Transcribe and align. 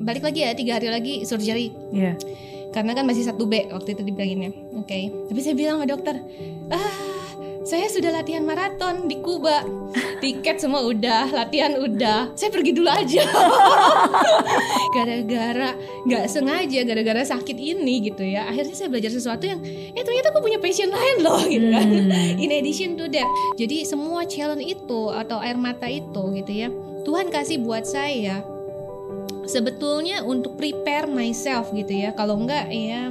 balik 0.00 0.22
lagi 0.24 0.44
ya 0.44 0.52
tiga 0.52 0.78
hari 0.80 0.88
lagi 0.90 1.14
surgery. 1.24 1.72
Iya. 1.92 2.14
karena 2.74 2.92
kan 2.92 3.08
masih 3.08 3.24
satu 3.24 3.48
B 3.48 3.72
waktu 3.72 3.96
itu 3.96 4.02
dibilanginnya 4.04 4.52
oke. 4.76 5.00
Tapi 5.32 5.40
saya 5.40 5.56
bilang 5.56 5.80
sama 5.80 5.88
dokter 5.88 6.20
ah 6.68 6.92
saya 7.66 7.90
sudah 7.90 8.14
latihan 8.14 8.44
maraton 8.46 9.10
di 9.10 9.18
Kuba. 9.18 9.64
Tiket 10.22 10.60
semua 10.62 10.86
udah 10.86 11.32
latihan 11.32 11.74
udah. 11.80 12.36
Saya 12.36 12.52
pergi 12.52 12.76
dulu 12.76 12.86
aja. 12.86 13.26
Gara-gara 14.96 15.74
nggak 16.06 16.24
sengaja 16.30 16.80
gara-gara 16.86 17.26
sakit 17.26 17.58
ini 17.58 18.06
gitu 18.12 18.22
ya. 18.22 18.46
Akhirnya 18.46 18.76
saya 18.76 18.92
belajar 18.92 19.10
sesuatu 19.10 19.48
yang 19.48 19.58
eh 19.66 20.04
ternyata 20.04 20.30
aku 20.30 20.44
punya 20.44 20.60
passion 20.62 20.92
lain 20.92 21.16
loh 21.24 21.40
gitu 21.48 21.66
kan. 21.72 21.86
Hmm. 21.86 22.42
in 22.42 22.50
addition 22.52 22.94
to 22.94 23.08
that 23.08 23.26
jadi 23.56 23.82
semua 23.88 24.28
challenge 24.28 24.62
itu 24.62 25.00
atau 25.10 25.40
air 25.40 25.56
mata 25.56 25.88
itu 25.88 26.22
gitu 26.36 26.52
ya 26.52 26.68
Tuhan 27.02 27.30
kasih 27.32 27.62
buat 27.62 27.86
saya 27.86 28.42
sebetulnya 29.46 30.22
untuk 30.22 30.54
prepare 30.54 31.06
myself 31.06 31.70
gitu 31.72 31.90
ya. 31.90 32.12
Kalau 32.12 32.36
enggak 32.38 32.68
ya 32.70 33.10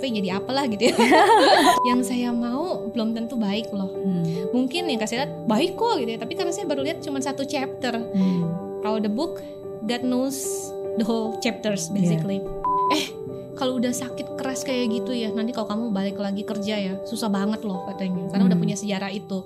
tapi 0.00 0.16
jadi 0.16 0.40
apalah 0.40 0.64
gitu 0.64 0.88
ya. 0.88 0.96
Yang 1.92 2.08
saya 2.08 2.32
mau 2.32 2.88
belum 2.88 3.12
tentu 3.12 3.36
baik 3.36 3.68
loh. 3.68 3.92
Hmm. 3.92 4.24
mungkin 4.50 4.88
yang 4.88 4.98
kasih 4.98 5.22
lihat 5.22 5.32
baik 5.44 5.76
kok 5.76 6.00
gitu 6.00 6.10
ya. 6.16 6.18
Tapi 6.18 6.32
karena 6.32 6.52
saya 6.56 6.64
baru 6.64 6.80
lihat 6.88 7.04
cuma 7.04 7.20
satu 7.20 7.44
chapter. 7.44 8.00
Hmm. 8.00 8.48
kalau 8.80 8.96
the 8.96 9.12
book 9.12 9.44
God 9.84 10.00
knows 10.00 10.40
the 10.96 11.04
whole 11.04 11.36
chapters 11.44 11.92
basically. 11.92 12.40
Eh 12.96 13.12
kalau 13.52 13.76
udah 13.76 13.92
sakit 13.92 14.40
keras 14.40 14.64
kayak 14.64 14.88
gitu 14.88 15.12
ya 15.12 15.28
nanti 15.36 15.52
kalau 15.52 15.68
kamu 15.68 15.84
balik 15.92 16.16
lagi 16.16 16.48
kerja 16.48 16.80
ya 16.80 16.94
susah 17.04 17.28
banget 17.28 17.60
loh 17.60 17.84
katanya. 17.84 18.24
Karena 18.32 18.48
udah 18.48 18.56
Hmm. 18.56 18.64
punya 18.64 18.76
sejarah 18.80 19.12
itu 19.12 19.44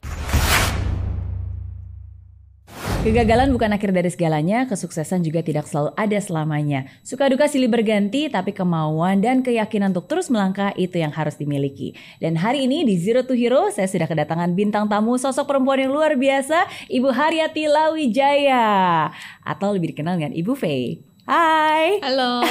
Kegagalan 3.05 3.53
bukan 3.53 3.69
akhir 3.69 3.93
dari 3.93 4.09
segalanya, 4.09 4.65
kesuksesan 4.65 5.21
juga 5.21 5.45
tidak 5.45 5.69
selalu 5.69 5.93
ada 5.93 6.17
selamanya. 6.25 6.89
Suka 7.05 7.29
duka 7.29 7.45
silih 7.45 7.69
berganti, 7.69 8.33
tapi 8.33 8.57
kemauan 8.57 9.21
dan 9.21 9.45
keyakinan 9.45 9.93
untuk 9.93 10.09
terus 10.09 10.33
melangkah 10.33 10.73
itu 10.73 10.97
yang 10.97 11.13
harus 11.13 11.37
dimiliki. 11.37 11.93
Dan 12.17 12.41
hari 12.41 12.65
ini 12.65 12.81
di 12.81 12.97
Zero 12.97 13.21
to 13.21 13.37
Hero, 13.37 13.69
saya 13.69 13.93
sudah 13.93 14.09
kedatangan 14.09 14.57
bintang 14.57 14.89
tamu 14.89 15.21
sosok 15.21 15.45
perempuan 15.45 15.85
yang 15.85 15.93
luar 15.93 16.17
biasa, 16.17 16.65
Ibu 16.89 17.13
Haryati 17.13 17.69
Lawijaya. 17.69 19.13
Atau 19.45 19.77
lebih 19.77 19.93
dikenal 19.93 20.17
dengan 20.17 20.33
Ibu 20.33 20.57
Faye. 20.57 21.05
Hai! 21.29 22.01
halo 22.01 22.45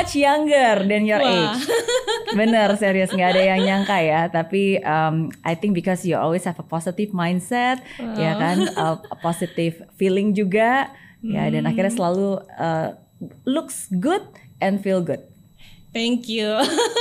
much 0.00 0.16
younger 0.16 0.80
than 0.88 1.04
your 1.04 1.20
Wah. 1.20 1.52
age. 1.52 1.68
Bener, 2.32 2.72
serius 2.80 3.12
nggak 3.12 3.36
ada 3.36 3.42
yang 3.44 3.60
nyangka 3.60 4.00
ya. 4.00 4.32
Tapi 4.32 4.80
um, 4.80 5.28
I 5.44 5.52
think 5.52 5.76
because 5.76 6.02
you 6.08 6.16
always 6.16 6.48
have 6.48 6.56
a 6.56 6.64
positive 6.64 7.12
mindset, 7.12 7.84
ya 8.16 8.32
kan, 8.40 8.72
a, 8.72 8.96
a 8.96 9.16
positive 9.20 9.84
feeling 10.00 10.32
juga, 10.32 10.88
ya. 11.20 11.52
Dan 11.52 11.68
akhirnya 11.68 11.92
selalu 11.92 12.40
uh, 12.56 12.96
looks 13.44 13.92
good 13.92 14.24
and 14.64 14.80
feel 14.80 15.04
good. 15.04 15.20
thank 15.90 16.30
you 16.30 16.46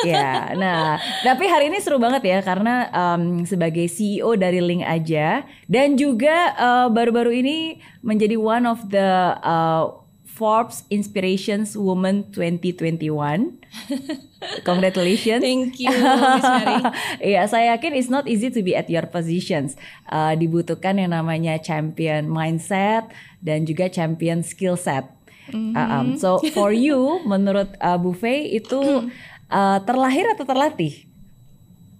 Ya, 0.02 0.57
nah, 0.57 0.97
tapi 1.22 1.46
hari 1.46 1.69
ini 1.69 1.78
seru 1.78 2.02
banget 2.02 2.25
ya 2.25 2.40
karena 2.41 2.90
um, 2.90 3.46
sebagai 3.46 3.85
CEO 3.85 4.34
dari 4.34 4.63
Link 4.63 4.81
aja 4.81 5.46
dan 5.69 5.94
juga 5.94 6.56
uh, 6.57 6.88
baru-baru 6.90 7.44
ini 7.44 7.78
menjadi 8.02 8.40
one 8.40 8.66
of 8.66 8.81
the 8.90 9.38
uh, 9.44 9.91
Forbes 10.39 10.88
Inspirations 10.88 11.75
Woman 11.75 12.23
2021. 12.31 13.59
Congratulations. 14.69 15.44
thank 15.44 15.75
you 15.83 15.91
Miss 15.91 16.47
Mary 16.47 16.79
Iya, 17.35 17.41
saya 17.51 17.75
yakin 17.75 17.91
it's 18.00 18.07
not 18.07 18.23
easy 18.23 18.47
to 18.47 18.63
be 18.63 18.72
at 18.72 18.88
your 18.88 19.03
positions. 19.11 19.75
Uh, 20.07 20.31
dibutuhkan 20.39 20.95
yang 20.95 21.11
namanya 21.11 21.59
champion 21.59 22.31
mindset 22.31 23.11
dan 23.44 23.67
juga 23.67 23.91
champion 23.91 24.39
skill 24.39 24.79
set. 24.79 25.11
Uh, 25.51 25.75
um, 25.75 26.07
so 26.16 26.39
for 26.55 26.72
you, 26.72 27.19
menurut 27.31 27.67
uh, 27.83 27.99
Bu 27.99 28.16
Fei 28.16 28.47
itu 28.55 28.79
uh, 29.51 29.78
terlahir 29.83 30.23
atau 30.31 30.47
terlatih? 30.47 31.03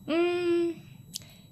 Hmm, 0.10 0.49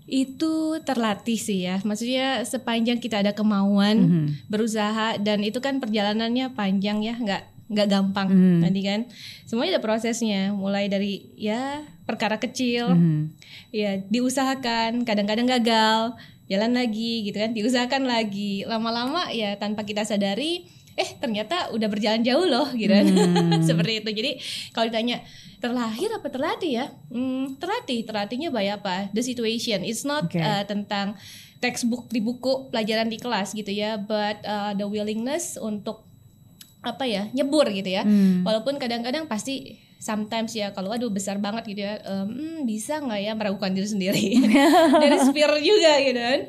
itu 0.07 0.79
terlatih 0.87 1.35
sih 1.35 1.67
ya. 1.67 1.83
Maksudnya 1.83 2.41
sepanjang 2.47 3.03
kita 3.03 3.19
ada 3.19 3.35
kemauan 3.35 4.31
berusaha 4.47 5.19
dan 5.19 5.43
itu 5.43 5.59
kan 5.59 5.83
perjalanannya 5.83 6.55
panjang 6.55 7.03
ya, 7.03 7.19
nggak 7.19 7.43
nggak 7.67 7.87
gampang 7.91 8.31
Mhm. 8.31 8.59
tadi 8.63 8.81
kan. 8.87 8.99
Semuanya 9.43 9.77
ada 9.77 9.83
prosesnya, 9.83 10.55
mulai 10.55 10.87
dari 10.87 11.27
ya 11.35 11.83
perkara 12.07 12.39
kecil, 12.39 12.95
Mhm. 12.95 13.21
ya 13.75 13.99
diusahakan, 14.07 15.03
kadang-kadang 15.03 15.51
gagal, 15.59 16.15
jalan 16.47 16.71
lagi 16.71 17.27
gitu 17.27 17.35
kan, 17.43 17.51
diusahakan 17.51 18.07
lagi, 18.07 18.63
lama-lama 18.63 19.27
ya 19.35 19.59
tanpa 19.59 19.83
kita 19.83 20.07
sadari, 20.07 20.63
eh 20.97 21.09
ternyata 21.15 21.69
udah 21.71 21.87
berjalan 21.87 22.25
jauh 22.25 22.43
loh 22.43 22.67
gitu 22.73 22.89
Hmm. 22.89 23.61
seperti 23.69 24.01
itu. 24.01 24.09
Jadi 24.11 24.31
kalau 24.73 24.89
ditanya 24.89 25.21
terlahir 25.57 26.09
apa 26.11 26.27
terlatih 26.27 26.71
ya, 26.73 26.85
hmm, 27.09 27.57
terlatih, 27.57 28.01
terlatihnya 28.01 28.49
by 28.49 28.67
apa? 28.67 29.09
The 29.13 29.21
situation, 29.21 29.81
it's 29.81 30.01
not 30.01 30.25
Oke. 30.25 30.37
uh, 30.37 30.65
tentang 30.65 31.13
textbook 31.57 32.09
di 32.09 32.17
buku 32.17 32.69
pelajaran 32.69 33.07
di 33.07 33.17
kelas 33.17 33.53
gitu 33.53 33.69
ya, 33.69 33.97
but 33.97 34.41
uh, 34.43 34.73
the 34.73 34.85
willingness 34.85 35.55
untuk 35.55 36.01
apa 36.79 37.03
ya 37.03 37.27
nyebur 37.33 37.67
gitu 37.67 37.89
ya 37.89 38.05
Hmm. 38.05 38.45
walaupun 38.47 38.79
kadang-kadang 38.79 39.27
pasti 39.27 39.75
sometimes 39.97 40.53
ya 40.53 40.71
kalau 40.71 40.93
aduh 40.93 41.09
besar 41.09 41.35
banget 41.35 41.67
gitu 41.67 41.81
ya 41.83 41.99
hmm, 41.99 42.63
bisa 42.63 43.01
nggak 43.01 43.19
ya 43.19 43.33
meragukan 43.33 43.73
diri 43.73 43.89
sendiri 43.89 44.23
dari 45.03 45.17
fear 45.35 45.51
juga 45.59 45.91
gitu 45.99 46.15
kan 46.15 46.41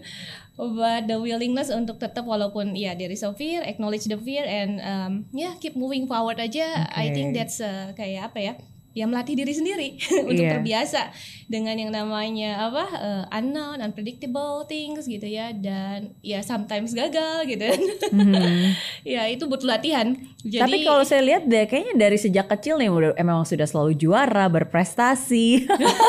but 0.61 1.07
the 1.07 1.15
willingness 1.15 1.71
untuk 1.71 1.97
tetap 1.97 2.23
walaupun 2.23 2.75
ya 2.75 2.93
there 2.93 3.09
is 3.09 3.23
a 3.23 3.31
fear 3.31 3.63
acknowledge 3.63 4.05
the 4.05 4.19
fear 4.19 4.43
and 4.43 4.79
um, 4.81 5.13
ya 5.31 5.55
keep 5.57 5.73
moving 5.73 6.05
forward 6.05 6.37
aja 6.37 6.91
I 6.91 7.07
Okay. 7.07 7.15
think 7.15 7.29
that's 7.33 7.59
uh, 7.59 7.95
kayak 7.95 8.29
apa 8.29 8.39
ya 8.41 8.55
ya 8.91 9.07
melatih 9.07 9.39
diri 9.39 9.55
sendiri 9.55 9.95
untuk 10.27 10.43
Iya. 10.43 10.59
terbiasa 10.59 11.15
dengan 11.47 11.79
yang 11.79 11.95
namanya 11.95 12.67
apa 12.67 12.85
uh, 12.91 13.25
unknown 13.31 13.79
unpredictable 13.79 14.67
things 14.67 15.07
gitu 15.07 15.23
ya 15.23 15.55
dan 15.55 16.19
ya 16.19 16.43
sometimes 16.43 16.91
gagal 16.93 17.47
gitu 17.47 17.63
Mhm. 18.11 18.75
ya 19.15 19.31
itu 19.31 19.47
butuh 19.47 19.71
latihan 19.71 20.19
jadi 20.43 20.65
Tapi 20.65 20.77
kalau 20.83 21.03
saya 21.03 21.23
lihat 21.23 21.45
deh, 21.45 21.65
kayaknya 21.65 21.95
dari 22.01 22.17
sejak 22.17 22.49
kecil 22.49 22.75
nih 22.75 22.89
udah 22.89 23.11
emang 23.15 23.45
sudah 23.45 23.67
selalu 23.67 23.95
juara, 23.95 24.49
berprestasi, 24.49 25.69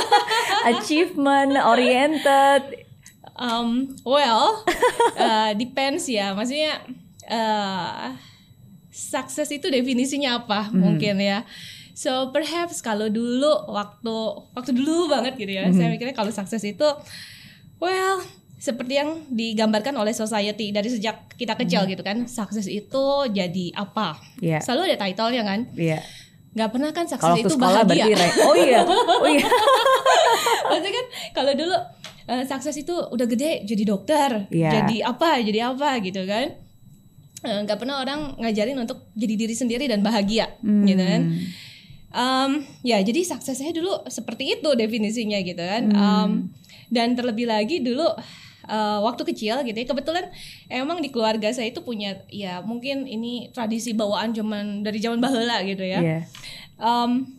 achievement 0.72 1.58
oriented. 1.60 2.89
Um, 3.40 3.96
well, 4.04 4.68
uh, 5.16 5.56
depends 5.56 6.12
ya. 6.12 6.36
Maksudnya 6.36 6.84
uh, 7.32 8.12
sukses 8.92 9.48
itu 9.48 9.72
definisinya 9.72 10.44
apa 10.44 10.68
mungkin 10.76 11.24
ya. 11.24 11.48
So 11.96 12.36
perhaps 12.36 12.84
kalau 12.84 13.08
dulu 13.08 13.72
waktu 13.72 14.16
waktu 14.56 14.72
dulu 14.76 15.08
banget 15.08 15.40
gitu 15.40 15.52
ya, 15.56 15.72
saya 15.72 15.88
mikirnya 15.88 16.16
kalau 16.16 16.32
sukses 16.32 16.64
itu, 16.68 16.88
well 17.80 18.20
seperti 18.60 19.00
yang 19.00 19.24
digambarkan 19.32 19.96
oleh 19.96 20.12
society 20.12 20.76
dari 20.76 20.92
sejak 20.92 21.32
kita 21.40 21.56
kecil 21.56 21.88
gitu 21.88 22.04
kan, 22.04 22.28
sukses 22.28 22.68
itu 22.68 23.06
jadi 23.32 23.72
apa? 23.72 24.20
Iya. 24.44 24.60
Selalu 24.60 24.92
ada 24.92 25.08
title-nya 25.08 25.44
kan. 25.48 25.60
Iya. 25.80 26.04
Nggak 26.60 26.70
pernah 26.76 26.92
kan 26.92 27.06
sukses 27.08 27.36
itu 27.40 27.56
bahagia. 27.56 28.04
berarti 28.12 28.40
Oh 28.44 28.56
iya. 28.60 28.84
Oh 28.84 29.28
iya. 29.32 29.48
Maksudnya 30.68 30.92
kan 30.92 31.06
kalau 31.32 31.52
dulu 31.56 31.76
eh, 32.30 32.44
sukses 32.46 32.78
itu 32.78 32.94
udah 32.94 33.26
gede 33.26 33.66
jadi 33.66 33.84
dokter, 33.84 34.46
Iya. 34.48 34.70
jadi 34.80 34.96
apa, 35.04 35.42
jadi 35.42 35.60
apa 35.68 35.98
gitu 36.00 36.22
kan. 36.24 36.54
Eh, 37.40 37.60
nggak 37.64 37.80
pernah 37.80 37.98
orang 37.98 38.36
ngajarin 38.38 38.78
untuk 38.78 39.10
jadi 39.16 39.34
diri 39.34 39.56
sendiri 39.56 39.88
dan 39.88 40.00
bahagia 40.00 40.54
Hmm. 40.60 40.86
gitu 40.86 41.02
kan. 41.02 41.22
Em, 42.10 42.52
ya 42.82 42.98
jadi 43.00 43.22
sukses 43.24 43.54
saya 43.54 43.70
dulu 43.70 44.06
seperti 44.06 44.58
itu 44.58 44.70
definisinya 44.74 45.40
gitu 45.40 45.62
kan. 45.62 45.84
Hmm. 45.88 45.98
Em, 45.98 46.30
dan 46.90 47.14
terlebih 47.14 47.46
lagi 47.46 47.80
dulu 47.80 48.06
eh, 48.66 49.00
waktu 49.02 49.26
kecil 49.26 49.62
gitu 49.64 49.74
ya 49.74 49.88
kebetulan 49.88 50.30
emang 50.70 51.02
di 51.02 51.10
keluarga 51.10 51.50
saya 51.50 51.70
itu 51.70 51.82
punya 51.82 52.22
ya 52.30 52.62
mungkin 52.62 53.06
ini 53.06 53.50
tradisi 53.50 53.94
bawaan 53.94 54.30
zaman 54.30 54.86
dari 54.86 55.00
zaman 55.00 55.18
baheula 55.18 55.66
gitu 55.66 55.82
ya. 55.82 55.98
Iya. 56.02 56.20
Em, 56.78 57.39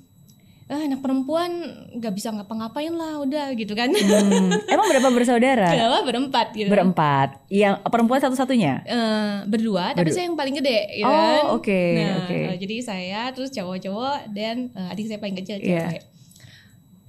ah, 0.71 0.81
anak 0.81 0.99
perempuan 0.99 1.51
nggak 1.93 2.15
bisa 2.15 2.31
ngapa-ngapain 2.31 2.89
lah 2.91 3.19
udah 3.19 3.51
gitu 3.53 3.75
kan 3.75 3.91
Hmm, 3.91 4.55
Emang 4.65 4.87
berapa 4.87 5.11
bersaudara? 5.11 5.67
Kenapa 5.75 5.99
berempat 6.03 6.47
gitu 6.53 6.67
Berempat. 6.67 7.29
Yang 7.47 7.83
perempuan 7.85 8.21
satu-satunya. 8.21 8.73
Eh, 8.83 9.35
berdua 9.45 9.91
tapi 9.93 10.09
saya 10.09 10.25
yang 10.25 10.35
paling 10.35 10.55
gede 10.55 10.79
gitu 10.95 11.05
Oh, 11.05 11.13
kan 11.13 11.43
oke, 11.53 11.83
nah 11.97 12.15
oke. 12.23 12.39
eh, 12.47 12.57
jadi 12.57 12.77
saya 12.81 13.21
terus 13.31 13.51
cowok-cowok 13.51 14.31
dan 14.31 14.71
eh, 14.71 14.91
adik 14.91 15.05
saya 15.05 15.19
paling 15.19 15.35
kecil 15.37 15.59
Iya. 15.59 15.91
cewek 15.91 16.03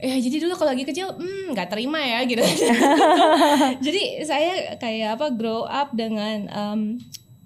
Ya 0.02 0.18
jadi 0.18 0.42
dulu 0.42 0.58
kalau 0.58 0.74
lagi 0.74 0.82
kecil 0.82 1.14
hmm 1.14 1.54
nggak 1.54 1.70
terima 1.70 2.02
ya 2.02 2.26
gitu. 2.26 2.42
jadi 3.86 4.02
saya 4.24 4.52
kayak 4.76 5.10
apa 5.14 5.30
grow 5.32 5.62
up 5.64 5.94
dengan 5.94 6.50
um, 6.50 6.82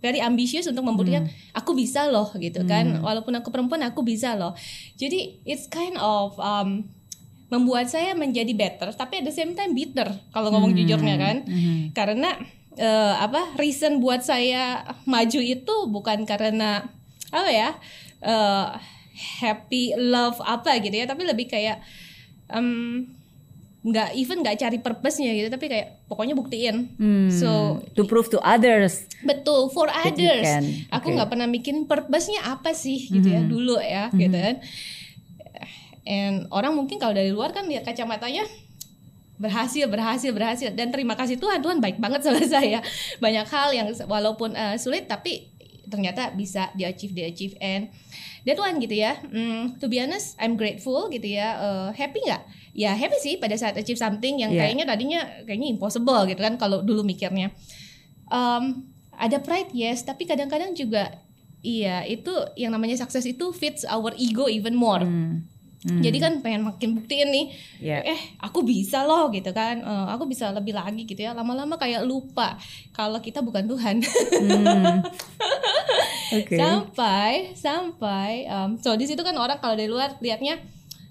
very 0.06 0.22
ambitious 0.22 0.66
untuk 0.66 0.84
membuktikan 0.84 1.26
Hmm. 1.26 1.34
aku 1.56 1.74
bisa 1.74 2.06
loh 2.06 2.30
gitu 2.38 2.62
kan. 2.64 3.02
Walaupun 3.02 3.34
aku 3.34 3.50
perempuan 3.50 3.82
aku 3.82 4.02
bisa 4.02 4.34
loh. 4.34 4.54
Jadi 4.94 5.42
it's 5.44 5.66
kind 5.66 5.98
of 5.98 6.38
um, 6.38 6.86
membuat 7.48 7.86
saya 7.88 8.14
menjadi 8.14 8.54
better 8.54 8.90
tapi 8.92 9.20
at 9.20 9.26
the 9.26 9.32
same 9.32 9.54
time 9.54 9.74
bitter 9.74 10.06
kalau 10.30 10.50
ngomong 10.50 10.72
Hmm. 10.72 10.80
jujurnya 10.80 11.16
kan. 11.16 11.38
Karena 11.92 12.38
eh, 12.76 13.16
apa 13.18 13.56
reason 13.56 13.98
buat 13.98 14.22
saya 14.22 14.84
maju 15.06 15.40
itu 15.40 15.76
bukan 15.88 16.24
karena 16.24 16.84
apa 17.32 17.50
ya 17.50 17.70
eh, 18.22 18.66
happy 19.40 19.96
love 19.96 20.38
apa 20.40 20.76
gitu 20.78 20.92
ya 20.94 21.08
tapi 21.08 21.24
lebih 21.24 21.48
kayak 21.48 21.80
em, 22.48 23.08
nggak 23.86 24.18
even 24.18 24.42
nggak 24.42 24.58
cari 24.58 24.82
purpose-nya 24.82 25.30
gitu 25.32 25.54
tapi 25.54 25.70
kayak 25.70 26.02
pokoknya 26.10 26.34
buktiin. 26.34 26.98
Hmm, 26.98 27.30
so 27.30 27.78
to 27.94 28.02
prove 28.04 28.28
to 28.28 28.42
others. 28.42 29.06
betul 29.22 29.70
for 29.70 29.86
others. 29.86 30.50
aku 30.90 31.06
Okay. 31.06 31.14
nggak 31.14 31.30
pernah 31.30 31.46
mikirin 31.46 31.86
purpose-nya 31.86 32.50
apa 32.50 32.74
sih 32.74 33.06
gitu 33.06 33.30
ya 33.30 33.46
dulu 33.46 33.78
ya 33.78 34.10
gitu 34.10 34.34
kan. 34.34 34.58
And 36.06 36.46
orang 36.50 36.74
mungkin 36.74 36.98
kalau 36.98 37.14
dari 37.14 37.30
luar 37.30 37.50
kan 37.50 37.66
lihat 37.66 37.86
kacamatanya 37.86 38.46
berhasil 39.38 39.86
berhasil 39.86 40.32
berhasil. 40.34 40.70
Dan 40.74 40.90
terima 40.90 41.14
kasih 41.14 41.38
Tuhan 41.38 41.62
Tuhan 41.62 41.78
baik 41.78 42.02
banget 42.02 42.26
sama 42.26 42.42
saya. 42.58 42.82
Banyak 43.18 43.46
hal 43.46 43.70
yang 43.70 43.88
walaupun 44.06 44.54
eh, 44.54 44.78
sulit 44.78 45.06
tapi 45.06 45.50
ternyata 45.86 46.34
bisa 46.34 46.74
di 46.74 46.82
achieve 46.82 47.14
di 47.14 47.22
achieve 47.22 47.54
and 47.62 47.90
that 48.46 48.58
one 48.58 48.78
gitu 48.78 48.98
ya. 48.98 49.18
Hmm, 49.22 49.78
to 49.78 49.86
be 49.86 50.02
honest 50.02 50.34
I'm 50.38 50.58
grateful 50.58 51.10
gitu 51.10 51.26
ya. 51.26 51.58
Eh, 51.58 51.90
happy 51.94 52.22
nggak 52.22 52.42
ya 52.76 52.92
happy 52.92 53.16
sih 53.18 53.34
pada 53.36 53.56
saat 53.56 53.74
achieve 53.74 53.96
something 53.96 54.36
yang 54.36 54.52
Yeah. 54.52 54.68
kayaknya 54.68 54.86
tadinya 54.86 55.20
kayaknya 55.42 55.72
impossible 55.72 56.28
gitu 56.28 56.38
kan 56.38 56.56
kalau 56.56 56.80
dulu 56.80 57.02
mikirnya 57.02 57.56
um, 58.28 58.84
ada 59.12 59.40
pride 59.40 59.72
yes 59.72 60.04
tapi 60.04 60.24
kadang-kadang 60.24 60.72
juga 60.72 61.08
iya 61.62 62.04
itu 62.04 62.30
yang 62.54 62.70
namanya 62.70 62.94
sukses 62.96 63.24
itu 63.24 63.50
fits 63.50 63.82
our 63.86 64.12
ego 64.14 64.46
even 64.46 64.76
more 64.76 65.00
Hmm. 65.02 65.48
Hmm. 65.86 66.02
jadi 66.02 66.18
kan 66.18 66.34
pengen 66.42 66.66
makin 66.66 66.94
buktiin 66.94 67.30
nih 67.30 67.46
Ya. 67.78 68.02
eh 68.04 68.18
aku 68.40 68.60
bisa 68.62 69.02
loh 69.02 69.30
gitu 69.30 69.50
kan 69.50 69.80
Eh, 69.80 70.06
aku 70.10 70.26
bisa 70.26 70.50
lebih 70.50 70.74
lagi 70.74 71.06
gitu 71.06 71.22
ya 71.22 71.32
lama-lama 71.32 71.78
kayak 71.78 72.02
lupa 72.02 72.58
kalau 72.92 73.18
kita 73.20 73.40
bukan 73.40 73.66
Tuhan 73.66 74.02
Hmm. 74.02 75.06
Oke. 76.36 76.58
sampai 76.58 77.54
sampai 77.54 78.50
um, 78.50 78.76
so 78.76 78.94
di 78.94 79.06
situ 79.06 79.22
kan 79.22 79.38
orang 79.38 79.58
kalau 79.58 79.74
dari 79.74 79.86
luar 79.86 80.18
lihatnya 80.20 80.58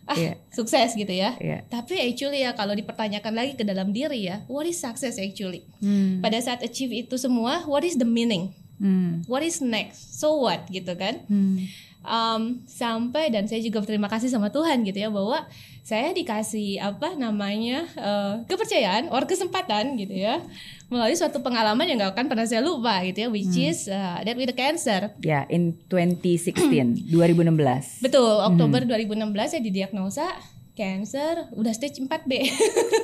ah 0.04 0.12
Iya. 0.14 0.36
sukses 0.52 0.92
gitu 0.92 1.10
ya 1.10 1.32
Iya. 1.36 1.64
tapi 1.66 1.96
actually 1.96 2.44
ya 2.44 2.52
kalau 2.52 2.72
dipertanyakan 2.72 3.32
lagi 3.32 3.52
ke 3.56 3.64
dalam 3.64 3.88
diri 3.88 4.28
ya 4.28 4.44
what 4.46 4.64
is 4.64 4.76
success 4.76 5.16
actually 5.16 5.64
Hmm. 5.80 6.20
pada 6.20 6.36
saat 6.38 6.60
achieve 6.60 6.92
itu 6.92 7.16
semua 7.16 7.64
what 7.64 7.80
is 7.82 7.96
the 7.96 8.04
meaning 8.04 8.52
Hmm. 8.76 9.22
what 9.24 9.40
is 9.40 9.62
next 9.62 10.18
so 10.18 10.44
what 10.44 10.66
gitu 10.68 10.92
kan 10.94 11.24
Hmm. 11.24 11.64
Um, 12.04 12.62
sampai 12.68 13.32
dan 13.32 13.48
saya 13.48 13.64
juga 13.64 13.82
berterima 13.82 14.06
kasih 14.06 14.30
sama 14.30 14.52
Tuhan 14.52 14.84
gitu 14.84 15.00
ya 15.00 15.10
bahwa 15.10 15.42
saya 15.84 16.16
dikasih 16.16 16.80
apa 16.80 17.12
namanya 17.12 17.84
eh, 17.92 18.34
kepercayaan 18.48 19.12
or 19.12 19.28
kesempatan 19.28 20.00
gitu 20.00 20.16
ya 20.16 20.40
melalui 20.88 21.12
suatu 21.12 21.44
pengalaman 21.44 21.84
yang 21.84 22.00
gak 22.00 22.16
akan 22.16 22.26
pernah 22.32 22.48
saya 22.48 22.64
lupa 22.64 23.04
gitu 23.04 23.26
ya 23.26 23.28
which 23.28 23.52
is 23.52 23.84
uh, 23.92 24.16
that 24.24 24.32
with 24.32 24.48
the 24.48 24.56
cancer. 24.56 25.12
Ya, 25.20 25.44
in 25.52 25.76
2016, 25.92 27.12
2016. 27.12 28.00
betul 28.06 28.32
Oktober 28.48 28.80
2016 28.88 29.52
saya 29.52 29.60
didiagnosa 29.60 30.26
cancer 30.74 31.52
udah 31.54 31.70
stage 31.70 32.00
4B 32.00 32.32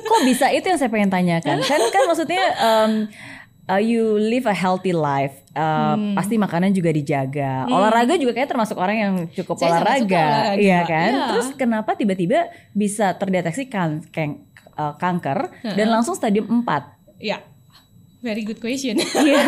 Kok 0.09 0.21
bisa? 0.25 0.49
Itu 0.49 0.73
yang 0.73 0.79
saya 0.81 0.89
pengen 0.89 1.13
tanyakan? 1.13 1.61
Kan 1.69 1.81
kan 1.93 2.03
maksudnya 2.09 2.43
um, 2.59 2.91
uh, 3.71 3.79
you 3.79 4.19
live 4.19 4.43
a 4.43 4.53
healthy 4.53 4.91
life. 4.91 5.39
Uh, 5.51 5.95
Hmm. 5.95 6.15
Pasti 6.15 6.35
makanan 6.35 6.71
juga 6.71 6.91
dijaga. 6.91 7.67
Olahraga 7.67 8.15
juga 8.15 8.31
kayak 8.31 8.49
termasuk 8.49 8.75
orang 8.75 8.97
yang 8.97 9.13
cukup 9.31 9.55
Saya 9.55 9.79
olahraga, 9.79 10.07
olahraga. 10.51 10.59
iya 10.59 10.79
kan? 10.83 11.11
Iya. 11.11 11.27
Terus 11.31 11.47
kenapa 11.55 11.91
tiba-tiba 11.95 12.47
bisa 12.71 13.15
terdeteksi 13.15 13.67
kan, 13.67 14.03
uh, 14.75 14.95
kanker 14.95 15.51
dan 15.63 15.87
langsung 15.87 16.15
stadium 16.15 16.47
4? 16.63 16.99
ya 17.21 17.37
very 18.21 18.41
good 18.41 18.57
question 18.57 18.95
Iya. 19.27 19.43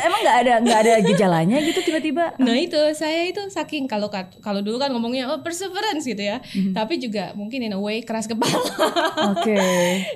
Emang 0.00 0.20
nggak 0.20 0.38
ada 0.40 0.52
nggak 0.60 0.78
ada 0.80 0.92
gejalanya 1.02 1.58
gitu 1.60 1.82
tiba-tiba? 1.82 2.34
Nah 2.38 2.54
itu 2.54 2.78
saya 2.92 3.24
itu 3.24 3.42
saking 3.48 3.84
kalau 3.84 4.06
kalau 4.38 4.60
dulu 4.60 4.76
kan 4.76 4.88
ngomongnya 4.88 5.26
oh 5.26 5.40
perseverance 5.40 6.04
gitu 6.04 6.20
ya, 6.20 6.38
tapi 6.70 6.96
juga 6.96 7.34
mungkin 7.34 7.60
in 7.60 7.72
a 7.72 7.80
way 7.80 8.00
keras 8.00 8.24
kepala. 8.24 8.54
Oke. 9.32 9.58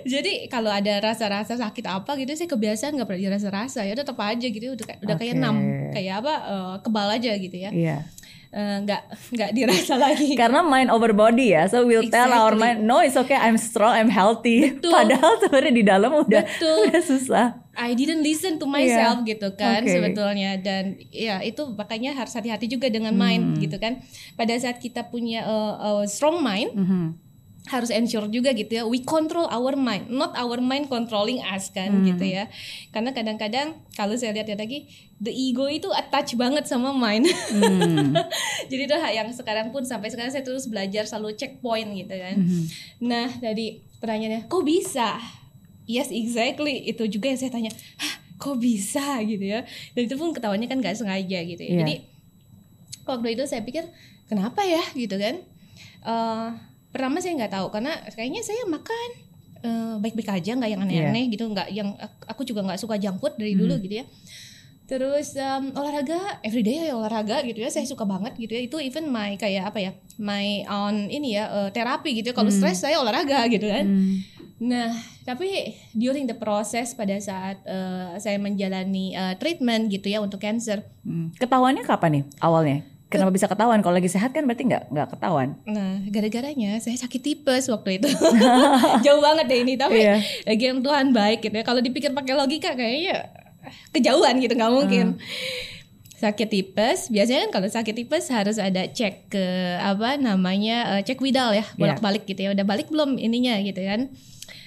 Jadi 0.04 0.46
kalau 0.46 0.68
ada 0.68 1.00
rasa-rasa 1.00 1.54
sakit 1.54 1.84
apa 1.84 2.14
gitu 2.16 2.30
saya 2.32 2.46
kebiasaan 2.46 2.94
nggak 2.94 3.06
pernah 3.06 3.22
dirasa-rasa 3.24 3.82
ya 3.82 3.94
tetap 3.94 4.16
aja 4.16 4.44
gitu 4.44 4.72
udah 4.72 4.84
kayak- 4.84 5.00
udah 5.00 5.16
kayak 5.16 5.34
Oke. 5.34 5.40
enam 5.40 5.56
kayak 5.90 6.14
apa 6.18 6.34
eh, 6.38 6.74
kebal 6.80 7.08
aja 7.10 7.32
gitu 7.34 7.56
ya 7.56 7.70
Iya. 7.70 7.96
Eh, 7.98 8.17
nggak 8.48 9.02
nggak 9.28 9.50
dirasa 9.52 9.94
lagi. 10.04 10.32
Karena 10.32 10.60
mind 10.60 10.88
over 10.88 11.12
body 11.12 11.52
ya, 11.52 11.68
so 11.68 11.84
we'll 11.84 12.08
tell 12.08 12.28
our 12.28 12.56
Exactly. 12.56 12.64
mind, 12.74 12.78
no 12.82 12.98
it's 12.98 13.14
okay, 13.14 13.36
I'm 13.36 13.56
strong, 13.56 13.92
I'm 13.92 14.08
healthy. 14.08 14.72
Betul. 14.80 14.88
Padahal 14.90 15.32
sebenarnya 15.38 15.74
di 15.74 15.84
dalam 15.84 16.10
udah 16.16 16.42
Betul. 16.42 16.76
udah 16.88 17.02
susah. 17.02 17.46
I 17.76 17.94
didn't 17.94 18.22
listen 18.22 18.58
to 18.58 18.66
myself 18.66 19.22
gitu 19.22 19.54
kan 19.54 19.84
Oke. 19.84 19.92
sebetulnya 19.92 20.58
dan 20.58 20.98
ya 21.08 21.38
itu 21.38 21.62
makanya 21.70 22.10
harus 22.12 22.34
hati-hati 22.34 22.66
juga 22.66 22.88
dengan 22.88 23.14
Hmm. 23.14 23.22
mind 23.22 23.44
gitu 23.60 23.76
kan. 23.76 24.02
Pada 24.34 24.56
saat 24.56 24.78
kita 24.78 25.06
punya 25.06 25.44
eh, 25.44 25.74
eh, 25.78 26.04
strong 26.06 26.40
mind 26.40 26.72
Mhm. 26.74 27.06
Harus 27.68 27.92
ensure 27.92 28.32
juga 28.32 28.56
gitu 28.56 28.80
ya 28.80 28.82
we 28.88 29.04
control 29.04 29.44
our 29.52 29.76
mind 29.76 30.08
not 30.08 30.32
our 30.40 30.56
mind 30.58 30.88
controlling 30.88 31.38
us 31.44 31.68
kan 31.68 31.92
gitu 32.04 32.24
ya. 32.24 32.48
Karena 32.90 33.12
kadang-kadang 33.12 33.76
kalau 33.92 34.16
saya 34.16 34.32
lihat 34.32 34.48
ya 34.48 34.56
lagi 34.56 34.88
the 35.20 35.30
ego 35.30 35.68
itu 35.68 35.88
attach 35.92 36.34
banget 36.34 36.64
sama 36.64 36.96
mind. 36.96 37.28
Hmm. 37.28 38.16
jadi 38.70 38.82
itu 38.88 38.94
yang 38.96 39.28
sekarang 39.30 39.68
pun 39.68 39.84
sampai 39.84 40.08
sekarang 40.08 40.32
saya 40.32 40.42
terus 40.42 40.66
belajar 40.66 41.04
selalu 41.04 41.36
checkpoint 41.36 41.92
gitu 41.94 42.14
kan. 42.16 42.36
Mhm. 42.40 42.62
nah 43.04 43.28
tadi 43.28 43.84
pertanyaannya 44.00 44.48
kok 44.48 44.64
bisa? 44.64 45.20
Yes 45.84 46.08
exactly. 46.12 46.88
Itu 46.88 47.04
juga 47.08 47.32
yang 47.32 47.40
saya 47.40 47.52
tanya 47.52 47.72
Hah, 48.00 48.14
kok 48.40 48.56
bisa? 48.60 49.20
gitu 49.24 49.44
ya. 49.44 49.64
Dan 49.92 50.08
itu 50.08 50.14
pun 50.16 50.32
ketawanya 50.32 50.66
kan 50.68 50.80
nggak 50.80 50.96
sengaja 50.96 51.38
gitu 51.44 51.62
ya. 51.62 51.70
Iya. 51.70 51.78
jadi 51.84 51.94
waktu 53.08 53.28
itu 53.36 53.44
saya 53.48 53.64
pikir 53.64 53.88
kenapa 54.28 54.64
ya? 54.64 54.84
gitu 54.92 55.16
kan. 55.16 55.40
Eh, 56.04 56.48
pertama 56.98 57.22
saya 57.22 57.38
nggak 57.38 57.54
tahu 57.54 57.66
karena 57.70 57.94
kayaknya 58.10 58.42
saya 58.42 58.66
makan 58.66 59.08
eh, 59.58 59.94
baik-baik 59.96 60.30
aja 60.32 60.50
nggak 60.52 60.66
yang 60.68 60.82
aneh-aneh 60.82 61.24
Iya. 61.24 61.32
gitu 61.32 61.44
nggak 61.46 61.68
yang 61.70 61.94
aku 62.26 62.42
juga 62.42 62.62
nggak 62.62 62.76
suka 62.76 62.94
junk 62.94 63.18
food 63.18 63.34
dari 63.34 63.54
dulu 63.54 63.78
gitu 63.78 64.02
ya 64.02 64.06
terus 64.84 65.36
em, 65.36 65.68
olahraga 65.72 66.16
everyday 66.40 66.80
ya 66.82 66.96
olahraga 66.96 67.44
gitu 67.44 67.60
ya 67.60 67.68
saya 67.68 67.84
suka 67.84 68.02
banget 68.02 68.32
gitu 68.34 68.48
ya 68.50 68.62
itu 68.62 68.76
even 68.80 69.06
my 69.06 69.36
kayak 69.36 69.68
apa 69.68 69.78
ya 69.78 69.90
my 70.16 70.64
on 70.64 71.06
ini 71.06 71.36
ya 71.36 71.44
eh, 71.46 71.70
terapi 71.70 72.16
gitu 72.16 72.32
ya 72.32 72.34
kalau 72.34 72.48
stres 72.50 72.80
saya 72.80 72.96
olahraga 72.96 73.46
gitu 73.46 73.64
kan 73.64 73.86
Hmm. 73.86 74.16
Nah, 74.58 74.90
tapi 75.22 75.70
during 75.94 76.26
the 76.26 76.34
process 76.34 76.90
pada 76.90 77.14
saat 77.20 77.62
eh, 77.62 78.18
saya 78.18 78.42
menjalani 78.42 79.14
eh, 79.14 79.38
treatment 79.38 79.86
gitu 79.86 80.10
ya 80.10 80.18
untuk 80.18 80.42
cancer. 80.42 80.82
Hmm. 81.06 81.30
Ketahuannya 81.32 81.86
kapan 81.86 82.10
nih 82.10 82.24
awalnya? 82.42 82.82
Kenapa 83.08 83.32
bisa 83.32 83.48
ketahuan? 83.48 83.80
Kalau 83.80 83.96
lagi 83.96 84.06
sehat 84.06 84.36
kan 84.36 84.44
berarti 84.44 84.68
nggak 84.68 84.92
nggak 84.92 85.08
ketahuan. 85.16 85.56
Nah, 85.64 86.04
gara-garanya 86.12 86.76
saya 86.76 86.92
sakit 86.92 87.20
tipes 87.24 87.72
waktu 87.72 87.96
itu. 87.96 88.08
Jauh 89.04 89.24
banget 89.24 89.48
deh 89.48 89.58
ini, 89.64 89.80
tapi 89.80 90.04
Iya. 90.04 90.20
lagi 90.44 90.64
yang 90.68 90.84
Tuhan 90.84 91.16
baik 91.16 91.40
gitu 91.40 91.56
ya. 91.56 91.64
Kalau 91.64 91.80
dipikir 91.80 92.12
pakai 92.12 92.36
logika 92.36 92.76
kayaknya 92.76 93.32
kejauhan 93.96 94.36
gitu 94.38 94.52
nggak 94.52 94.72
mungkin. 94.72 95.06
Sakit 96.18 96.50
tipes, 96.50 97.08
biasanya 97.08 97.46
kan 97.46 97.50
kalau 97.62 97.68
sakit 97.70 97.94
tipes 97.94 98.26
harus 98.28 98.58
ada 98.58 98.84
cek 98.84 99.30
ke 99.30 99.44
apa 99.78 100.18
namanya 100.18 100.98
eh, 100.98 101.02
cek 101.02 101.22
widal 101.22 101.54
ya, 101.54 101.62
bolak-balik 101.78 102.26
gitu 102.26 102.44
ya. 102.44 102.52
Udah 102.52 102.66
balik 102.66 102.92
belum 102.92 103.16
ininya 103.16 103.56
gitu 103.62 103.80
kan. 103.80 104.12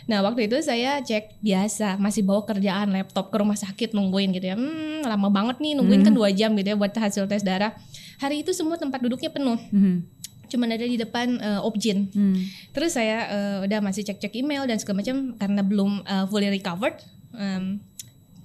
Nah 0.08 0.24
waktu 0.24 0.50
itu 0.50 0.58
saya 0.64 0.98
cek 1.00 1.44
biasa 1.44 2.00
masih 2.00 2.24
bawa 2.24 2.42
kerjaan 2.44 2.90
laptop 2.90 3.30
ke 3.30 3.38
rumah 3.38 3.54
sakit 3.54 3.92
nungguin 3.92 4.32
gitu 4.32 4.48
ya. 4.48 4.56
Hmm, 4.56 5.04
lama 5.04 5.28
banget 5.28 5.60
nih 5.60 5.76
nungguin 5.76 6.02
kan 6.02 6.14
dua 6.16 6.32
jam 6.32 6.56
gitu 6.56 6.72
ya 6.72 6.78
buat 6.80 6.90
hasil 6.90 7.28
tes 7.28 7.44
darah. 7.44 7.76
Hari 8.22 8.46
itu 8.46 8.54
semua 8.54 8.78
tempat 8.78 9.02
duduknya 9.02 9.34
penuh. 9.34 9.58
Mhm. 9.74 9.96
Cuman 10.52 10.68
ada 10.76 10.84
di 10.84 11.00
depan 11.00 11.40
eh, 11.40 11.62
Opjin. 11.64 12.12
Hmm. 12.12 12.36
Terus 12.76 13.00
saya 13.00 13.24
eh, 13.32 13.58
udah 13.66 13.80
masih 13.80 14.04
cek-cek 14.04 14.36
email 14.36 14.68
dan 14.68 14.78
segala 14.78 15.00
macam 15.00 15.34
karena 15.40 15.62
belum 15.64 15.92
eh, 16.04 16.26
fully 16.28 16.52
recovered. 16.52 17.00
em, 17.32 17.80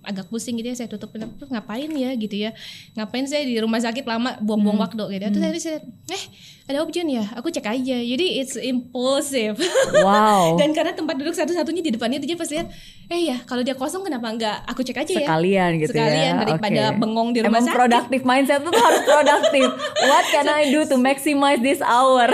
agak 0.06 0.26
pusing 0.26 0.54
gitu 0.54 0.70
ya 0.70 0.76
saya 0.76 0.86
tutup 0.86 1.10
terus 1.10 1.50
ngapain 1.50 1.90
ya 1.90 2.14
gitu 2.14 2.36
ya 2.38 2.50
ngapain 2.94 3.24
saya 3.24 3.42
di 3.42 3.58
rumah 3.58 3.76
sakit 3.76 4.02
lama 4.02 4.38
buang-buang 4.38 4.78
waktu 4.80 5.02
gitu 5.10 5.20
ya 5.20 5.28
terus 5.28 5.42
akhirnya 5.42 5.62
saya 5.62 5.78
eh 6.08 6.22
ada 6.66 6.78
option 6.80 7.06
ya 7.06 7.22
aku 7.32 7.46
cek 7.48 7.62
aja 7.64 7.96
jadi 7.96 8.26
it's 8.36 8.54
impulsive 8.56 9.58
Wow. 9.96 10.54
dan 10.60 10.70
karena 10.70 10.90
tempat 10.92 11.14
duduk 11.14 11.30
satu-satunya 11.32 11.78
di 11.80 11.90
depannya 11.90 12.18
dia 12.18 12.34
pas 12.34 12.46
lihat 12.46 12.66
eh 13.06 13.22
ya 13.24 13.38
kalau 13.42 13.60
dia 13.60 13.74
kosong 13.74 14.02
kenapa 14.02 14.26
enggak 14.26 14.56
aku 14.64 14.80
cek 14.80 14.98
aja 14.98 15.12
ya 15.12 15.26
Sekalian 15.26 15.70
gitu 15.76 15.90
Sekalian 15.90 16.32
ya. 16.32 16.40
daripada 16.40 16.82
Oke. 16.88 16.98
bengong 16.98 17.28
di 17.30 17.38
rumah 17.40 17.50
Emang 17.52 17.64
sakit. 17.64 17.76
productive 17.76 18.22
mindset 18.22 18.58
itu 18.58 18.68
tuh 18.68 18.80
harus 18.80 19.02
produktif. 19.02 19.68
What 20.02 20.24
can 20.28 20.46
I 20.46 20.62
do 20.68 20.80
to 20.84 20.96
maximize 21.06 21.60
this 21.60 21.78
hour? 21.80 22.30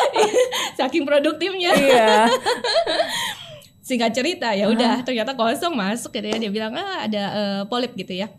saking 0.78 1.04
produktifnya 1.04 1.70
Iya. 1.72 2.12
Singkat 3.82 4.14
cerita 4.14 4.54
ya 4.54 4.70
udah 4.70 5.02
ternyata 5.02 5.34
kosong 5.34 5.74
masuk 5.74 6.10
gitu 6.10 6.24
ya 6.24 6.38
dia 6.38 6.48
bilang 6.48 6.72
ah 6.72 7.02
ada 7.02 7.22
eh, 7.30 7.62
polip 7.66 7.92
gitu 7.92 8.14
ya. 8.14 8.30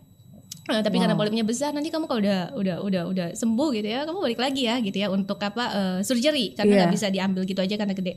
Eh, 0.64 0.80
tapi 0.80 0.96
karena 0.96 1.12
polipnya 1.14 1.44
besar 1.44 1.76
nanti 1.76 1.92
kamu 1.92 2.08
kalau 2.08 2.24
udah 2.24 2.56
udah 2.56 2.76
udah 2.80 3.02
udah 3.12 3.28
sembuh 3.36 3.76
gitu 3.76 3.84
ya 3.84 4.08
kamu 4.08 4.24
balik 4.24 4.40
lagi 4.40 4.64
ya 4.64 4.80
gitu 4.80 4.96
ya 4.96 5.12
untuk 5.12 5.36
apa 5.38 5.64
eh, 5.70 6.00
surgery 6.02 6.56
karena 6.56 6.72
nggak 6.80 6.94
bisa 6.96 7.08
diambil 7.12 7.44
gitu 7.44 7.60
aja 7.60 7.76
karena 7.76 7.92
gede. 7.92 8.16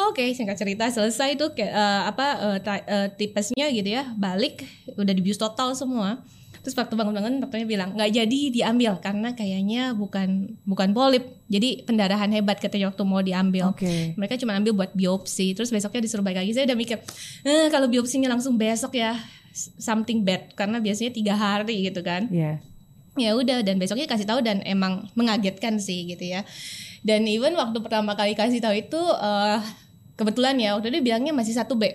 Oke 0.00 0.32
singkat 0.32 0.56
cerita 0.56 0.88
selesai 0.88 1.36
tuh 1.36 1.52
eh, 1.54 1.68
apa 2.08 2.26
ta- 2.58 2.80
eh, 2.80 3.08
tipesnya 3.12 3.68
gitu 3.68 3.84
ya 3.86 4.08
balik 4.16 4.64
udah 4.96 5.12
dibius 5.12 5.36
total 5.36 5.76
semua 5.76 6.24
terus 6.64 6.72
waktu 6.74 6.96
bangun-bangun 6.96 7.44
dokternya 7.44 7.68
bilang 7.68 7.92
nggak 7.92 8.10
jadi 8.10 8.40
diambil. 8.50 8.96
Karena 8.98 9.36
kayaknya 9.36 9.92
bukan 9.92 10.56
bukan 10.64 10.96
polip 10.96 11.44
jadi 11.46 11.84
pendarahan 11.84 12.32
hebat 12.32 12.56
katanya 12.56 12.88
waktu 12.88 13.04
mau 13.04 13.20
diambil. 13.20 13.76
Oke. 13.76 14.16
mereka 14.16 14.40
cuma 14.40 14.56
ambil 14.56 14.72
buat 14.72 14.90
biopsi. 14.96 15.52
Terus 15.52 15.68
besoknya 15.68 16.00
disuruh 16.00 16.24
balik 16.24 16.40
lagi. 16.40 16.56
Saya 16.56 16.64
udah 16.64 16.78
mikir 16.80 16.98
eh, 17.44 17.68
kalau 17.68 17.86
biopsinya 17.86 18.32
langsung 18.32 18.56
besok 18.56 18.96
ya 18.96 19.14
something 19.78 20.24
bad. 20.24 20.56
Karena 20.56 20.80
biasanya 20.80 21.12
tiga 21.12 21.36
hari 21.36 21.84
gitu 21.86 22.00
kan. 22.00 22.26
Iya. 22.32 22.58
ya 23.14 23.30
udah 23.38 23.62
dan 23.62 23.78
besoknya 23.78 24.10
kasih 24.10 24.26
tahu 24.26 24.42
dan 24.42 24.58
emang 24.66 25.06
mengagetkan 25.14 25.78
sih 25.78 26.08
gitu 26.10 26.24
ya. 26.26 26.42
Dan 27.04 27.28
even 27.30 27.54
waktu 27.54 27.78
pertama 27.78 28.16
kali 28.18 28.34
kasih 28.34 28.58
tahu 28.58 28.74
itu 28.74 28.98
eh, 28.98 29.60
kebetulan 30.16 30.56
ya 30.58 30.74
waktu 30.74 30.90
itu 30.90 31.04
bilangnya 31.04 31.30
masih 31.30 31.54
satu 31.54 31.76
B 31.76 31.92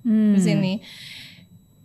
Hmm. 0.00 0.32
di 0.32 0.40
sini 0.40 0.72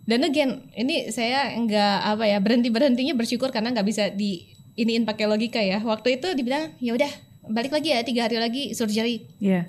dan 0.06 0.22
again 0.22 0.70
ini 0.78 1.10
saya 1.10 1.50
nggak 1.58 1.96
apa 2.14 2.24
ya 2.30 2.38
berhenti 2.38 2.70
berhentinya 2.70 3.14
bersyukur 3.18 3.50
karena 3.50 3.74
nggak 3.74 3.86
bisa 3.86 4.08
di 4.14 4.46
iniin 4.78 5.02
pakai 5.02 5.26
logika 5.26 5.58
ya 5.58 5.82
waktu 5.82 6.22
itu 6.22 6.30
dibilang 6.32 6.70
ya 6.78 6.94
udah 6.94 7.10
balik 7.46 7.74
lagi 7.74 7.90
ya 7.90 8.02
tiga 8.06 8.26
hari 8.26 8.38
lagi 8.38 8.62
surgery 8.74 9.26
Iya. 9.38 9.66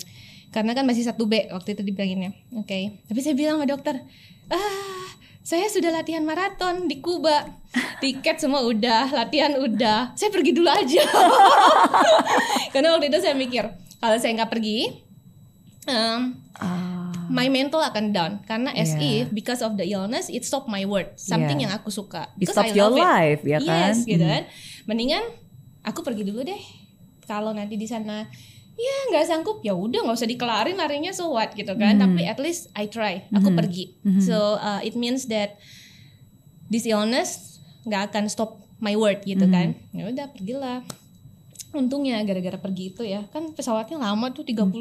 karena 0.53 0.73
kan 0.73 0.85
masih 0.85 1.05
satu 1.05 1.27
B 1.29 1.45
waktu 1.53 1.77
itu 1.77 1.83
dibilanginnya. 1.85 2.33
Oke. 2.57 2.97
Tapi 3.05 3.19
saya 3.21 3.35
bilang 3.37 3.61
sama 3.61 3.67
dokter, 3.69 4.01
ah 4.49 5.05
saya 5.43 5.67
sudah 5.69 5.91
latihan 5.93 6.23
maraton 6.25 6.89
di 6.89 6.99
Kuba, 6.99 7.45
tiket 8.03 8.41
semua 8.41 8.65
udah, 8.65 9.11
latihan 9.13 9.53
udah, 9.59 10.11
saya 10.17 10.27
pergi 10.27 10.51
dulu 10.55 10.67
aja. 10.67 11.03
karena 12.73 12.95
waktu 12.95 13.07
itu 13.11 13.19
saya 13.21 13.35
mikir 13.37 13.63
kalau 13.99 14.17
saya 14.17 14.33
nggak 14.39 14.51
pergi, 14.51 14.91
um. 15.87 16.35
My 17.27 17.47
mental 17.47 17.79
akan 17.79 18.11
down 18.11 18.31
karena 18.43 18.71
as 18.71 18.91
Yeah. 18.93 19.23
if 19.23 19.25
because 19.31 19.59
of 19.59 19.75
the 19.75 19.85
illness 19.85 20.27
it 20.27 20.43
stop 20.43 20.65
my 20.65 20.83
work, 20.83 21.15
something 21.15 21.59
Yeah. 21.59 21.69
yang 21.69 21.73
aku 21.75 21.87
suka. 21.89 22.31
It 22.35 22.49
I 22.51 22.71
your 22.71 22.87
love 22.89 22.97
it. 22.97 23.03
life, 23.03 23.41
ya 23.43 23.59
kan? 23.59 23.93
Yes, 23.93 24.03
gitu 24.03 24.23
Hmm. 24.23 24.31
kan. 24.31 24.43
Mendingan 24.85 25.23
aku 25.81 26.01
pergi 26.01 26.23
dulu 26.23 26.41
deh. 26.41 26.61
Kalau 27.23 27.51
nanti 27.51 27.75
di 27.75 27.83
sana 27.83 28.23
ya 28.77 28.95
nggak 29.09 29.25
sanggup 29.25 29.59
ya 29.61 29.73
udah 29.73 30.05
nggak 30.05 30.15
usah 30.15 30.29
dikelarin 30.29 30.77
larinya 30.77 31.11
so 31.11 31.27
what 31.29 31.51
gitu 31.53 31.73
kan. 31.73 31.97
Hmm. 31.97 32.03
Tapi 32.13 32.21
at 32.23 32.39
least 32.39 32.71
I 32.71 32.87
try. 32.87 33.27
Aku 33.29 33.51
pergi. 33.51 33.95
So 34.21 34.55
uh, 34.55 34.79
it 34.79 34.93
means 34.93 35.27
that 35.27 35.59
this 36.67 36.83
illness 36.83 37.59
nggak 37.83 38.11
akan 38.11 38.27
stop 38.27 38.59
my 38.77 38.93
work 38.93 39.23
gitu 39.23 39.43
Hmm. 39.43 39.53
kan. 39.53 39.67
Ya 39.91 40.07
udah 40.07 40.29
pergilah. 40.31 40.85
Untungnya 41.69 42.23
gara-gara 42.23 42.55
pergi 42.55 42.83
itu 42.89 43.03
ya 43.03 43.21
kan 43.27 43.51
pesawatnya 43.51 43.97
lama 43.97 44.31
tuh 44.31 44.41
33 44.41 44.71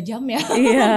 jam 0.00 0.22
ya. 0.22 0.40
Iya. 0.56 0.90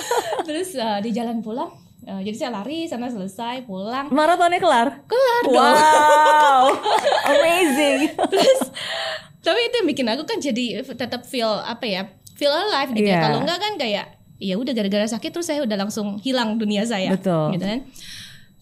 Terus 0.46 0.74
uh, 0.74 0.98
di 0.98 1.10
jalan 1.10 1.40
pulang 1.40 1.70
uh, 2.04 2.20
jadi 2.20 2.36
saya 2.36 2.50
lari 2.54 2.86
sana 2.86 3.06
selesai 3.06 3.64
pulang 3.64 4.06
Maratonnya 4.08 4.58
kelar? 4.58 4.88
kelar 5.04 5.42
dong. 5.44 5.54
Wow. 5.56 6.64
Amazing. 7.32 8.00
Terus 8.14 8.60
tapi 9.40 9.60
itu 9.62 9.74
yang 9.76 9.88
bikin 9.88 10.06
aku 10.08 10.22
kan 10.22 10.38
jadi 10.38 10.64
tetap 10.82 11.22
feel 11.22 11.50
apa 11.50 11.84
ya? 11.84 12.02
Feel 12.34 12.50
alive 12.50 12.90
gitu 12.92 13.06
Iya. 13.06 13.16
ya. 13.16 13.24
Kalau 13.24 13.38
enggak 13.42 13.58
kan 13.58 13.74
kayak 13.78 14.06
ya 14.36 14.54
udah 14.54 14.72
gara-gara 14.74 15.06
sakit 15.08 15.30
terus 15.32 15.48
saya 15.48 15.64
udah 15.64 15.78
langsung 15.78 16.18
hilang 16.20 16.58
dunia 16.58 16.84
saya. 16.84 17.14
Betul. 17.14 17.56
Gitu 17.56 17.64
kan. 17.64 17.80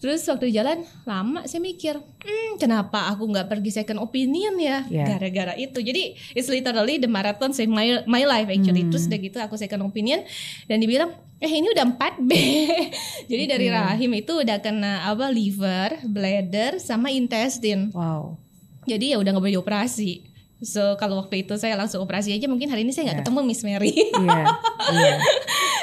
Terus 0.05 0.21
waktu 0.29 0.53
jalan 0.53 0.85
lama 1.01 1.49
saya 1.49 1.65
mikir, 1.65 1.97
hmm, 1.97 2.61
kenapa 2.61 3.09
aku 3.09 3.25
nggak 3.25 3.49
pergi 3.49 3.73
second 3.73 3.97
opinion 3.97 4.53
ya? 4.53 4.85
Iya. 4.85 5.17
Gara-gara 5.17 5.57
itu. 5.57 5.81
Jadi 5.81 6.13
it's 6.37 6.45
literally 6.45 7.01
the 7.01 7.09
marathon 7.09 7.57
save 7.57 7.73
my 7.73 8.05
my 8.05 8.21
life 8.21 8.45
actually. 8.45 8.85
Hmm. 8.85 8.93
Terus 8.93 9.09
udah 9.09 9.17
gitu 9.17 9.37
aku 9.41 9.57
second 9.57 9.81
opinion 9.81 10.21
dan 10.69 10.77
dibilang, 10.77 11.09
eh 11.41 11.49
ini 11.49 11.73
udah 11.73 11.89
4 11.89 12.21
B. 12.21 12.37
Jadi 13.33 13.43
dari 13.49 13.65
Iya. 13.65 13.97
rahim 13.97 14.13
itu 14.13 14.45
udah 14.45 14.61
kena 14.61 15.09
apa 15.09 15.25
liver, 15.33 15.97
bladder, 16.05 16.77
sama 16.77 17.09
intestine. 17.09 17.89
Wow. 17.89 18.37
Jadi 18.85 19.09
ya 19.09 19.17
udah 19.17 19.33
nggak 19.33 19.41
boleh 19.41 19.57
dioperasi. 19.57 20.34
So 20.57 20.95
kalau 20.95 21.19
waktu 21.19 21.43
itu 21.43 21.53
saya 21.55 21.75
langsung 21.75 21.99
operasi 21.99 22.31
aja 22.31 22.47
mungkin 22.47 22.67
hari 22.67 22.83
ini 22.83 22.91
saya 22.91 23.11
nggak 23.11 23.17
Ya. 23.17 23.21
ketemu 23.23 23.39
Miss 23.43 23.61
Mary. 23.61 23.91
Iya. 23.91 24.43
Iya. 24.85 25.13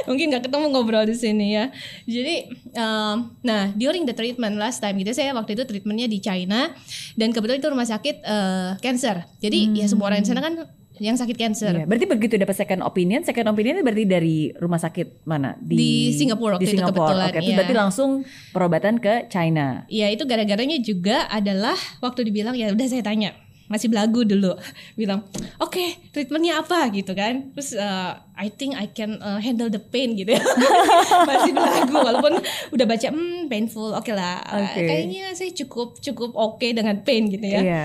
mungkin 0.02 0.30
nggak 0.30 0.46
ketemu 0.46 0.66
ngobrol 0.68 1.02
di 1.02 1.14
sini 1.14 1.52
ya. 1.52 1.68
Jadi 2.04 2.48
um, 2.72 3.34
nah 3.40 3.70
during 3.72 4.02
the 4.02 4.14
treatment 4.14 4.54
last 4.54 4.78
time 4.78 4.94
gitu 4.96 5.10
saya 5.10 5.30
waktu 5.32 5.52
itu 5.52 5.62
treatmentnya 5.62 6.06
di 6.06 6.18
China 6.18 6.70
dan 7.14 7.28
kebetulan 7.30 7.58
itu 7.58 7.68
rumah 7.68 7.84
sakit 7.84 8.16
eh, 8.20 8.70
cancer. 8.78 9.26
Jadi 9.38 9.74
ya 9.74 9.86
semua 9.86 10.08
orang 10.08 10.22
di 10.22 10.28
sana 10.28 10.40
kan 10.40 10.54
yang 10.98 11.18
sakit 11.18 11.34
cancer. 11.34 11.72
Iya. 11.74 11.84
Berarti 11.84 12.06
begitu 12.06 12.34
dapat 12.36 12.54
second 12.54 12.82
opinion, 12.82 13.20
second 13.22 13.48
opinion 13.48 13.74
itu 13.74 13.84
berarti 13.84 14.04
dari 14.06 14.36
rumah 14.54 14.78
sakit 14.78 15.24
mana? 15.24 15.58
Di 15.58 16.14
Singapura 16.14 16.56
waktu 16.56 16.62
di 16.62 16.68
itu 16.68 16.74
Singapura. 16.78 17.10
kebetulan, 17.10 17.26
Oke, 17.26 17.38
itu 17.38 17.42
iya. 17.44 17.56
berarti 17.58 17.74
langsung 17.74 18.10
perobatan 18.50 18.94
ke 18.96 19.14
China. 19.26 19.82
Ya 19.86 20.06
itu 20.08 20.22
gara-garanya 20.22 20.78
juga 20.78 21.26
adalah 21.26 21.74
waktu 21.98 22.22
dibilang 22.24 22.54
ya 22.54 22.70
udah 22.70 22.86
saya 22.86 23.02
tanya 23.02 23.34
masih 23.72 23.88
belagu 23.88 24.28
dulu 24.28 24.52
bilang 25.00 25.24
oke 25.56 26.12
treatmentnya 26.12 26.60
apa 26.60 26.92
gitu 26.92 27.16
kan 27.16 27.48
terus 27.56 27.72
uh, 27.72 28.20
I 28.36 28.52
think 28.52 28.76
I 28.76 28.92
can 28.92 29.16
uh, 29.24 29.40
handle 29.40 29.72
the 29.72 29.80
pain 29.80 30.12
gitu 30.12 30.36
ya 30.36 30.44
masih 31.30 31.56
belagu 31.56 31.96
walaupun 31.96 32.36
udah 32.76 32.84
baca 32.84 33.08
hmm 33.08 33.48
painful 33.48 33.96
oke 33.96 34.12
lah 34.12 34.44
Uh, 34.52 34.68
Oke. 34.68 34.84
kayaknya 34.84 35.32
saya 35.32 35.54
cukup 35.54 35.96
cukup 36.02 36.34
oke 36.34 36.66
dengan 36.66 36.98
pain 37.06 37.30
gitu 37.30 37.46
ya 37.46 37.60
Iya. 37.62 37.84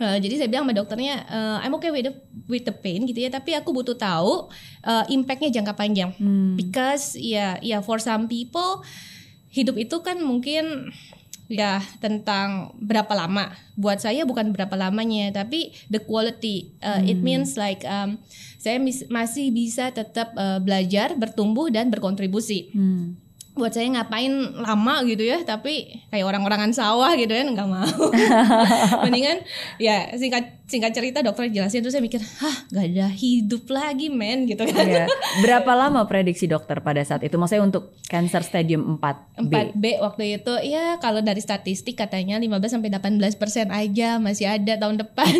Uh, 0.00 0.16
jadi 0.22 0.34
saya 0.40 0.48
bilang 0.48 0.64
sama 0.64 0.74
dokternya, 0.74 1.28
uh, 1.28 1.58
I'm 1.60 1.76
okay 1.76 1.92
with 1.92 2.08
the, 2.08 2.14
with 2.48 2.64
the 2.64 2.72
pain 2.72 3.04
gitu 3.04 3.20
ya, 3.20 3.28
tapi 3.28 3.52
aku 3.52 3.70
butuh 3.70 3.94
tahu 3.94 4.48
uh, 4.82 5.04
impactnya 5.12 5.52
jangka 5.52 5.76
panjang. 5.76 6.10
Hmm. 6.16 6.56
Because 6.56 7.14
ya, 7.20 7.60
ya 7.60 7.84
for 7.84 8.00
some 8.00 8.26
people 8.26 8.80
hidup 9.52 9.76
itu 9.76 9.96
kan 10.00 10.20
mungkin 10.24 10.92
ya 11.48 11.80
tentang 11.98 12.76
berapa 12.78 13.10
lama. 13.16 13.50
Buat 13.74 14.04
saya 14.04 14.28
bukan 14.28 14.52
berapa 14.52 14.76
lamanya, 14.76 15.32
tapi 15.32 15.72
the 15.88 15.98
quality. 15.98 16.76
Uh, 16.84 17.00
It 17.08 17.18
means 17.24 17.56
like 17.56 17.82
um, 17.88 18.20
saya 18.60 18.76
mis- 18.76 19.08
masih 19.08 19.48
bisa 19.50 19.90
tetap 19.90 20.36
uh, 20.36 20.60
belajar, 20.60 21.16
bertumbuh 21.16 21.72
dan 21.72 21.88
berkontribusi 21.88 22.70
Hmm. 22.72 23.16
Buat 23.58 23.74
saya 23.74 23.90
ngapain 23.90 24.30
lama 24.54 25.02
gitu 25.02 25.26
ya 25.26 25.42
tapi 25.42 26.00
kayak 26.08 26.24
orang-orangan 26.24 26.70
sawah 26.70 27.10
gitu 27.12 27.34
ya 27.34 27.42
nggak 27.44 27.66
mau 27.66 27.84
mendingan 29.04 29.42
ya 29.76 30.14
singkat 30.14 30.62
singkat 30.64 30.92
cerita 30.92 31.18
dokter 31.20 31.48
jelasin 31.48 31.80
terus 31.80 31.96
saya 31.96 32.04
mikir 32.04 32.20
hah 32.20 32.56
gak 32.68 32.86
ada 32.92 33.08
hidup 33.08 33.66
lagi 33.66 34.06
men 34.08 34.44
gitu 34.44 34.62
kan 34.64 34.84
Iya. 34.84 35.04
Berapa 35.44 35.72
lama 35.72 36.04
prediksi 36.04 36.44
dokter 36.44 36.78
pada 36.78 37.00
saat 37.00 37.24
itu? 37.24 37.34
Maksudnya 37.34 37.64
untuk 37.64 37.96
cancer 38.04 38.44
stadium 38.44 39.00
4B? 39.00 39.48
4B 39.74 39.84
waktu 39.98 40.38
itu 40.38 40.52
ya 40.64 41.00
kalau 41.00 41.18
dari 41.18 41.40
statistik 41.40 41.96
katanya 41.96 42.36
15 42.36 42.78
sampai 42.78 42.92
18 42.92 43.16
persen 43.34 43.66
aja 43.72 44.20
masih 44.20 44.46
ada 44.46 44.76
tahun 44.76 45.00
depan 45.00 45.34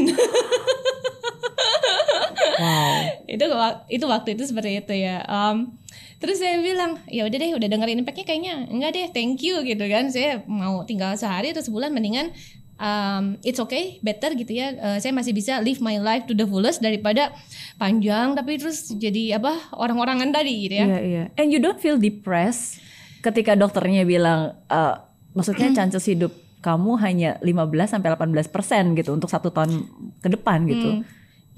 Wow. 2.59 2.93
itu 3.39 3.45
itu 3.89 4.05
waktu 4.09 4.29
itu 4.35 4.43
seperti 4.43 4.83
itu 4.83 4.95
ya 4.97 5.23
Em, 5.23 5.71
terus 6.19 6.43
saya 6.43 6.59
bilang 6.59 6.99
ya 7.07 7.27
udah 7.27 7.39
deh 7.39 7.51
udah 7.55 7.69
dengerin 7.71 8.03
impactnya 8.03 8.27
kayaknya 8.27 8.55
enggak 8.67 8.91
deh 8.95 9.07
thank 9.15 9.39
you 9.43 9.63
gitu 9.63 9.85
kan 9.87 10.11
saya 10.11 10.43
mau 10.51 10.83
tinggal 10.83 11.15
sehari 11.15 11.55
atau 11.55 11.63
sebulan 11.63 11.95
mendingan 11.95 12.35
um, 12.79 13.39
it's 13.43 13.59
okay 13.59 13.99
better 14.01 14.33
gitu 14.35 14.55
ya 14.55 14.75
Eh, 14.79 14.99
saya 15.03 15.13
masih 15.15 15.35
bisa 15.35 15.59
live 15.63 15.83
my 15.83 15.99
life 15.99 16.25
to 16.27 16.35
the 16.35 16.47
fullest 16.47 16.81
daripada 16.81 17.35
panjang 17.77 18.35
tapi 18.39 18.59
terus 18.59 18.91
jadi 18.95 19.39
apa 19.43 19.75
orang-orangan 19.75 20.31
tadi 20.31 20.71
gitu 20.71 20.75
ya 20.79 20.87
Iya, 20.87 21.01
iya. 21.03 21.25
And 21.35 21.51
you 21.51 21.59
don't 21.59 21.79
feel 21.79 21.99
depressed 21.99 22.79
ketika 23.23 23.59
dokternya 23.59 24.07
bilang 24.07 24.55
eh, 24.71 24.95
maksudnya 25.35 25.75
chances 25.75 26.07
hidup 26.07 26.31
kamu 26.59 26.99
hanya 26.99 27.31
15 27.39 27.55
sampai 27.87 28.11
18 28.19 28.51
persen 28.51 28.85
gitu 28.99 29.15
untuk 29.15 29.31
satu 29.31 29.55
tahun 29.55 29.87
ke 30.19 30.29
depan 30.35 30.67
gitu. 30.67 30.91
Hmm. 30.99 31.03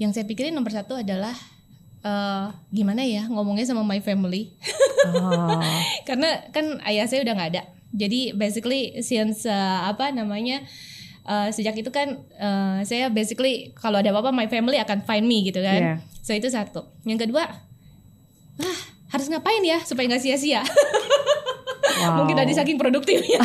yang 0.01 0.09
saya 0.17 0.25
pikirin 0.25 0.57
nomor 0.57 0.73
satu 0.73 0.97
adalah 0.97 1.33
eh, 2.01 2.45
gimana 2.73 3.01
ya 3.05 3.25
ngomongnya 3.29 3.65
sama 3.65 3.85
my 3.85 4.01
family 4.01 4.53
Oh. 5.01 5.57
karena 6.07 6.45
kan 6.53 6.77
ayah 6.85 7.09
saya 7.09 7.25
udah 7.25 7.33
nggak 7.33 7.51
ada 7.57 7.63
Jadi 7.91 8.37
basically 8.37 9.01
since 9.03 9.43
uh, 9.43 9.89
apa 9.89 10.15
namanya 10.15 10.63
uh, 11.27 11.51
sejak 11.51 11.75
itu 11.75 11.91
kan 11.91 12.23
uh, 12.39 12.79
saya 12.87 13.11
basically 13.11 13.75
kalau 13.75 13.99
ada 13.99 14.15
apa-apa 14.15 14.31
my 14.31 14.47
family 14.47 14.79
akan 14.79 15.03
find 15.03 15.27
me 15.27 15.43
gitu 15.43 15.59
kan. 15.59 15.81
Yeah. 15.81 15.97
So 16.23 16.31
itu 16.31 16.47
satu. 16.47 16.87
Yang 17.03 17.27
kedua, 17.27 17.43
ah 18.63 18.79
harus 19.11 19.27
ngapain 19.27 19.59
ya 19.67 19.83
supaya 19.83 20.07
nggak 20.07 20.23
sia-sia. 20.23 20.63
Wow. 21.99 22.15
Mungkin 22.23 22.35
tadi 22.39 22.55
saking 22.55 22.79
produktifnya. 22.79 23.43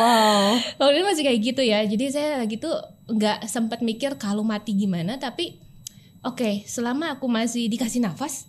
wow. 0.00 0.56
Itu 0.80 1.04
masih 1.04 1.24
kayak 1.28 1.40
gitu 1.44 1.60
ya. 1.60 1.84
Jadi 1.84 2.04
saya 2.08 2.40
lagi 2.40 2.56
tuh 2.56 2.72
nggak 3.12 3.44
sempat 3.44 3.84
mikir 3.84 4.16
kalau 4.16 4.40
mati 4.40 4.72
gimana. 4.72 5.20
Tapi 5.20 5.60
oke, 6.22 6.38
okay, 6.38 6.54
selama 6.64 7.18
aku 7.18 7.26
masih 7.26 7.66
dikasih 7.66 8.00
nafas, 8.00 8.46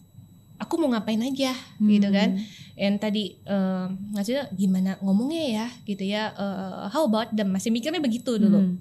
aku 0.61 0.79
mau 0.79 0.91
ngapain 0.93 1.19
aja, 1.19 1.51
hmm. 1.81 1.87
gitu 1.89 2.09
kan. 2.13 2.29
Dan 2.77 3.01
tadi 3.01 3.35
uh, 3.49 3.89
maksudnya 4.13 4.47
gimana 4.53 4.95
ngomongnya 5.01 5.43
ya, 5.63 5.67
gitu 5.83 6.03
ya. 6.05 6.31
Uh, 6.37 6.87
how 6.93 7.03
about 7.09 7.33
them? 7.33 7.49
Masih 7.51 7.73
mikirnya 7.73 7.99
begitu 7.99 8.37
dulu. 8.37 8.61
Hmm. 8.61 8.77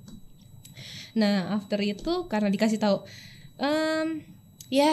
Nah 1.17 1.57
after 1.57 1.81
itu 1.81 2.29
karena 2.29 2.53
dikasih 2.53 2.77
tahu, 2.77 3.03
um, 3.59 4.21
ya 4.69 4.93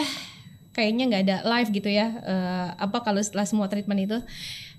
kayaknya 0.74 1.04
nggak 1.06 1.22
ada 1.30 1.36
live 1.46 1.70
gitu 1.70 1.86
ya 1.86 2.10
uh, 2.10 2.68
apa 2.74 3.06
kalau 3.06 3.22
setelah 3.22 3.46
semua 3.46 3.70
treatment 3.70 4.10
itu 4.10 4.18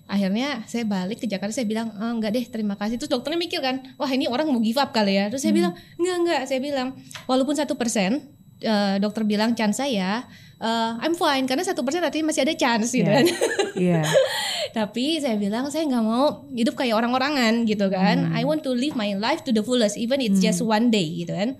akhirnya 0.05 0.61
saya 0.69 0.85
balik 0.85 1.23
ke 1.23 1.25
Jakarta 1.25 1.55
saya 1.55 1.65
bilang 1.65 1.89
oh, 1.97 2.11
enggak 2.13 2.35
deh 2.35 2.45
terima 2.45 2.77
kasih 2.77 3.01
terus 3.01 3.09
dokternya 3.09 3.41
mikir 3.41 3.57
kan 3.63 3.81
wah 3.97 4.11
ini 4.11 4.29
orang 4.29 4.45
mau 4.51 4.61
give 4.61 4.77
up 4.77 4.93
kali 4.93 5.17
ya 5.17 5.33
terus 5.33 5.41
saya 5.41 5.55
hmm. 5.55 5.59
bilang 5.63 5.73
enggak 5.97 6.17
enggak 6.21 6.41
saya 6.45 6.59
bilang 6.61 6.87
walaupun 7.25 7.55
satu 7.57 7.73
persen 7.73 8.21
uh, 8.65 8.97
dokter 8.99 9.23
bilang 9.23 9.53
chance 9.53 9.79
saya 9.79 10.25
uh, 10.59 10.91
I'm 10.99 11.15
fine 11.15 11.45
karena 11.45 11.63
satu 11.63 11.85
persen 11.85 12.03
artinya 12.03 12.33
masih 12.33 12.43
ada 12.43 12.53
chance 12.57 12.91
gitu 12.91 13.07
yeah. 13.07 13.21
kan 13.21 13.25
yeah. 13.93 14.05
tapi 14.75 15.21
saya 15.21 15.39
bilang 15.39 15.69
saya 15.71 15.87
nggak 15.87 16.03
mau 16.03 16.43
hidup 16.51 16.75
kayak 16.75 16.97
orang-orangan 16.97 17.63
gitu 17.69 17.87
kan 17.87 18.29
hmm. 18.29 18.37
I 18.37 18.43
want 18.43 18.65
to 18.65 18.73
live 18.73 18.97
my 18.97 19.15
life 19.15 19.45
to 19.47 19.51
the 19.55 19.63
fullest 19.63 19.95
even 19.95 20.19
it's 20.19 20.41
hmm. 20.41 20.47
just 20.51 20.61
one 20.65 20.91
day 20.91 21.05
gitu 21.25 21.31
kan 21.31 21.55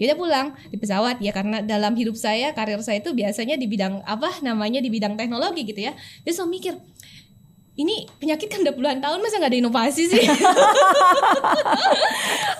ya 0.00 0.08
udah 0.08 0.16
pulang 0.16 0.46
di 0.72 0.80
pesawat 0.80 1.20
ya 1.20 1.28
karena 1.28 1.60
dalam 1.60 1.92
hidup 1.92 2.16
saya 2.16 2.56
karir 2.56 2.80
saya 2.80 3.04
itu 3.04 3.12
biasanya 3.12 3.60
di 3.60 3.68
bidang 3.68 4.00
apa 4.08 4.32
namanya 4.40 4.80
di 4.80 4.88
bidang 4.88 5.12
teknologi 5.12 5.68
gitu 5.68 5.84
ya 5.84 5.92
dia 6.24 6.32
selalu 6.32 6.56
mikir 6.56 6.74
ini 7.80 8.04
penyakit 8.20 8.52
kan 8.52 8.60
udah 8.60 8.74
puluhan 8.76 8.98
tahun 9.00 9.18
masa 9.24 9.40
nggak 9.40 9.50
ada 9.56 9.60
inovasi 9.64 10.02
sih? 10.12 10.20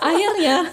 Akhirnya 0.08 0.64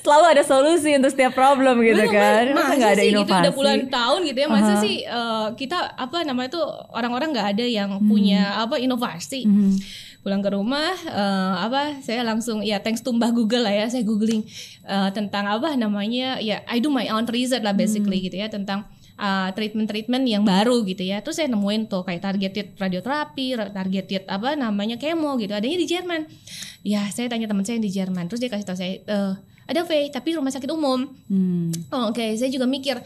selalu 0.00 0.24
ada 0.32 0.42
solusi 0.48 0.96
untuk 0.96 1.12
setiap 1.12 1.36
problem 1.36 1.84
gitu 1.84 2.08
kan. 2.08 2.56
Masa 2.56 2.72
nggak 2.80 2.92
ada 2.96 3.04
inovasi 3.04 3.28
gitu, 3.28 3.44
udah 3.44 3.52
puluhan 3.52 3.82
tahun 3.92 4.20
gitu 4.32 4.38
ya. 4.40 4.48
Masa 4.48 4.64
uh 4.64 4.72
-huh. 4.72 4.80
sih 4.80 4.94
uh, 5.04 5.46
kita 5.60 5.78
apa 5.92 6.24
namanya 6.24 6.56
tuh 6.56 6.64
orang-orang 6.96 7.36
nggak 7.36 7.48
ada 7.58 7.64
yang 7.68 7.90
hmm. 8.00 8.08
punya 8.08 8.40
apa 8.64 8.80
inovasi. 8.80 9.44
Hmm. 9.44 9.76
Pulang 10.20 10.44
ke 10.44 10.52
rumah 10.52 10.92
uh, 11.08 11.64
apa 11.64 12.00
saya 12.04 12.20
langsung 12.24 12.60
ya 12.60 12.80
thanks 12.80 13.00
to 13.00 13.12
Mbah 13.12 13.32
Google 13.32 13.64
lah 13.64 13.72
ya 13.72 13.88
saya 13.88 14.04
googling 14.04 14.44
uh, 14.84 15.08
tentang 15.12 15.48
apa 15.48 15.72
namanya 15.76 16.36
ya 16.40 16.60
I 16.68 16.80
do 16.80 16.92
my 16.92 17.08
own 17.08 17.24
research 17.28 17.64
lah 17.64 17.72
basically 17.72 18.20
hmm. 18.20 18.26
gitu 18.28 18.36
ya 18.36 18.52
tentang 18.52 18.84
uh, 19.20 19.52
treatment-treatment 19.52 20.24
yang 20.24 20.42
baru 20.42 20.80
gitu 20.88 21.04
ya. 21.04 21.20
Terus 21.20 21.38
saya 21.38 21.52
nemuin 21.52 21.92
tuh 21.92 22.02
kayak 22.08 22.24
targeted 22.24 22.66
radioterapi, 22.80 23.60
targeted 23.70 24.24
apa 24.26 24.56
namanya 24.56 24.96
kemo 24.96 25.36
gitu. 25.36 25.52
Adanya 25.52 25.76
di 25.76 25.86
Jerman. 25.86 26.24
Ya, 26.80 27.04
saya 27.12 27.28
tanya 27.28 27.44
teman 27.44 27.68
saya 27.68 27.76
yang 27.76 27.84
di 27.84 27.92
Jerman. 27.92 28.24
Terus 28.32 28.40
dia 28.40 28.48
kasih 28.48 28.66
tahu 28.66 28.78
saya 28.80 28.94
uh, 29.12 29.32
ada 29.68 29.84
V 29.84 30.08
tapi 30.08 30.34
rumah 30.34 30.50
sakit 30.50 30.72
umum. 30.72 31.12
Hmm. 31.28 31.70
Oh, 31.92 32.08
Oke, 32.10 32.24
okay. 32.24 32.30
saya 32.40 32.48
juga 32.48 32.64
mikir 32.64 32.98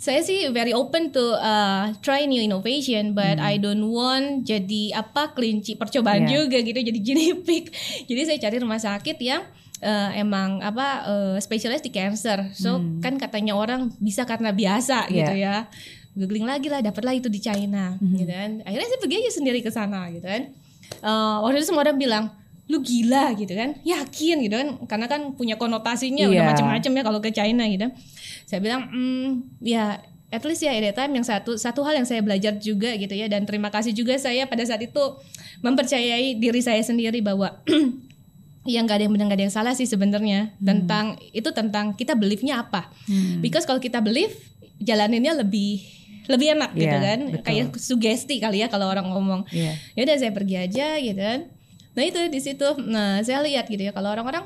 saya 0.00 0.24
sih 0.24 0.48
very 0.48 0.72
open 0.72 1.12
to 1.12 1.20
uh, 1.36 1.92
try 2.00 2.24
new 2.24 2.40
innovation 2.40 3.12
but 3.12 3.36
hmm. 3.36 3.44
I 3.44 3.60
don't 3.60 3.84
want 3.84 4.48
jadi 4.48 4.96
apa 4.96 5.36
kelinci 5.36 5.76
percobaan 5.76 6.24
yeah. 6.24 6.40
juga 6.40 6.64
gitu 6.64 6.80
jadi 6.80 6.98
guinea 7.04 7.36
pig 7.36 7.68
jadi 8.08 8.32
saya 8.32 8.38
cari 8.48 8.56
rumah 8.64 8.80
sakit 8.80 9.20
yang 9.20 9.44
uh, 9.82 10.10
emang 10.16 10.60
apa 10.60 10.86
uh, 11.08 11.36
spesialis 11.40 11.82
di 11.84 11.90
cancer 11.92 12.52
so 12.52 12.78
hmm. 12.78 13.00
kan 13.00 13.16
katanya 13.16 13.56
orang 13.56 13.92
bisa 13.98 14.24
karena 14.28 14.52
biasa 14.52 15.08
yeah. 15.08 15.16
gitu 15.16 15.34
ya 15.36 15.54
googling 16.16 16.46
lagi 16.46 16.68
lah 16.68 16.84
dapatlah 16.84 17.16
itu 17.16 17.28
di 17.32 17.40
China 17.40 17.96
hmm. 17.96 18.16
gitu 18.16 18.32
kan 18.32 18.50
akhirnya 18.66 18.88
saya 18.88 19.00
pergi 19.00 19.16
aja 19.20 19.30
sendiri 19.32 19.60
ke 19.64 19.70
sana 19.72 20.10
gitu 20.12 20.26
kan 20.26 20.42
uh, 21.04 21.44
waktu 21.44 21.62
itu 21.62 21.72
semua 21.72 21.82
orang 21.86 21.98
bilang 21.98 22.24
lu 22.70 22.78
gila 22.86 23.34
gitu 23.34 23.50
kan 23.50 23.74
yakin 23.82 24.36
gitu 24.46 24.54
kan 24.54 24.68
karena 24.86 25.06
kan 25.10 25.34
punya 25.34 25.58
konotasinya 25.58 26.30
yeah. 26.30 26.32
udah 26.32 26.44
iya. 26.46 26.50
macam-macam 26.54 26.90
ya 26.94 27.02
kalau 27.02 27.20
ke 27.20 27.30
China 27.34 27.66
gitu 27.66 27.86
saya 28.46 28.60
bilang 28.62 28.86
hmm, 28.90 29.28
ya 29.58 29.98
at 30.30 30.42
least 30.46 30.62
ya 30.62 30.70
that 30.78 30.94
time 30.94 31.12
yang 31.18 31.26
satu 31.26 31.58
satu 31.58 31.82
hal 31.82 31.98
yang 31.98 32.06
saya 32.06 32.22
belajar 32.22 32.54
juga 32.62 32.94
gitu 32.94 33.10
ya 33.18 33.26
dan 33.26 33.42
terima 33.42 33.74
kasih 33.74 33.90
juga 33.90 34.14
saya 34.14 34.46
pada 34.46 34.62
saat 34.62 34.78
itu 34.86 35.02
mempercayai 35.58 36.38
diri 36.38 36.62
saya 36.62 36.78
sendiri 36.86 37.18
bahwa 37.18 37.58
yang 38.68 38.84
gak 38.84 39.00
ada 39.00 39.04
yang 39.08 39.14
benar 39.16 39.26
gak 39.32 39.38
ada 39.40 39.44
yang 39.48 39.54
salah 39.54 39.72
sih 39.72 39.88
sebenarnya. 39.88 40.52
Hmm. 40.60 40.66
tentang 40.66 41.04
itu 41.32 41.48
tentang 41.52 41.96
kita 41.96 42.12
beliefnya 42.12 42.60
apa. 42.64 42.92
Hmm. 43.08 43.40
because 43.40 43.64
kalau 43.64 43.80
kita 43.80 44.04
belief 44.04 44.36
jalaninnya 44.80 45.36
lebih 45.36 45.80
lebih 46.28 46.54
enak 46.54 46.70
yeah, 46.76 46.80
gitu 46.80 46.96
kan. 47.00 47.20
betul. 47.32 47.44
kayak 47.44 47.66
sugesti 47.80 48.36
kali 48.38 48.62
ya 48.62 48.68
kalau 48.68 48.86
orang 48.86 49.08
ngomong. 49.08 49.48
Yeah. 49.50 49.74
ya 49.96 50.00
udah 50.06 50.16
saya 50.20 50.32
pergi 50.36 50.56
aja 50.60 51.00
gitu 51.00 51.18
kan. 51.18 51.40
Nah 51.96 52.02
itu 52.06 52.20
di 52.28 52.40
situ. 52.40 52.68
Nah 52.84 53.24
saya 53.24 53.42
lihat 53.42 53.66
gitu 53.66 53.80
ya 53.80 53.92
kalau 53.96 54.12
orang-orang 54.12 54.44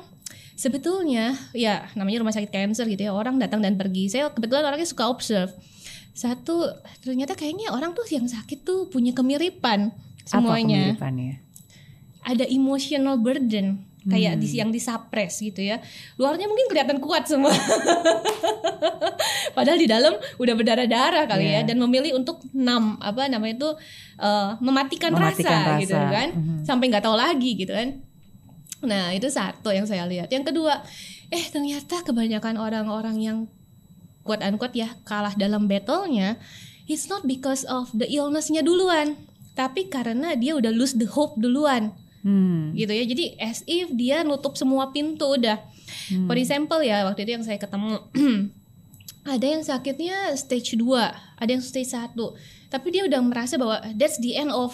sebetulnya 0.55 1.35
ya 1.50 1.90
namanya 1.98 2.22
rumah 2.22 2.31
sakit 2.31 2.55
cancer 2.55 2.87
gitu 2.87 3.11
ya 3.11 3.12
orang 3.12 3.37
datang 3.37 3.61
dan 3.61 3.74
pergi. 3.74 4.09
Saya 4.09 4.31
kebetulan 4.31 4.64
orangnya 4.64 4.88
suka 4.88 5.11
observe. 5.11 5.53
Satu 6.14 6.70
ternyata 7.03 7.35
kayaknya 7.35 7.74
orang 7.74 7.92
tuh 7.92 8.07
yang 8.07 8.24
sakit 8.31 8.62
tuh 8.62 8.87
punya 8.88 9.11
kemiripan 9.11 9.90
semuanya. 10.24 10.94
Apa 10.94 11.11
ada 12.24 12.44
emotional 12.48 13.20
burden 13.20 13.85
kayak 14.05 14.37
hmm. 14.37 14.40
di 14.40 14.47
yang 14.53 14.71
disapres 14.71 15.40
gitu 15.40 15.64
ya 15.64 15.81
luarnya 16.21 16.45
mungkin 16.45 16.69
kelihatan 16.69 17.01
kuat 17.01 17.25
semua 17.25 17.53
padahal 19.57 19.79
di 19.81 19.88
dalam 19.88 20.12
udah 20.37 20.55
berdarah-darah 20.55 21.25
kali 21.25 21.49
yeah. 21.49 21.64
ya 21.64 21.73
dan 21.73 21.81
memilih 21.81 22.17
untuk 22.21 22.45
nam 22.53 23.01
apa 23.01 23.29
namanya 23.33 23.64
itu 23.64 23.71
uh, 24.21 24.61
mematikan, 24.61 25.17
mematikan 25.17 25.53
rasa, 25.57 25.81
rasa 25.81 25.81
gitu 25.81 25.97
kan 25.97 26.29
mm 26.37 26.40
-hmm. 26.40 26.59
sampai 26.69 26.85
nggak 26.93 27.05
tahu 27.05 27.17
lagi 27.17 27.51
gitu 27.57 27.73
kan 27.73 28.05
Nah, 28.85 29.17
itu 29.17 29.27
satu 29.33 29.73
yang 29.73 29.88
saya 29.88 30.05
lihat. 30.05 30.29
Yang 30.29 30.53
kedua, 30.53 30.85
eh 31.33 31.45
ternyata 31.49 32.05
kebanyakan 32.05 32.61
orang-orang 32.61 33.17
yang 33.19 33.38
quote 34.25 34.45
unquote 34.45 34.77
ya 34.77 34.93
kalah 35.09 35.33
dalam 35.37 35.67
battlenya, 35.67 36.37
it's 36.88 37.09
not 37.09 37.25
because 37.25 37.64
of 37.67 37.88
the 37.97 38.09
illnessnya 38.09 38.61
duluan, 38.61 39.17
tapi 39.57 39.88
karena 39.88 40.37
dia 40.37 40.55
udah 40.55 40.71
lose 40.73 40.97
the 40.97 41.09
hope 41.09 41.37
duluan. 41.40 41.97
Hmm. 42.24 42.72
gitu 42.72 42.88
ya 42.88 43.04
jadi 43.04 43.37
as 43.37 43.60
if 43.68 43.92
dia 43.92 44.24
nutup 44.24 44.56
semua 44.56 44.88
pintu 44.96 45.37
udah 45.37 45.60
hmm. 46.08 46.24
for 46.24 46.40
example 46.40 46.80
ya 46.80 47.04
waktu 47.04 47.28
itu 47.28 47.37
yang 47.37 47.44
saya 47.44 47.60
ketemu 47.60 48.00
ada 49.37 49.44
yang 49.44 49.60
sakitnya 49.60 50.32
stage 50.32 50.72
2 50.80 50.88
ada 51.37 51.50
yang 51.52 51.60
stage 51.60 51.92
1 51.92 52.16
tapi 52.72 52.88
dia 52.96 53.04
udah 53.04 53.20
merasa 53.20 53.60
bahwa 53.60 53.76
that's 53.92 54.16
the 54.24 54.40
end 54.40 54.48
of 54.48 54.72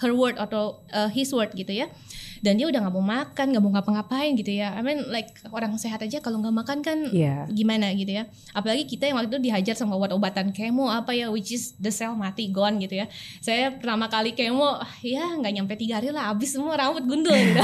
her 0.00 0.16
word 0.16 0.40
atau 0.40 0.80
uh, 0.96 1.12
his 1.12 1.28
word 1.36 1.52
gitu 1.52 1.84
ya 1.84 1.92
dan 2.40 2.56
dia 2.56 2.66
udah 2.68 2.80
nggak 2.84 2.94
mau 2.94 3.04
makan 3.04 3.46
nggak 3.52 3.62
mau 3.62 3.72
ngapa-ngapain 3.76 4.32
gitu 4.36 4.52
ya. 4.52 4.74
I 4.74 4.82
mean 4.82 5.08
like 5.08 5.32
orang 5.52 5.76
sehat 5.76 6.02
aja 6.02 6.20
kalau 6.20 6.40
nggak 6.40 6.56
makan 6.56 6.78
kan 6.84 6.98
yeah. 7.12 7.44
gimana 7.48 7.92
gitu 7.96 8.12
ya. 8.12 8.28
Apalagi 8.52 8.84
kita 8.88 9.08
yang 9.08 9.16
waktu 9.20 9.36
itu 9.36 9.40
dihajar 9.40 9.74
sama 9.76 9.96
obat-obatan 9.96 10.52
kemo 10.52 10.88
apa 10.88 11.12
ya 11.12 11.32
which 11.32 11.52
is 11.52 11.76
the 11.80 11.92
cell 11.92 12.16
mati 12.16 12.48
gone 12.52 12.80
gitu 12.82 13.00
ya. 13.00 13.06
Saya 13.40 13.72
pertama 13.76 14.10
kali 14.10 14.32
kemo 14.36 14.80
ya 15.04 15.36
nggak 15.36 15.52
nyampe 15.52 15.74
tiga 15.78 16.00
hari 16.00 16.10
lah 16.12 16.32
habis 16.32 16.52
semua 16.52 16.76
rambut 16.76 17.04
gundul 17.04 17.36
gitu 17.36 17.62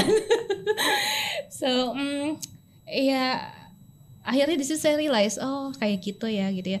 so 1.63 1.93
um, 1.93 2.37
ya 2.87 3.53
akhirnya 4.23 4.55
di 4.55 4.65
situ 4.65 4.79
saya 4.79 4.95
realize 4.95 5.35
oh 5.37 5.73
kayak 5.77 6.01
gitu 6.01 6.25
ya 6.29 6.49
gitu 6.53 6.77
ya. 6.77 6.79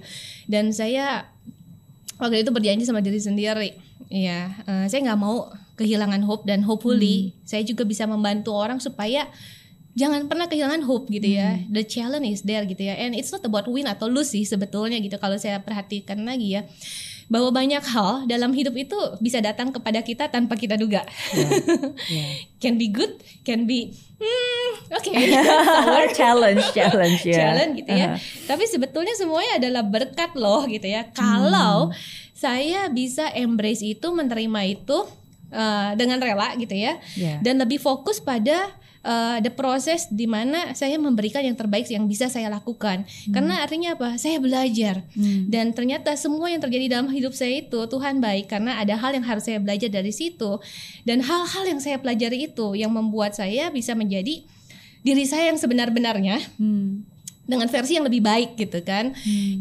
Dan 0.49 0.73
saya 0.73 1.29
waktu 2.21 2.45
itu 2.45 2.53
berjanji 2.53 2.85
sama 2.85 3.01
diri 3.01 3.19
sendiri 3.19 3.93
Iya, 4.13 4.53
uh, 4.69 4.85
saya 4.85 5.01
nggak 5.09 5.21
mau 5.21 5.49
kehilangan 5.73 6.21
hope 6.25 6.45
dan 6.45 6.61
hopefully 6.61 7.33
hmm. 7.33 7.47
saya 7.47 7.63
juga 7.65 7.83
bisa 7.83 8.05
membantu 8.05 8.53
orang 8.53 8.77
supaya 8.77 9.25
jangan 9.93 10.25
pernah 10.25 10.49
kehilangan 10.49 10.81
hope 10.85 11.09
gitu 11.09 11.37
ya. 11.37 11.57
Hmm. 11.57 11.69
The 11.69 11.83
challenge 11.85 12.27
is 12.29 12.41
there 12.45 12.65
gitu 12.65 12.81
ya. 12.81 12.97
And 12.97 13.13
it's 13.13 13.29
not 13.29 13.45
about 13.45 13.69
win 13.69 13.85
atau 13.85 14.09
lose 14.09 14.33
sih 14.33 14.45
sebetulnya 14.45 14.97
gitu 15.01 15.17
kalau 15.21 15.37
saya 15.37 15.61
perhatikan 15.61 16.25
lagi 16.25 16.57
ya. 16.59 16.65
Bahwa 17.31 17.55
banyak 17.55 17.81
hal 17.81 18.27
dalam 18.27 18.51
hidup 18.51 18.75
itu 18.75 18.97
bisa 19.23 19.39
datang 19.39 19.71
kepada 19.71 20.03
kita 20.03 20.27
tanpa 20.29 20.59
kita 20.59 20.75
duga. 20.75 21.07
Yeah. 21.33 21.49
Yeah. 22.09 22.31
can 22.61 22.75
be 22.75 22.91
good, 22.91 23.21
can 23.47 23.65
be 23.65 23.95
hmm, 24.19 24.71
oke. 24.91 25.01
Okay. 25.01 25.31
challenge, 26.19 26.61
challenge 26.75 27.23
ya. 27.25 27.37
Challenge 27.39 27.73
gitu 27.79 27.91
ya. 27.93 28.07
Uh 28.13 28.13
-huh. 28.13 28.45
Tapi 28.49 28.63
sebetulnya 28.67 29.15
semuanya 29.15 29.57
adalah 29.57 29.83
berkat 29.87 30.35
loh 30.35 30.67
gitu 30.67 30.85
ya. 30.85 31.09
Kalau 31.15 31.89
hmm 31.89 32.21
saya 32.43 32.91
bisa 32.91 33.31
embrace 33.31 33.79
itu 33.79 34.11
menerima 34.11 34.61
itu 34.67 35.07
uh, 35.53 35.93
dengan 35.93 36.17
rela 36.17 36.57
gitu 36.57 36.73
ya. 36.73 36.97
Yeah. 37.13 37.37
dan 37.45 37.61
lebih 37.61 37.77
fokus 37.77 38.17
pada 38.19 38.73
uh, 39.03 39.37
the 39.43 39.51
proses 39.51 40.07
di 40.09 40.25
mana 40.25 40.71
saya 40.73 40.97
memberikan 40.97 41.43
yang 41.43 41.53
terbaik 41.53 41.85
yang 41.91 42.07
bisa 42.07 42.31
saya 42.31 42.49
lakukan. 42.49 43.05
Karena 43.29 43.61
artinya 43.61 43.93
apa? 43.93 44.15
Saya 44.17 44.39
belajar. 44.39 45.05
Hmm. 45.13 45.51
dan 45.51 45.75
ternyata 45.75 46.15
semua 46.17 46.49
yang 46.49 46.63
terjadi 46.63 46.97
dalam 46.97 47.11
hidup 47.11 47.35
saya 47.35 47.61
itu 47.61 47.79
Tuhan 47.85 48.23
baik 48.23 48.49
karena 48.49 48.79
ada 48.79 48.97
hal 48.97 49.13
yang 49.13 49.25
harus 49.27 49.45
saya 49.45 49.59
belajar 49.61 49.91
dari 49.91 50.09
situ. 50.09 50.57
Dan 51.05 51.21
hal-hal 51.21 51.63
yang 51.67 51.79
saya 51.83 51.99
pelajari 51.99 52.49
itu 52.49 52.73
yang 52.73 52.89
membuat 52.89 53.35
saya 53.37 53.69
bisa 53.69 53.93
menjadi 53.93 54.41
diri 55.03 55.25
saya 55.27 55.51
yang 55.51 55.59
sebenar-benarnya 55.59 56.39
Hmm. 56.57 57.03
dengan 57.43 57.67
versi 57.67 57.99
yang 57.99 58.07
lebih 58.07 58.23
baik 58.23 58.55
gitu 58.55 58.79
kan. 58.87 59.11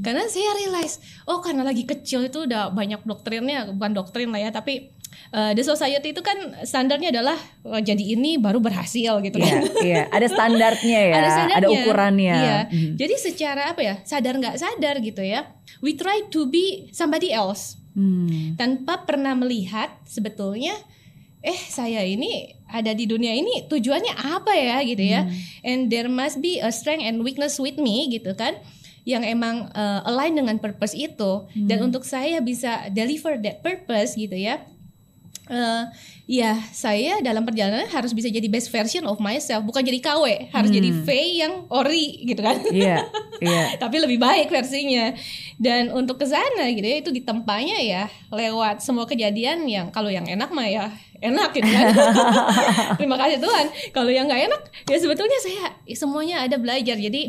Karena 0.06 0.22
saya 0.30 0.54
realize 0.54 1.02
oh 1.26 1.42
karena 1.42 1.66
lagi 1.66 1.82
kecil 1.82 2.30
itu 2.30 2.46
udah 2.46 2.70
banyak 2.70 3.02
doktrinnya 3.02 3.74
bukan 3.74 3.90
doktrin 3.90 4.30
lah 4.30 4.38
ya 4.38 4.50
tapi 4.54 4.94
uh, 5.32 5.52
the 5.52 5.64
society 5.64 6.12
itu 6.12 6.20
kan 6.20 6.36
standarnya 6.62 7.10
adalah 7.10 7.34
oh, 7.64 7.76
jadi 7.76 8.14
ini 8.14 8.38
baru 8.38 8.60
berhasil 8.60 9.18
gitu 9.18 9.36
Iya, 9.36 9.48
kan 9.48 9.60
iya. 9.82 10.02
Ada 10.08 10.26
standarnya 10.28 11.00
ya, 11.02 11.14
ada, 11.18 11.28
standarnya. 11.34 11.68
ukurannya. 11.72 12.36
Iya. 12.36 12.58
Mhm. 12.68 12.94
Jadi 12.96 13.14
secara 13.18 13.62
apa 13.72 13.80
ya 13.80 13.94
sadar 14.04 14.36
nggak 14.36 14.56
sadar 14.56 14.94
gitu 15.00 15.20
ya, 15.20 15.48
we 15.80 15.92
try 15.92 16.22
to 16.28 16.46
be 16.46 16.86
somebody 16.92 17.32
else 17.32 17.80
Hmm. 17.92 18.56
tanpa 18.56 19.04
pernah 19.04 19.36
melihat 19.36 19.92
sebetulnya 20.08 20.72
eh 21.44 21.52
saya 21.52 22.00
ini 22.08 22.56
ada 22.64 22.96
di 22.96 23.04
dunia 23.04 23.36
ini 23.36 23.68
tujuannya 23.68 24.16
apa 24.16 24.48
ya 24.56 24.80
gitu 24.80 25.04
ya 25.04 25.28
and 25.60 25.92
there 25.92 26.08
must 26.08 26.40
be 26.40 26.56
a 26.56 26.72
strength 26.72 27.04
and 27.04 27.20
weakness 27.20 27.60
with 27.60 27.76
me 27.76 28.08
gitu 28.08 28.32
kan 28.32 28.56
yang 29.04 29.20
emang 29.20 29.68
uh, 29.76 30.08
align 30.08 30.40
dengan 30.40 30.56
purpose 30.56 30.96
itu 30.96 31.44
dan 31.68 31.84
untuk 31.84 32.08
saya 32.08 32.40
bisa 32.40 32.88
deliver 32.88 33.36
that 33.36 33.60
purpose 33.60 34.16
gitu 34.16 34.40
ya 34.40 34.64
eh 35.52 35.84
ya 36.24 36.56
saya 36.72 37.20
dalam 37.20 37.44
perjalanan 37.44 37.84
harus 37.92 38.16
bisa 38.16 38.32
jadi 38.32 38.48
best 38.48 38.72
version 38.72 39.04
of 39.04 39.20
myself. 39.20 39.60
Bukan 39.68 39.84
jadi 39.84 40.00
KW 40.00 40.48
harus 40.48 40.70
jadi 40.72 40.90
V 41.04 41.08
yang 41.12 41.68
ori 41.68 42.24
gitu 42.24 42.40
kan? 42.40 42.56
Iya, 42.72 43.04
iya. 43.44 43.76
tapi 43.76 44.00
lebih 44.00 44.16
baik 44.16 44.48
versinya. 44.48 45.12
Dan 45.60 45.92
untuk 45.92 46.16
ke 46.16 46.26
sana 46.26 46.72
gitu 46.72 46.86
ya 46.86 47.04
itu 47.04 47.10
ditempanya 47.12 47.76
ya 47.84 48.02
lewat 48.32 48.80
semua 48.80 49.04
kejadian 49.04 49.68
yang 49.68 49.92
kalau 49.92 50.08
yang 50.08 50.24
enak 50.24 50.48
mah 50.54 50.64
ya 50.64 50.88
enak 51.20 51.52
gitu 51.52 51.68
kan? 51.68 51.86
Terima 52.98 53.20
kasih 53.20 53.38
Tuhan. 53.38 53.66
Kalau 53.92 54.10
yang 54.10 54.24
nggak 54.24 54.42
enak 54.48 54.62
ya 54.88 54.96
sebetulnya 54.96 55.38
saya 55.38 55.76
ya 55.84 55.96
semuanya 56.00 56.48
ada 56.48 56.56
belajar. 56.56 56.96
Jadi 56.96 57.28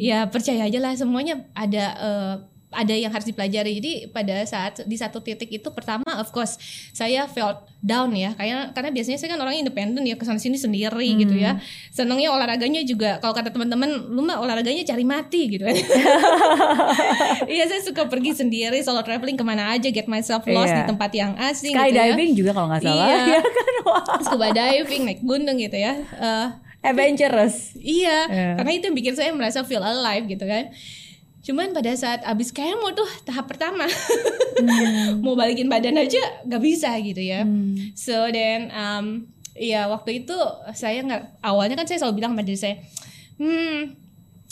ya 0.00 0.26
percaya 0.26 0.66
aja 0.66 0.78
lah 0.82 0.92
semuanya 0.98 1.46
ada 1.54 1.84
eh, 1.96 2.34
ada 2.70 2.94
yang 2.94 3.10
harus 3.10 3.26
dipelajari 3.26 3.82
jadi 3.82 3.92
pada 4.08 4.46
saat 4.46 4.86
di 4.86 4.94
satu 4.94 5.18
titik 5.18 5.50
itu 5.50 5.68
pertama 5.70 6.06
of 6.18 6.30
course 6.30 6.54
saya 6.90 7.26
felt 7.26 7.66
down 7.82 8.14
ya 8.14 8.30
karena 8.34 8.70
karena 8.70 8.90
biasanya 8.90 9.18
saya 9.18 9.34
kan 9.34 9.42
orangnya 9.42 9.66
independen 9.66 10.06
ya 10.06 10.14
ke 10.14 10.22
sana 10.22 10.38
sini 10.38 10.54
sendiri 10.54 11.18
gitu 11.18 11.34
ya 11.34 11.58
senangnya 11.90 12.30
olahraganya 12.30 12.86
juga 12.86 13.18
kalau 13.18 13.34
kata 13.34 13.50
teman-teman 13.50 13.90
lu 14.08 14.22
mah 14.22 14.38
olahraganya 14.38 14.86
cari 14.86 15.02
mati 15.02 15.50
gitu 15.50 15.66
kan 15.66 15.74
iya 17.54 17.64
saya 17.66 17.82
suka 17.82 18.06
pergi 18.06 18.38
sendiri 18.38 18.78
solo 18.80 19.02
traveling 19.02 19.34
ke 19.34 19.44
mana 19.44 19.74
aja 19.74 19.90
get 19.90 20.06
myself 20.06 20.46
lost 20.46 20.70
Iya. 20.70 20.86
di 20.86 20.90
tempat 20.94 21.10
yang 21.10 21.32
asing 21.36 21.74
gitu 21.74 21.98
ya 21.98 22.14
juga 22.30 22.50
kalau 22.54 22.68
nggak 22.70 22.82
salah. 22.84 23.06
Iya. 23.10 23.40
Kan? 23.58 23.74
Wah. 23.82 24.04
scuba 24.22 24.46
diving 24.52 25.02
naik 25.02 25.20
gunung 25.20 25.58
gitu 25.58 25.74
ya 25.74 25.94
Eh, 25.98 26.46
Adventurous. 26.80 27.76
Iya, 27.76 28.24
Iya. 28.30 28.48
karena 28.56 28.70
itu 28.72 28.84
yang 28.88 28.96
bikin 28.96 29.12
saya 29.12 29.30
merasa 29.36 29.60
feel 29.68 29.84
alive 29.84 30.24
gitu 30.24 30.48
kan. 30.48 30.72
Cuman 31.40 31.72
pada 31.72 31.88
saat 31.96 32.20
abis 32.28 32.52
kemo 32.52 32.92
tuh 32.92 33.08
tahap 33.24 33.48
pertama, 33.48 33.88
mau 35.24 35.32
balikin 35.32 35.72
badan 35.72 35.96
aja 35.96 36.20
nggak 36.44 36.62
bisa 36.62 36.92
gitu 37.00 37.20
ya. 37.20 37.48
So 37.96 38.28
then, 38.28 38.68
um, 38.76 39.24
ya 39.56 39.88
waktu 39.88 40.24
itu 40.24 40.36
saya 40.76 41.00
nggak 41.00 41.40
awalnya 41.40 41.80
kan 41.80 41.88
saya 41.88 42.04
selalu 42.04 42.20
bilang 42.20 42.32
sama 42.36 42.44
diri 42.44 42.58
saya, 42.60 42.76
hmm 43.40 43.96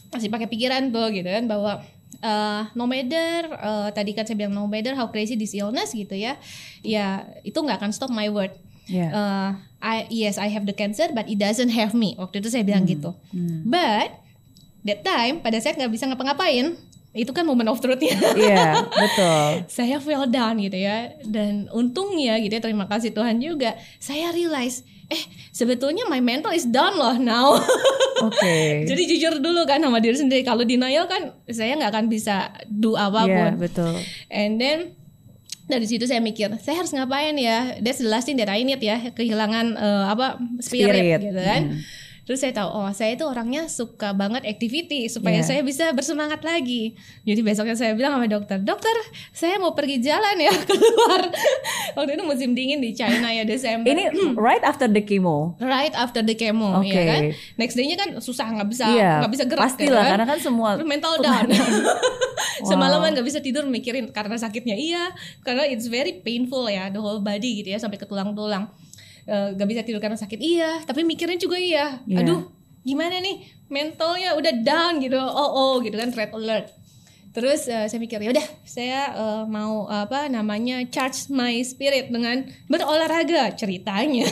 masih 0.09 0.33
pakai 0.33 0.49
pikiran 0.49 0.89
tuh 0.89 1.13
gitu 1.13 1.29
kan 1.29 1.45
bahwa 1.45 1.85
uh, 2.25 2.63
no 2.73 2.89
matter 2.89 3.53
uh, 3.61 3.93
tadi 3.93 4.17
kan 4.17 4.25
saya 4.25 4.41
bilang 4.41 4.57
no 4.57 4.65
matter 4.65 4.97
how 4.97 5.13
crazy 5.13 5.37
this 5.37 5.53
illness 5.53 5.93
gitu 5.93 6.17
ya, 6.17 6.41
ya 6.81 7.29
itu 7.45 7.61
nggak 7.61 7.85
akan 7.85 7.93
stop 7.93 8.09
my 8.09 8.33
word. 8.33 8.57
Iya. 8.89 9.09
Uh, 9.13 9.51
I 9.79 10.09
yes 10.09 10.41
I 10.41 10.49
have 10.49 10.65
the 10.65 10.73
cancer 10.73 11.13
but 11.13 11.29
it 11.29 11.37
doesn't 11.37 11.69
have 11.77 11.93
me. 11.93 12.17
Waktu 12.17 12.41
itu 12.41 12.49
saya 12.49 12.65
bilang 12.65 12.89
gitu. 12.89 13.13
But 13.69 14.28
that 14.83 15.01
time 15.01 15.39
pada 15.39 15.59
saat 15.59 15.75
nggak 15.75 15.91
bisa 15.91 16.07
ngapa-ngapain 16.07 16.77
itu 17.11 17.33
kan 17.33 17.43
moment 17.43 17.67
of 17.67 17.81
truth 17.81 17.99
ya 17.99 18.15
Iya, 18.37 18.85
betul. 19.03 19.49
saya 19.67 19.97
fell 19.99 20.29
down 20.29 20.61
gitu 20.61 20.77
ya 20.77 21.17
dan 21.25 21.67
untungnya 21.71 22.39
gitu 22.39 22.53
ya 22.53 22.63
terima 22.63 22.85
kasih 22.85 23.11
Tuhan 23.11 23.39
juga 23.39 23.75
saya 23.99 24.31
realize 24.31 24.81
eh 25.09 25.23
sebetulnya 25.51 26.05
my 26.05 26.21
mental 26.21 26.53
is 26.53 26.69
down 26.69 26.93
loh 26.93 27.17
now 27.17 27.57
Oke. 28.29 28.85
jadi 28.85 29.03
jujur 29.09 29.41
dulu 29.41 29.65
kan 29.65 29.81
sama 29.81 29.99
diri 29.99 30.15
sendiri 30.15 30.45
kalau 30.45 30.63
denial 30.63 31.09
kan 31.09 31.33
saya 31.49 31.75
nggak 31.75 31.91
akan 31.91 32.07
bisa 32.07 32.53
do 32.67 32.93
Iya, 32.93 33.09
apa 33.09 33.21
pun 33.25 33.53
betul. 33.57 33.93
And 34.29 34.61
then 34.61 34.79
dari 35.65 35.85
situ 35.85 36.09
saya 36.09 36.21
mikir, 36.21 36.49
saya 36.61 36.81
harus 36.81 36.93
ngapain 36.93 37.37
ya? 37.37 37.77
That's 37.81 38.01
the 38.01 38.09
last 38.09 38.25
thing 38.25 38.41
that 38.41 38.49
I 38.49 38.65
need 38.65 38.81
ya, 38.81 39.13
kehilangan 39.13 39.77
eh, 39.77 40.05
apa 40.09 40.41
spirit, 40.65 40.97
Spirit. 40.97 41.21
gitu 41.29 41.41
kan. 41.41 41.63
Hmm. 41.69 41.81
Terus 42.29 42.45
saya 42.45 42.53
tahu, 42.53 42.69
oh 42.69 42.93
saya 42.93 43.17
itu 43.17 43.25
orangnya 43.25 43.65
suka 43.73 44.13
banget 44.13 44.45
activity 44.45 45.09
supaya 45.09 45.41
Iya. 45.41 45.49
saya 45.49 45.61
bisa 45.65 45.97
bersemangat 45.97 46.45
lagi. 46.45 46.93
Jadi 47.25 47.41
besoknya 47.41 47.73
saya 47.73 47.97
bilang 47.97 48.21
sama 48.21 48.29
dokter, 48.29 48.61
dokter 48.61 48.93
saya 49.33 49.57
mau 49.57 49.73
pergi 49.73 49.97
jalan 49.97 50.37
ya 50.37 50.53
keluar. 50.69 51.25
Waktu 51.97 52.21
itu 52.21 52.25
musim 52.29 52.53
dingin 52.53 52.85
di 52.85 52.93
China 52.93 53.33
ya 53.33 53.49
Desember. 53.49 53.89
Ini 53.89 54.37
right 54.37 54.61
after 54.61 54.85
the 54.85 55.01
chemo. 55.01 55.57
right 55.57 55.97
after 55.97 56.21
the 56.21 56.37
chemo, 56.37 56.85
Oke. 56.85 56.93
ya 56.93 57.03
kan? 57.09 57.21
Next 57.57 57.81
day-nya 57.81 57.97
kan 57.97 58.21
susah 58.21 58.45
nggak 58.53 58.69
bisa 58.69 58.85
Iya, 58.93 59.25
nggak 59.25 59.33
bisa 59.33 59.45
gerak, 59.49 59.65
pastilah, 59.65 60.05
ya 60.05 60.11
karena 60.13 60.27
kan 60.29 60.39
semua 60.39 60.71
mental 60.85 61.17
down. 61.25 61.49
Semalaman 62.69 63.17
nggak 63.17 63.25
bisa 63.25 63.41
tidur 63.41 63.65
mikirin 63.65 64.11
karena 64.13 64.37
sakitnya 64.37 64.77
iya, 64.77 65.17
karena 65.41 65.65
it's 65.65 65.89
very 65.89 66.21
painful 66.21 66.69
ya 66.69 66.93
the 66.93 67.01
whole 67.01 67.25
body 67.25 67.63
gitu 67.63 67.73
ya 67.73 67.81
sampai 67.81 67.97
ke 67.97 68.05
tulang-tulang. 68.05 68.69
Eh, 69.29 69.49
Nggak 69.53 69.69
bisa 69.69 69.81
tidur 69.85 70.01
karena 70.01 70.17
sakit 70.17 70.41
iya, 70.41 70.81
tapi 70.89 71.05
mikirnya 71.05 71.37
juga 71.37 71.61
iya. 71.61 72.01
Iya. 72.09 72.25
Aduh, 72.25 72.49
gimana 72.81 73.21
nih 73.21 73.45
mentalnya 73.69 74.33
udah 74.33 74.53
down 74.65 75.05
gitu, 75.05 75.21
oh 75.21 75.51
oh 75.53 75.73
gitu 75.85 76.01
kan 76.01 76.09
red 76.17 76.33
alert. 76.33 76.73
Terus 77.37 77.69
eh, 77.69 77.85
saya 77.93 78.01
mikir 78.01 78.25
ya 78.25 78.33
udah 78.33 78.47
saya 78.65 79.01
eh, 79.13 79.43
mau 79.45 79.85
apa 79.85 80.33
namanya 80.33 80.81
charge 80.89 81.29
my 81.29 81.61
spirit 81.61 82.09
dengan 82.09 82.49
berolahraga 82.73 83.53
ceritanya. 83.53 84.25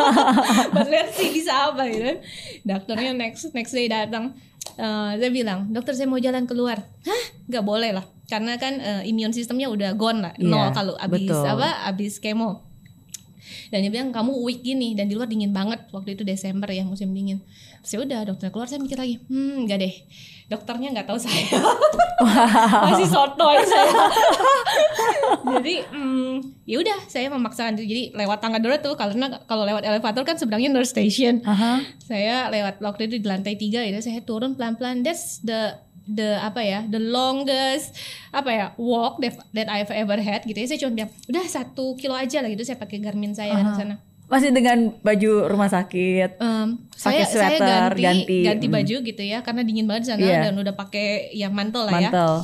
Let's 0.88 1.20
see 1.20 1.28
bisa 1.28 1.52
apa 1.68 1.84
gitu 1.92 2.04
kan. 2.08 2.18
Dokternya 2.64 3.12
next 3.12 3.52
next 3.52 3.76
day 3.76 3.92
datang. 3.92 4.32
Eh, 4.74 5.10
saya 5.20 5.30
bilang, 5.30 5.68
dokter 5.68 5.92
saya 5.92 6.08
mau 6.08 6.16
jalan 6.18 6.48
keluar. 6.48 6.80
Hah? 6.80 7.22
Gak 7.46 7.62
boleh 7.62 7.92
lah. 7.92 8.08
Karena 8.24 8.56
kan 8.56 8.80
eh, 8.80 9.02
immune 9.04 9.36
sistemnya 9.36 9.68
udah 9.68 9.92
gone 9.94 10.24
lah. 10.24 10.32
Iya, 10.40 10.48
Nol 10.48 10.68
kalau 10.72 10.94
abis 10.96 11.28
betul. 11.28 11.44
apa 11.44 11.92
abis 11.92 12.18
kemo. 12.24 12.73
Dan 13.68 13.84
dia 13.84 13.90
bilang 13.90 14.10
kamu 14.10 14.32
weak 14.44 14.60
gini 14.64 14.92
dan 14.96 15.10
di 15.10 15.14
luar 15.14 15.28
dingin 15.28 15.50
banget 15.50 15.84
waktu 15.90 16.16
itu 16.16 16.22
Desember 16.22 16.68
ya 16.70 16.84
musim 16.86 17.10
dingin. 17.12 17.42
Terus 17.84 17.92
ya 17.94 17.98
udah 18.02 18.20
dokter 18.28 18.48
keluar 18.48 18.68
saya 18.68 18.80
mikir 18.80 18.96
lagi, 18.96 19.20
hmm 19.28 19.64
enggak 19.66 19.78
deh. 19.84 19.94
Dokternya 20.48 20.92
nggak 20.92 21.08
tahu 21.08 21.18
saya. 21.20 21.44
Masih 22.88 23.08
sotoy 23.08 23.58
saya. 23.64 23.92
Jadi 25.44 25.74
hmm, 25.88 26.64
ya 26.68 26.76
udah 26.80 26.98
saya 27.08 27.28
memaksakan. 27.32 27.80
Jadi 27.80 28.12
lewat 28.12 28.38
tangga 28.40 28.60
darurat 28.60 28.80
tuh 28.80 28.96
karena 28.96 29.40
kalau 29.48 29.64
lewat 29.64 29.84
elevator 29.84 30.22
kan 30.24 30.36
sebenarnya 30.36 30.68
nurse 30.68 30.92
station. 30.92 31.40
Aha. 31.44 31.84
Saya 32.00 32.52
lewat 32.52 32.80
waktu 32.84 33.08
itu 33.08 33.20
di 33.20 33.26
lantai 33.26 33.56
tiga 33.56 33.80
itu 33.84 34.00
saya 34.04 34.20
turun 34.20 34.56
pelan-pelan. 34.56 35.00
That's 35.00 35.40
the 35.40 35.80
the 36.06 36.36
apa 36.36 36.60
ya 36.60 36.80
the 36.84 36.98
longest 36.98 37.96
apa 38.30 38.50
ya 38.50 38.66
walk 38.76 39.18
that, 39.18 39.32
that 39.50 39.66
I've 39.66 39.88
ever 39.88 40.16
had 40.16 40.42
gitu 40.42 40.54
ya 40.54 40.66
saya 40.66 40.78
cuma 40.78 40.92
bilang 40.94 41.10
udah 41.24 41.44
satu 41.44 41.94
kilo 41.94 42.12
aja 42.12 42.38
lah 42.38 42.48
gitu 42.48 42.60
saya 42.62 42.76
pakai 42.76 42.98
Garmin 42.98 43.32
saya 43.32 43.54
ke 43.54 43.72
sana 43.74 43.96
Masih 44.24 44.50
dengan 44.50 44.88
baju 44.98 45.32
rumah 45.46 45.68
sakit. 45.68 46.40
Saya 46.40 46.72
Pakai 46.96 47.24
saya 47.26 47.60
sweater, 47.60 47.90
ganti 47.92 48.00
ganti. 48.00 48.38
ganti, 48.42 48.66
Hmm. 48.66 48.74
baju 48.74 48.96
gitu 49.04 49.22
ya 49.22 49.38
karena 49.40 49.60
dingin 49.60 49.84
banget 49.84 50.00
di 50.00 50.08
sana 50.08 50.20
Iya. 50.22 50.40
dan 50.42 50.54
udah 50.56 50.74
pakai 50.74 51.06
yang 51.30 51.52
mantel 51.52 51.84
lah 51.84 51.92
ya 51.94 52.08
Mantel. 52.08 52.34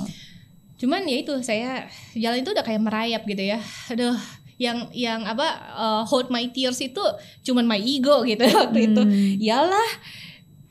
cuman 0.76 1.04
ya 1.04 1.16
itu 1.18 1.34
saya 1.40 1.88
jalan 2.14 2.40
itu 2.40 2.50
udah 2.50 2.62
kayak 2.62 2.80
merayap 2.80 3.22
gitu 3.24 3.44
ya 3.46 3.60
aduh 3.88 4.12
yang 4.56 4.92
yang 4.92 5.24
apa 5.24 5.44
uh, 5.70 6.02
hold 6.02 6.28
my 6.28 6.44
tears 6.46 6.76
itu 6.78 7.00
cuman 7.42 7.64
my 7.66 7.76
ego 7.76 8.24
gitu 8.24 8.44
waktu 8.60 8.80
itu 8.86 9.00
Hmm. 9.00 9.36
yalah 9.38 9.90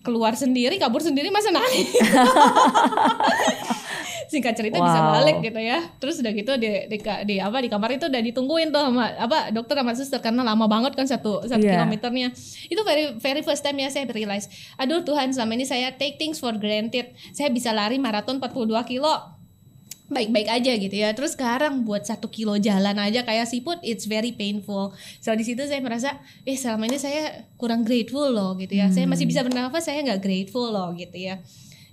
keluar 0.10 0.34
sendiri 0.34 0.76
kabur 0.76 0.98
sendiri 1.00 1.30
masa 1.30 1.54
nangis. 1.54 1.94
Singkat 4.30 4.54
cerita 4.54 4.78
bisa 4.78 5.00
Wow. 5.00 5.14
balik 5.16 5.38
gitu 5.42 5.58
ya. 5.58 5.82
Terus 5.98 6.22
udah 6.22 6.30
gitu 6.30 6.54
di, 6.56 6.70
di, 6.86 6.98
di 7.02 7.36
apa 7.38 7.58
di 7.58 7.68
kamar 7.68 7.98
itu 7.98 8.06
udah 8.06 8.22
ditungguin 8.22 8.70
tuh 8.70 8.82
sama 8.84 9.10
apa 9.10 9.50
dokter 9.50 9.74
sama 9.74 9.94
suster 9.94 10.20
karena 10.20 10.46
lama 10.46 10.70
banget 10.70 10.94
kan 10.94 11.06
satu 11.06 11.42
satu 11.44 11.58
Iya. 11.60 11.82
kilometernya. 11.82 12.30
Itu 12.66 12.82
very 12.84 13.18
very 13.18 13.42
first 13.42 13.62
time 13.62 13.78
ya 13.78 13.90
saya 13.90 14.06
realize 14.06 14.46
aduh 14.76 15.02
Tuhan 15.02 15.34
selama 15.34 15.54
ini 15.54 15.66
saya 15.66 15.90
take 15.92 16.18
things 16.18 16.38
for 16.38 16.54
granted. 16.56 17.10
Saya 17.32 17.50
bisa 17.50 17.74
lari 17.74 17.98
maraton 17.98 18.38
42 18.38 18.70
kilo 18.86 19.14
baik-baik 20.10 20.50
aja 20.50 20.72
gitu 20.74 20.92
ya. 20.92 21.14
Terus 21.14 21.34
sekarang 21.34 21.86
buat 21.86 22.04
satu 22.04 22.28
kilo 22.28 22.58
jalan 22.58 22.98
aja 22.98 23.22
kayak 23.22 23.46
siput, 23.46 23.78
it's 23.82 24.04
very 24.04 24.34
painful. 24.34 24.92
So 25.22 25.32
di 25.34 25.46
situ 25.46 25.62
saya 25.64 25.80
merasa, 25.80 26.18
eh 26.44 26.58
selama 26.58 26.90
ini 26.90 26.98
saya 26.98 27.46
kurang 27.56 27.86
grateful 27.86 28.28
loh 28.28 28.58
gitu 28.58 28.74
ya. 28.74 28.90
Saya 28.90 29.06
masih 29.06 29.30
bisa 29.30 29.46
bernafas, 29.46 29.86
saya 29.86 30.02
nggak 30.02 30.20
grateful 30.20 30.68
loh 30.68 30.92
gitu 30.94 31.16
ya. 31.16 31.38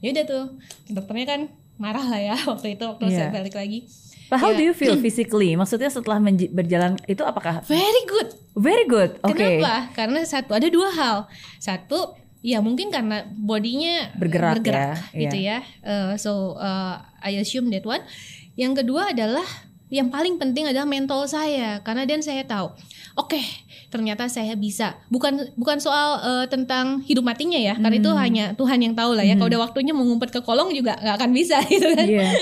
Ya 0.01 0.09
udah 0.13 0.25
tuh, 0.25 0.45
dokternya 0.89 1.27
kan 1.29 1.41
marah 1.77 2.05
lah 2.05 2.21
ya 2.21 2.37
waktu 2.51 2.75
itu 2.75 2.85
waktu 2.85 3.05
saya 3.13 3.29
Yeah. 3.29 3.33
balik 3.33 3.55
lagi. 3.55 3.85
But 4.27 4.43
how 4.43 4.51
Ya. 4.51 4.59
do 4.59 4.65
you 4.67 4.75
feel 4.75 4.99
physically? 4.99 5.55
Maksudnya 5.55 5.87
setelah 5.87 6.19
berjalan 6.51 6.99
itu 7.07 7.23
apakah 7.23 7.63
Very 7.63 8.03
good. 8.11 8.35
very 8.59 8.83
good? 8.91 9.23
Oke. 9.23 9.39
Kenapa? 9.39 9.95
Karena 9.95 10.27
satu 10.27 10.51
ada 10.51 10.67
dua 10.67 10.91
hal. 10.91 11.31
Satu 11.63 12.11
ya 12.47 12.63
mungkin 12.63 12.95
karena 12.95 13.27
bodinya 13.27 14.15
Bergerak 14.15 14.63
ya, 14.63 14.95
gitu 15.11 15.39
ya. 15.43 15.59
Uh, 15.83 16.15
so 16.15 16.55
uh, 16.55 17.03
I 17.19 17.43
assume 17.43 17.75
that 17.75 17.83
one. 17.83 18.07
Yang 18.55 18.87
kedua 18.87 19.11
adalah 19.11 19.43
yang 19.91 20.11
paling 20.11 20.39
penting 20.39 20.67
adalah 20.67 20.87
mental 20.87 21.27
saya 21.31 21.79
karena 21.87 22.03
dan 22.03 22.19
saya 22.19 22.43
tahu 22.43 22.75
oke 23.15 23.39
ternyata 23.87 24.27
saya 24.27 24.59
bisa 24.59 24.99
bukan 25.07 25.55
bukan 25.55 25.79
soal 25.79 26.19
uh, 26.27 26.47
tentang 26.51 27.07
hidup 27.07 27.23
matinya 27.23 27.55
ya 27.55 27.79
karena 27.79 27.95
itu 27.95 28.11
hanya 28.19 28.45
Tuhan 28.59 28.83
yang 28.83 28.99
tahu 28.99 29.15
lah 29.15 29.23
ya 29.23 29.39
kalau 29.39 29.47
udah 29.47 29.63
waktunya 29.63 29.95
mau 29.95 30.03
ngumpet 30.03 30.35
ke 30.35 30.43
kolong 30.43 30.75
juga 30.75 30.99
nggak 30.99 31.15
akan 31.23 31.31
bisa 31.31 31.63
gitu 31.71 31.87
kan 31.95 32.03
Iya. 32.03 32.35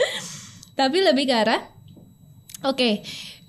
tapi 0.72 1.04
lebih 1.04 1.28
ke 1.28 1.36
arah 1.36 1.60
Oke, 2.64 3.04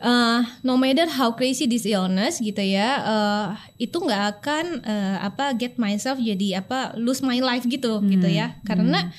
uh, 0.06 0.46
no 0.62 0.78
matter 0.78 1.10
how 1.10 1.34
crazy 1.34 1.66
this 1.66 1.90
illness 1.90 2.38
gitu 2.38 2.62
ya, 2.62 3.02
uh, 3.02 3.48
itu 3.82 3.98
nggak 3.98 4.24
akan 4.38 4.66
uh, 4.86 5.18
apa 5.26 5.58
get 5.58 5.82
myself 5.82 6.22
jadi 6.22 6.62
apa 6.62 6.94
lose 6.94 7.26
my 7.26 7.42
life 7.42 7.66
gitu 7.66 8.06
gitu 8.06 8.30
ya, 8.30 8.62
karena 8.70 9.10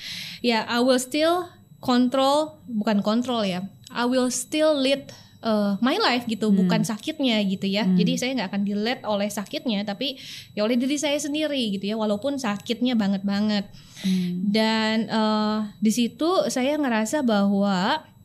ya 0.47 0.63
I 0.71 0.79
will 0.79 1.03
still 1.03 1.51
control 1.83 2.63
bukan 2.71 3.03
kontrol 3.03 3.43
ya, 3.43 3.67
I 3.91 4.07
will 4.07 4.31
still 4.31 4.79
lead 4.79 5.11
uh, 5.43 5.79
my 5.79 5.99
life 5.99 6.27
gitu, 6.27 6.51
bukan 6.51 6.83
sakitnya 6.83 7.39
gitu 7.47 7.67
ya. 7.71 7.87
Jadi 7.87 8.13
saya 8.19 8.31
nggak 8.35 8.51
akan 8.51 8.63
di-lead 8.67 9.01
oleh 9.07 9.29
sakitnya, 9.31 9.87
tapi 9.87 10.19
ya 10.59 10.67
oleh 10.67 10.75
diri 10.75 10.99
saya 10.99 11.15
sendiri 11.19 11.75
gitu 11.75 11.87
ya, 11.87 11.95
walaupun 11.95 12.39
sakitnya 12.39 12.99
banget 12.99 13.23
banget. 13.23 13.67
Dan 14.47 15.11
uh, 15.11 15.71
di 15.83 15.91
situ 15.91 16.47
saya 16.53 16.79
ngerasa 16.79 17.23
bahwa 17.27 18.03
ah, 18.03 18.16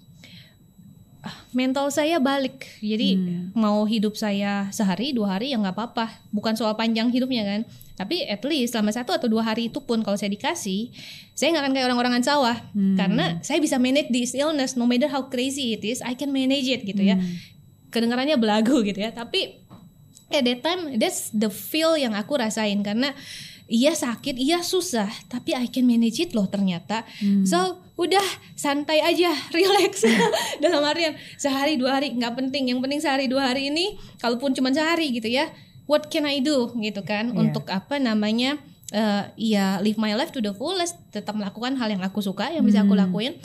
mental 1.51 1.91
saya 1.91 2.17
balik. 2.17 2.67
Jadi 2.79 3.19
mau 3.51 3.83
hidup 3.83 4.15
saya 4.15 4.71
sehari 4.71 5.11
dua 5.11 5.35
hari 5.35 5.51
ya 5.51 5.59
nggak 5.59 5.75
apa-apa. 5.75 6.07
Bukan 6.31 6.55
soal 6.55 6.75
panjang 6.79 7.11
hidupnya 7.11 7.43
kan. 7.43 7.61
Tapi 7.99 8.25
at 8.25 8.41
least 8.47 8.73
selama 8.73 8.89
satu 8.89 9.13
atau 9.13 9.29
dua 9.29 9.45
hari 9.45 9.69
itu 9.69 9.77
pun 9.83 10.01
kalau 10.01 10.17
saya 10.17 10.33
dikasih, 10.33 10.89
saya 11.37 11.53
nggak 11.53 11.63
akan 11.67 11.73
kayak 11.75 11.85
orang-orangan 11.91 12.23
sawah. 12.23 12.57
Karena 12.73 13.37
saya 13.45 13.61
bisa 13.61 13.77
manage 13.77 14.09
this 14.09 14.33
illness, 14.33 14.73
no 14.73 14.89
matter 14.89 15.11
how 15.11 15.27
crazy 15.29 15.77
it 15.77 15.83
is, 15.85 16.01
I 16.01 16.17
can 16.17 16.33
manage 16.33 16.65
it 16.65 16.81
gitu 16.87 17.03
ya. 17.03 17.19
Kedengarannya 17.91 18.39
belagu 18.39 18.81
gitu 18.81 18.97
ya. 19.03 19.11
Tapi 19.11 19.59
at 20.31 20.47
that 20.47 20.63
time 20.63 20.95
that's 20.95 21.29
the 21.35 21.51
feel 21.51 21.99
yang 21.99 22.15
aku 22.15 22.39
rasain 22.39 22.79
karena 22.81 23.11
iya 23.71 23.95
sakit, 23.95 24.35
iya 24.35 24.63
susah, 24.63 25.07
tapi 25.27 25.55
I 25.55 25.67
can 25.67 25.87
manage 25.87 26.19
it 26.23 26.31
loh 26.31 26.47
ternyata. 26.47 27.03
So 27.43 27.83
udah 28.01 28.25
santai 28.57 29.05
aja, 29.05 29.29
relax. 29.57 30.01
Dalam 30.63 30.81
artian 30.81 31.13
sehari 31.37 31.77
dua 31.77 32.01
hari 32.01 32.17
nggak 32.17 32.33
penting, 32.33 32.73
yang 32.73 32.81
penting 32.81 32.97
sehari 32.97 33.29
dua 33.29 33.53
hari 33.53 33.69
ini, 33.69 34.01
kalaupun 34.17 34.57
cuma 34.57 34.73
sehari 34.73 35.13
gitu 35.13 35.29
ya, 35.29 35.53
what 35.85 36.09
can 36.09 36.25
I 36.25 36.41
do 36.41 36.73
gitu 36.81 37.05
kan? 37.05 37.31
Iya. 37.31 37.37
Untuk 37.37 37.69
apa 37.69 38.01
namanya? 38.01 38.57
Eh, 38.91 39.23
ya 39.39 39.79
live 39.79 39.97
my 39.97 40.13
life 40.13 40.35
to 40.35 40.43
the 40.43 40.53
fullest, 40.53 40.99
tetap 41.15 41.33
melakukan 41.33 41.79
hal 41.79 41.89
yang 41.89 42.03
aku 42.03 42.19
suka, 42.21 42.51
yang 42.51 42.63
bisa 42.67 42.83
aku 42.83 42.93
lakuin, 42.93 43.39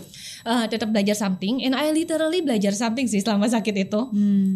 Eh, 0.47 0.67
tetap 0.71 0.95
belajar 0.95 1.19
something, 1.19 1.59
and 1.67 1.75
I 1.75 1.91
literally 1.91 2.39
belajar 2.39 2.71
something 2.71 3.11
sih 3.11 3.19
selama 3.19 3.51
sakit 3.51 3.91
itu. 3.91 4.01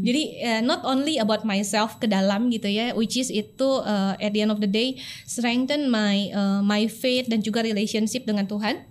Jadi 0.06 0.22
eh, 0.38 0.60
not 0.62 0.86
only 0.86 1.18
about 1.18 1.42
myself 1.42 1.98
ke 1.98 2.06
dalam 2.06 2.46
gitu 2.54 2.70
ya, 2.70 2.94
which 2.94 3.18
is 3.18 3.26
itu 3.26 3.68
eh, 3.82 4.14
at 4.22 4.30
the 4.30 4.46
end 4.46 4.54
of 4.54 4.62
the 4.62 4.70
day 4.70 4.94
strengthen 5.26 5.90
my 5.90 6.30
eh, 6.30 6.60
my 6.62 6.86
faith 6.86 7.26
dan 7.26 7.42
juga 7.42 7.66
relationship 7.66 8.22
dengan 8.22 8.46
Tuhan. 8.46 8.86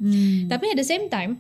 Tapi 0.52 0.66
at 0.76 0.78
the 0.80 0.84
same 0.84 1.08
time 1.08 1.40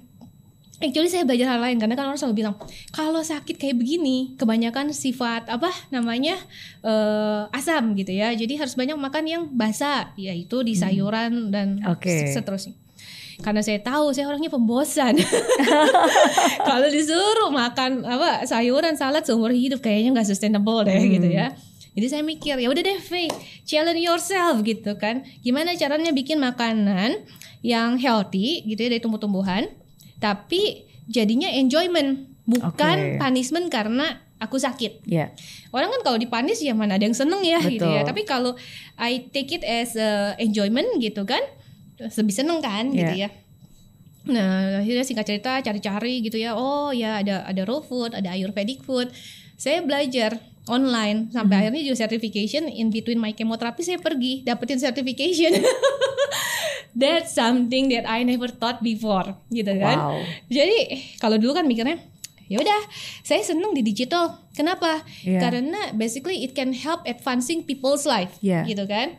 Actually 0.79 1.11
saya 1.11 1.27
belajar 1.27 1.51
hal 1.51 1.59
lain 1.59 1.75
karena 1.75 1.91
kan 1.99 2.07
orang 2.07 2.15
selalu 2.15 2.39
bilang 2.39 2.55
kalau 2.95 3.19
sakit 3.19 3.59
kayak 3.59 3.75
begini 3.75 4.39
kebanyakan 4.39 4.95
sifat 4.95 5.51
apa 5.51 5.67
namanya 5.91 6.39
eh, 6.79 7.43
asam 7.51 7.91
gitu 7.99 8.15
ya. 8.15 8.31
Jadi 8.31 8.55
harus 8.55 8.79
banyak 8.79 8.95
makan 8.95 9.23
yang 9.27 9.43
basah 9.51 10.15
yaitu 10.15 10.63
di 10.63 10.79
sayuran 10.79 11.51
dan 11.51 11.83
Oke. 11.83 12.31
seterusnya. 12.31 12.79
Karena 13.43 13.59
saya 13.59 13.79
tahu 13.83 14.15
saya 14.15 14.31
orangnya 14.31 14.47
pembosan. 14.51 15.19
Kalau 16.69 16.87
disuruh 16.87 17.51
makan 17.51 18.07
apa 18.07 18.47
sayuran 18.47 18.95
salad 18.95 19.27
seumur 19.27 19.51
hidup 19.51 19.83
kayaknya 19.83 20.15
nggak 20.15 20.31
sustainable 20.31 20.87
deh 20.87 20.95
gitu 20.95 21.27
ya. 21.27 21.55
Jadi 21.91 22.07
saya 22.07 22.23
mikir 22.23 22.55
ya 22.55 22.71
udah 22.71 22.83
deh 22.85 22.99
Faye 23.03 23.27
challenge 23.67 23.99
yourself 23.99 24.63
gitu 24.63 24.95
kan. 24.95 25.27
Gimana 25.43 25.75
caranya 25.75 26.15
bikin 26.15 26.39
makanan 26.39 27.19
yang 27.59 27.99
healthy 27.99 28.63
gitu 28.63 28.87
ya 28.87 28.95
dari 28.95 29.03
tumbuh-tumbuhan 29.03 29.67
tapi 30.19 30.83
jadinya 31.07 31.49
enjoyment 31.49 32.27
bukan 32.45 32.97
Oke. 32.97 33.17
punishment 33.17 33.67
karena 33.67 34.19
aku 34.39 34.55
sakit 34.55 35.03
Ya. 35.03 35.35
Orang 35.69 35.91
kan 35.91 36.01
kalau 36.01 36.17
dipanis 36.17 36.59
ya 36.59 36.71
mana 36.71 36.95
ada 36.95 37.03
yang 37.03 37.13
seneng 37.13 37.43
ya 37.43 37.59
gitu 37.61 37.83
ya. 37.83 38.03
Betul. 38.03 38.09
Tapi 38.09 38.21
kalau 38.23 38.51
I 38.95 39.27
take 39.27 39.51
it 39.51 39.63
as 39.63 39.95
a 39.95 40.35
enjoyment 40.37 40.87
gitu 40.97 41.23
kan, 41.23 41.41
lebih 41.99 42.33
seneng 42.33 42.59
kan 42.59 42.87
gitu 42.89 43.13
Yeah. 43.15 43.29
ya. 43.29 44.31
Nah 44.31 44.79
akhirnya 44.79 45.03
singkat 45.03 45.25
cerita 45.27 45.59
cari-cari 45.59 46.21
gitu 46.21 46.37
ya. 46.37 46.55
Oh 46.55 46.89
ya 46.89 47.19
ada 47.19 47.43
ada 47.43 47.61
raw 47.63 47.79
food, 47.79 48.15
ada 48.15 48.31
ayurvedic 48.31 48.81
food. 48.81 49.11
Saya 49.59 49.83
belajar 49.83 50.39
online 50.65 51.27
sampai 51.29 51.49
Mm-hmm. 51.49 51.61
akhirnya 51.65 51.81
juga 51.83 51.97
certification 51.99 52.63
in 52.65 52.87
between 52.89 53.17
my 53.17 53.33
chemotherapy 53.33 53.83
saya 53.83 53.99
pergi 53.99 54.41
dapetin 54.41 54.79
certification. 54.79 55.51
That's 56.93 57.31
something 57.31 57.89
that 57.89 58.05
I 58.05 58.21
never 58.21 58.47
thought 58.47 58.79
before 58.79 59.35
gitu 59.49 59.73
kan. 59.75 59.97
Wow. 59.97 60.19
Jadi 60.47 60.79
kalau 61.17 61.37
dulu 61.37 61.53
kan 61.53 61.65
mikirnya 61.65 61.99
ya 62.45 62.57
udah 62.57 62.81
saya 63.21 63.41
seneng 63.41 63.71
di 63.71 63.81
digital. 63.81 64.41
Kenapa? 64.51 65.05
Iya. 65.21 65.37
Karena 65.39 65.93
basically 65.93 66.41
it 66.41 66.51
can 66.51 66.73
help 66.73 67.05
advancing 67.05 67.61
people's 67.61 68.03
life 68.03 68.35
Iya. 68.39 68.65
gitu 68.65 68.83
kan. 68.83 69.15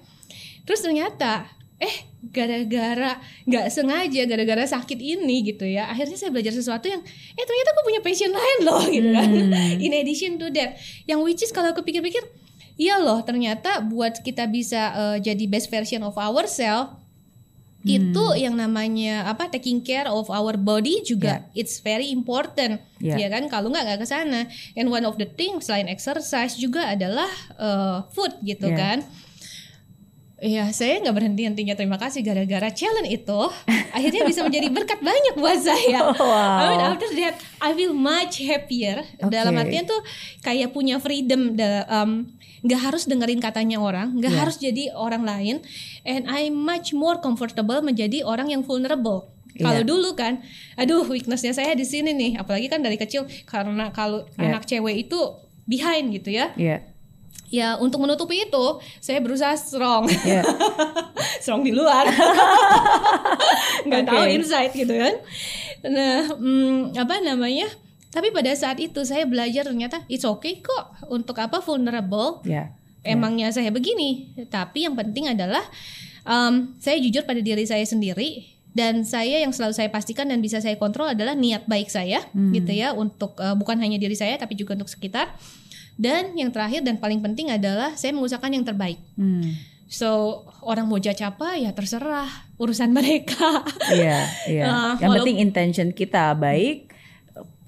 Terus 0.63 0.81
ternyata 0.81 1.47
eh 1.77 1.97
gara-gara 2.21 3.17
nggak 3.49 3.67
sengaja 3.73 4.29
gara-gara 4.29 4.69
sakit 4.69 5.01
ini 5.01 5.41
gitu 5.43 5.65
ya 5.65 5.89
akhirnya 5.89 6.13
saya 6.15 6.29
belajar 6.29 6.53
sesuatu 6.53 6.85
yang 6.85 7.01
eh 7.33 7.41
ternyata 7.41 7.69
aku 7.73 7.81
punya 7.83 8.01
passion 8.05 8.29
lain 8.29 8.59
loh 8.61 8.85
gitu 8.87 9.09
kan 9.09 9.25
Hmm. 9.25 9.81
in 9.81 9.93
addition 9.97 10.37
to 10.37 10.53
that 10.53 10.77
yang 11.09 11.25
which 11.25 11.41
is 11.41 11.49
kalau 11.49 11.73
aku 11.73 11.81
pikir-pikir 11.81 12.21
iya 12.77 13.01
loh 13.01 13.25
ternyata 13.25 13.81
buat 13.81 14.21
kita 14.21 14.45
bisa 14.47 14.93
eh, 14.93 15.17
jadi 15.25 15.45
best 15.49 15.73
version 15.73 16.05
of 16.05 16.13
ourselves 16.15 17.00
itu 17.81 18.13
Hmm. 18.21 18.37
yang 18.37 18.55
namanya 18.61 19.25
apa 19.25 19.49
taking 19.49 19.81
care 19.81 20.05
of 20.05 20.29
our 20.29 20.53
body 20.61 21.01
juga 21.01 21.49
it's 21.57 21.81
very 21.81 22.13
important 22.13 22.77
Yeah. 23.01 23.17
ya 23.17 23.33
kan 23.33 23.49
kalau 23.49 23.73
nggak 23.73 23.85
nggak 23.89 23.99
ke 24.05 24.07
sana 24.07 24.45
and 24.77 24.93
one 24.93 25.09
of 25.09 25.17
the 25.17 25.25
things 25.25 25.65
selain 25.65 25.89
exercise 25.89 26.61
juga 26.61 26.93
adalah 26.93 27.31
eh, 27.57 27.99
food 28.13 28.37
gitu 28.45 28.69
Yeah. 28.69 28.77
kan 28.77 28.99
Iya, 30.41 30.73
saya 30.73 31.05
nggak 31.05 31.13
berhenti 31.13 31.45
hentinya 31.45 31.77
terima 31.77 32.01
kasih 32.01 32.25
gara-gara 32.25 32.73
challenge 32.73 33.13
itu 33.13 33.41
akhirnya 33.93 34.25
bisa 34.25 34.41
menjadi 34.41 34.73
berkat 34.73 35.05
banyak 35.05 35.37
buat 35.37 35.61
saya. 35.61 36.01
Oh, 36.11 36.17
wow. 36.17 36.65
I 36.65 36.65
mean 36.73 36.81
after 36.81 37.13
that 37.21 37.37
I 37.61 37.77
feel 37.77 37.93
much 37.93 38.41
happier. 38.41 39.05
Dalam 39.21 39.53
Oke. 39.53 39.69
artian 39.69 39.85
tuh 39.85 40.01
kayak 40.41 40.73
punya 40.73 40.97
freedom, 40.97 41.61
um, 41.93 42.33
nggak 42.65 42.81
harus 42.81 43.05
dengerin 43.05 43.37
katanya 43.37 43.85
orang, 43.85 44.17
nggak 44.17 44.33
Yeah. 44.33 44.41
harus 44.41 44.57
jadi 44.57 44.85
orang 44.97 45.29
lain, 45.29 45.57
and 46.09 46.25
I'm 46.25 46.57
much 46.57 46.97
more 46.97 47.21
comfortable 47.21 47.85
menjadi 47.85 48.25
orang 48.25 48.49
yang 48.49 48.65
vulnerable. 48.65 49.29
Kalau 49.61 49.85
Iya. 49.85 49.89
dulu 49.89 50.17
kan, 50.17 50.41
aduh 50.81 51.05
weaknessnya 51.05 51.53
saya 51.53 51.77
di 51.77 51.85
sini 51.85 52.17
nih, 52.17 52.41
apalagi 52.41 52.73
kan 52.73 52.81
dari 52.81 52.97
kecil 52.97 53.29
karena 53.45 53.93
kalau 53.93 54.25
Yeah. 54.41 54.57
anak 54.57 54.65
cewek 54.65 55.05
itu 55.05 55.21
behind 55.69 56.17
gitu 56.17 56.33
ya. 56.33 56.57
Iya. 56.57 56.90
Ya 57.51 57.75
untuk 57.83 57.99
menutupi 58.07 58.47
itu 58.47 58.67
saya 59.03 59.19
berusaha 59.19 59.53
strong, 59.59 60.07
Iya. 60.07 60.47
strong 61.43 61.67
di 61.67 61.75
luar, 61.75 62.07
nggak 63.91 64.03
tahu 64.07 64.23
Oke. 64.23 64.31
inside 64.39 64.71
gitu 64.71 64.95
kan. 64.95 65.15
Nah 65.91 66.31
hmm, 66.31 66.95
apa 66.95 67.19
namanya? 67.19 67.67
Tapi 68.11 68.31
pada 68.35 68.51
saat 68.55 68.79
itu 68.79 69.03
saya 69.03 69.27
belajar 69.27 69.67
ternyata 69.67 70.03
it's 70.07 70.23
okay 70.23 70.63
kok 70.63 71.11
untuk 71.11 71.39
apa 71.43 71.59
vulnerable. 71.59 72.43
Iya. 72.47 72.71
Emangnya 73.01 73.49
saya 73.49 73.73
begini, 73.73 74.29
tapi 74.53 74.85
yang 74.85 74.93
penting 74.93 75.25
adalah 75.33 75.65
um, 76.29 76.77
saya 76.77 77.01
jujur 77.01 77.25
pada 77.25 77.41
diri 77.41 77.65
saya 77.65 77.81
sendiri 77.83 78.45
dan 78.77 79.03
saya 79.03 79.41
yang 79.41 79.51
selalu 79.51 79.73
saya 79.73 79.89
pastikan 79.89 80.29
dan 80.29 80.39
bisa 80.45 80.61
saya 80.63 80.77
kontrol 80.77 81.09
adalah 81.11 81.35
niat 81.35 81.65
baik 81.67 81.91
saya 81.91 82.23
gitu 82.55 82.71
ya 82.71 82.95
untuk 82.95 83.35
uh, 83.41 83.57
bukan 83.59 83.81
hanya 83.83 83.99
diri 83.99 84.15
saya 84.15 84.37
tapi 84.37 84.55
juga 84.55 84.77
untuk 84.77 84.93
sekitar. 84.93 85.33
Dan 86.01 86.33
yang 86.33 86.49
terakhir 86.49 86.81
dan 86.81 86.97
paling 86.97 87.21
penting 87.21 87.53
adalah 87.53 87.93
saya 87.93 88.17
mengusahakan 88.17 88.57
yang 88.57 88.65
terbaik. 88.65 88.97
Hmm. 89.21 89.53
So 89.85 90.43
orang 90.65 90.89
mau 90.89 90.97
judge 90.97 91.21
apa 91.21 91.61
ya 91.61 91.77
terserah 91.77 92.49
urusan 92.57 92.89
mereka. 92.99 93.61
Iya, 93.93 94.19
iya. 94.49 94.65
Ah, 94.65 94.95
Yang 95.03 95.11
penting 95.21 95.37
intention 95.45 95.89
kita 95.93 96.33
baik, 96.33 96.89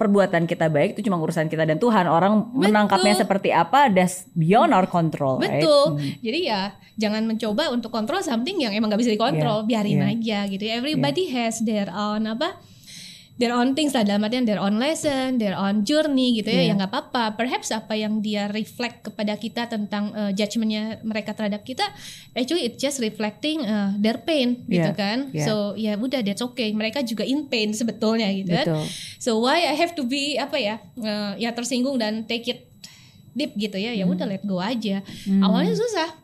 perbuatan 0.01 0.49
kita 0.49 0.73
baik 0.73 0.97
itu 0.97 1.13
cuma 1.13 1.21
urusan 1.21 1.53
kita 1.53 1.69
dan 1.69 1.77
Tuhan. 1.77 2.09
Orang 2.09 2.57
menangkapnya 2.57 3.21
seperti 3.21 3.53
apa 3.53 3.93
that's 3.93 4.25
beyond 4.33 4.73
our 4.73 4.89
control, 4.89 5.37
right? 5.37 5.61
Betul. 5.61 6.01
Jadi 6.25 6.41
ya 6.49 6.73
jangan 6.97 7.29
mencoba 7.29 7.69
untuk 7.69 7.93
kontrol 7.93 8.25
something 8.25 8.57
yang 8.59 8.73
emang 8.73 8.89
gak 8.89 9.03
bisa 9.05 9.13
dikontrol, 9.13 9.69
Yeah, 9.69 9.85
biarin 9.85 10.01
yeah. 10.01 10.13
aja 10.17 10.39
gitu. 10.49 10.65
ya. 10.65 10.73
Everybody 10.81 11.29
has 11.37 11.61
their 11.61 11.93
own 11.93 12.25
apa? 12.25 12.57
Their 13.41 13.57
own 13.57 13.73
things 13.73 13.97
lah 13.97 14.05
dalam 14.05 14.23
artian 14.23 14.45
their 14.45 14.61
own 14.61 14.77
lesson, 14.77 15.41
their 15.41 15.57
own 15.57 15.83
journey 15.83 16.37
gitu 16.39 16.53
ya. 16.53 16.63
Yeah. 16.63 16.67
Ya 16.69 16.73
nggak 16.79 16.93
apa-apa. 16.93 17.35
Perhaps 17.35 17.73
apa 17.73 17.97
yang 17.97 18.21
dia 18.21 18.47
reflect 18.53 19.09
kepada 19.09 19.35
kita 19.41 19.67
tentang 19.67 20.13
uh, 20.13 20.31
judgementnya 20.31 21.01
mereka 21.03 21.33
terhadap 21.33 21.65
kita, 21.65 21.83
actually 22.37 22.69
it's 22.69 22.79
just 22.79 23.01
reflecting 23.01 23.65
uh, 23.65 23.97
their 23.99 24.21
pain 24.21 24.63
gitu 24.69 24.93
Yeah, 24.93 24.95
kan. 24.95 25.19
yeah. 25.33 25.49
So 25.49 25.75
ya 25.75 25.97
udah 25.97 26.21
that's 26.23 26.45
okay. 26.53 26.71
Mereka 26.77 27.03
juga 27.09 27.25
in 27.25 27.49
pain 27.49 27.73
sebetulnya 27.73 28.29
gitu 28.37 28.53
kan. 28.53 28.85
So 29.17 29.41
why 29.41 29.65
I 29.65 29.75
have 29.81 29.97
to 29.97 30.05
be 30.05 30.37
apa 30.37 30.61
ya 30.61 30.77
eh, 31.01 31.33
ya 31.41 31.51
tersinggung 31.57 31.97
dan 31.99 32.29
take 32.29 32.47
it 32.47 32.61
deep 33.33 33.57
gitu 33.57 33.81
ya 33.81 33.97
ya 33.97 34.05
udah 34.05 34.29
let 34.29 34.45
go 34.45 34.61
aja. 34.61 35.01
Awalnya 35.27 35.73
susah. 35.73 36.21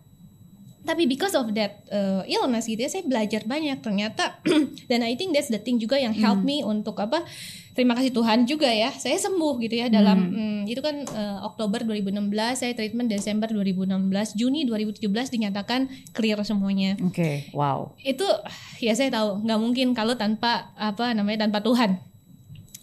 Tapi 0.89 1.05
because 1.05 1.37
of 1.37 1.53
that 1.53 1.85
uh, 1.93 2.25
illness 2.25 2.65
gitu 2.65 2.81
ya 2.81 2.89
saya 2.89 3.05
belajar 3.05 3.45
banyak. 3.45 3.77
Ternyata 3.85 4.41
dan 4.91 5.05
I 5.05 5.21
think 5.21 5.37
that's 5.37 5.53
the 5.53 5.61
thing 5.61 5.77
juga 5.77 6.01
yang 6.01 6.17
help 6.17 6.41
me 6.41 6.65
untuk 6.65 6.97
apa 6.97 7.29
terima 7.77 7.93
kasih 7.93 8.17
Tuhan 8.17 8.49
juga 8.49 8.73
ya. 8.73 8.89
Saya 8.97 9.21
sembuh 9.21 9.61
gitu 9.61 9.85
ya 9.85 9.93
dalam 9.93 10.33
mm, 10.33 10.61
itu 10.65 10.81
kan 10.81 11.05
uh, 11.05 11.45
Oktober 11.45 11.85
2016 11.85 12.33
saya 12.57 12.73
treatment 12.73 13.13
Desember 13.13 13.53
2016 13.53 14.41
Juni 14.41 14.65
2017 14.65 15.05
dinyatakan 15.29 15.93
clear 16.17 16.41
semuanya. 16.41 16.97
Oke, 17.05 17.53
wow. 17.53 17.93
itu 18.01 18.25
ya 18.87 18.97
saya 18.97 19.13
tahu 19.13 19.45
nggak 19.45 19.61
mungkin 19.61 19.93
kalau 19.93 20.17
tanpa 20.17 20.73
apa 20.73 21.13
namanya 21.13 21.45
tanpa 21.45 21.61
Tuhan. 21.61 22.01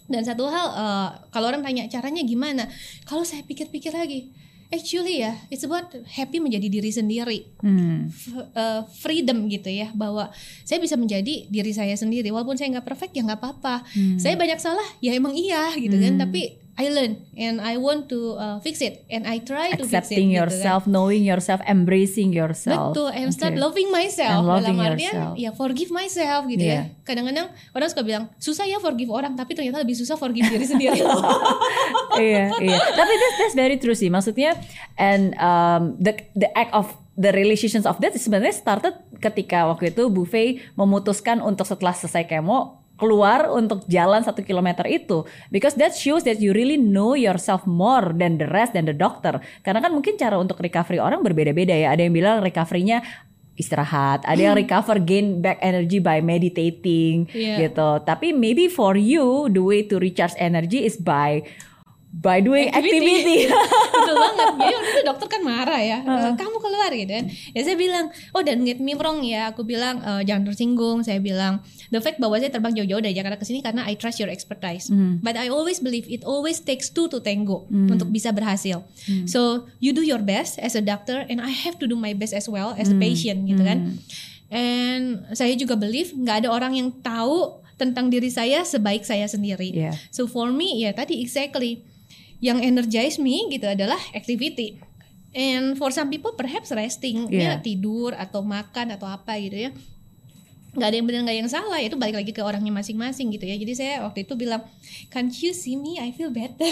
Dan 0.06 0.22
satu 0.22 0.46
hal 0.46 0.66
eh, 0.70 1.08
kalau 1.34 1.50
orang 1.50 1.66
tanya 1.66 1.90
caranya 1.90 2.22
gimana 2.22 2.70
kalau 3.10 3.26
saya 3.26 3.42
pikir-pikir 3.42 3.90
lagi 3.90 4.30
actually 4.68 5.22
ya 5.22 5.36
it's 5.48 5.62
about 5.62 5.90
happy 6.10 6.42
menjadi 6.42 6.66
diri 6.68 6.90
sendiri. 6.90 7.38
Hmm. 7.62 8.10
F- 8.10 8.50
eh, 8.52 8.82
freedom 9.00 9.46
gitu 9.46 9.70
ya 9.70 9.90
bahwa 9.94 10.28
saya 10.66 10.82
bisa 10.82 10.98
menjadi 10.98 11.46
diri 11.46 11.72
saya 11.72 11.94
sendiri. 11.94 12.28
Walaupun 12.34 12.58
saya 12.58 12.72
nggak 12.76 12.86
perfect 12.86 13.12
ya 13.14 13.22
nggak 13.24 13.40
apa-apa. 13.40 13.86
Hmm. 13.94 14.18
saya 14.18 14.34
banyak 14.34 14.58
salah 14.58 14.86
ya 14.98 15.14
emang 15.14 15.32
iya 15.32 15.72
gitu 15.78 15.94
kan. 15.96 16.18
Tapi 16.18 16.65
I 16.76 16.92
learn 16.92 17.24
and 17.34 17.56
I 17.56 17.80
want 17.80 18.12
to 18.12 18.36
uh, 18.36 18.56
fix 18.60 18.84
it 18.84 19.08
and 19.08 19.24
I 19.24 19.40
try 19.40 19.72
to 19.72 19.80
fix 19.80 20.12
it 20.12 20.20
Accepting 20.20 20.28
gitu 20.28 20.36
kan. 20.36 20.40
yourself, 20.44 20.82
knowing 20.84 21.24
yourself, 21.24 21.64
embracing 21.64 22.30
yourself. 22.30 22.92
Betul, 22.92 23.08
and 23.10 23.32
start 23.32 23.56
Oke. 23.56 23.64
loving 23.64 23.88
myself. 23.88 24.44
And 24.44 24.44
loving 24.44 24.76
Dalam 24.76 24.92
artian, 24.92 25.08
yourself. 25.08 25.34
ya 25.40 25.50
forgive 25.50 25.88
myself 25.88 26.44
gitu 26.44 26.60
Iya. 26.60 26.92
ya. 26.92 27.00
Kadang-kadang 27.02 27.48
orang 27.72 27.88
suka 27.88 28.02
bilang 28.04 28.24
susah 28.36 28.68
ya 28.68 28.76
forgive 28.76 29.08
orang, 29.08 29.32
tapi 29.34 29.56
ternyata 29.56 29.80
lebih 29.80 29.96
susah 29.96 30.14
forgive 30.14 30.44
diri 30.46 30.68
sendiri. 30.68 31.00
iya, 32.20 32.52
iya. 32.60 32.78
Tapi 32.92 33.12
that's, 33.16 33.36
that's 33.40 33.56
very 33.56 33.76
true 33.76 33.96
sih. 33.96 34.12
Maksudnya, 34.12 34.60
and 34.96 35.32
um, 35.40 35.96
the 35.96 36.12
the 36.36 36.52
act 36.52 36.72
of 36.72 36.92
the 37.16 37.32
relationships 37.32 37.88
of 37.88 37.96
that 37.98 38.12
sebenarnya 38.12 38.52
started 38.52 38.92
ketika 39.18 39.64
waktu 39.64 39.88
itu 39.88 40.12
Buffet 40.12 40.60
memutuskan 40.76 41.40
untuk 41.40 41.64
setelah 41.64 41.96
selesai 41.96 42.28
kemo 42.28 42.84
keluar 42.96 43.52
untuk 43.52 43.84
jalan 43.86 44.24
satu 44.24 44.40
kilometer 44.40 44.84
itu. 44.88 45.24
Because 45.52 45.76
that 45.76 45.92
shows 45.96 46.24
that 46.24 46.40
you 46.40 46.56
really 46.56 46.80
know 46.80 47.12
yourself 47.12 47.64
more 47.68 48.12
than 48.16 48.40
the 48.40 48.48
rest 48.48 48.72
than 48.72 48.88
the 48.88 48.96
doctor. 48.96 49.38
Karena 49.60 49.84
kan 49.84 49.92
mungkin 49.92 50.16
cara 50.16 50.36
untuk 50.40 50.60
recovery 50.60 51.00
orang 51.00 51.20
berbeda-beda 51.20 51.76
ya. 51.76 51.92
Ada 51.92 52.08
yang 52.08 52.14
bilang 52.16 52.36
recovery-nya 52.40 53.04
istirahat 53.56 54.20
ada 54.28 54.36
yang 54.36 54.52
recover 54.52 55.00
gain 55.00 55.40
back 55.40 55.56
energy 55.64 55.96
by 55.96 56.20
meditating 56.20 57.24
Iya. 57.32 57.66
gitu. 57.68 58.04
Tapi 58.04 58.36
maybe 58.36 58.68
for 58.68 58.94
you 59.00 59.48
the 59.48 59.64
way 59.64 59.80
to 59.80 59.96
recharge 59.96 60.36
energy 60.36 60.84
is 60.84 61.00
by 61.00 61.40
by 62.16 62.40
doing 62.40 62.72
activity, 62.72 63.44
Betul 63.94 64.14
banget. 64.16 64.48
Jadi 64.56 64.72
waktu 64.72 64.90
itu 64.90 65.02
dokter 65.04 65.28
kan 65.28 65.40
marah 65.40 65.80
ya. 65.80 65.98
"Eh, 66.00 66.32
Kamu 66.32 66.56
keluar 66.58 66.88
gitu 66.90 67.12
kan. 67.12 67.24
Ya 67.52 67.60
saya 67.60 67.76
bilang, 67.76 68.08
oh 68.32 68.40
dan 68.40 68.64
get 68.64 68.80
me 68.80 68.96
wrong 68.96 69.20
ya. 69.20 69.52
Aku 69.52 69.62
bilang 69.62 70.00
"Eh, 70.00 70.24
jangan 70.24 70.48
tersinggung. 70.48 71.04
Saya 71.04 71.20
bilang 71.20 71.60
the 71.88 72.00
fact 72.00 72.16
bahwa 72.16 72.36
saya 72.36 72.48
terbang 72.48 72.72
jauh-jauh 72.74 72.98
dari 72.98 73.12
Jakarta 73.12 73.36
ke 73.36 73.44
sini 73.44 73.60
karena 73.60 73.84
I 73.84 73.94
trust 73.94 74.16
your 74.16 74.28
expertise. 74.28 74.88
But 75.20 75.36
I 75.36 75.48
always 75.48 75.78
believe 75.78 76.06
it 76.06 76.24
always 76.24 76.58
takes 76.58 76.88
two 76.88 77.06
to 77.08 77.20
tango 77.20 77.68
untuk 77.68 78.08
bisa 78.08 78.32
berhasil. 78.32 78.80
So 79.24 79.68
you 79.78 79.92
do 79.92 80.00
your 80.00 80.20
best 80.20 80.56
as 80.56 80.72
a 80.72 80.82
doctor 80.82 81.22
and 81.22 81.38
I 81.38 81.52
have 81.52 81.76
to 81.78 81.86
do 81.86 81.94
my 81.94 82.12
best 82.12 82.32
as 82.32 82.46
well 82.46 82.72
as 82.74 82.88
a 82.88 82.96
patient 82.96 83.44
gitu 83.44 83.60
kan. 83.60 83.98
And 84.46 85.26
saya 85.32 85.52
juga 85.52 85.74
believe 85.74 86.14
nggak 86.14 86.46
ada 86.46 86.48
orang 86.48 86.72
yang 86.72 86.88
tahu 87.02 87.60
tentang 87.76 88.08
diri 88.08 88.30
saya 88.30 88.62
sebaik 88.62 89.02
saya 89.02 89.26
sendiri. 89.26 89.68
Yeah. 89.68 89.94
So 90.08 90.24
for 90.24 90.48
me 90.48 90.80
ya 90.80 90.94
tadi 90.94 91.20
exactly 91.20 91.84
yang 92.40 92.60
energize 92.60 93.16
me 93.16 93.48
gitu 93.48 93.64
adalah 93.68 93.98
activity. 94.12 94.76
And 95.36 95.76
for 95.76 95.92
some 95.92 96.08
people 96.08 96.32
perhaps 96.32 96.72
resting, 96.72 97.28
Yeah. 97.28 97.60
ya 97.60 97.64
tidur 97.64 98.16
atau 98.16 98.40
makan 98.40 98.96
atau 98.96 99.04
apa 99.04 99.36
gitu 99.36 99.68
ya. 99.68 99.70
Gak 100.76 100.86
ada 100.86 100.96
yang 100.96 101.06
benar 101.06 101.20
gak 101.22 101.32
ada 101.32 101.40
yang 101.40 101.48
salah 101.48 101.80
itu 101.80 101.96
balik 101.96 102.14
lagi 102.14 102.30
ke 102.30 102.40
orangnya 102.40 102.68
masing-masing 102.70 103.32
gitu 103.32 103.42
ya. 103.42 103.56
Jadi 103.56 103.72
saya 103.72 104.04
waktu 104.04 104.22
itu 104.22 104.36
bilang, 104.36 104.60
can't 105.08 105.32
you 105.40 105.50
see 105.50 105.74
me? 105.74 105.96
I 105.96 106.12
feel 106.12 106.28
better. 106.28 106.68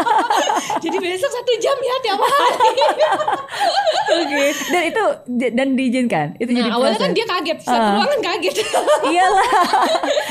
Jadi 0.84 0.96
besok 0.96 1.28
satu 1.28 1.52
jam 1.58 1.76
ya 1.76 1.94
tiap 2.00 2.18
hari. 2.18 2.70
Oke. 4.18 4.42
Dan 4.66 4.82
itu 4.86 5.04
dan 5.50 5.68
diizinkan. 5.74 6.26
Itu 6.36 6.50
jadi 6.50 6.64
Nah 6.64 6.74
awalnya 6.74 6.96
kan 6.96 7.12
proses. 7.12 7.18
dia 7.18 7.26
kaget, 7.28 7.58
satu 7.60 7.76
Ah. 7.78 7.94
ruangan 7.94 8.20
kaget. 8.22 8.54
Iyalah. 9.12 9.48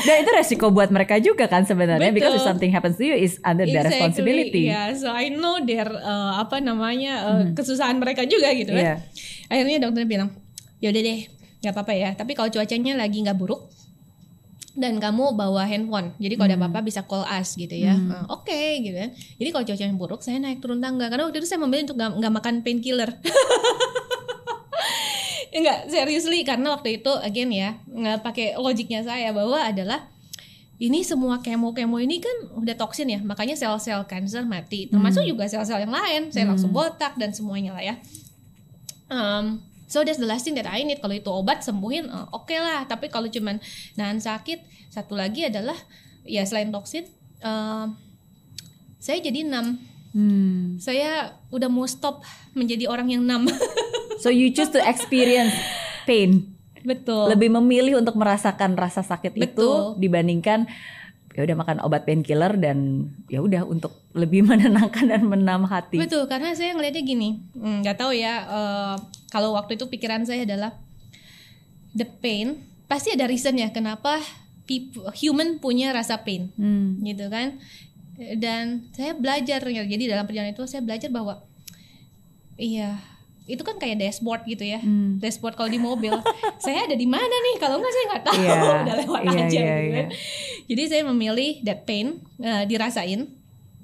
Dan 0.00 0.14
itu 0.18 0.30
resiko 0.32 0.66
buat 0.68 0.90
mereka 0.90 1.16
juga 1.18 1.46
kan 1.46 1.62
sebenarnya 1.62 2.10
because 2.10 2.32
if 2.32 2.42
Betul. 2.42 2.48
something 2.48 2.70
happens 2.70 2.96
to 2.96 3.04
you 3.04 3.14
is 3.14 3.38
under 3.40 3.62
their 3.62 3.80
Exactly, 3.80 3.94
responsibility. 3.94 4.64
Ya, 4.66 4.90
so 4.92 5.08
I 5.08 5.30
know 5.30 5.60
their 5.60 5.86
uh, 5.88 6.38
apa 6.38 6.58
namanya 6.58 7.12
uh, 7.24 7.42
kesusahan 7.52 7.96
mereka 7.96 8.24
juga 8.24 8.50
gitu 8.52 8.72
kan. 8.72 8.82
Iya. 8.82 8.94
Akhirnya 9.46 9.76
dokter 9.80 10.04
bilang, 10.04 10.34
ya 10.78 10.90
udah 10.90 11.00
deh, 11.00 11.20
nggak 11.68 11.76
apa-apa 11.76 11.92
ya. 11.92 12.10
Tapi 12.16 12.32
kalau 12.32 12.48
cuacanya 12.48 12.96
lagi 12.96 13.20
nggak 13.20 13.36
buruk 13.36 13.68
dan 14.78 14.96
kamu 15.02 15.34
bawa 15.34 15.66
handphone, 15.66 16.14
jadi 16.22 16.38
kalau 16.38 16.48
ada 16.54 16.56
apa-apa 16.56 16.80
bisa 16.86 17.02
call 17.04 17.26
us 17.26 17.58
gitu 17.58 17.74
ya. 17.74 17.98
Uh, 17.98 18.40
Oke 18.40 18.80
gitu 18.80 18.96
kan. 18.96 19.10
Jadi 19.12 19.48
kalau 19.52 19.64
cuacanya 19.68 19.94
buruk, 19.98 20.20
saya 20.24 20.38
naik 20.38 20.62
turun 20.62 20.78
tangga 20.78 21.10
karena 21.10 21.26
waktu 21.28 21.42
itu 21.42 21.48
saya 21.50 21.60
memilih 21.60 21.90
untuk 21.90 21.98
nggak 21.98 22.32
makan 22.32 22.54
painkiller. 22.62 23.10
Enggak, 25.58 25.90
seriously 25.90 26.46
karena 26.46 26.76
waktu 26.78 27.02
itu 27.02 27.10
again 27.20 27.50
ya 27.50 27.80
nggak 27.88 28.22
pakai 28.22 28.54
logiknya 28.54 29.02
saya 29.02 29.34
bahwa 29.34 29.58
adalah 29.58 30.06
ini 30.78 31.02
semua 31.02 31.42
kemo-kemo 31.42 31.98
ini 31.98 32.22
kan 32.22 32.54
udah 32.54 32.78
toksin 32.78 33.10
ya, 33.10 33.18
makanya 33.18 33.58
sel-sel 33.58 34.06
kanker 34.06 34.46
mati. 34.46 34.86
Termasuk 34.86 35.26
juga 35.26 35.50
sel-sel 35.50 35.82
yang 35.82 35.90
lain, 35.90 36.30
saya 36.30 36.46
langsung 36.46 36.70
botak 36.70 37.18
dan 37.18 37.34
semuanya 37.34 37.74
lah 37.74 37.82
ya. 37.82 37.94
Um, 39.10 39.58
so 39.88 40.04
that's 40.04 40.20
the 40.20 40.28
last 40.28 40.44
thing 40.44 40.54
that 40.54 40.68
I 40.68 40.84
need. 40.84 41.00
Kalau 41.00 41.16
itu 41.16 41.32
obat 41.32 41.64
sembuhin, 41.64 42.06
uh, 42.12 42.28
oke 42.30 42.54
lah. 42.54 42.84
Tapi 42.84 43.08
kalau 43.08 43.26
cuman 43.26 43.58
nahan 43.96 44.20
sakit, 44.20 44.92
satu 44.92 45.16
lagi 45.16 45.48
adalah 45.48 45.74
ya 46.28 46.44
selain 46.44 46.68
toksin, 46.68 47.08
um, 47.42 47.96
saya 49.00 49.18
jadi 49.18 49.48
enam. 49.48 49.80
Hmm. 50.12 50.76
Saya 50.78 51.34
udah 51.50 51.68
mau 51.72 51.88
stop 51.88 52.20
menjadi 52.52 52.86
orang 52.86 53.08
yang 53.10 53.24
enam. 53.24 53.48
So 54.18 54.34
you 54.34 54.50
choose 54.50 54.74
to 54.74 54.82
experience 54.82 55.54
pain. 56.02 56.58
Betul. 56.82 57.30
Lebih 57.30 57.54
memilih 57.54 58.02
untuk 58.02 58.18
merasakan 58.18 58.74
rasa 58.74 59.06
sakit 59.06 59.30
itu 59.38 59.46
Betul. 59.54 59.94
dibandingkan 60.02 60.66
ya 61.38 61.46
udah 61.46 61.54
makan 61.54 61.78
obat 61.86 62.02
painkiller 62.02 62.58
dan 62.58 63.06
ya 63.30 63.38
udah 63.38 63.62
untuk 63.62 63.94
lebih 64.10 64.42
menenangkan 64.50 65.06
dan 65.06 65.22
menam 65.22 65.70
hati. 65.70 65.94
Betul, 65.94 66.26
karena 66.26 66.50
saya 66.50 66.74
ngelihatnya 66.74 67.06
gini, 67.06 67.38
hmm, 67.54 67.86
nggak 67.86 67.94
tahu 67.94 68.10
ya. 68.10 68.42
eh, 68.42 68.94
kalau 69.30 69.54
waktu 69.54 69.78
itu 69.78 69.86
pikiran 69.86 70.26
saya 70.26 70.42
adalah 70.42 70.74
the 71.94 72.02
pain 72.18 72.58
pasti 72.90 73.14
ada 73.14 73.30
reasonnya 73.30 73.70
kenapa 73.70 74.18
people, 74.66 75.06
human 75.14 75.62
punya 75.62 75.94
rasa 75.94 76.26
pain, 76.26 76.50
Hmm. 76.58 76.98
gitu 77.00 77.30
kan? 77.30 77.54
Dan 78.18 78.90
saya 78.90 79.14
belajar. 79.14 79.62
Jadi 79.62 80.10
dalam 80.10 80.26
perjalanan 80.26 80.50
itu 80.50 80.66
saya 80.66 80.82
belajar 80.82 81.06
bahwa 81.06 81.38
iya 82.58 82.98
itu 83.48 83.64
kan 83.64 83.74
kayak 83.74 83.96
dashboard 83.96 84.44
gitu 84.44 84.60
ya, 84.62 84.76
Hmm. 84.78 85.16
dashboard 85.16 85.56
kalau 85.56 85.66
di 85.66 85.80
mobil. 85.80 86.12
saya 86.62 86.84
ada 86.84 86.92
di 86.92 87.08
mana 87.08 87.24
nih? 87.26 87.56
Kalau 87.56 87.80
nggak 87.80 87.90
saya 87.90 88.04
nggak 88.06 88.22
tahu, 88.22 88.36
Iya, 88.38 88.54
udah 88.84 88.96
lewat 89.00 89.20
iya, 89.20 89.30
aja 89.32 89.40
iya, 89.40 89.48
gitu 89.48 89.64
iya. 89.64 89.96
kan. 89.96 90.08
Jadi 90.68 90.82
saya 90.86 91.02
memilih 91.02 91.50
that 91.62 91.82
pain 91.82 92.06
eh, 92.38 92.64
dirasain 92.64 93.34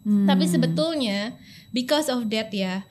Hmm. 0.04 0.28
tapi 0.28 0.44
sebetulnya 0.44 1.32
because 1.70 2.06
of 2.06 2.28
that 2.28 2.52
ya, 2.52 2.84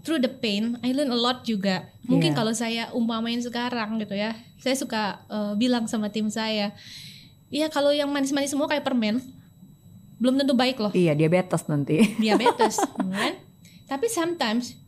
through 0.00 0.16
the 0.16 0.30
pain 0.30 0.78
I 0.80 0.94
learn 0.94 1.10
a 1.10 1.18
lot 1.18 1.42
juga. 1.42 1.90
Mungkin 2.04 2.30
Yeah. 2.30 2.38
kalau 2.38 2.52
saya 2.52 2.82
umpamain 2.90 3.38
sekarang 3.38 3.98
gitu 3.98 4.14
ya, 4.14 4.32
saya 4.56 4.72
suka 4.72 5.02
uh, 5.26 5.52
bilang 5.52 5.84
sama 5.84 6.08
tim 6.08 6.26
saya, 6.26 6.70
iya 7.48 7.66
kalau 7.66 7.90
yang 7.90 8.06
manis-manis 8.06 8.48
semua 8.48 8.64
kayak 8.64 8.82
permen, 8.82 9.18
belum 10.16 10.36
tentu 10.36 10.54
baik 10.54 10.78
loh, 10.78 10.92
Iya 10.92 11.12
diabetes 11.12 11.66
nanti. 11.66 12.06
diabetes, 12.16 12.78
kan? 13.18 13.34
Tapi 13.86 14.06
sometimes 14.06 14.78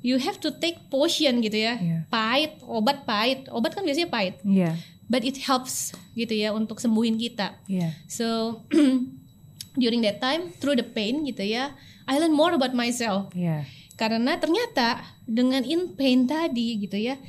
you 0.00 0.16
have 0.16 0.36
to 0.36 0.52
take 0.52 0.76
potion 0.88 1.40
gitu 1.40 1.56
ya, 1.56 1.76
Iya. 1.76 1.98
pahit, 2.08 2.58
obat 2.62 3.04
pahit, 3.04 3.48
obat 3.48 3.72
kan 3.72 3.82
biasanya 3.82 4.08
pahit, 4.08 4.38
Iya. 4.42 4.76
but 5.06 5.22
it 5.22 5.40
helps 5.42 5.92
gitu 6.12 6.32
ya 6.32 6.50
untuk 6.50 6.78
sembuhin 6.78 7.16
kita. 7.16 7.56
Iya. 7.66 7.92
So 8.06 8.60
during 9.76 10.00
that 10.00 10.18
time 10.18 10.52
through 10.56 10.76
the 10.76 10.86
pain 10.86 11.20
gitu 11.22 11.44
ya 11.44 11.76
I 12.08 12.16
learn 12.16 12.32
more 12.32 12.54
about 12.54 12.72
myself 12.72 13.28
Yeah. 13.36 13.68
karena 13.96 14.36
ternyata 14.36 15.04
dengan 15.24 15.60
in 15.64 15.92
pain 15.92 16.24
tadi 16.24 16.80
gitu 16.80 16.96
ya 16.96 17.20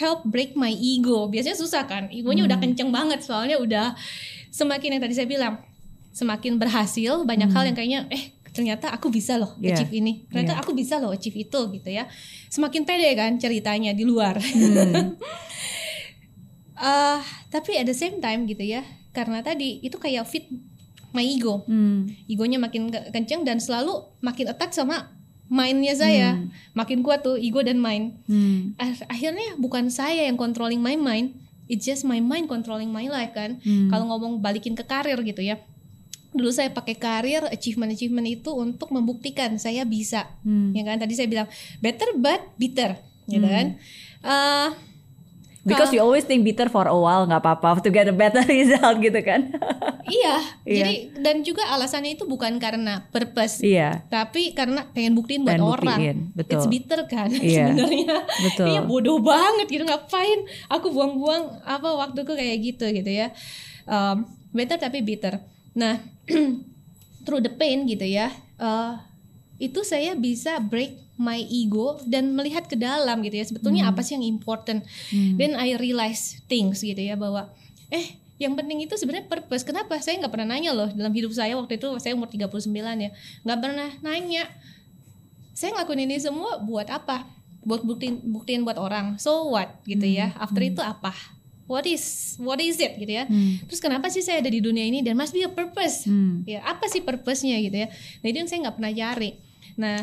help 0.00 0.24
break 0.24 0.56
my 0.56 0.72
ego 0.72 1.28
biasanya 1.28 1.56
susah 1.56 1.84
kan 1.84 2.08
egonya 2.08 2.44
udah 2.44 2.56
kenceng 2.56 2.88
banget 2.88 3.20
soalnya 3.20 3.56
udah 3.56 3.92
semakin 4.48 4.96
yang 4.96 5.02
tadi 5.04 5.14
saya 5.16 5.28
bilang 5.28 5.60
semakin 6.12 6.56
berhasil 6.56 7.20
banyak 7.24 7.48
hal 7.52 7.64
yang 7.68 7.76
kayaknya 7.76 8.00
eh 8.08 8.32
ternyata 8.50 8.90
aku 8.90 9.08
bisa 9.08 9.34
loh 9.34 9.54
Yeah. 9.56 9.74
achieve 9.74 9.92
ini. 9.94 10.26
Ternyata 10.26 10.58
aku 10.58 10.72
bisa 10.72 10.98
loh 10.98 11.10
achieve 11.10 11.40
itu 11.40 11.60
gitu 11.70 11.88
ya. 11.88 12.06
Semakin 12.46 12.82
pede 12.82 13.10
kan 13.14 13.36
ceritanya 13.36 13.90
di 13.90 14.02
luar. 14.02 14.38
Ah, 16.74 17.20
tapi 17.54 17.76
at 17.76 17.84
the 17.84 17.94
same 17.94 18.18
time 18.18 18.44
gitu 18.44 18.62
ya 18.62 18.82
karena 19.10 19.42
tadi 19.42 19.78
itu 19.80 19.96
kayak 19.96 20.24
fit 20.24 20.46
my 21.10 21.22
ego. 21.22 21.66
Hmm. 21.66 22.06
egonya 22.24 22.56
makin 22.56 22.86
ke- 22.88 23.10
kenceng 23.10 23.42
dan 23.42 23.58
selalu 23.58 23.90
makin 24.20 24.46
attack 24.46 24.70
sama 24.70 25.10
mindnya 25.46 25.94
saya. 25.94 26.38
Makin 26.72 27.02
kuat 27.02 27.26
tuh 27.26 27.34
ego 27.34 27.58
dan 27.60 27.82
mind. 27.82 28.14
Hmm. 28.24 28.78
Ah- 28.78 29.10
akhirnya 29.10 29.58
bukan 29.58 29.90
saya 29.90 30.24
yang 30.24 30.38
controlling 30.38 30.78
my 30.78 30.94
mind 30.94 31.34
it's 31.66 31.86
just 31.86 32.02
my 32.02 32.18
mind 32.18 32.46
controlling 32.46 32.90
my 32.90 33.06
life 33.06 33.30
kan. 33.30 33.62
Hmm. 33.62 33.86
kalau 33.86 34.10
ngomong 34.10 34.38
balikin 34.38 34.74
ke 34.74 34.82
karir 34.82 35.14
gitu 35.22 35.38
ya 35.38 35.62
dulu 36.30 36.48
saya 36.48 36.70
pakai 36.70 36.94
karir 36.94 37.42
achievement 37.46 37.90
achievement 37.90 38.24
itu 38.24 38.50
untuk 38.50 38.88
membuktikan 38.88 39.56
saya 39.56 39.82
bisa 39.82 40.30
Hmm. 40.40 40.70
ya 40.70 40.82
kan 40.82 40.96
tadi 40.96 41.12
saya 41.12 41.26
bilang 41.26 41.48
better 41.78 42.14
but 42.14 42.40
bitter 42.54 42.94
gitu 43.26 43.44
kan 43.44 43.78
Ah, 44.20 44.70
Because 45.60 45.92
you 45.92 46.00
always 46.00 46.24
think 46.24 46.40
bitter 46.40 46.66
for 46.66 46.84
a 46.84 46.94
while 46.94 47.24
nggak 47.24 47.36
apa-apa 47.38 47.78
to 47.84 47.88
get 47.88 48.04
a 48.04 48.14
better 48.14 48.40
result 48.42 48.96
gitu 48.98 49.20
kan. 49.20 49.52
iya 50.08 50.40
Iya. 50.64 50.76
jadi 50.80 50.94
dan 51.20 51.36
juga 51.40 51.68
alasannya 51.68 52.14
itu 52.14 52.24
bukan 52.24 52.56
karena 52.56 53.04
purpose 53.08 53.60
Iya. 53.60 54.02
tapi 54.08 54.50
karena 54.50 54.88
pengen 54.88 55.12
buktiin 55.14 55.40
buat 55.40 55.54
Pengen 55.54 55.68
orang 55.68 55.98
buktiin, 56.00 56.18
betul. 56.32 56.52
it's 56.54 56.66
bitter 56.66 57.00
kan 57.06 57.28
Iya, 57.38 57.70
sebenarnya 57.70 58.16
betul. 58.40 58.66
iya 58.66 58.80
bodoh 58.82 59.20
banget 59.20 59.66
gitu 59.68 59.84
ngapain 59.84 60.40
aku 60.66 60.86
buang-buang 60.88 61.60
apa 61.62 61.88
waktuku 61.98 62.32
kayak 62.32 62.56
gitu 62.60 62.88
gitu 62.88 63.10
ya 63.10 63.28
um, 63.84 64.24
better 64.50 64.76
tapi 64.76 65.00
bitter 65.00 65.38
nah 65.72 66.02
through 67.24 67.42
the 67.42 67.52
pain 67.52 67.86
gitu 67.86 68.04
ya 68.04 68.32
eh, 68.58 68.92
itu 69.60 69.84
saya 69.84 70.16
bisa 70.16 70.56
break 70.58 70.96
my 71.20 71.36
ego 71.36 72.00
dan 72.08 72.32
melihat 72.32 72.64
ke 72.64 72.80
dalam 72.80 73.20
gitu 73.20 73.36
ya 73.36 73.44
sebetulnya 73.44 73.84
Hmm. 73.84 73.92
apa 73.92 74.00
sih 74.00 74.16
yang 74.16 74.24
important. 74.24 74.80
Then 75.12 75.52
I 75.52 75.76
realize 75.76 76.40
things 76.48 76.80
gitu 76.80 76.96
ya 76.96 77.12
bahwa 77.12 77.52
eh 77.92 78.16
yang 78.40 78.56
penting 78.56 78.88
itu 78.88 78.96
sebenarnya 78.96 79.28
purpose. 79.28 79.60
Kenapa? 79.60 80.00
Saya 80.00 80.16
nggak 80.16 80.32
pernah 80.32 80.56
nanya 80.56 80.72
loh 80.72 80.88
dalam 80.88 81.12
hidup 81.12 81.28
saya 81.36 81.60
waktu 81.60 81.76
itu 81.76 81.92
saya 82.00 82.16
umur 82.16 82.32
39 82.32 82.72
ya 82.72 83.12
nggak 83.44 83.58
pernah 83.60 83.92
nanya. 84.00 84.48
Saya 85.52 85.76
ngelakuin 85.76 86.08
ini 86.08 86.16
semua 86.16 86.56
buat 86.56 86.88
apa? 86.88 87.28
Buat 87.68 87.84
buktiin 87.84 88.24
buktiin 88.24 88.64
buat 88.64 88.80
orang. 88.80 89.20
So 89.20 89.52
what? 89.52 89.76
Gitu 89.84 90.08
ya 90.08 90.32
after 90.40 90.64
itu 90.64 90.80
apa 90.80 91.12
what 91.70 91.86
is 91.86 92.34
what 92.36 92.58
is 92.58 92.76
it 92.76 92.98
gitu 92.98 93.14
ya. 93.14 93.30
Terus 93.64 93.78
kenapa 93.78 94.10
sih 94.10 94.20
saya 94.20 94.42
ada 94.42 94.50
di 94.50 94.58
dunia 94.58 94.82
ini 94.82 95.00
dan 95.00 95.14
must 95.14 95.30
be 95.30 95.40
a 95.40 95.48
purpose? 95.48 96.02
Hmm. 96.04 96.42
ya 96.42 96.58
apa 96.60 96.84
sih 96.84 96.98
purpose-nya 97.00 97.62
gitu 97.62 97.78
ya. 97.78 97.88
Nah 98.20 98.26
itu 98.26 98.36
yang 98.36 98.50
saya 98.50 98.58
nggak 98.66 98.76
pernah 98.76 98.90
cari. 98.90 99.30
Nah 99.76 99.98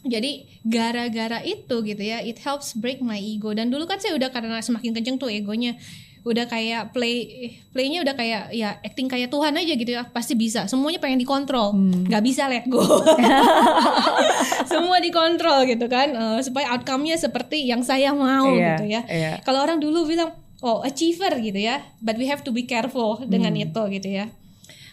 jadi 0.00 0.30
gara-gara 0.64 1.44
itu 1.44 1.76
gitu 1.84 2.00
ya 2.00 2.24
it 2.24 2.40
helps 2.40 2.72
break 2.72 2.98
my 2.98 3.20
ego. 3.20 3.52
Dan 3.52 3.68
dulu 3.68 3.84
kan 3.84 4.00
saya 4.00 4.16
udah 4.16 4.32
karena 4.32 4.56
semakin 4.58 4.96
kenceng 4.96 5.20
tuh 5.20 5.28
egonya. 5.28 5.76
Udah 6.20 6.44
kayak 6.44 6.92
play 6.92 7.24
playnya 7.72 8.04
udah 8.04 8.12
kayak 8.12 8.52
ya 8.52 8.76
acting 8.80 9.08
kayak 9.08 9.28
Tuhan 9.28 9.56
aja 9.56 9.72
gitu 9.72 9.88
ya. 9.90 10.04
Pasti 10.06 10.32
bisa. 10.32 10.64
Semuanya 10.64 11.00
pengen 11.00 11.16
dikontrol. 11.16 11.72
Nggak 12.08 12.22
bisa 12.22 12.44
let 12.44 12.64
go. 12.64 12.80
Semua 14.70 15.00
dikontrol 15.00 15.64
gitu 15.64 15.86
kan. 15.86 16.12
Eh, 16.12 16.40
supaya 16.40 16.76
outcome-nya 16.76 17.16
seperti 17.16 17.64
yang 17.64 17.80
saya 17.80 18.12
mau 18.12 18.52
Iya, 18.52 18.76
gitu 18.76 18.84
ya. 18.88 19.00
iya. 19.08 19.32
kalau 19.42 19.60
orang 19.60 19.80
dulu 19.80 20.04
bilang 20.04 20.32
oh 20.60 20.80
achiever 20.80 21.36
gitu 21.38 21.56
ya. 21.56 21.82
But 21.98 22.16
we 22.16 22.28
have 22.28 22.44
to 22.44 22.50
be 22.50 22.64
careful 22.64 23.20
dengan 23.24 23.52
Hmm. 23.52 23.64
itu 23.64 23.82
gitu 23.94 24.08
ya. 24.10 24.26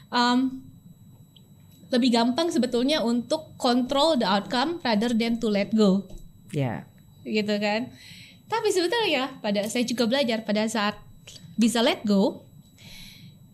Um, 0.07 0.63
lebih 1.88 2.11
gampang 2.11 2.51
sebetulnya 2.51 2.99
untuk 2.99 3.55
control 3.55 4.20
the 4.20 4.28
outcome 4.28 4.80
rather 4.82 5.11
than 5.11 5.39
to 5.39 5.47
let 5.47 5.72
go. 5.72 6.03
Ya. 6.51 6.84
gitu 7.24 7.59
kan. 7.59 7.91
Tapi 8.47 8.72
sebetulnya 8.72 9.36
pada 9.39 9.68
saya 9.68 9.84
juga 9.84 10.07
belajar 10.07 10.47
pada 10.47 10.63
saat 10.68 10.95
bisa 11.59 11.84
let 11.84 11.99
go 12.03 12.39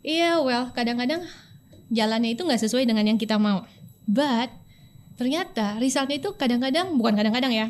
iya 0.04 0.38
well 0.38 0.70
kadang-kadang 0.70 1.26
jalannya 1.90 2.38
itu 2.38 2.44
nggak 2.44 2.62
sesuai 2.62 2.86
dengan 2.86 3.02
yang 3.08 3.18
kita 3.18 3.42
mau. 3.42 3.66
But 4.06 4.54
ternyata 5.16 5.78
resultnya 5.78 6.22
itu 6.22 6.34
kadang-kadang 6.34 6.94
bukan 6.94 7.14
kadang-kadang 7.14 7.50
ya 7.50 7.68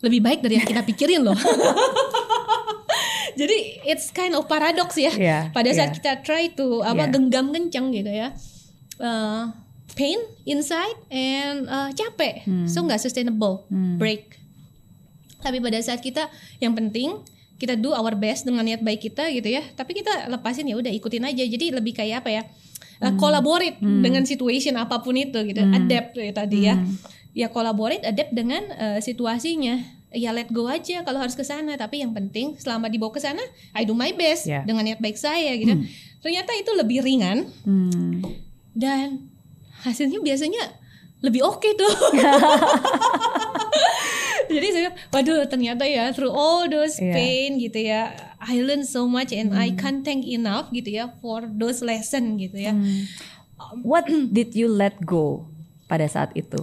lebih 0.00 0.20
baik 0.20 0.40
dari 0.40 0.56
yang 0.56 0.66
kita 0.66 0.80
pikirin 0.82 1.24
loh 1.24 1.36
jadi 3.34 3.56
it's 3.84 4.10
kind 4.10 4.32
of 4.32 4.46
paradox 4.46 4.94
ya. 4.94 5.10
Iya, 5.10 5.38
pada 5.50 5.70
saat 5.70 5.90
iya. 5.90 5.96
kita 5.96 6.12
try 6.22 6.50
to 6.50 6.80
apa 6.80 7.06
Iya. 7.06 7.12
genggam 7.12 7.46
kencang 7.50 7.90
gitu 7.90 8.08
ya. 8.08 8.32
Uh, 8.96 9.50
pain 9.92 10.16
inside 10.42 10.98
and 11.08 11.66
uh, 11.66 11.90
capek. 11.92 12.42
Hmm. 12.42 12.66
so 12.66 12.80
nggak 12.80 12.98
sustainable. 12.98 13.66
Break. 13.70 14.38
Tapi 15.38 15.60
pada 15.60 15.76
saat 15.78 16.00
kita 16.00 16.26
yang 16.58 16.72
penting 16.72 17.20
kita 17.54 17.74
do 17.74 17.90
our 17.90 18.14
best 18.14 18.42
dengan 18.42 18.64
niat 18.64 18.80
baik 18.80 19.04
kita 19.04 19.30
gitu 19.30 19.46
ya. 19.46 19.62
Tapi 19.74 19.94
kita 19.94 20.26
lepasin 20.26 20.66
ya 20.66 20.74
udah 20.74 20.90
ikutin 20.90 21.22
aja. 21.22 21.44
Jadi 21.44 21.70
lebih 21.70 21.92
kayak 21.92 22.24
apa 22.24 22.30
ya? 22.30 22.42
Uh, 22.98 23.10
Hmm. 23.10 23.18
collaborate 23.18 23.76
dengan 23.82 24.22
situation 24.22 24.74
apa 24.74 24.98
pun 24.98 25.14
itu 25.14 25.36
gitu. 25.44 25.60
Adapt 25.60 26.14
ya 26.14 26.32
tadi 26.32 26.58
ya. 26.64 26.78
Hmm. 26.78 26.94
ya 27.34 27.50
collaborate 27.50 28.06
adapt 28.06 28.30
dengan 28.30 28.62
uh, 28.70 28.98
situasinya 29.02 29.82
ya 30.14 30.30
let 30.30 30.48
go 30.48 30.64
aja 30.64 31.02
kalau 31.02 31.18
harus 31.18 31.34
ke 31.34 31.42
sana 31.42 31.74
tapi 31.74 32.00
yang 32.00 32.10
penting 32.10 32.54
selama 32.56 32.86
dibawa 32.86 33.10
ke 33.10 33.18
sana 33.18 33.42
I 33.70 33.82
do 33.82 33.92
my 33.92 34.10
best 34.10 34.46
Ya. 34.46 34.62
dengan 34.62 34.82
niat 34.82 34.98
baik 34.98 35.14
saya 35.14 35.52
gitu 35.54 35.74
ternyata 36.20 36.54
itu 36.54 36.70
lebih 36.72 37.02
ringan 37.02 37.50
Hmm. 37.62 38.22
dan 38.72 39.28
hasilnya 39.82 40.18
biasanya 40.18 40.80
lebih 41.20 41.40
oke 41.40 41.68
tuh. 41.74 41.94
Jadi 44.44 44.68
saya, 44.70 44.90
waduh 45.08 45.48
ternyata 45.48 45.82
ya 45.82 46.12
through 46.12 46.30
all 46.30 46.68
those 46.68 47.00
Iya. 47.00 47.12
pain 47.12 47.50
gitu 47.56 47.78
ya, 47.80 48.12
I 48.38 48.60
learn 48.60 48.84
so 48.84 49.08
much 49.08 49.32
and 49.32 49.50
I 49.50 49.72
can't 49.72 50.04
thank 50.04 50.22
enough 50.22 50.68
gitu 50.70 50.92
ya 50.92 51.08
for 51.18 51.48
those 51.48 51.80
lesson 51.80 52.36
gitu 52.36 52.60
ya. 52.60 52.76
What 53.80 54.04
did 54.06 54.52
you 54.52 54.68
let 54.68 55.00
go 55.02 55.48
pada 55.86 56.04
saat 56.04 56.36
itu? 56.36 56.60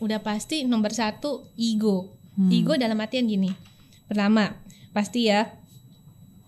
Udah 0.00 0.18
pasti 0.18 0.64
nomor 0.64 0.90
satu 0.90 1.44
ego, 1.54 2.08
ego 2.48 2.74
dalam 2.74 2.96
artian 2.96 3.24
gini. 3.24 3.50
Pertama 4.04 4.54
pasti 4.90 5.26
ya, 5.26 5.54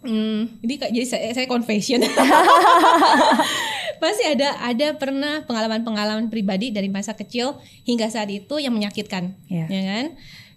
hmm, 0.03 0.61
ini 0.61 0.75
kak- 0.77 0.91
jadi 0.91 1.07
saya, 1.07 1.31
saya 1.33 1.47
confession. 1.47 2.03
pasti 3.97 4.23
ada 4.23 4.61
ada 4.63 4.93
pernah 4.95 5.41
pengalaman-pengalaman 5.43 6.29
pribadi 6.29 6.69
dari 6.69 6.87
masa 6.87 7.13
kecil 7.13 7.57
hingga 7.83 8.07
saat 8.07 8.29
itu 8.29 8.55
yang 8.57 8.71
menyakitkan 8.71 9.33
Iya. 9.47 9.67
ya 9.67 9.83
kan? 9.85 10.07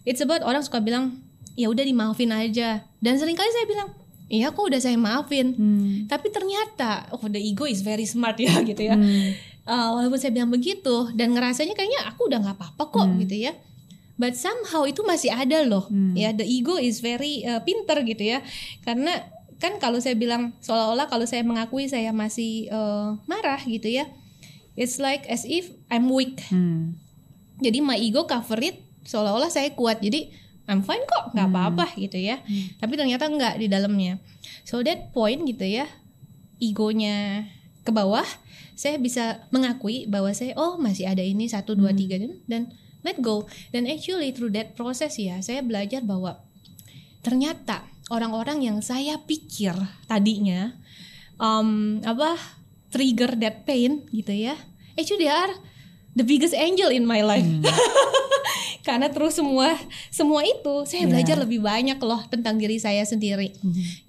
It's 0.03 0.19
about 0.19 0.41
orang 0.41 0.59
suka 0.59 0.79
bilang 0.79 1.23
ya 1.53 1.67
udah 1.67 1.81
dimaafin 1.81 2.31
aja. 2.31 2.83
Dan 2.97 3.15
sering 3.15 3.33
kali 3.33 3.47
saya 3.49 3.65
bilang 3.65 3.89
iya 4.27 4.49
kok 4.49 4.61
udah 4.61 4.77
saya 4.77 4.95
maafin. 4.95 5.55
Tapi 6.05 6.27
ternyata 6.29 7.07
oh 7.11 7.25
the 7.25 7.39
ego 7.39 7.63
is 7.63 7.79
very 7.79 8.03
smart 8.03 8.35
ya 8.35 8.59
gitu 8.69 8.81
ya. 8.81 8.95
Uh, 9.63 9.89
walaupun 9.95 10.17
saya 10.17 10.33
bilang 10.33 10.49
begitu 10.49 11.13
dan 11.13 11.31
ngerasanya 11.31 11.73
kayaknya 11.73 12.01
aku 12.07 12.25
udah 12.25 12.41
nggak 12.41 12.57
apa-apa 12.57 12.83
kok 12.85 13.07
gitu 13.19 13.35
ya 13.39 13.53
but 14.19 14.35
somehow 14.35 14.83
itu 14.83 14.99
masih 15.01 15.31
ada 15.31 15.63
loh. 15.63 15.87
Ya 16.13 16.35
the 16.35 16.43
ego 16.43 16.75
is 16.75 16.99
very 16.99 17.41
uh, 17.47 17.63
pinter 17.63 18.03
gitu 18.03 18.35
ya. 18.35 18.43
Karena 18.83 19.15
kan 19.57 19.79
kalau 19.79 19.97
saya 19.99 20.15
bilang 20.15 20.53
seolah-olah 20.59 21.07
kalau 21.07 21.23
saya 21.23 21.43
mengakui 21.43 21.87
saya 21.87 22.11
masih 22.11 22.67
uh, 22.71 23.19
marah 23.27 23.59
gitu 23.59 23.91
ya 23.91 24.07
it's 24.79 24.95
like 25.03 25.27
as 25.27 25.43
if 25.43 25.67
I'm 25.91 26.07
weak. 26.07 26.39
Hmm. 26.47 26.95
jadi 27.59 27.83
my 27.83 27.99
ego 27.99 28.23
cover 28.23 28.55
it 28.63 28.79
seolah-olah 29.03 29.51
saya 29.51 29.75
kuat. 29.75 29.99
Jadi 29.99 30.31
I'm 30.63 30.79
fine 30.79 31.03
kok 31.03 31.35
nggak 31.35 31.49
apa-apa 31.49 31.91
gitu 31.99 32.15
ya. 32.15 32.39
Tapi 32.79 32.93
ternyata 32.95 33.27
nggak 33.27 33.59
di 33.59 33.67
dalamnya. 33.67 34.15
So 34.63 34.79
that 34.79 35.11
point 35.11 35.43
gitu 35.43 35.67
ya 35.67 35.91
egonya 36.59 37.47
ke 37.83 37.91
bawah 37.91 38.23
saya 38.75 38.95
bisa 38.95 39.43
mengakui 39.51 40.07
bahwa 40.07 40.31
saya 40.31 40.55
oh 40.55 40.79
masih 40.79 41.07
ada 41.07 41.19
ini 41.19 41.51
satu 41.51 41.75
dua 41.75 41.91
tiga 41.91 42.15
dan- 42.15 42.39
dan 42.47 42.63
let 43.09 43.17
go 43.17 43.49
dan 43.73 43.89
actually 43.89 44.29
through 44.29 44.53
that 44.53 44.77
process 44.77 45.17
ya 45.17 45.41
saya 45.41 45.65
belajar 45.65 46.05
bahwa 46.05 46.37
ternyata 47.25 47.81
orang-orang 48.13 48.61
yang 48.63 48.77
saya 48.85 49.17
pikir 49.25 49.73
tadinya 50.05 50.77
um, 51.41 51.97
apa 52.05 52.37
trigger 52.93 53.33
that 53.41 53.65
pain 53.65 54.05
gitu 54.13 54.31
ya 54.31 54.53
actually 54.93 55.25
they 55.25 55.31
are 55.31 55.53
the 56.13 56.25
biggest 56.25 56.53
angel 56.53 56.89
in 56.93 57.05
my 57.05 57.25
life 57.25 57.45
karena 58.87 59.11
terus 59.11 59.37
semua 59.37 59.75
semua 60.09 60.41
itu 60.41 60.75
saya 60.89 61.05
Yeah. 61.05 61.11
belajar 61.15 61.37
lebih 61.39 61.63
banyak 61.63 61.99
loh 62.01 62.25
tentang 62.27 62.59
diri 62.59 62.75
saya 62.75 63.05
sendiri. 63.07 63.55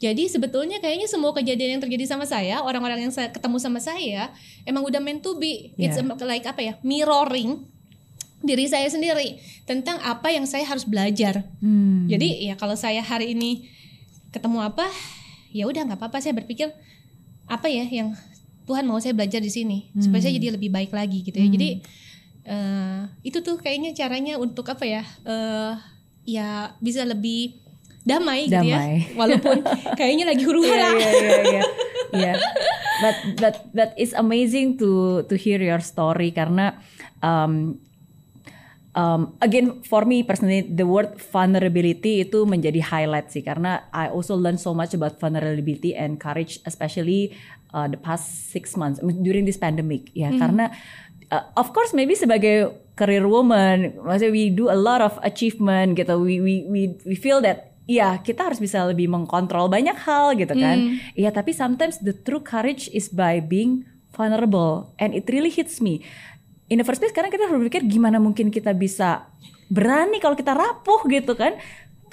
Jadi 0.03 0.27
sebetulnya 0.27 0.83
kayaknya 0.83 1.07
semua 1.07 1.31
kejadian 1.31 1.77
yang 1.79 1.83
terjadi 1.85 2.03
sama 2.11 2.27
saya, 2.27 2.65
orang-orang 2.65 3.07
yang 3.07 3.13
saya 3.15 3.31
ketemu 3.31 3.63
sama 3.63 3.79
saya 3.79 4.33
emang 4.67 4.83
udah 4.83 4.99
meant 4.99 5.23
to 5.23 5.39
be. 5.39 5.71
It's 5.79 5.95
Yeah. 5.95 6.27
like 6.27 6.49
apa 6.51 6.61
ya? 6.65 6.75
Mirroring 6.83 7.70
diri 8.41 8.65
saya 8.67 8.89
sendiri 8.89 9.37
tentang 9.69 10.01
apa 10.01 10.33
yang 10.33 10.49
saya 10.49 10.65
harus 10.65 10.89
belajar. 10.89 11.45
Hmm. 11.61 12.09
Jadi 12.09 12.49
ya 12.49 12.57
kalau 12.57 12.73
saya 12.75 13.05
hari 13.05 13.37
ini 13.37 13.69
ketemu 14.33 14.65
apa, 14.65 14.89
ya 15.53 15.69
udah 15.69 15.85
nggak 15.85 16.01
apa-apa. 16.01 16.25
Saya 16.25 16.33
berpikir 16.33 16.73
apa 17.51 17.67
ya 17.69 17.85
yang 17.85 18.17
Tuhan 18.65 18.87
mau 18.87 19.03
saya 19.03 19.13
belajar 19.13 19.43
di 19.43 19.51
sini 19.51 19.91
supaya 19.99 20.23
saya 20.23 20.39
jadi 20.39 20.55
lebih 20.55 20.71
baik 20.71 20.95
lagi 20.95 21.27
gitu 21.27 21.37
ya. 21.37 21.49
Jadi 21.51 21.69
eh, 22.47 23.01
itu 23.27 23.43
tuh 23.43 23.59
kayaknya 23.59 23.93
caranya 23.93 24.39
untuk 24.39 24.65
apa 24.71 24.85
ya? 24.87 25.03
eh 25.27 25.75
ya 26.25 26.77
bisa 26.79 27.03
lebih 27.03 27.59
damai, 28.07 28.47
gitu 28.49 28.63
ya. 28.65 28.79
Damai. 28.79 28.95
Walaupun 29.21 29.57
kayaknya 29.99 30.25
lagi 30.31 30.43
huru 30.47 30.63
Iya, 30.63 30.71
hara. 30.73 30.89
iya, 30.97 31.11
iya, 31.11 31.41
iya. 31.45 31.63
Iya. 32.11 32.33
But 33.01 33.17
but 33.41 33.57
but 33.73 33.91
it's 33.97 34.13
amazing 34.13 34.77
to 34.79 35.23
to 35.29 35.35
hear 35.35 35.59
your 35.61 35.81
story 35.81 36.31
karena 36.31 36.77
um, 37.25 37.81
um, 39.01 39.21
again 39.41 39.81
for 39.89 40.05
me 40.05 40.21
personally 40.21 40.61
the 40.61 40.85
word 40.85 41.17
vulnerability 41.33 42.21
itu 42.21 42.45
menjadi 42.45 42.85
highlight 42.85 43.33
sih 43.33 43.41
karena 43.41 43.89
I 43.97 44.13
also 44.13 44.37
learn 44.37 44.61
so 44.61 44.77
much 44.77 44.93
about 44.93 45.17
vulnerability 45.17 45.97
and 45.97 46.21
courage 46.21 46.61
especially 46.69 47.33
uh, 47.73 47.89
the 47.89 47.97
past 47.97 48.53
six 48.53 48.77
months 48.77 49.01
during 49.25 49.49
this 49.49 49.57
pandemic 49.57 50.13
ya 50.13 50.29
karena 50.37 50.69
uh, 51.33 51.45
of 51.57 51.73
course 51.73 51.97
maybe 51.97 52.13
sebagai 52.13 52.77
career 53.01 53.25
woman 53.25 53.97
maksudnya 54.05 54.33
we 54.33 54.53
do 54.53 54.69
a 54.69 54.77
lot 54.77 55.01
of 55.01 55.17
achievement 55.25 55.97
gitu 55.97 56.21
we 56.21 56.37
we 56.45 56.55
we 56.69 56.83
we 57.09 57.17
feel 57.17 57.41
that 57.41 57.71
Iya, 57.91 58.23
kita 58.23 58.47
harus 58.47 58.63
bisa 58.63 58.87
lebih 58.87 59.11
mengkontrol 59.11 59.67
banyak 59.67 59.99
hal 60.07 60.39
gitu 60.39 60.55
kan. 60.55 61.03
Iya, 61.19 61.35
tapi 61.35 61.51
sometimes 61.51 61.99
the 61.99 62.15
true 62.15 62.39
courage 62.39 62.87
is 62.95 63.11
by 63.11 63.43
being 63.43 63.83
vulnerable 64.15 64.95
and 65.03 65.11
it 65.11 65.27
really 65.27 65.51
hits 65.51 65.83
me. 65.83 65.99
In 66.71 66.79
the 66.79 66.87
first 66.87 67.03
place 67.03 67.11
karena 67.11 67.29
kita 67.29 67.51
harus 67.51 67.59
berpikir 67.59 67.83
gimana 67.85 68.23
mungkin 68.23 68.49
kita 68.49 68.71
bisa 68.71 69.27
berani 69.67 70.23
kalau 70.23 70.39
kita 70.39 70.55
rapuh 70.55 71.03
gitu 71.11 71.35
kan. 71.35 71.59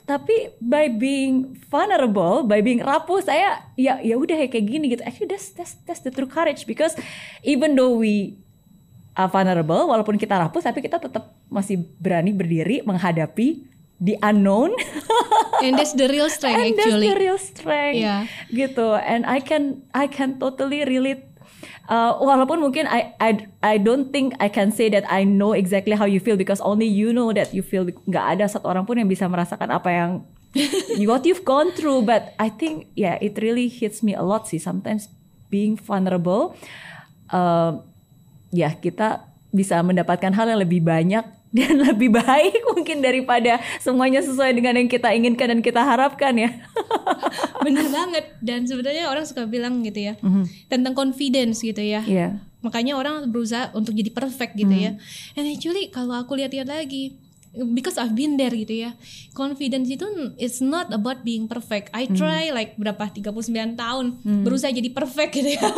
Tapi 0.07 0.55
by 0.57 0.87
being 0.87 1.53
vulnerable, 1.67 2.41
by 2.41 2.63
being 2.63 2.79
rapuh 2.79 3.19
saya 3.21 3.61
ya 3.77 3.99
ya 4.01 4.15
udah 4.17 4.33
ya 4.39 4.47
kayak 4.49 4.65
gini 4.65 4.85
gitu. 4.97 5.03
Actually 5.05 5.29
that's 5.29 5.53
that's 5.53 5.77
that's 5.85 6.01
the 6.01 6.09
true 6.09 6.25
courage 6.25 6.65
because 6.65 6.97
even 7.45 7.77
though 7.77 7.93
we 7.93 8.39
are 9.13 9.27
vulnerable 9.27 9.89
walaupun 9.89 10.15
kita 10.15 10.37
rapuh 10.37 10.63
tapi 10.63 10.79
kita 10.79 10.97
tetap 10.97 11.35
masih 11.51 11.83
berani 11.99 12.31
berdiri 12.31 12.81
menghadapi 12.87 13.61
the 13.99 14.15
unknown. 14.23 14.71
And 15.57 15.73
that's 15.73 15.97
the 15.97 16.05
real 16.05 16.29
strength 16.29 16.61
and 16.61 16.77
actually. 16.77 17.09
that's 17.09 17.17
the 17.17 17.17
real 17.17 17.39
strength 17.41 17.97
Yeah. 17.97 18.29
gitu 18.53 18.93
and 18.93 19.25
I 19.25 19.41
can 19.41 19.81
I 19.89 20.05
can 20.05 20.37
totally 20.37 20.85
relate 20.85 21.26
Uh, 21.87 22.19
walaupun 22.19 22.59
mungkin 22.59 22.83
I, 22.83 23.15
I 23.15 23.47
I 23.63 23.75
don't 23.79 24.11
think 24.11 24.35
I 24.43 24.51
can 24.51 24.75
say 24.75 24.91
that 24.91 25.07
I 25.07 25.23
know 25.23 25.55
exactly 25.55 25.95
how 25.95 26.03
you 26.03 26.19
feel 26.19 26.35
because 26.35 26.59
only 26.59 26.83
you 26.83 27.15
know 27.15 27.31
that 27.31 27.55
you 27.55 27.63
feel 27.63 27.87
nggak 27.87 28.25
ada 28.35 28.51
satu 28.51 28.67
orang 28.67 28.83
pun 28.83 28.99
yang 28.99 29.07
bisa 29.07 29.23
merasakan 29.31 29.71
apa 29.71 29.87
yang 29.87 30.11
what 31.07 31.23
you've 31.23 31.47
gone 31.47 31.71
through. 31.71 32.03
But 32.03 32.35
I 32.35 32.51
think 32.51 32.91
yeah 32.99 33.15
it 33.23 33.39
really 33.39 33.71
hits 33.71 34.03
me 34.03 34.11
a 34.11 34.23
lot 34.23 34.51
sih 34.51 34.59
sometimes 34.59 35.07
being 35.47 35.79
vulnerable. 35.79 36.59
Uh, 37.31 37.79
ya 38.51 38.75
kita 38.75 39.23
bisa 39.55 39.79
mendapatkan 39.79 40.35
hal 40.35 40.51
yang 40.51 40.59
lebih 40.59 40.83
banyak 40.83 41.23
dan 41.55 41.79
lebih 41.79 42.11
baik 42.11 42.59
mungkin 42.73 42.99
daripada 42.99 43.59
semuanya 43.79 44.19
sesuai 44.19 44.51
dengan 44.51 44.75
yang 44.75 44.89
kita 44.91 45.11
inginkan 45.15 45.57
dan 45.57 45.61
kita 45.63 45.81
harapkan 45.83 46.35
ya. 46.35 46.49
Bener 47.65 47.87
banget. 47.87 48.25
Dan 48.43 48.67
sebenarnya 48.67 49.07
orang 49.11 49.23
suka 49.23 49.47
bilang 49.47 49.83
gitu 49.83 50.11
ya 50.11 50.13
tentang 50.67 50.93
confidence 50.95 51.63
gitu 51.63 51.79
ya. 51.79 52.03
Iya. 52.03 52.39
Makanya 52.65 52.97
orang 52.97 53.29
berusaha 53.29 53.71
untuk 53.77 53.95
jadi 53.95 54.11
perfect 54.11 54.57
gitu 54.57 54.73
ya. 54.73 54.97
And 55.37 55.45
actually 55.47 55.93
kalau 55.93 56.17
aku 56.17 56.35
lihat-lihat 56.35 56.67
lagi 56.67 57.26
because 57.67 57.95
I've 57.95 58.13
been 58.13 58.35
there 58.35 58.51
gitu 58.51 58.85
ya. 58.85 58.91
Confidence 59.31 59.87
itu 59.87 60.05
it's 60.35 60.59
not 60.59 60.89
about 60.89 61.21
being 61.21 61.45
perfect. 61.45 61.89
I 61.91 62.05
try 62.07 62.49
like 62.49 62.75
berapa 62.75 63.09
39 63.09 63.43
tahun 63.75 64.05
berusaha 64.43 64.69
jadi 64.69 64.89
perfect 64.89 65.31
gitu 65.33 65.49
ya. 65.53 65.61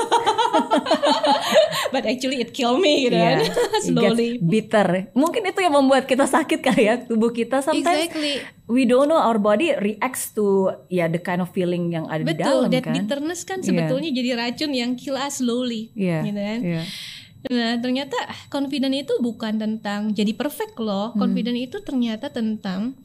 But 1.89 2.05
actually 2.05 2.39
it 2.39 2.51
kill 2.51 2.77
me 2.77 3.07
gitu 3.07 3.17
kan. 3.17 3.37
It 3.41 3.53
gets 3.53 3.87
Slowly. 3.87 4.29
bitter. 4.39 5.09
Mungkin 5.13 5.41
itu 5.43 5.59
yang 5.59 5.73
membuat 5.73 6.05
kita 6.05 6.25
sakit 6.25 6.59
kali 6.61 6.85
ya 6.85 6.95
tubuh 6.99 7.29
kita 7.29 7.59
sometimes 7.59 8.07
Exactly. 8.07 8.43
we 8.67 8.83
don't 8.83 9.07
know 9.07 9.17
our 9.17 9.37
body 9.37 9.73
reacts 9.75 10.31
to 10.31 10.69
ya 10.87 11.07
the 11.07 11.17
kind 11.17 11.39
of 11.39 11.49
feeling 11.49 11.89
yang 11.89 12.05
ada 12.05 12.21
di 12.21 12.31
Betul, 12.31 12.69
dalam 12.69 12.71
that 12.71 12.83
kan. 12.83 12.93
bitterness 12.95 13.41
kan 13.41 13.59
Iya. 13.59 13.67
sebetulnya 13.67 14.09
jadi 14.11 14.29
racun 14.35 14.71
yang 14.71 14.91
kill 14.93 15.15
us 15.15 15.39
slowly, 15.39 15.89
Iya. 15.93 16.19
gitu 16.23 16.39
kan. 16.39 16.59
iya. 16.61 16.83
Nah, 17.47 17.79
ternyata 17.79 18.19
confident 18.51 18.91
itu 18.91 19.15
bukan 19.23 19.55
tentang 19.55 20.11
jadi 20.11 20.35
perfect 20.35 20.75
loh. 20.75 21.15
Hmm. 21.15 21.23
Confident 21.23 21.55
itu 21.55 21.79
ternyata 21.79 22.27
tentang 22.27 22.99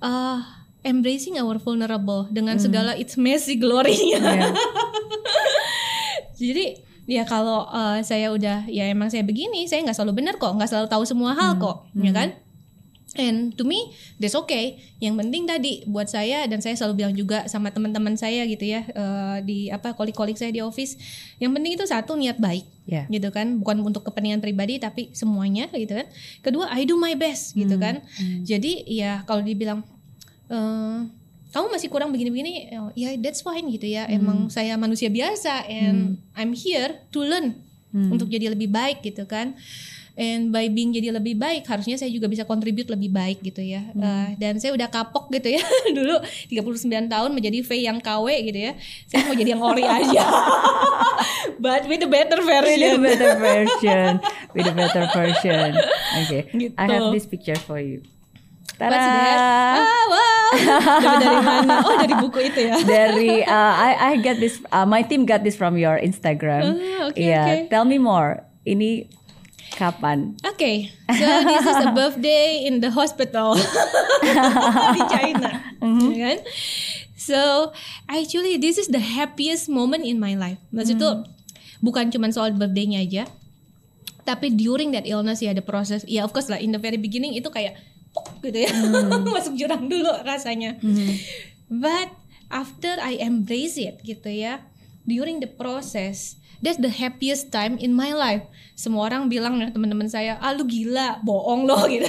uh, 0.00 0.40
embracing 0.80 1.36
our 1.36 1.60
vulnerable 1.60 2.24
dengan 2.32 2.56
segala 2.56 2.96
its 2.96 3.20
messy 3.20 3.60
glory-nya. 3.60 4.16
Hmm. 4.16 4.32
Iya. 4.32 4.48
Jadi 6.40 6.64
ya 7.06 7.22
kalau 7.24 7.68
uh, 7.68 8.00
saya 8.00 8.32
udah 8.32 8.64
ya 8.68 8.88
emang 8.88 9.08
saya 9.08 9.24
begini, 9.24 9.68
saya 9.68 9.84
nggak 9.84 9.96
selalu 9.96 10.24
benar 10.24 10.34
kok, 10.36 10.52
nggak 10.56 10.68
selalu 10.68 10.88
tahu 10.88 11.04
semua 11.04 11.32
Hmm. 11.32 11.38
hal 11.38 11.52
kok, 11.60 11.76
ya 11.96 12.12
kan? 12.12 12.28
And 13.16 13.56
to 13.56 13.64
me, 13.64 13.96
that's 14.20 14.36
okay. 14.36 14.80
Yang 15.00 15.14
penting 15.24 15.42
tadi 15.48 15.72
buat 15.88 16.06
saya 16.06 16.44
dan 16.44 16.60
saya 16.60 16.76
selalu 16.76 16.94
bilang 17.00 17.14
juga 17.16 17.48
sama 17.48 17.72
teman-teman 17.72 18.14
saya 18.14 18.44
gitu 18.44 18.64
ya 18.64 18.84
eh, 18.84 19.36
di 19.42 19.58
apa 19.68 19.96
kolik-kolik 19.96 20.36
saya 20.36 20.52
di 20.52 20.60
office. 20.60 20.96
Yang 21.40 21.52
penting 21.56 21.72
itu 21.76 21.84
satu 21.84 22.12
niat 22.14 22.36
baik, 22.36 22.64
Iya. 22.86 23.08
gitu 23.10 23.28
kan, 23.34 23.58
bukan 23.58 23.82
untuk 23.82 24.06
kepentingan 24.06 24.38
pribadi 24.38 24.78
tapi 24.78 25.10
semuanya 25.10 25.66
gitu 25.74 25.96
kan. 25.96 26.06
Kedua, 26.40 26.70
I 26.70 26.84
do 26.84 26.94
my 26.94 27.16
best 27.16 27.56
gitu 27.56 27.74
kan. 27.76 28.04
Jadi 28.44 28.84
ya 28.86 29.24
kalau 29.24 29.40
dibilang 29.42 29.82
eh, 30.46 30.98
kamu 31.50 31.72
masih 31.72 31.88
kurang 31.88 32.12
begini-begini, 32.12 32.68
ya 32.92 33.16
that's 33.16 33.40
fine 33.40 33.64
gitu 33.72 33.88
ya. 33.88 34.04
Emang 34.06 34.52
saya 34.52 34.76
manusia 34.76 35.08
biasa 35.08 35.64
and 35.64 36.20
I'm 36.36 36.52
here 36.52 37.00
to 37.10 37.24
learn 37.24 37.56
untuk 38.12 38.28
jadi 38.28 38.52
lebih 38.52 38.68
baik 38.68 39.00
gitu 39.00 39.24
kan. 39.24 39.56
And 40.16 40.48
by 40.48 40.66
being 40.66 40.90
jadi 40.90 41.12
lebih 41.12 41.36
baik, 41.36 41.64
harusnya 41.64 41.94
saya 41.94 42.08
juga 42.08 42.24
bisa 42.24 42.42
contribute 42.42 42.88
lebih 42.88 43.12
baik 43.12 43.44
gitu 43.44 43.60
ya. 43.60 43.84
Eh, 43.86 44.28
dan 44.36 44.56
saya 44.56 44.72
udah 44.72 44.88
kapok 44.88 45.28
gitu 45.28 45.52
ya 45.52 45.60
dulu 45.96 46.16
39 46.48 46.88
tahun 47.06 47.30
menjadi 47.30 47.58
V 47.60 47.70
yang 47.76 48.00
KW 48.00 48.24
gitu 48.42 48.58
ya. 48.58 48.72
Saya 49.06 49.24
mau 49.24 49.36
jadi 49.36 49.52
yang 49.52 49.60
ori 49.60 49.84
aja. 50.00 50.24
But 51.56 51.84
with 51.84 52.00
a 52.00 52.08
better 52.08 52.40
With 52.40 52.48
a 52.48 52.60
version. 52.64 52.96
better 53.02 53.32
version, 53.36 54.10
with 54.52 54.64
a 54.64 54.74
better 54.74 55.04
version. 55.06 55.70
Okay, 56.18 56.42
Gitu. 56.50 56.72
I 56.74 56.84
have 56.86 57.12
this 57.12 57.24
picture 57.24 57.56
for 57.58 57.76
you. 57.76 58.00
Tada! 58.76 58.92
Ah, 58.92 59.80
wow. 60.06 60.48
Dari 61.16 61.38
mana? 61.40 61.74
Oh, 61.80 61.96
dari 61.96 62.14
buku 62.14 62.38
itu 62.42 62.60
ya. 62.62 62.76
Dari 63.00 63.40
uh, 63.42 63.72
I 63.74 63.90
I 63.96 64.12
get 64.18 64.36
this 64.36 64.60
uh, 64.68 64.84
my 64.84 65.00
team 65.00 65.24
got 65.24 65.40
this 65.40 65.56
from 65.56 65.76
your 65.76 65.96
Instagram. 65.96 66.76
Ah, 66.76 67.08
oke, 67.08 67.16
Iya, 67.16 67.40
oke. 67.64 67.72
tell 67.72 67.84
me 67.84 67.96
more. 67.96 68.44
Ini 68.62 69.08
kapan? 69.74 70.38
Okay, 70.54 70.94
so 71.10 71.26
this 71.46 71.64
is 71.66 71.78
a 71.82 71.90
birthday 71.90 72.62
in 72.62 72.78
the 72.78 72.92
hospital 72.94 73.58
di 74.94 75.02
China, 75.10 75.50
ya 76.12 76.16
kan? 76.30 76.38
So 77.16 77.72
actually 78.06 78.54
this 78.62 78.78
is 78.78 78.86
the 78.86 79.02
happiest 79.02 79.66
moment 79.66 80.06
in 80.06 80.22
my 80.22 80.38
life. 80.38 80.62
Maksud 80.70 81.02
itu 81.02 81.10
bukan 81.82 82.14
cuma 82.14 82.30
soal 82.30 82.54
birthday-nya 82.54 83.02
aja, 83.02 83.24
tapi 84.22 84.54
during 84.54 84.94
that 84.94 85.02
illness 85.06 85.42
ya 85.42 85.50
ada 85.50 85.64
proses. 85.64 86.06
Ya 86.06 86.22
of 86.22 86.30
course 86.30 86.46
lah 86.46 86.62
in 86.62 86.70
the 86.70 86.78
very 86.78 86.98
beginning 86.98 87.34
itu 87.34 87.50
kayak 87.50 87.74
gitu 88.40 88.64
ya, 88.64 88.70
masuk 89.34 89.58
jurang 89.58 89.90
dulu 89.90 90.08
rasanya. 90.22 90.78
But 91.66 92.14
after 92.48 92.94
I 93.02 93.18
embrace 93.18 93.74
it 93.76 94.00
gitu 94.06 94.30
ya, 94.30 94.62
during 95.02 95.42
the 95.42 95.50
process, 95.50 96.38
that's 96.60 96.80
the 96.80 96.92
happiest 96.92 97.48
time 97.50 97.76
in 97.76 97.92
my 97.92 98.12
life. 98.12 98.44
Semua 98.76 99.08
orang 99.08 99.28
bilang 99.28 99.56
ya 99.60 99.72
teman-teman 99.72 100.06
saya, 100.06 100.36
ah 100.38 100.52
lu 100.52 100.64
gila, 100.64 101.20
bohong 101.24 101.64
loh 101.64 101.84
gitu. 101.92 102.06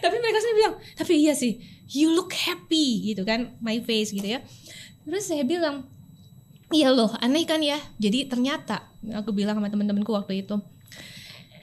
tapi 0.00 0.16
mereka 0.18 0.38
sendiri 0.40 0.58
bilang, 0.58 0.74
tapi 0.96 1.12
iya 1.20 1.32
sih, 1.36 1.60
you 1.92 2.12
look 2.12 2.32
happy 2.32 3.12
gitu 3.12 3.22
kan, 3.22 3.52
my 3.60 3.78
face 3.84 4.10
gitu 4.10 4.24
ya. 4.24 4.40
Terus 5.04 5.28
saya 5.28 5.44
bilang, 5.44 5.84
iya 6.72 6.88
loh, 6.88 7.12
aneh 7.20 7.44
kan 7.44 7.60
ya. 7.60 7.76
Jadi 8.00 8.26
ternyata 8.26 8.88
aku 9.12 9.30
bilang 9.36 9.60
sama 9.60 9.68
teman-temanku 9.68 10.10
waktu 10.10 10.46
itu, 10.46 10.56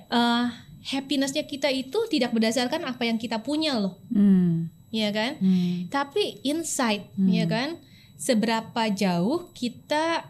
eh 0.09 0.45
happinessnya 0.79 1.43
kita 1.45 1.67
itu 1.69 1.99
tidak 2.09 2.31
berdasarkan 2.33 2.87
apa 2.87 3.03
yang 3.05 3.19
kita 3.19 3.43
punya 3.43 3.75
loh, 3.77 3.99
Hmm. 4.09 4.71
ya 4.89 5.11
kan? 5.11 5.35
Hmm. 5.37 5.85
Tapi 5.91 6.39
insight, 6.41 7.11
ya 7.19 7.45
kan? 7.45 7.77
Seberapa 8.15 8.87
jauh 8.91 9.51
kita 9.53 10.27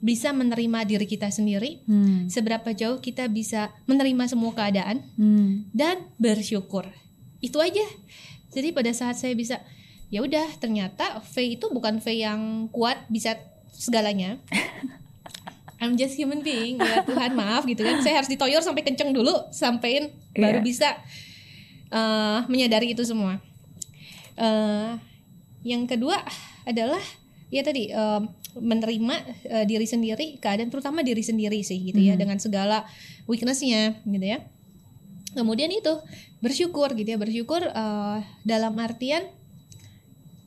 bisa 0.00 0.30
menerima 0.30 0.82
diri 0.82 1.04
kita 1.04 1.28
sendiri, 1.28 1.84
Hmm. 1.84 2.24
seberapa 2.26 2.72
jauh 2.72 2.98
kita 2.98 3.28
bisa 3.28 3.68
menerima 3.84 4.26
semua 4.26 4.50
keadaan 4.50 5.04
Hmm. 5.14 5.68
dan 5.70 6.08
bersyukur. 6.16 6.88
itu 7.38 7.56
aja 7.56 7.80
jadi 8.50 8.68
pada 8.70 8.90
saat 8.90 9.14
saya 9.14 9.32
bisa 9.32 9.64
ya 10.08 10.20
udah 10.20 10.44
ternyata 10.56 11.20
V 11.22 11.54
itu 11.54 11.66
bukan 11.66 11.96
V 11.96 12.12
yang 12.14 12.40
kuat 12.68 13.00
bisa 13.06 13.32
segalanya 13.70 14.36
I'm 15.80 15.96
just 15.96 16.12
human 16.14 16.40
being 16.40 16.76
ya 16.76 17.00
Tuhan 17.02 17.32
maaf 17.32 17.64
gitu 17.64 17.80
kan 17.80 18.00
saya 18.00 18.20
harus 18.20 18.28
ditoyor 18.28 18.60
sampai 18.60 18.82
kenceng 18.82 19.12
dulu 19.12 19.32
sampein 19.50 20.12
baru 20.34 20.60
Iya. 20.60 20.66
bisa 20.66 20.88
uh, 21.88 22.44
menyadari 22.46 22.92
itu 22.92 23.00
semua 23.02 23.40
Uh, 24.36 24.96
yang 25.62 25.84
kedua 25.84 26.16
adalah 26.64 27.00
ya 27.50 27.66
tadi 27.66 27.90
uh, 27.90 28.22
menerima 28.58 29.16
uh, 29.50 29.64
diri 29.66 29.86
sendiri 29.86 30.38
keadaan 30.38 30.70
terutama 30.70 31.02
diri 31.02 31.22
sendiri 31.22 31.60
sih 31.66 31.78
gitu 31.82 31.98
ya 31.98 32.14
dengan 32.14 32.38
segala 32.38 32.86
weaknessnya 33.26 33.98
gitu 34.06 34.26
ya. 34.26 34.42
Kemudian 35.30 35.70
itu 35.70 35.94
bersyukur 36.42 36.90
gitu 36.98 37.14
ya 37.14 37.18
bersyukur 37.18 37.62
uh, 37.70 38.18
dalam 38.42 38.74
artian 38.78 39.26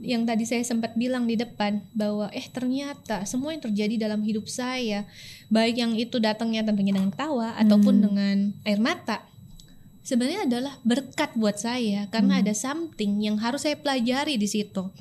yang 0.04 0.28
tadi 0.28 0.43
saya 0.43 0.60
sempat 0.68 0.99
bilang 0.99 1.24
di 1.24 1.39
depan 1.39 1.80
bahwa 1.95 2.28
eh 2.36 2.43
ternyata 2.51 3.24
semua 3.24 3.56
yang 3.56 3.64
terjadi 3.64 3.95
dalam 4.10 4.20
hidup 4.20 4.51
saya 4.51 5.08
baik 5.47 5.80
yang 5.80 5.95
itu 5.95 6.20
datangnya 6.20 6.68
tentunya 6.68 6.91
dengan 6.91 7.14
tawa 7.16 7.56
ataupun 7.56 8.04
dengan 8.04 8.38
air 8.68 8.84
mata 8.84 9.24
sebenarnya 10.04 10.45
adalah 10.45 10.76
berkat 10.84 11.32
buat 11.34 11.56
saya 11.56 12.12
karena 12.12 12.43
ada 12.43 12.51
something 12.51 13.24
yang 13.24 13.39
harus 13.39 13.64
saya 13.64 13.80
pelajari 13.80 14.36
di 14.36 14.45
situ. 14.45 14.91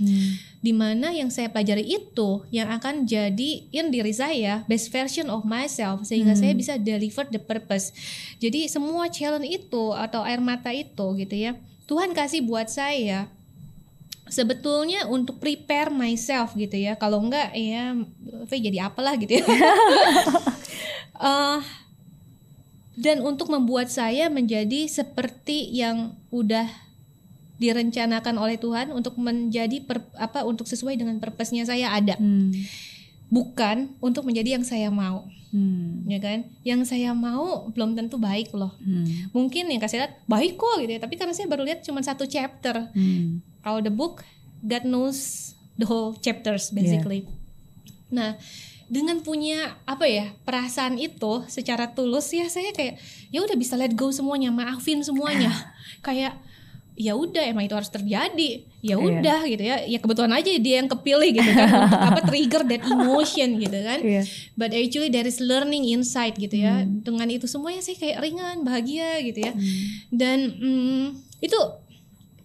Di 0.63 0.71
mana 0.71 1.11
yang 1.11 1.29
saya 1.29 1.51
pelajari 1.51 1.83
itu 1.83 2.47
yang 2.55 2.71
akan 2.71 3.05
jadiin 3.05 3.91
diri 3.91 4.15
saya 4.15 4.63
best 4.71 4.95
version 4.95 5.27
of 5.29 5.43
myself 5.43 6.07
sehingga 6.07 6.39
saya 6.39 6.55
bisa 6.55 6.79
deliver 6.79 7.27
the 7.29 7.43
purpose. 7.43 7.91
Jadi 8.39 8.71
semua 8.71 9.11
challenge 9.11 9.51
itu 9.51 9.91
atau 9.93 10.23
air 10.23 10.39
mata 10.39 10.71
itu 10.71 11.07
gitu 11.19 11.35
ya 11.35 11.59
Tuhan 11.93 12.15
kasih 12.17 12.47
buat 12.47 12.71
saya 12.71 13.29
sebetulnya 14.33 15.05
untuk 15.13 15.37
prepare 15.37 15.93
myself 15.93 16.57
gitu 16.57 16.73
ya. 16.79 16.97
Kalau 16.97 17.21
enggak 17.21 17.53
ya 17.53 17.93
V 18.23 18.51
jadi 18.51 18.89
apalah 18.89 19.19
gitu 19.21 19.37
ya. 19.37 19.45
Eh, 21.23 21.59
dan 22.95 23.21
untuk 23.21 23.49
membuat 23.49 23.89
saya 23.89 24.29
menjadi 24.29 24.85
seperti 24.85 25.73
yang 25.73 26.13
udah 26.29 26.69
direncanakan 27.57 28.37
oleh 28.37 28.59
Tuhan 28.59 28.91
untuk 28.91 29.15
menjadi 29.17 29.79
per- 29.81 30.03
apa 30.19 30.43
untuk 30.43 30.67
sesuai 30.67 30.99
dengan 30.99 31.17
purpose-nya 31.17 31.63
saya 31.63 31.95
ada 31.95 32.19
Hmm. 32.19 32.51
bukan 33.29 33.95
untuk 33.99 34.27
menjadi 34.27 34.59
yang 34.59 34.67
saya 34.67 34.91
mau 34.91 35.25
Hmm. 35.53 36.03
ya 36.05 36.17
kan 36.17 36.49
yang 36.65 36.83
saya 36.83 37.13
mau 37.13 37.69
belum 37.71 37.95
tentu 37.95 38.17
baik 38.17 38.51
loh 38.53 38.73
Hmm. 38.79 39.31
mungkin 39.31 39.69
yang 39.69 39.79
kasih 39.79 40.03
lihat 40.03 40.19
baik 40.25 40.57
kok 40.57 40.81
gitu 40.81 40.91
ya 40.91 41.01
tapi 41.01 41.15
karena 41.15 41.33
saya 41.33 41.47
baru 41.47 41.63
lihat 41.63 41.85
cuma 41.85 42.01
satu 42.01 42.25
chapter 42.25 42.89
Hmm. 42.91 43.45
kalau 43.61 43.79
the 43.79 43.93
book 43.93 44.25
God 44.61 44.83
knows 44.83 45.53
the 45.77 45.85
whole 45.85 46.17
chapters 46.17 46.73
basically 46.73 47.29
nah 48.09 48.37
dengan 48.93 49.25
punya 49.25 49.81
apa 49.89 50.05
ya 50.05 50.37
perasaan 50.45 51.01
itu 51.01 51.41
secara 51.49 51.89
tulus 51.97 52.29
ya 52.29 52.45
saya 52.53 52.77
kayak 52.77 53.01
ya 53.33 53.41
udah 53.41 53.57
bisa 53.57 53.73
let 53.81 53.97
go 53.97 54.13
semuanya 54.13 54.53
maafin 54.53 55.01
semuanya. 55.01 55.49
Kayak 56.05 56.37
ya 56.93 57.17
udah 57.17 57.41
emang 57.49 57.65
itu 57.65 57.73
harus 57.73 57.89
terjadi. 57.89 58.69
Ya 58.85 59.01
Iya. 59.01 59.01
udah 59.01 59.41
gitu 59.49 59.65
ya. 59.65 59.77
Ya 59.89 59.97
kebetulan 59.97 60.37
aja 60.37 60.51
dia 60.61 60.85
yang 60.85 60.93
kepilih 60.93 61.31
gitu 61.33 61.51
kan. 61.57 61.89
Apa 62.13 62.21
trigger 62.29 62.69
that 62.69 62.85
emotion 62.85 63.57
gitu 63.57 63.79
kan. 63.81 64.05
Iya. 64.05 64.23
but 64.61 64.77
actually 64.77 65.09
there 65.09 65.25
is 65.25 65.41
learning 65.41 65.89
inside 65.89 66.37
gitu 66.37 66.53
ya. 66.53 66.85
Dengan 66.85 67.33
itu 67.33 67.49
semuanya 67.49 67.81
saya 67.81 67.97
kayak 67.97 68.21
ringan 68.21 68.61
bahagia 68.61 69.25
gitu 69.25 69.41
ya. 69.41 69.57
Dan 70.13 70.53
mm, 70.61 71.05
itu 71.41 71.57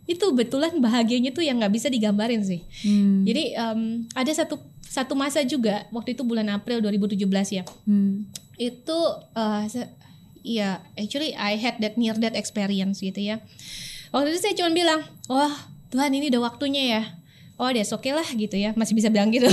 itu 0.07 0.23
betulan 0.31 0.79
bahagianya 0.79 1.35
tuh 1.35 1.43
yang 1.43 1.59
nggak 1.59 1.75
bisa 1.75 1.91
digambarin 1.91 2.39
sih. 2.39 2.63
Hmm. 2.87 3.27
jadi 3.27 3.59
em, 3.59 4.07
ada 4.15 4.31
satu 4.31 4.55
satu 4.97 5.13
masa 5.13 5.39
juga 5.41 5.85
waktu 5.89 6.11
itu 6.11 6.21
bulan 6.21 6.49
April 6.49 6.81
2017 6.81 7.21
ya 7.53 7.63
Hmm. 7.85 8.25
itu 8.57 8.99
se- 9.67 9.93
ya 10.41 10.81
actually 10.93 11.31
I 11.31 11.53
had 11.55 11.77
that 11.79 11.95
near 11.95 12.15
death 12.15 12.33
experience 12.33 12.97
gitu 12.99 13.21
ya 13.21 13.37
waktu 14.09 14.31
itu 14.31 14.39
saya 14.39 14.53
cuma 14.55 14.71
bilang 14.71 15.05
wah 15.27 15.53
Tuhan 15.87 16.11
ini 16.11 16.27
udah 16.27 16.41
waktunya 16.47 16.83
ya 16.89 17.01
oh 17.55 17.69
that's 17.69 17.91
okay 17.91 18.11
lah 18.11 18.25
gitu 18.25 18.53
ya 18.53 18.73
masih 18.73 18.93
bisa 18.93 19.07
bilang 19.07 19.29
gitu 19.29 19.45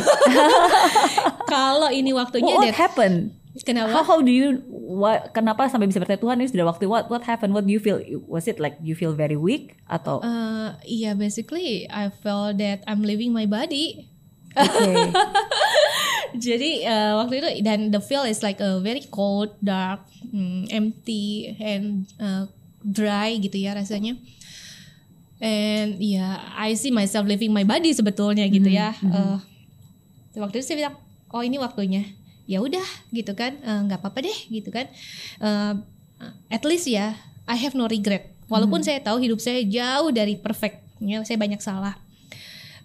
kalau 1.46 1.90
ini 1.90 2.10
waktunya 2.12 2.46
What, 2.46 2.58
what 2.58 2.66
that 2.66 2.78
happened? 2.78 3.18
kenapa 3.62 3.90
How, 3.92 4.02
how 4.04 4.18
do 4.18 4.30
you 4.30 4.62
what, 4.66 5.30
kenapa 5.30 5.66
sampai 5.68 5.86
bisa 5.86 6.02
bertanya 6.02 6.18
Tuhan 6.18 6.36
ini 6.38 6.48
sudah 6.48 6.66
waktu 6.66 6.84
what 6.86 7.06
what 7.06 7.22
happened? 7.22 7.54
What 7.54 7.64
do 7.64 7.72
you 7.72 7.78
feel? 7.78 8.02
Was 8.26 8.46
it 8.46 8.58
like 8.58 8.74
you 8.82 8.94
feel 8.94 9.14
very 9.14 9.38
weak 9.38 9.78
atau 9.86 10.18
Eh, 10.20 10.68
iya 10.90 11.14
basically 11.14 11.86
I 11.86 12.10
felt 12.10 12.58
that 12.58 12.82
I'm 12.84 13.02
leaving 13.02 13.30
my 13.30 13.46
body 13.46 14.10
Oke. 14.54 14.92
jadi 16.46 16.70
eh, 16.86 17.12
waktu 17.14 17.34
itu 17.38 17.48
dan 17.62 17.90
the 17.90 18.02
feel 18.02 18.26
is 18.26 18.42
like 18.42 18.58
a 18.58 18.78
very 18.82 19.02
cold 19.06 19.54
dark 19.62 20.02
mm, 20.30 20.70
empty 20.70 21.54
and 21.58 22.06
eh, 22.18 22.44
dry 22.82 23.38
gitu 23.38 23.58
ya 23.58 23.74
rasanya. 23.74 24.18
And 25.42 25.98
ya 25.98 26.40
I 26.54 26.78
see 26.78 26.94
myself 26.94 27.26
leaving 27.26 27.50
my 27.50 27.66
body 27.66 27.90
sebetulnya 27.90 28.46
gitu 28.48 28.70
ya. 28.70 28.94
Eh, 28.98 29.38
waktu 30.38 30.62
itu 30.62 30.66
saya 30.66 30.78
bilang 30.86 30.96
oh 31.34 31.42
ini 31.42 31.58
waktunya. 31.58 32.06
Ya 32.44 32.60
udah 32.60 32.84
gitu 33.10 33.32
kan. 33.34 33.58
Eh, 33.58 33.80
nggak 33.90 34.00
apa-apa 34.02 34.24
deh 34.24 34.38
gitu 34.50 34.70
kan. 34.70 34.86
Eh, 35.42 35.74
at 36.50 36.62
least 36.62 36.86
ya 36.86 37.18
I 37.44 37.56
have 37.58 37.74
no 37.74 37.90
regret. 37.90 38.30
Walaupun 38.46 38.84
saya 38.84 39.00
tahu 39.00 39.24
hidup 39.24 39.40
saya 39.40 39.64
jauh 39.64 40.12
dari 40.12 40.36
perfect 40.36 40.84
ya 41.02 41.20
saya 41.26 41.36
banyak 41.40 41.60
salah 41.60 42.03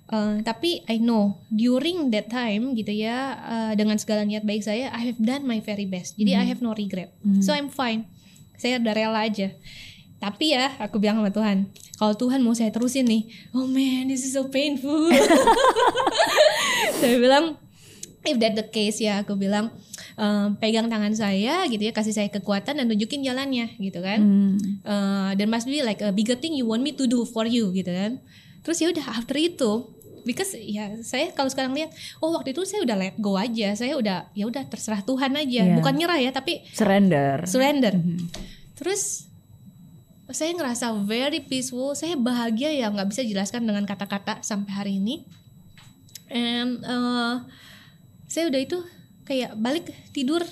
Uh, 0.10 0.41
tapi 0.41 0.82
I 0.89 0.97
know 0.97 1.38
during 1.53 2.10
that 2.10 2.34
time 2.34 2.74
gitu 2.74 2.89
ya 2.89 3.38
uh, 3.45 3.72
dengan 3.78 3.93
segala 4.01 4.26
niat 4.26 4.41
baik 4.41 4.66
saya 4.66 4.89
I 4.89 5.14
have 5.14 5.22
done 5.22 5.45
my 5.45 5.62
very 5.62 5.86
best. 5.86 6.18
Jadi 6.18 6.34
I 6.34 6.49
have 6.49 6.66
no 6.66 6.74
regret. 6.74 7.14
So 7.45 7.53
I'm 7.53 7.70
fine. 7.70 8.10
Saya 8.57 8.82
udah 8.82 8.93
rela 8.97 9.22
aja. 9.22 9.53
Tapi 10.18 10.57
ya 10.57 10.74
aku 10.82 10.97
bilang 10.97 11.22
sama 11.22 11.30
Tuhan 11.30 11.70
kalau 12.01 12.18
Tuhan 12.18 12.41
mau 12.41 12.57
saya 12.57 12.74
terusin 12.74 13.05
nih. 13.05 13.30
Oh 13.53 13.70
man 13.70 14.10
this 14.10 14.26
is 14.26 14.34
so 14.34 14.49
painful. 14.49 15.14
Saya 16.99 17.16
bilang 17.16 17.55
if 18.28 18.36
that 18.41 18.55
the 18.57 18.66
case 18.68 18.99
ya 18.99 19.24
aku 19.24 19.39
bilang 19.39 19.72
um, 20.20 20.60
pegang 20.60 20.91
tangan 20.91 21.16
saya 21.16 21.64
gitu 21.72 21.88
ya 21.88 21.93
kasih 21.95 22.12
saya 22.12 22.28
kekuatan 22.28 22.76
dan 22.76 22.86
tunjukin 22.88 23.24
jalannya 23.24 23.72
gitu 23.80 24.03
kan. 24.03 24.20
Hmm. 24.20 24.55
Uh, 24.84 25.30
there 25.39 25.47
must 25.47 25.68
be 25.68 25.80
like 25.80 26.03
a 26.03 26.12
bigger 26.12 26.36
thing 26.36 26.55
you 26.55 26.68
want 26.68 26.84
me 26.84 26.91
to 26.91 27.07
do 27.07 27.24
for 27.24 27.47
you 27.47 27.72
gitu 27.72 27.89
kan. 27.89 28.20
Terus 28.60 28.78
ya 28.84 28.91
udah 28.91 29.05
after 29.16 29.39
itu 29.39 29.88
because 30.26 30.55
ya 30.55 30.99
saya 31.05 31.32
kalau 31.32 31.51
sekarang 31.51 31.76
lihat 31.76 31.91
oh 32.20 32.36
waktu 32.36 32.51
itu 32.51 32.63
saya 32.65 32.84
udah 32.84 32.97
let 32.97 33.15
go 33.20 33.36
aja. 33.36 33.76
Saya 33.76 33.95
udah 33.95 34.32
ya 34.34 34.45
udah 34.47 34.63
terserah 34.67 35.01
Tuhan 35.03 35.36
aja. 35.36 35.61
Iya. 35.65 35.76
bukan 35.80 35.93
nyerah 35.95 36.20
ya 36.20 36.32
tapi 36.32 36.65
Surrender. 36.72 37.43
surrender. 37.45 37.93
Terus 38.76 39.28
saya 40.30 40.53
ngerasa 40.53 40.93
very 41.05 41.41
peaceful. 41.41 41.97
Saya 41.97 42.13
bahagia 42.13 42.70
ya 42.70 42.88
nggak 42.93 43.09
bisa 43.09 43.26
jelaskan 43.26 43.65
dengan 43.65 43.84
kata-kata 43.89 44.45
sampai 44.45 44.72
hari 44.72 44.93
ini. 45.01 45.26
And 46.30 46.86
uh, 46.86 47.41
saya 48.30 48.47
udah 48.53 48.61
itu 48.61 48.78
kayak 49.26 49.57
balik 49.57 49.89
tidur 50.13 50.45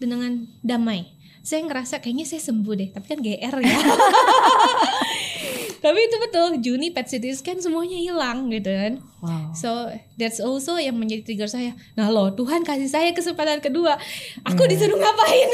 dengan 0.00 0.48
damai 0.64 1.19
saya 1.40 1.64
ngerasa 1.64 2.04
kayaknya 2.04 2.28
saya 2.28 2.44
sembuh 2.44 2.74
deh 2.76 2.88
tapi 2.92 3.06
kan 3.08 3.18
GR 3.20 3.56
ya 3.64 3.78
tapi 5.84 5.98
itu 6.04 6.16
betul 6.20 6.60
Juni 6.60 6.92
PET 6.92 7.08
CT 7.08 7.24
scan 7.40 7.58
semuanya 7.64 7.96
hilang 7.96 8.52
gitu 8.52 8.68
kan 8.68 9.00
Wow. 9.20 9.52
So 9.52 9.92
that's 10.16 10.40
also 10.40 10.80
yang 10.80 10.96
menjadi 10.96 11.28
trigger 11.28 11.44
saya. 11.44 11.76
Nah 11.92 12.08
loh 12.08 12.32
Tuhan 12.32 12.64
kasih 12.64 12.88
saya 12.88 13.12
kesempatan 13.12 13.60
kedua. 13.60 14.00
Aku 14.48 14.64
disuruh 14.64 14.96
ngapain? 14.96 15.48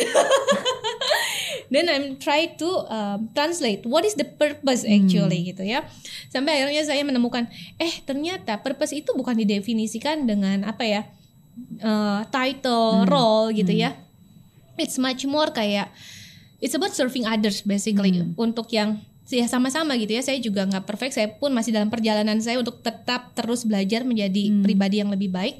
Then 1.74 1.90
I'm 1.90 2.14
try 2.22 2.54
to 2.62 2.68
um, 2.86 3.26
translate 3.34 3.82
what 3.82 4.06
is 4.06 4.14
the 4.14 4.22
purpose 4.22 4.86
actually 4.86 5.50
gitu 5.50 5.66
ya. 5.66 5.82
Sampai 6.30 6.62
akhirnya 6.62 6.86
saya 6.86 7.02
menemukan 7.02 7.50
eh 7.82 7.90
ternyata 8.06 8.62
purpose 8.62 8.94
itu 8.94 9.10
bukan 9.18 9.34
didefinisikan 9.34 10.30
dengan 10.30 10.62
apa 10.62 10.86
ya 10.86 11.02
uh, 11.82 12.22
title, 12.30 13.02
role 13.10 13.50
gitu 13.50 13.74
ya. 13.74 13.98
It's 14.76 15.00
much 15.00 15.24
more 15.24 15.50
kayak 15.52 15.92
it's 16.60 16.72
about 16.76 16.92
serving 16.92 17.24
others 17.28 17.64
basically. 17.64 18.24
Untuk 18.36 18.72
yang 18.72 19.02
ya 19.26 19.46
sama-sama 19.50 19.98
gitu 19.98 20.14
ya. 20.16 20.22
Saya 20.22 20.38
juga 20.38 20.64
nggak 20.64 20.84
perfect. 20.86 21.18
Saya 21.18 21.28
pun 21.32 21.50
masih 21.50 21.74
dalam 21.74 21.90
perjalanan 21.90 22.38
saya 22.38 22.62
untuk 22.62 22.80
tetap 22.84 23.34
terus 23.34 23.66
belajar 23.66 24.06
menjadi 24.06 24.52
pribadi 24.62 25.02
yang 25.02 25.10
lebih 25.10 25.32
baik. 25.32 25.58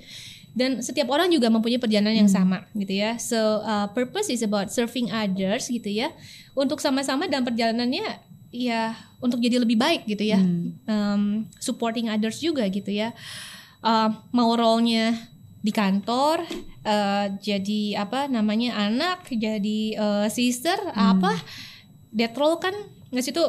Dan 0.57 0.81
setiap 0.81 1.13
orang 1.13 1.29
juga 1.29 1.53
mempunyai 1.53 1.77
perjalanan 1.77 2.17
yang 2.17 2.33
sama 2.33 2.65
gitu 2.73 2.97
ya. 2.97 3.21
So 3.21 3.61
uh, 3.61 3.93
purpose 3.93 4.33
is 4.33 4.41
about 4.41 4.73
serving 4.73 5.13
others 5.13 5.69
gitu 5.69 5.93
ya. 5.93 6.17
Untuk 6.57 6.81
sama-sama 6.81 7.29
dalam 7.29 7.45
perjalanannya 7.45 8.25
ya 8.57 8.97
untuk 9.21 9.45
jadi 9.45 9.61
lebih 9.61 9.77
baik 9.77 10.09
gitu 10.09 10.25
ya. 10.25 10.41
Um, 10.89 11.45
supporting 11.61 12.09
others 12.09 12.41
juga 12.41 12.65
gitu 12.73 12.89
ya. 12.89 13.13
Uh, 13.85 14.17
mau 14.33 14.57
role-nya 14.57 15.13
di 15.61 15.75
kantor 15.75 16.47
uh, 16.87 17.27
jadi 17.43 18.07
apa 18.07 18.31
namanya 18.31 18.79
anak 18.79 19.27
jadi 19.29 19.81
uh, 19.99 20.27
sister 20.31 20.79
apa 20.95 21.35
that 22.15 22.33
role 22.39 22.63
kan 22.63 22.73
nggak 23.11 23.27
situ 23.27 23.43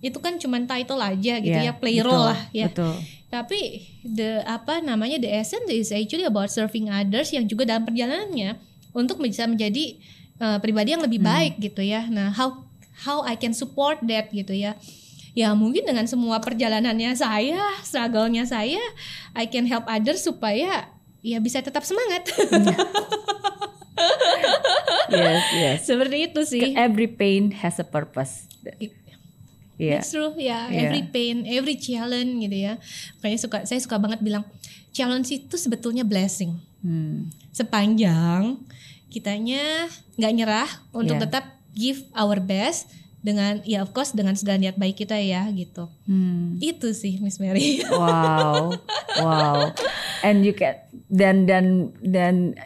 itu 0.00 0.16
kan 0.20 0.36
cuma 0.36 0.60
title 0.64 1.00
aja 1.00 1.40
gitu 1.40 1.60
Yeah, 1.60 1.72
ya 1.72 1.80
play 1.80 2.00
betul, 2.00 2.08
role 2.12 2.24
lah 2.32 2.40
ya 2.52 2.68
Betul. 2.68 2.96
tapi 3.28 3.88
the 4.04 4.44
apa 4.44 4.80
namanya 4.84 5.20
the 5.20 5.28
essence 5.28 5.68
is 5.68 5.92
actually 5.92 6.24
about 6.28 6.48
serving 6.52 6.88
others 6.88 7.32
yang 7.32 7.44
juga 7.48 7.68
dalam 7.68 7.84
perjalanannya 7.84 8.56
untuk 8.94 9.22
bisa 9.22 9.46
menjadi 9.46 9.98
uh, 10.40 10.58
pribadi 10.58 10.96
yang 10.96 11.04
lebih 11.04 11.22
baik 11.22 11.60
gitu 11.60 11.84
ya. 11.84 12.08
Nah, 12.10 12.34
how 12.34 12.64
how 13.06 13.22
I 13.22 13.38
can 13.38 13.54
support 13.54 14.02
that 14.08 14.32
gitu 14.34 14.56
ya. 14.56 14.74
Ya 15.30 15.54
mungkin 15.54 15.86
dengan 15.86 16.10
semua 16.10 16.42
perjalanannya 16.42 17.14
saya, 17.14 17.62
struggle-nya 17.86 18.42
saya, 18.50 18.82
I 19.30 19.46
can 19.46 19.62
help 19.70 19.86
others 19.86 20.26
supaya 20.26 20.90
ya 21.20 21.38
bisa 21.38 21.60
tetap 21.60 21.84
semangat. 21.84 22.28
Yes, 25.10 25.44
yes. 25.52 25.78
Seperti 25.90 26.30
itu 26.30 26.40
sih. 26.46 26.72
Every 26.78 27.10
pain 27.10 27.50
has 27.60 27.82
a 27.82 27.86
purpose. 27.86 28.46
Iya. 29.80 30.00
It's 30.04 30.12
true 30.12 30.36
ya, 30.36 30.68
Yeah. 30.68 30.86
every 30.86 31.02
pain, 31.08 31.48
every 31.48 31.76
challenge 31.80 32.36
gitu 32.46 32.56
ya. 32.56 32.74
Makanya 33.18 33.38
suka 33.40 33.58
saya 33.64 33.80
suka 33.80 33.96
banget 33.96 34.20
bilang 34.20 34.44
challenge 34.92 35.32
itu 35.32 35.56
sebetulnya 35.56 36.04
blessing. 36.04 36.60
Hmm. 36.84 37.32
Sepanjang 37.50 38.60
kitanya 39.10 39.88
nggak 40.20 40.32
nyerah 40.36 40.70
untuk 40.94 41.16
Yeah. 41.18 41.24
tetap 41.26 41.44
give 41.74 42.04
our 42.14 42.38
best 42.38 42.92
dengan 43.20 43.60
ya 43.68 43.84
of 43.84 43.92
course 43.92 44.16
dengan 44.16 44.32
segala 44.32 44.56
niat 44.56 44.80
baik 44.80 45.04
kita 45.04 45.16
ya 45.20 45.44
gitu. 45.52 45.88
Hmm. 46.08 46.56
Itu 46.60 46.92
sih 46.96 47.20
Miss 47.20 47.36
Mary. 47.36 47.84
Wow, 47.92 48.72
wow. 49.20 49.58
And 50.24 50.44
you 50.44 50.56
can 50.56 50.80
dan 51.12 51.44
dan 51.44 51.92
dan 52.00 52.56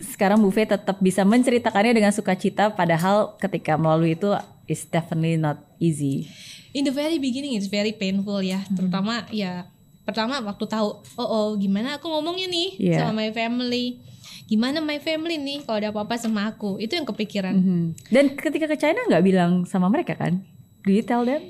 sekarang 0.00 0.40
Bu 0.40 0.50
Fe 0.50 0.64
tetap 0.64 1.00
bisa 1.00 1.22
menceritakannya 1.24 1.92
dengan 1.96 2.12
sukacita 2.12 2.72
padahal 2.72 3.36
ketika 3.40 3.76
melalui 3.76 4.16
itu 4.16 4.32
is 4.64 4.84
definitely 4.88 5.36
not 5.36 5.60
easy. 5.76 6.28
In 6.74 6.88
the 6.88 6.94
very 6.94 7.20
beginning 7.20 7.54
it's 7.54 7.70
very 7.70 7.92
painful 7.94 8.42
ya, 8.42 8.64
terutama 8.74 9.28
ya 9.30 9.68
pertama 10.04 10.40
waktu 10.44 10.64
tahu 10.68 11.00
oh 11.16 11.28
oh 11.28 11.48
gimana 11.56 11.96
aku 11.96 12.12
ngomongnya 12.12 12.48
nih 12.50 12.68
Yeah. 12.76 13.00
sama 13.08 13.24
my 13.24 13.30
family. 13.32 14.00
Gimana 14.44 14.78
my 14.78 15.00
family 15.00 15.36
nih 15.36 15.64
kalau 15.64 15.80
ada 15.80 15.88
apa-apa 15.88 16.14
sama 16.16 16.44
aku. 16.46 16.76
Itu 16.76 16.94
yang 16.94 17.04
kepikiran. 17.04 17.54
Mhm. 17.54 17.84
Dan 18.08 18.24
ketika 18.34 18.66
ke 18.66 18.76
China 18.76 19.00
nggak 19.06 19.24
bilang 19.24 19.64
sama 19.64 19.88
mereka 19.88 20.14
kan? 20.14 20.44
Do 20.82 20.92
you 20.92 21.00
tell 21.00 21.24
them? 21.24 21.40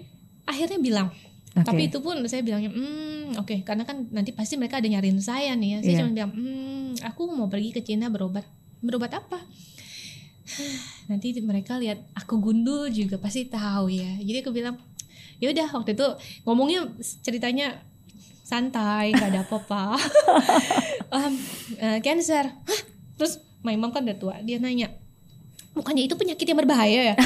akhirnya 0.44 0.76
bilang 0.76 1.08
Oke. 1.56 1.64
tapi 1.64 1.88
itu 1.88 1.98
pun 2.04 2.20
saya 2.28 2.44
bilangnya 2.44 2.68
hmm 2.68 3.40
oke 3.40 3.64
karena 3.64 3.88
kan 3.88 4.04
nanti 4.12 4.36
pasti 4.36 4.60
mereka 4.60 4.76
ada 4.76 4.84
nyariin 4.84 5.16
saya 5.16 5.56
nih 5.56 5.68
ya 5.72 5.78
saya 5.80 5.88
Iya. 5.88 5.98
cuma 6.04 6.10
bilang 6.12 6.32
hmm 6.36 6.88
aku 7.00 7.22
mau 7.32 7.48
pergi 7.48 7.72
ke 7.72 7.80
Cina 7.80 8.12
berobat 8.12 8.44
berobat 8.84 9.16
apa 9.16 9.40
nanti 11.10 11.32
mereka 11.40 11.80
lihat 11.80 12.04
aku 12.12 12.36
gundul 12.36 12.92
juga 12.92 13.16
pasti 13.16 13.48
tahu 13.48 13.88
ya 13.88 14.20
jadi 14.20 14.44
aku 14.44 14.52
bilang 14.52 14.76
ya 15.40 15.48
udah 15.48 15.68
waktu 15.72 15.96
itu 15.96 16.06
ngomongnya 16.44 16.92
ceritanya 17.24 17.80
santai 18.44 19.10
nggak 19.10 19.28
ada 19.32 19.40
apa-apa 19.42 19.96
um, 21.16 21.32
eh, 21.76 21.98
cancer 21.98 22.44
Hah? 22.44 22.80
terus 23.16 23.40
my 23.60 23.74
mom 23.74 23.88
kan 23.88 24.04
udah 24.04 24.14
tua 24.14 24.34
dia 24.40 24.60
nanya 24.60 24.92
bukannya 25.72 26.04
itu 26.04 26.14
penyakit 26.14 26.44
yang 26.44 26.60
berbahaya 26.60 27.00
ya 27.10 27.16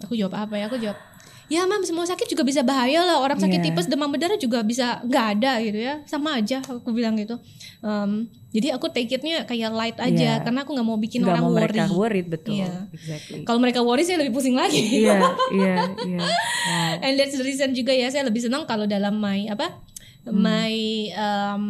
aku 0.00 0.16
jawab 0.16 0.34
apa 0.34 0.56
ya 0.56 0.66
aku 0.66 0.80
jawab 0.80 0.96
ya 1.44 1.68
mam 1.68 1.84
semua 1.84 2.02
sakit 2.02 2.24
juga 2.26 2.40
bisa 2.40 2.64
bahaya 2.64 3.04
lah 3.04 3.20
orang 3.20 3.36
sakit 3.36 3.60
Iya. 3.60 3.66
tipes 3.68 3.84
demam 3.84 4.08
berdarah 4.08 4.40
juga 4.40 4.64
bisa 4.64 5.04
nggak 5.04 5.26
ada 5.38 5.60
gitu 5.60 5.76
ya 5.76 6.00
sama 6.04 6.40
aja 6.40 6.64
aku 6.64 6.88
bilang 6.90 7.14
gitu 7.14 7.36
Em, 7.84 8.24
jadi 8.48 8.72
aku 8.72 8.88
take 8.88 9.12
it-nya 9.12 9.44
kayak 9.44 9.68
light 9.68 9.98
aja 10.00 10.40
Iya. 10.40 10.40
karena 10.40 10.64
aku 10.64 10.72
nggak 10.72 10.88
mau 10.88 10.96
bikin 10.96 11.20
Nggak 11.20 11.36
orang 11.36 11.44
mau 11.44 11.52
worry 11.52 11.68
mereka 11.68 11.84
worried 11.92 12.28
betul. 12.32 12.56
Iya. 12.56 12.72
Exactly. 12.96 13.44
kalau 13.44 13.60
mereka 13.60 13.84
worry 13.84 14.08
saya 14.08 14.24
lebih 14.24 14.32
pusing 14.32 14.56
lagi 14.56 14.80
Iya, 14.80 15.20
iya, 15.52 15.74
iya. 16.08 16.16
Wow. 16.16 17.04
and 17.04 17.20
that's 17.20 17.36
the 17.36 17.44
reason 17.44 17.76
juga 17.76 17.92
ya 17.92 18.08
saya 18.08 18.24
lebih 18.24 18.40
senang 18.40 18.64
kalau 18.64 18.88
dalam 18.88 19.20
my 19.20 19.52
apa 19.52 19.83
Hmm. 20.24 20.40
my 20.40 20.74
um, 21.14 21.64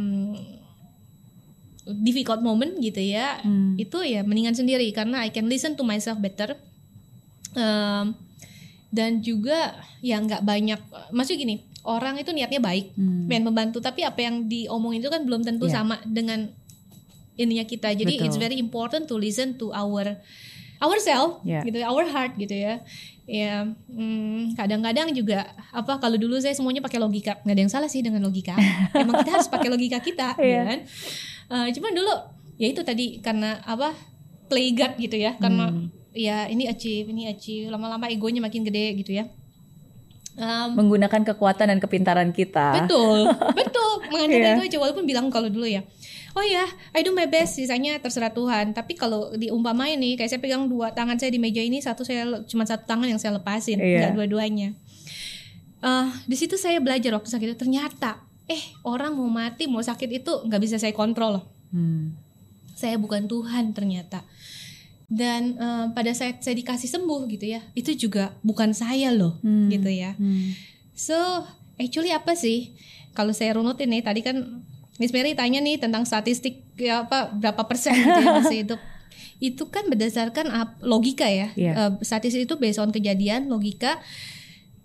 difficult 1.84 2.40
moment 2.40 2.78
gitu 2.78 3.00
ya 3.00 3.42
Hmm. 3.42 3.76
itu 3.76 4.00
ya 4.00 4.24
mendingan 4.24 4.56
sendiri 4.56 4.88
karena 4.90 5.20
I 5.20 5.28
can 5.28 5.46
listen 5.46 5.76
to 5.76 5.84
myself 5.84 6.18
better 6.18 6.56
Um, 7.54 8.18
dan 8.90 9.22
juga 9.22 9.78
ya 10.02 10.18
nggak 10.18 10.42
banyak 10.42 10.80
maksudnya 11.10 11.38
gini 11.38 11.54
orang 11.86 12.18
itu 12.18 12.34
niatnya 12.34 12.58
baik 12.58 12.90
Hmm. 12.98 13.30
pengen 13.30 13.46
membantu 13.46 13.78
tapi 13.78 14.02
apa 14.02 14.18
yang 14.18 14.50
diomongin 14.50 14.98
itu 14.98 15.06
kan 15.06 15.22
belum 15.22 15.46
tentu 15.46 15.70
Ya. 15.70 15.78
sama 15.78 16.02
dengan 16.02 16.50
ininya 17.34 17.62
kita 17.62 17.94
jadi 17.94 18.10
Betul. 18.10 18.26
it's 18.26 18.38
very 18.38 18.58
important 18.58 19.06
to 19.06 19.14
listen 19.14 19.54
to 19.54 19.70
our 19.70 20.18
ourselves 20.78 21.42
Ya. 21.42 21.60
gitu 21.62 21.78
our 21.80 22.04
heart 22.04 22.34
gitu 22.34 22.52
ya. 22.52 22.80
Ya 23.24 23.64
hmm, 23.88 24.52
kadang-kadang 24.52 25.08
juga 25.10 25.42
apa 25.70 25.96
kalau 25.96 26.14
dulu 26.14 26.36
saya 26.36 26.52
semuanya 26.52 26.78
pakai 26.78 26.98
logika. 26.98 27.40
Nggak 27.40 27.54
ada 27.54 27.62
yang 27.62 27.72
salah 27.72 27.88
sih 27.88 28.00
dengan 28.00 28.20
logika. 28.20 28.52
Emang 28.94 29.24
kita 29.24 29.32
harus 29.34 29.48
pakai 29.48 29.68
logika 29.68 29.98
kita 29.98 30.36
Iya. 30.36 30.48
ya 30.50 30.62
kan? 30.66 30.78
Eh, 31.46 31.68
cuman 31.72 31.92
dulu 31.92 32.12
ya 32.54 32.66
itu 32.68 32.80
tadi 32.80 33.18
karena 33.18 33.58
apa 33.62 33.96
play 34.46 34.70
God 34.70 34.96
gitu 34.96 35.16
ya. 35.16 35.34
Karena 35.36 35.68
Hmm. 35.68 35.88
ya 36.10 36.46
ini 36.46 36.66
achieve 36.66 37.08
ini 37.08 37.26
achieve. 37.26 37.68
Lama-lama 37.68 38.06
egonya 38.06 38.38
makin 38.38 38.60
gede 38.62 38.92
gitu 38.98 39.12
ya. 39.14 39.24
Um, 40.34 40.74
Menggunakan 40.74 41.22
kekuatan 41.24 41.70
dan 41.70 41.78
kepintaran 41.78 42.28
kita. 42.28 42.82
betul 42.82 43.30
betul. 43.58 43.92
Mengandalkan 44.04 44.58
itu 44.58 44.64
aja 44.68 44.78
walaupun 44.78 45.04
bilang 45.04 45.30
kalau 45.30 45.46
dulu 45.46 45.64
ya 45.64 45.80
oh 46.34 46.42
ya 46.42 46.66
I 46.90 47.00
do 47.00 47.10
my 47.10 47.24
best 47.24 47.54
sisanya 47.54 47.96
terserah 47.96 48.30
Tuhan 48.30 48.70
tapi 48.70 48.94
kalau 48.94 49.32
diumpamain 49.32 49.94
nih 49.94 50.14
kayak 50.14 50.28
saya 50.28 50.40
pegang 50.40 50.66
dua 50.66 50.90
tangan 50.90 51.14
saya 51.14 51.30
di 51.30 51.38
meja 51.38 51.58
ini 51.58 51.78
satu 51.78 52.02
saya 52.02 52.26
cuma 52.42 52.62
satu 52.62 52.84
tangan 52.84 53.06
yang 53.06 53.16
saya 53.16 53.34
lepasin 53.34 53.78
Iya. 53.78 54.10
nggak 54.10 54.14
dua-duanya 54.14 54.74
Eh, 55.80 56.08
di 56.24 56.32
situ 56.32 56.56
saya 56.56 56.80
belajar 56.80 57.12
waktu 57.12 57.28
sakit 57.28 57.46
itu 57.46 57.58
ternyata 57.60 58.16
eh 58.46 58.56
orang 58.82 59.12
mau 59.12 59.28
mati 59.28 59.64
mau 59.64 59.80
sakit 59.80 60.08
itu 60.16 60.32
nggak 60.42 60.56
bisa 60.58 60.76
saya 60.76 60.92
kontrol 60.92 61.36
loh 61.36 61.44
Hmm. 61.70 62.16
saya 62.72 62.96
bukan 62.96 63.24
Tuhan 63.24 63.70
ternyata 63.70 64.24
dan 65.06 65.54
eh, 65.54 65.86
pada 65.90 66.08
saat 66.10 66.40
saya 66.40 66.54
dikasih 66.54 66.88
sembuh 66.88 67.28
gitu 67.28 67.46
ya 67.46 67.60
itu 67.72 67.92
juga 67.94 68.32
bukan 68.40 68.72
saya 68.72 69.12
loh 69.12 69.36
Hmm. 69.40 69.68
gitu 69.68 69.86
ya 69.86 70.14
Hmm. 70.14 70.56
so 70.90 71.14
actually 71.76 72.10
apa 72.10 72.32
sih 72.32 72.72
kalau 73.12 73.30
saya 73.30 73.52
runutin 73.52 73.90
nih 73.90 74.00
tadi 74.00 74.22
kan 74.22 74.64
Miss 74.96 75.10
Mary 75.10 75.32
tanya 75.32 75.58
nih 75.58 75.76
tentang 75.76 76.02
statistik 76.02 76.62
ya 76.74 77.02
apa 77.02 77.28
berapa 77.28 77.62
persen 77.64 77.92
gitu 77.92 78.20
ya 78.20 78.30
masih 78.32 78.58
hidup 78.62 78.80
itu 79.42 79.64
kan 79.66 79.84
berdasarkan 79.84 80.46
logika 80.80 81.26
ya 81.26 81.50
Iya. 81.52 81.72
Eh, 81.72 81.92
statistik 82.00 82.44
itu 82.44 82.54
based 82.54 82.78
on 82.78 82.90
kejadian 82.90 83.46
logika 83.46 83.98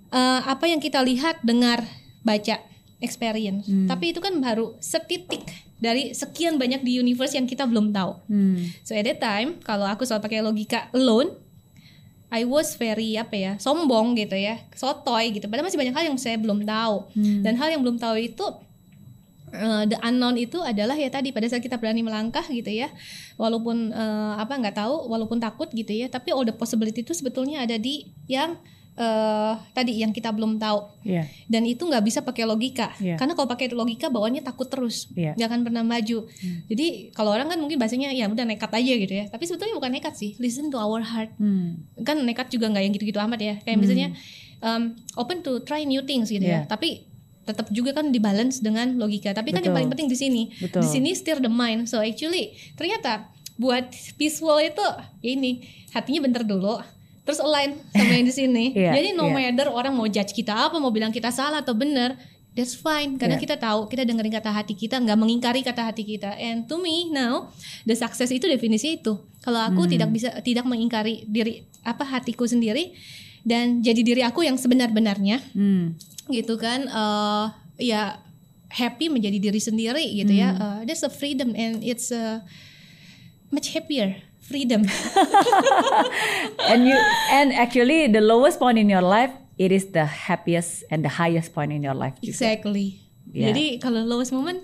Eh, 0.10 0.41
apa 0.43 0.66
yang 0.66 0.78
kita 0.78 0.97
lihat 0.99 1.38
dengar 1.39 1.86
baca 2.20 2.57
experience 2.97 3.64
Hmm. 3.64 3.86
tapi 3.86 4.10
itu 4.10 4.18
kan 4.18 4.34
baru 4.36 4.74
setitik 4.80 5.45
dari 5.78 6.12
sekian 6.12 6.57
banyak 6.57 6.82
di 6.82 6.97
universe 6.97 7.32
yang 7.32 7.45
kita 7.45 7.64
belum 7.64 7.93
tahu 7.93 8.18
Hmm. 8.26 8.74
So 8.82 8.91
at 8.91 9.05
that 9.05 9.22
time 9.22 9.62
kalau 9.62 9.86
aku 9.86 10.03
selalu 10.03 10.26
pakai 10.26 10.41
logika 10.41 10.89
alone, 10.91 11.30
I 12.28 12.41
was 12.43 12.74
very 12.74 13.16
apa 13.16 13.34
ya 13.34 13.51
sombong 13.57 14.14
gitu 14.16 14.34
ya, 14.34 14.57
sotoy 14.72 15.30
gitu. 15.32 15.45
Padahal 15.45 15.66
masih 15.66 15.78
banyak 15.78 15.93
hal 15.93 16.05
yang 16.07 16.18
saya 16.18 16.36
belum 16.36 16.62
tahu. 16.64 17.10
Hmm. 17.12 17.41
Dan 17.41 17.53
hal 17.55 17.70
yang 17.70 17.82
belum 17.82 17.97
tahu 17.97 18.18
itu 18.20 18.45
uh, 19.52 19.84
the 19.86 19.97
unknown 20.00 20.36
itu 20.36 20.60
adalah 20.60 20.93
ya 20.93 21.08
tadi 21.08 21.30
pada 21.30 21.45
saat 21.45 21.60
kita 21.60 21.76
berani 21.76 22.02
melangkah 22.02 22.43
gitu 22.45 22.70
ya, 22.70 22.89
walaupun 23.36 23.91
uh, 23.91 24.38
apa 24.38 24.54
nggak 24.56 24.76
tahu, 24.76 25.08
walaupun 25.08 25.38
takut 25.38 25.70
gitu 25.70 25.91
ya, 25.91 26.08
tapi 26.08 26.30
all 26.30 26.43
the 26.43 26.52
possibility 26.52 27.02
itu 27.02 27.12
sebetulnya 27.12 27.62
ada 27.62 27.76
di 27.76 28.08
yang 28.26 28.56
uh, 28.95 29.54
tadi 29.72 29.95
yang 29.97 30.12
kita 30.12 30.30
belum 30.30 30.58
tahu 30.58 30.80
Iya. 31.02 31.24
dan 31.47 31.64
itu 31.64 31.80
nggak 31.82 32.04
bisa 32.04 32.20
pakai 32.20 32.43
logika 32.43 32.91
Iya. 33.00 33.16
karena 33.16 33.34
kalau 33.34 33.47
pakai 33.47 33.72
logika 33.72 34.12
bawaannya 34.12 34.43
takut 34.43 34.68
terus 34.68 35.08
Iya. 35.16 35.34
nggak 35.34 35.47
akan 35.47 35.62
pernah 35.64 35.84
maju 35.84 36.28
jadi 36.68 36.86
kalau 37.12 37.32
orang 37.32 37.47
kan 37.47 37.58
mungkin 37.58 37.80
bahasanya 37.80 38.12
ya 38.12 38.28
udah 38.28 38.43
nekat 38.43 38.70
aja 38.70 38.93
gitu 38.95 39.14
ya 39.16 39.26
tapi 39.28 39.47
sebetulnya 39.47 39.74
bukan 39.74 39.91
nekat 39.95 40.14
sih 40.14 40.36
listen 40.38 40.68
to 40.68 40.78
our 40.78 41.00
heart 41.02 41.32
Hmm. 41.39 41.88
kan 42.04 42.20
nekat 42.20 42.52
juga 42.52 42.68
nggak 42.68 42.84
yang 42.84 42.93
gitu-gitu 42.93 43.20
amat 43.20 43.39
ya 43.39 43.56
kayak 43.64 43.78
misalnya 43.80 44.08
um, 44.60 44.91
open 45.16 45.39
to 45.39 45.64
try 45.64 45.82
new 45.82 46.04
things 46.04 46.28
gitu 46.28 46.43
Iya. 46.43 46.68
ya 46.68 46.70
tapi 46.70 47.08
tetap 47.50 47.68
juga 47.74 47.91
kan 47.91 48.14
dibalance 48.14 48.62
dengan 48.62 48.93
logika 48.95 49.34
tapi 49.34 49.50
kan 49.50 49.60
yang 49.60 49.74
paling 49.74 49.89
penting 49.89 50.06
di 50.06 50.14
sini 50.14 50.41
Betul. 50.62 50.86
di 50.86 50.88
sini 50.88 51.10
steer 51.12 51.41
the 51.41 51.50
mind 51.50 51.89
so 51.89 51.97
actually 51.97 52.54
ternyata 52.78 53.26
buat 53.58 53.89
peaceful 54.16 54.56
itu 54.56 54.86
ya 55.20 55.34
ini 55.34 55.66
hatinya 55.91 56.24
bentar 56.24 56.45
dulu 56.45 56.78
terus 57.26 57.41
align 57.41 57.76
sama 57.91 58.14
yang 58.14 58.26
di 58.26 58.34
sini 58.34 58.66
Iya, 58.78 58.93
jadi 58.93 59.10
no 59.14 59.28
iya. 59.28 59.50
matter 59.52 59.68
orang 59.68 59.91
mau 59.91 60.06
judge 60.06 60.32
kita 60.32 60.70
apa 60.70 60.78
mau 60.78 60.93
bilang 60.93 61.10
kita 61.10 61.30
salah 61.30 61.60
atau 61.60 61.74
benar 61.74 62.16
that's 62.54 62.74
fine 62.74 63.20
karena 63.20 63.38
Iya. 63.38 63.43
kita 63.45 63.56
tahu 63.58 63.86
kita 63.86 64.02
dengerin 64.02 64.34
kata 64.34 64.50
hati 64.50 64.74
kita 64.74 64.97
nggak 64.97 65.18
mengingkari 65.18 65.62
kata 65.62 65.86
hati 65.86 66.02
kita 66.02 66.34
and 66.39 66.66
to 66.66 66.80
me 66.80 67.10
now 67.10 67.52
the 67.84 67.93
success 67.93 68.30
itu 68.30 68.47
definisi 68.47 68.97
itu 68.97 69.14
kalau 69.39 69.60
aku 69.62 69.86
Hmm. 69.86 69.91
tidak 69.91 70.10
bisa 70.10 70.30
tidak 70.41 70.66
mengingkari 70.66 71.28
diri 71.28 71.62
apa 71.84 72.04
hatiku 72.04 72.43
sendiri 72.43 72.91
dan 73.42 73.80
jadi 73.80 74.02
diri 74.02 74.22
aku 74.22 74.44
yang 74.44 74.56
sebenar-benarnya 74.56 75.40
Hmm. 75.52 75.96
gitu 76.28 76.56
kan 76.56 76.86
eh 76.86 77.46
ya 77.80 78.20
happy 78.70 79.08
menjadi 79.08 79.40
diri 79.42 79.58
sendiri 79.58 80.06
gitu 80.14 80.32
ya 80.32 80.52
Hmm. 80.52 80.62
Eh, 80.62 80.80
there's 80.86 81.02
a 81.02 81.10
freedom 81.10 81.54
and 81.54 81.82
it's 81.82 82.10
a 82.10 82.44
much 83.50 83.74
happier 83.74 84.20
freedom 84.40 84.82
and 86.70 86.86
you 86.86 86.98
and 87.32 87.54
actually 87.54 88.08
the 88.08 88.22
lowest 88.22 88.58
point 88.58 88.78
in 88.78 88.90
your 88.90 89.04
life 89.04 89.32
it 89.58 89.72
is 89.72 89.92
the 89.92 90.06
happiest 90.06 90.84
and 90.90 91.04
the 91.04 91.12
highest 91.12 91.52
point 91.52 91.70
in 91.70 91.84
your 91.84 91.94
life. 91.94 92.16
juga. 92.24 92.32
Exactly. 92.32 93.04
Yeah. 93.30 93.52
Jadi 93.52 93.78
kalau 93.78 94.02
lowest 94.02 94.32
moment 94.32 94.64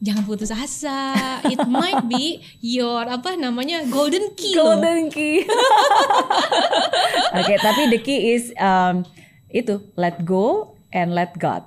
jangan 0.00 0.24
putus 0.24 0.48
asa. 0.50 1.12
It 1.46 1.60
might 1.68 2.08
be 2.08 2.40
your 2.60 3.04
apa 3.04 3.36
namanya 3.36 3.84
golden 3.88 4.32
key 4.34 4.56
loh. 4.56 4.76
Golden 4.76 5.12
key. 5.12 5.44
Oke, 7.38 7.54
tapi 7.60 7.82
the 7.92 8.00
key 8.00 8.34
is 8.34 8.50
um, 8.56 9.04
itu 9.48 9.78
let 9.94 10.24
go 10.24 10.74
and 10.90 11.12
let 11.12 11.36
God. 11.36 11.62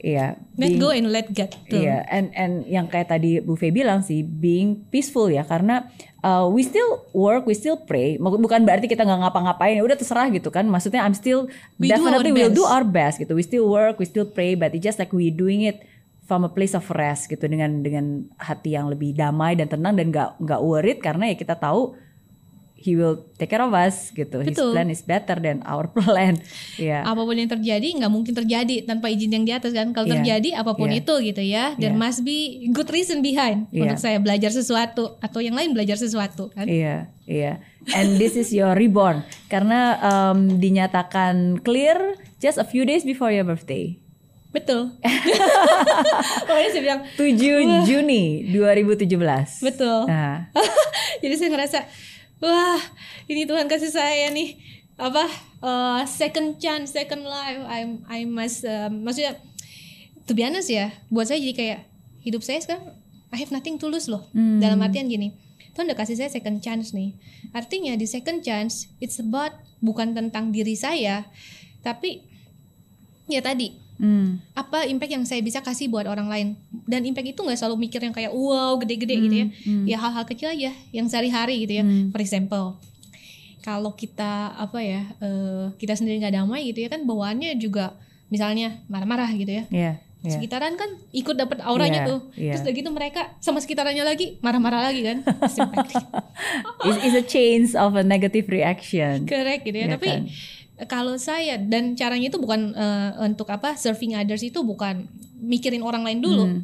Iya. 0.00 0.40
Let 0.56 0.76
being- 0.76 0.80
go 0.80 0.88
and 0.90 1.06
let 1.12 1.28
God. 1.30 1.52
Iya, 1.68 2.08
and 2.08 2.32
and 2.32 2.64
yang 2.64 2.88
kayak 2.88 3.12
tadi 3.12 3.38
Bu 3.44 3.52
Fe 3.54 3.68
bilang 3.68 4.00
sih, 4.00 4.24
being 4.24 4.88
peaceful 4.88 5.28
ya, 5.28 5.44
karena 5.44 5.92
uh, 6.24 6.48
we 6.48 6.64
still 6.64 7.04
work, 7.12 7.44
we 7.44 7.52
still 7.52 7.76
pray. 7.76 8.16
Bukan 8.16 8.64
berarti 8.64 8.88
kita 8.88 9.04
nggak 9.04 9.28
ngapa-ngapain, 9.28 9.76
ya 9.76 9.84
udah 9.84 10.00
terserah 10.00 10.32
gitu 10.32 10.48
kan. 10.48 10.64
Maksudnya 10.64 11.04
I'm 11.04 11.12
still 11.12 11.52
We 11.76 11.92
do 11.92 12.00
definitely 12.00 12.32
do 12.48 12.64
best. 12.64 12.72
our 12.72 12.84
best 12.84 13.16
gitu. 13.20 13.36
We 13.36 13.44
still 13.44 13.68
work, 13.68 14.00
we 14.00 14.08
still 14.08 14.24
pray, 14.24 14.56
but 14.56 14.72
it's 14.72 14.80
just 14.80 14.96
like 14.96 15.12
we 15.12 15.28
doing 15.28 15.68
it 15.68 15.84
from 16.30 16.46
a 16.46 16.52
place 16.54 16.78
of 16.78 16.86
rest 16.94 17.26
gitu 17.26 17.50
dengan 17.50 17.82
dengan 17.82 18.30
hati 18.38 18.78
yang 18.78 18.86
lebih 18.86 19.18
damai 19.18 19.58
dan 19.58 19.66
tenang 19.66 19.98
dan 19.98 20.14
nggak 20.14 20.38
nggak 20.38 20.60
worried 20.62 21.02
karena 21.02 21.26
ya 21.26 21.34
kita 21.34 21.58
tahu 21.58 21.98
He 22.80 22.96
will 22.96 23.28
take 23.36 23.52
care 23.52 23.60
of 23.60 23.76
us 23.76 24.08
gitu. 24.08 24.40
His 24.40 24.56
Betul. 24.56 24.72
plan 24.72 24.88
is 24.88 25.04
better 25.04 25.36
than 25.36 25.60
our 25.68 25.84
plan. 25.92 26.40
Iya. 26.80 27.04
Apa 27.04 27.28
pun 27.28 27.36
yang 27.36 27.52
terjadi 27.52 27.84
nggak 28.00 28.08
mungkin 28.08 28.32
terjadi 28.32 28.88
tanpa 28.88 29.12
izin 29.12 29.36
yang 29.36 29.44
di 29.44 29.52
atas 29.52 29.76
kan. 29.76 29.92
Kalau 29.92 30.08
Iya. 30.08 30.16
terjadi 30.16 30.48
apa 30.56 30.72
pun 30.72 30.88
Iya. 30.88 31.04
itu 31.04 31.14
gitu 31.28 31.42
ya, 31.44 31.76
there 31.76 31.92
Iya. 31.92 32.00
must 32.00 32.24
be 32.24 32.72
good 32.72 32.88
reason 32.88 33.20
behind 33.20 33.68
Iya. 33.68 33.84
untuk 33.84 34.00
saya 34.00 34.16
belajar 34.16 34.48
sesuatu 34.48 35.20
atau 35.20 35.44
yang 35.44 35.60
lain 35.60 35.76
belajar 35.76 36.00
sesuatu 36.00 36.48
kan. 36.56 36.64
Iya, 36.64 37.12
iya. 37.28 37.60
And 37.92 38.16
this 38.16 38.32
is 38.32 38.48
your 38.48 38.72
reborn 38.72 39.28
karena 39.52 40.00
um, 40.00 40.56
dinyatakan 40.56 41.60
clear 41.60 42.16
just 42.40 42.56
a 42.56 42.64
few 42.64 42.88
days 42.88 43.04
before 43.04 43.28
your 43.28 43.44
birthday. 43.44 44.00
Betul. 44.50 44.90
Pokoknya 46.46 46.70
saya 46.74 46.82
bilang 46.82 47.00
7 47.14 47.86
Juni 47.86 48.50
2017. 48.50 49.06
betul. 49.62 50.10
Nah, 50.10 50.50
Jadi 51.22 51.34
saya 51.38 51.50
ngerasa 51.54 51.78
wah 52.42 52.80
ini 53.30 53.46
Tuhan 53.46 53.70
kasih 53.70 53.92
saya 53.94 54.26
nih 54.34 54.58
apa 54.98 55.24
uh, 55.62 56.02
second 56.04 56.58
chance, 56.58 56.92
second 56.92 57.22
life. 57.22 57.62
I 57.70 57.94
I 58.10 58.20
must 58.26 58.66
uh, 58.66 58.90
maksudnya 58.90 59.38
to 60.26 60.34
be 60.34 60.42
honest 60.42 60.68
ya, 60.68 60.90
buat 61.08 61.30
saya 61.30 61.38
jadi 61.38 61.54
kayak 61.54 61.80
hidup 62.26 62.42
saya 62.42 62.58
sekarang 62.60 62.90
I 63.30 63.38
have 63.38 63.54
nothing 63.54 63.78
to 63.78 63.86
lose 63.86 64.10
loh. 64.10 64.26
Dalam 64.34 64.82
artian 64.82 65.06
gini, 65.06 65.30
Tuhan 65.78 65.86
udah 65.86 65.98
kasih 65.98 66.18
saya 66.18 66.26
second 66.26 66.58
chance 66.58 66.90
nih. 66.90 67.14
Artinya 67.54 67.94
di 67.94 68.02
second 68.10 68.42
chance 68.42 68.90
it's 68.98 69.22
about 69.22 69.54
bukan 69.78 70.12
tentang 70.18 70.50
diri 70.50 70.74
saya, 70.74 71.30
tapi 71.86 72.26
ya 73.30 73.38
tadi 73.38 73.89
hmm, 74.00 74.56
apa 74.56 74.88
impact 74.88 75.12
yang 75.12 75.24
saya 75.28 75.44
bisa 75.44 75.60
kasih 75.60 75.92
buat 75.92 76.08
orang 76.08 76.26
lain 76.26 76.48
dan 76.88 77.04
impact 77.04 77.36
itu 77.36 77.40
nggak 77.44 77.60
selalu 77.60 77.86
mikir 77.86 78.00
yang 78.00 78.16
kayak 78.16 78.32
wow 78.32 78.80
gede-gede 78.80 79.14
gitu 79.20 79.36
ya 79.36 79.46
ya 79.84 79.96
hal-hal 80.00 80.24
kecil 80.24 80.48
aja 80.50 80.72
yang 80.90 81.06
sehari-hari 81.06 81.68
gitu 81.68 81.78
ya 81.78 81.84
for 82.10 82.20
example 82.24 82.80
kalau 83.60 83.92
kita 83.92 84.56
apa 84.56 84.80
ya 84.80 85.02
eh, 85.20 85.64
kita 85.76 85.94
sendiri 85.94 86.24
nggak 86.24 86.34
damai 86.40 86.72
gitu 86.72 86.80
ya 86.80 86.88
kan 86.88 87.04
bawaannya 87.04 87.60
juga 87.60 87.92
misalnya 88.32 88.80
marah-marah 88.88 89.28
gitu 89.36 89.52
ya 89.52 89.64
iya, 89.68 89.92
iya. 90.24 90.30
sekitaran 90.32 90.78
kan 90.80 90.88
ikut 91.12 91.36
dapat 91.36 91.60
auranya 91.66 92.06
Iya, 92.06 92.08
tuh 92.08 92.20
iya. 92.38 92.52
terus 92.56 92.62
udah 92.64 92.74
gitu 92.78 92.90
mereka 92.94 93.22
sama 93.42 93.60
sekitarannya 93.60 94.04
lagi 94.06 94.40
marah-marah 94.40 94.90
lagi 94.90 95.02
kan. 95.04 95.18
It's, 96.80 96.98
it's 97.04 97.16
a 97.20 97.20
change 97.20 97.76
of 97.76 97.92
a 97.92 98.00
negative 98.00 98.48
reaction. 98.48 99.28
Correct 99.28 99.68
gitu 99.68 99.76
ya. 99.76 99.92
Iya 99.92 99.94
Tapi 100.00 100.08
kan? 100.08 100.22
Kalau 100.88 101.18
saya 101.20 101.60
dan 101.60 101.92
caranya 101.98 102.32
itu 102.32 102.38
bukan 102.40 102.72
eh, 102.72 103.10
untuk 103.20 103.50
apa 103.52 103.76
serving 103.76 104.16
others 104.16 104.40
itu 104.40 104.62
bukan 104.64 105.04
mikirin 105.40 105.84
orang 105.84 106.04
lain 106.04 106.20
dulu. 106.20 106.46
Hmm. 106.46 106.62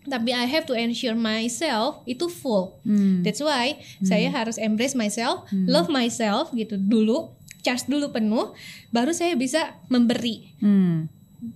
Tapi 0.00 0.32
I 0.32 0.48
have 0.48 0.64
to 0.64 0.72
ensure 0.72 1.12
myself 1.12 2.00
itu 2.08 2.28
full. 2.32 2.80
Hmm. 2.88 3.20
That's 3.20 3.44
why 3.44 3.76
saya 4.00 4.32
harus 4.32 4.56
embrace 4.56 4.96
myself, 4.96 5.44
love 5.52 5.92
myself 5.92 6.48
gitu 6.56 6.80
dulu, 6.80 7.36
charge 7.60 7.84
dulu 7.84 8.08
penuh, 8.08 8.56
baru 8.88 9.12
saya 9.12 9.36
bisa 9.36 9.76
memberi 9.92 10.56
Hmm. 10.60 11.08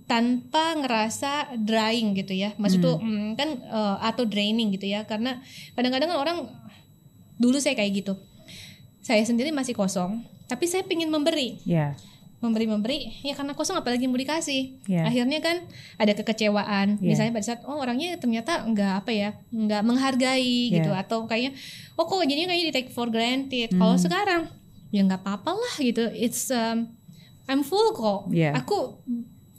tanpa 0.09 0.77
ngerasa 0.77 1.57
drying 1.57 2.13
gitu 2.17 2.33
ya. 2.37 2.53
Maksud 2.57 2.81
tuh 2.81 2.97
mm, 3.01 3.37
kan 3.37 3.49
eh, 3.61 3.97
atau 4.01 4.25
draining 4.25 4.73
gitu 4.77 4.89
ya. 4.89 5.05
Karena 5.09 5.41
kadang-kadang 5.73 6.13
kan 6.13 6.19
orang 6.21 6.37
dulu 7.41 7.57
saya 7.57 7.73
kayak 7.77 8.05
gitu. 8.05 8.13
Saya 9.05 9.21
sendiri 9.21 9.53
masih 9.53 9.77
kosong, 9.77 10.25
tapi 10.45 10.65
saya 10.65 10.85
pengen 10.85 11.09
memberi. 11.09 11.57
Iya. 11.65 11.97
Memberi-memberi, 12.43 13.25
ya 13.25 13.33
karena 13.33 13.57
kosong 13.57 13.79
apalagi 13.79 14.05
mau 14.05 14.19
dikasih. 14.19 14.77
Iya. 14.85 15.07
Akhirnya 15.09 15.39
kan 15.41 15.65
ada 15.97 16.13
kekecewaan. 16.13 17.01
Iya. 17.01 17.15
Misalnya 17.15 17.31
pada 17.33 17.45
saat 17.47 17.61
oh 17.65 17.79
orangnya 17.79 18.19
ternyata 18.21 18.61
nggak 18.67 18.93
apa 19.01 19.11
ya, 19.15 19.29
nggak 19.49 19.81
menghargai 19.81 20.69
Iya. 20.69 20.75
gitu 20.77 20.91
atau 20.93 21.25
kayaknya 21.25 21.57
oh 21.97 22.05
kok 22.05 22.21
jadinya 22.21 22.53
kayaknya 22.53 22.67
di 22.69 22.75
take 22.75 22.91
for 22.93 23.09
granted. 23.09 23.73
Hmm. 23.73 23.79
Kalau 23.81 23.95
sekarang 23.97 24.41
ya 24.93 25.01
nggak 25.07 25.25
apa-apa 25.25 25.57
lah 25.57 25.75
gitu. 25.81 26.05
It's 26.13 26.53
um, 26.53 26.93
I'm 27.49 27.65
full 27.65 27.95
kok. 27.97 28.29
Iya. 28.29 28.53
Aku 28.61 29.01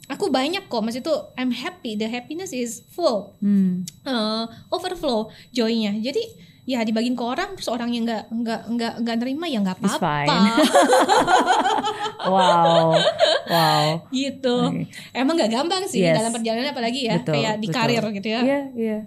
aku 0.07 0.25
banyak 0.31 0.71
kok. 0.71 0.79
Maksud 0.79 1.03
itu 1.03 1.15
I'm 1.35 1.51
happy. 1.51 1.99
The 1.99 2.07
happiness 2.07 2.55
is 2.55 2.87
full. 2.93 3.35
Hmm. 3.43 3.83
Uh, 4.07 4.47
overflow 4.71 5.27
joy-nya. 5.51 5.91
Jadi 5.99 6.23
ya 6.67 6.83
dibagiin 6.83 7.15
ke 7.15 7.23
orang 7.23 7.55
terus 7.55 7.71
orang 7.71 7.95
yang 7.95 8.03
nggak 8.03 8.27
nggak 8.27 8.61
nggak 8.67 8.93
nggak 8.99 9.15
nerima 9.17 9.45
ya 9.47 9.59
nggak 9.63 9.77
apa-apa. 9.79 10.15
Wow. 12.27 12.91
Wow. 13.47 13.87
gitu. 14.11 14.57
Oke. 14.67 14.91
Emang 15.15 15.39
nggak 15.39 15.47
gampang 15.47 15.87
sih 15.87 16.03
Yes. 16.03 16.19
dalam 16.19 16.35
perjalanan 16.35 16.75
apalagi 16.75 17.07
ya 17.07 17.23
Betul, 17.23 17.39
kayak 17.39 17.55
di 17.57 17.67
betul. 17.71 17.77
karir 17.79 18.03
gitu 18.11 18.27
ya. 18.27 18.41
Iya, 18.43 18.59
iya. 18.75 18.97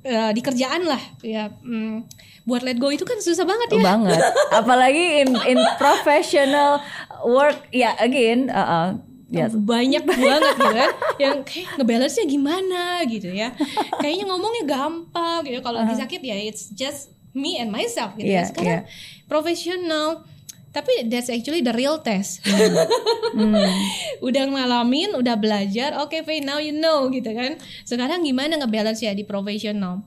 Eh, 0.00 0.30
di 0.32 0.40
kerjaan 0.40 0.88
lah 0.88 1.02
ya. 1.20 1.52
hmm, 1.52 2.08
buat 2.48 2.64
let 2.64 2.80
go 2.80 2.88
itu 2.88 3.04
kan 3.04 3.20
susah 3.20 3.44
banget 3.44 3.68
ya. 3.76 3.84
banget. 3.84 4.16
Apalagi 4.64 5.04
in 5.20 5.30
in 5.44 5.58
professional 5.76 6.80
work, 7.20 7.68
ya 7.68 7.92
again, 8.00 8.48
uh, 8.48 8.56
uh, 8.56 8.86
ya 9.30 9.46
banyak 9.46 10.02
banget 10.10 10.42
gitu 10.42 10.68
kan 10.74 10.90
yang 11.22 11.36
kayak 11.46 11.78
ngebalance-nya 11.78 12.26
gimana 12.26 12.82
gitu 13.06 13.30
ya. 13.30 13.54
Kayaknya 14.02 14.24
ngomongnya 14.26 14.64
gampang 14.66 15.46
gitu. 15.46 15.62
Kalau 15.62 15.78
lagi 15.80 15.94
sakit 15.94 16.20
ya 16.20 16.36
it's 16.36 16.68
just 16.74 17.14
me 17.30 17.62
and 17.62 17.70
myself 17.70 18.18
gitu 18.18 18.26
Iya, 18.26 18.42
ya. 18.42 18.50
Sekarang 18.50 18.82
profesional 19.30 20.26
tapi 20.70 21.06
that's 21.10 21.26
actually 21.26 21.66
the 21.66 21.74
real 21.74 21.98
test. 21.98 22.42
Hmm. 22.46 23.58
udah 24.26 24.44
ngalamin 24.50 25.18
udah 25.18 25.34
belajar 25.34 25.98
oke 25.98 26.14
Faye 26.22 26.42
now 26.42 26.58
you 26.62 26.74
know 26.74 27.10
gitu 27.10 27.30
kan. 27.34 27.58
Sekarang 27.82 28.22
gimana 28.22 28.58
ngebalance 28.58 29.02
ya 29.02 29.14
di 29.14 29.26
profesional? 29.26 30.06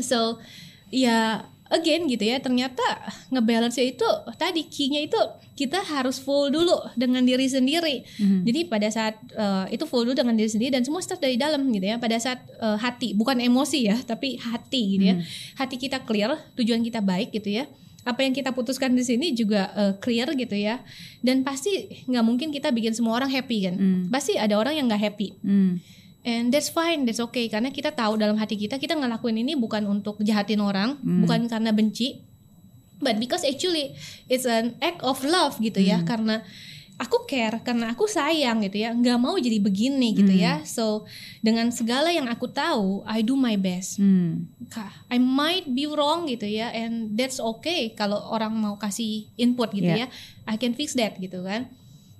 So 0.00 0.40
ya 0.92 1.48
again 1.70 2.10
gitu 2.10 2.26
ya 2.26 2.42
ternyata 2.42 2.82
ngebalance 3.30 3.78
itu 3.78 4.04
tadi 4.34 4.66
key-nya 4.66 5.06
itu 5.06 5.16
kita 5.54 5.76
harus 5.84 6.16
full 6.16 6.48
dulu 6.48 6.72
dengan 6.96 7.20
diri 7.20 7.44
sendiri. 7.44 8.00
Jadi 8.48 8.60
pada 8.64 8.88
saat 8.88 9.20
eh, 9.28 9.76
itu 9.76 9.84
full 9.84 10.08
dulu 10.08 10.16
dengan 10.16 10.32
diri 10.32 10.48
sendiri 10.48 10.72
dan 10.72 10.82
semua 10.82 11.04
start 11.04 11.20
dari 11.20 11.36
dalam 11.36 11.68
gitu 11.68 11.84
ya. 11.84 12.00
Pada 12.00 12.16
saat 12.16 12.40
eh, 12.48 12.78
hati 12.80 13.12
bukan 13.12 13.36
emosi 13.38 13.92
ya 13.92 13.96
tapi 14.00 14.40
hati 14.40 14.96
gitu 14.96 15.04
ya. 15.04 15.16
Hati 15.60 15.76
kita 15.76 16.00
clear 16.08 16.32
tujuan 16.56 16.80
kita 16.80 17.04
baik 17.04 17.36
gitu 17.36 17.52
ya. 17.60 17.68
Apa 18.08 18.24
yang 18.24 18.32
kita 18.32 18.56
putuskan 18.56 18.96
di 18.96 19.04
sini 19.04 19.36
juga 19.36 19.68
eh, 19.76 19.92
clear 20.00 20.32
gitu 20.32 20.56
ya. 20.56 20.80
Dan 21.20 21.44
pasti 21.44 21.92
nggak 22.08 22.24
mungkin 22.24 22.48
kita 22.50 22.72
bikin 22.72 22.96
semua 22.96 23.20
orang 23.20 23.28
happy 23.28 23.68
kan. 23.68 23.76
Pasti 24.08 24.40
ada 24.40 24.56
orang 24.56 24.80
yang 24.80 24.88
nggak 24.88 25.12
happy. 25.12 25.36
Hmm. 25.44 25.76
And 26.20 26.52
that's 26.52 26.68
fine, 26.68 27.08
that's 27.08 27.16
okay 27.32 27.48
karena 27.48 27.72
kita 27.72 27.96
tahu 27.96 28.20
dalam 28.20 28.36
hati 28.36 28.60
kita 28.60 28.76
kita 28.76 28.92
ngelakuin 28.92 29.40
ini 29.40 29.56
bukan 29.56 29.88
untuk 29.88 30.20
jahatin 30.20 30.60
orang, 30.60 31.00
bukan 31.00 31.48
karena 31.48 31.72
benci, 31.72 32.20
but 33.00 33.16
because 33.16 33.40
actually 33.40 33.96
it's 34.28 34.44
an 34.44 34.76
act 34.84 35.00
of 35.00 35.16
love 35.24 35.56
gitu 35.64 35.80
ya 35.80 36.04
karena 36.04 36.44
aku 37.00 37.24
care, 37.24 37.64
karena 37.64 37.96
aku 37.96 38.04
sayang 38.04 38.60
gitu 38.68 38.84
ya, 38.84 38.92
nggak 38.92 39.16
mau 39.16 39.32
jadi 39.40 39.56
begini 39.56 40.12
gitu 40.12 40.36
ya. 40.36 40.60
So 40.68 41.08
dengan 41.40 41.72
segala 41.72 42.12
yang 42.12 42.28
aku 42.28 42.52
tahu, 42.52 43.00
I 43.08 43.24
do 43.24 43.40
my 43.40 43.56
best. 43.56 43.96
Hmm. 43.96 44.52
I 45.08 45.16
might 45.16 45.64
be 45.72 45.88
wrong 45.88 46.28
gitu 46.28 46.44
ya, 46.44 46.68
and 46.68 47.16
that's 47.16 47.40
okay 47.40 47.96
kalau 47.96 48.20
orang 48.28 48.52
mau 48.52 48.76
kasih 48.76 49.24
input 49.40 49.72
gitu 49.72 49.88
Yeah. 49.88 50.12
ya, 50.12 50.12
I 50.44 50.60
can 50.60 50.76
fix 50.76 50.92
that 51.00 51.16
gitu 51.16 51.40
kan. 51.40 51.72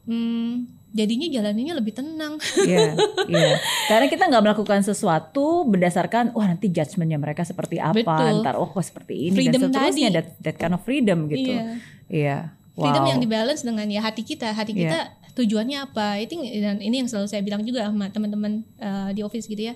Hmm, 0.08 0.79
jadinya 0.90 1.26
jalaninnya 1.30 1.74
lebih 1.78 1.94
tenang. 1.94 2.36
Iya, 2.70 2.94
iya. 3.26 3.54
Karena 3.86 4.06
kita 4.06 4.26
nggak 4.26 4.42
melakukan 4.42 4.80
sesuatu 4.82 5.64
berdasarkan 5.66 6.34
wah 6.34 6.46
nanti 6.46 6.70
judgementnya 6.70 7.18
mereka 7.18 7.42
seperti 7.42 7.78
apa, 7.78 8.02
Betul. 8.02 8.42
ntar 8.42 8.54
oh 8.58 8.68
kok 8.68 8.82
seperti 8.82 9.30
ini 9.30 9.36
Freedom 9.46 9.70
dan 9.70 9.70
seterusnya 9.72 10.08
tadi. 10.10 10.16
that, 10.18 10.26
that 10.42 10.56
kind 10.58 10.74
of 10.74 10.80
freedom 10.82 11.26
gitu. 11.30 11.50
Iya. 11.54 11.62
Iya. 12.10 12.36
freedom 12.70 13.02
Wow. 13.04 13.10
yang 13.12 13.20
dibalance 13.20 13.60
dengan 13.60 13.86
ya 13.90 14.00
hati 14.00 14.22
kita 14.24 14.54
hati 14.56 14.72
Iya. 14.72 14.80
kita 14.88 14.98
tujuannya 15.30 15.78
apa 15.84 16.18
itu 16.18 16.34
dan 16.58 16.80
ini 16.80 17.04
yang 17.04 17.08
selalu 17.10 17.28
saya 17.28 17.42
bilang 17.44 17.62
juga 17.62 17.86
sama 17.86 18.08
teman-teman 18.08 18.66
uh, 18.80 19.10
di 19.12 19.20
office 19.22 19.46
gitu 19.46 19.68
ya 19.68 19.74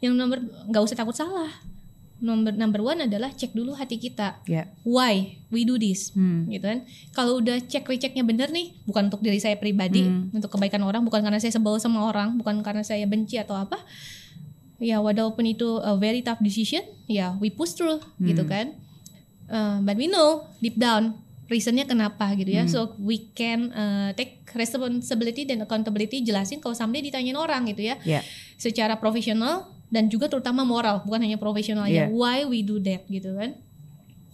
yang 0.00 0.16
nomor 0.16 0.40
nggak 0.66 0.82
usah 0.82 0.96
takut 0.96 1.14
salah 1.14 1.50
number 2.16 2.48
number 2.50 2.80
one 2.80 2.96
adalah 2.98 3.28
cek 3.28 3.52
dulu 3.52 3.72
hati 3.72 3.96
kita 3.96 4.40
Ya. 4.44 4.72
why 4.82 5.36
we 5.48 5.62
do 5.62 5.76
this 5.76 6.10
Hmm. 6.10 6.48
gitu 6.48 6.64
kan 6.64 6.80
kalau 7.12 7.38
udah 7.38 7.60
cek 7.60 7.84
rechecknya 7.84 8.22
bener 8.22 8.48
nih 8.48 8.72
bukan 8.84 9.08
untuk 9.08 9.20
diri 9.20 9.36
saya 9.36 9.54
pribadi 9.54 10.02
Hmm. 10.02 10.32
untuk 10.32 10.48
kebaikan 10.48 10.80
orang 10.80 11.04
bukan 11.04 11.20
karena 11.20 11.36
saya 11.36 11.52
sebel 11.52 11.76
sama 11.76 12.04
orang 12.04 12.34
bukan 12.34 12.60
karena 12.60 12.80
saya 12.80 13.04
benci 13.04 13.36
atau 13.36 13.52
apa 13.52 13.76
ya 14.76 15.00
walaupun 15.00 15.44
itu 15.46 15.80
a 15.80 15.92
very 15.94 16.20
tough 16.20 16.40
decision 16.40 16.80
ya 17.06 17.36
we 17.36 17.48
push 17.48 17.72
through 17.72 18.00
gitu 18.18 18.42
Hmm. 18.42 18.50
kan 18.50 18.66
Uh, 19.46 19.78
but 19.80 19.94
we 19.94 20.10
know 20.10 20.42
deep 20.58 20.74
down 20.74 21.14
reasonnya 21.46 21.86
kenapa 21.86 22.34
gitu 22.34 22.50
Hmm. 22.50 22.58
ya 22.58 22.62
so 22.66 22.98
we 22.98 23.30
can 23.30 23.70
uh, 23.70 24.10
take 24.12 24.42
responsibility 24.52 25.46
dan 25.46 25.62
accountability 25.62 26.18
jelasin 26.18 26.58
kalau 26.58 26.74
someday 26.74 26.98
ditanyain 26.98 27.38
orang 27.38 27.62
gitu 27.70 27.86
ya 27.86 27.94
Ya. 28.02 28.26
secara 28.58 28.98
profesional 28.98 29.70
dan 29.88 30.06
juga 30.06 30.26
terutama 30.26 30.62
moral 30.62 31.00
bukan 31.00 31.20
hanya 31.20 31.36
profesional 31.36 31.84
Yeah. 31.84 32.06
ya 32.06 32.12
why 32.12 32.42
we 32.42 32.60
do 32.60 32.78
that 32.78 33.06
gitu 33.06 33.32
kan 33.32 33.54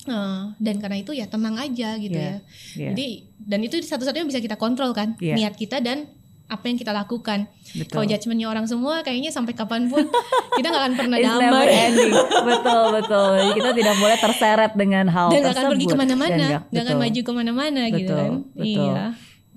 Eh, 0.03 0.43
dan 0.59 0.77
karena 0.77 0.99
itu 0.99 1.13
ya 1.13 1.25
tenang 1.25 1.55
aja 1.57 1.95
gitu 1.97 2.11
Yeah. 2.13 2.43
ya 2.75 2.75
Yeah. 2.75 2.91
jadi 2.91 3.07
dan 3.41 3.61
itu 3.61 3.79
satu-satunya 3.79 4.27
bisa 4.27 4.39
kita 4.39 4.57
kontrol 4.57 4.91
kan 4.91 5.15
Yeah. 5.17 5.37
niat 5.37 5.55
kita 5.55 5.79
dan 5.79 6.11
apa 6.45 6.65
yang 6.67 6.77
kita 6.77 6.91
lakukan 6.91 7.49
kalau 7.87 8.05
judgementnya 8.05 8.45
orang 8.45 8.67
semua 8.67 9.01
kayaknya 9.01 9.31
sampai 9.31 9.53
kapan 9.53 9.87
pun 9.87 10.05
kita 10.59 10.69
nggak 10.69 10.83
akan 10.83 10.95
pernah 10.95 11.17
damai 11.17 11.65
ending. 11.87 12.13
betul 12.45 12.85
betul. 12.93 13.31
Jadi 13.39 13.51
kita 13.55 13.71
tidak 13.73 13.95
boleh 13.97 14.19
terseret 14.19 14.73
dengan 14.75 15.07
hal 15.07 15.29
dan 15.29 15.39
nggak 15.39 15.49
tersebut. 15.49 15.57
akan 15.57 15.73
pergi 15.73 15.87
Dan 15.87 15.89
ke 15.89 15.97
mana-mana 15.97 16.35
nggak- 16.35 16.63
nggak 16.69 16.83
akan 16.85 16.97
maju 16.99 17.21
ke 17.23 17.33
mana-mana 17.33 17.83
gitu 17.91 18.13
kan 18.13 18.33
betul. 18.53 18.67
iya 18.67 19.03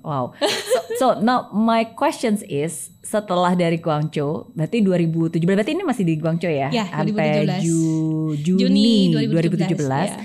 Wow. 0.06 0.38
So, 0.38 0.78
so 0.94 1.06
now 1.18 1.50
my 1.50 1.82
questions 1.90 2.46
is 2.46 2.94
setelah 3.02 3.52
dari 3.52 3.74
Guangzhou, 3.76 4.54
berarti 4.54 4.78
2017 4.78 5.42
berarti 5.42 5.74
ini 5.74 5.82
masih 5.82 6.06
di 6.06 6.14
Guangzhou 6.14 6.46
ya? 6.46 6.70
Ya, 6.70 6.86
Sampai 6.86 7.42
2017. 7.42 7.66
Ju- 7.66 8.34
Juni 8.38 9.10
Juni 9.10 9.26
2017. 9.34 9.82
2017, 9.82 9.82
ya. 10.06 10.22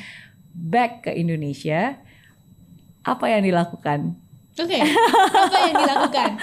Back 0.53 0.91
ke 1.03 1.11
Indonesia. 1.11 1.97
Apa 3.01 3.25
yang 3.27 3.41
dilakukan? 3.41 4.13
Oke, 4.53 4.77
apa 4.77 5.57
yang 5.65 5.75
dilakukan? 5.75 6.29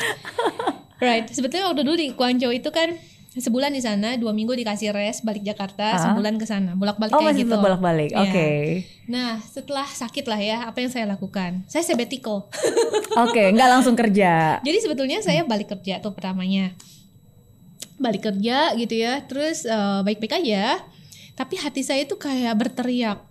Right, 0.99 1.31
sebetulnya 1.31 1.71
waktu 1.71 1.87
dulu 1.87 1.95
di 1.95 2.11
Guangzhou 2.11 2.51
itu 2.51 2.75
kan 2.75 2.91
sebulan 3.39 3.71
di 3.71 3.79
sana, 3.79 4.15
dua 4.15 4.31
minggu 4.31 4.53
dikasih 4.53 4.91
rest, 4.91 5.23
balik 5.23 5.43
Jakarta, 5.43 5.95
Ah. 5.95 6.01
sebulan 6.11 6.37
ke 6.37 6.45
sana, 6.45 6.75
bolak-balik 6.75 7.11
Oh, 7.11 7.19
kayak 7.19 7.31
masih 7.31 7.43
gitu. 7.43 7.51
tetap 7.51 7.65
bolak-balik. 7.65 8.11
Iya. 8.11 8.21
Oke. 8.23 8.49
Nah, 9.07 9.31
setelah 9.41 9.85
sakit 9.85 10.25
lah 10.25 10.37
ya, 10.37 10.57
apa 10.65 10.79
yang 10.79 10.89
saya 10.89 11.07
lakukan? 11.07 11.65
Saya 11.65 11.83
sabbatical. 11.83 12.51
Oke, 13.25 13.51
nggak 13.51 13.71
langsung 13.71 13.95
kerja. 13.95 14.59
Jadi 14.61 14.79
sebetulnya 14.79 15.19
saya 15.21 15.43
balik 15.43 15.71
kerja 15.71 15.99
tuh 15.99 16.13
pertamanya, 16.13 16.75
balik 17.97 18.25
kerja 18.25 18.75
gitu 18.75 18.95
ya, 18.95 19.23
terus 19.25 19.63
eh, 19.63 20.01
baik-baik 20.03 20.39
aja. 20.39 20.79
Tapi 21.33 21.55
hati 21.57 21.83
saya 21.83 22.03
tuh 22.03 22.19
kayak 22.19 22.51
berteriak, 22.53 23.23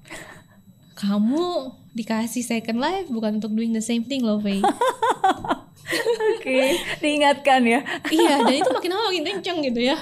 kamu 0.93 1.71
dikasih 1.91 2.41
second 2.41 2.77
life 2.77 3.05
bukan 3.07 3.35
untuk 3.35 3.51
doing 3.51 3.69
the 3.69 3.81
same 3.81 4.01
thing 4.01 4.21
loh, 4.21 4.39
Faye. 4.39 4.63
Oke, 5.87 6.59
diingatkan 6.99 7.63
ya. 7.63 7.79
iya 8.07 8.39
dan 8.39 8.53
itu 8.53 8.69
makin 8.69 8.91
lama 8.91 9.03
makin 9.07 9.23
kenceng 9.25 9.57
gitu 9.61 9.79
ya 9.81 9.97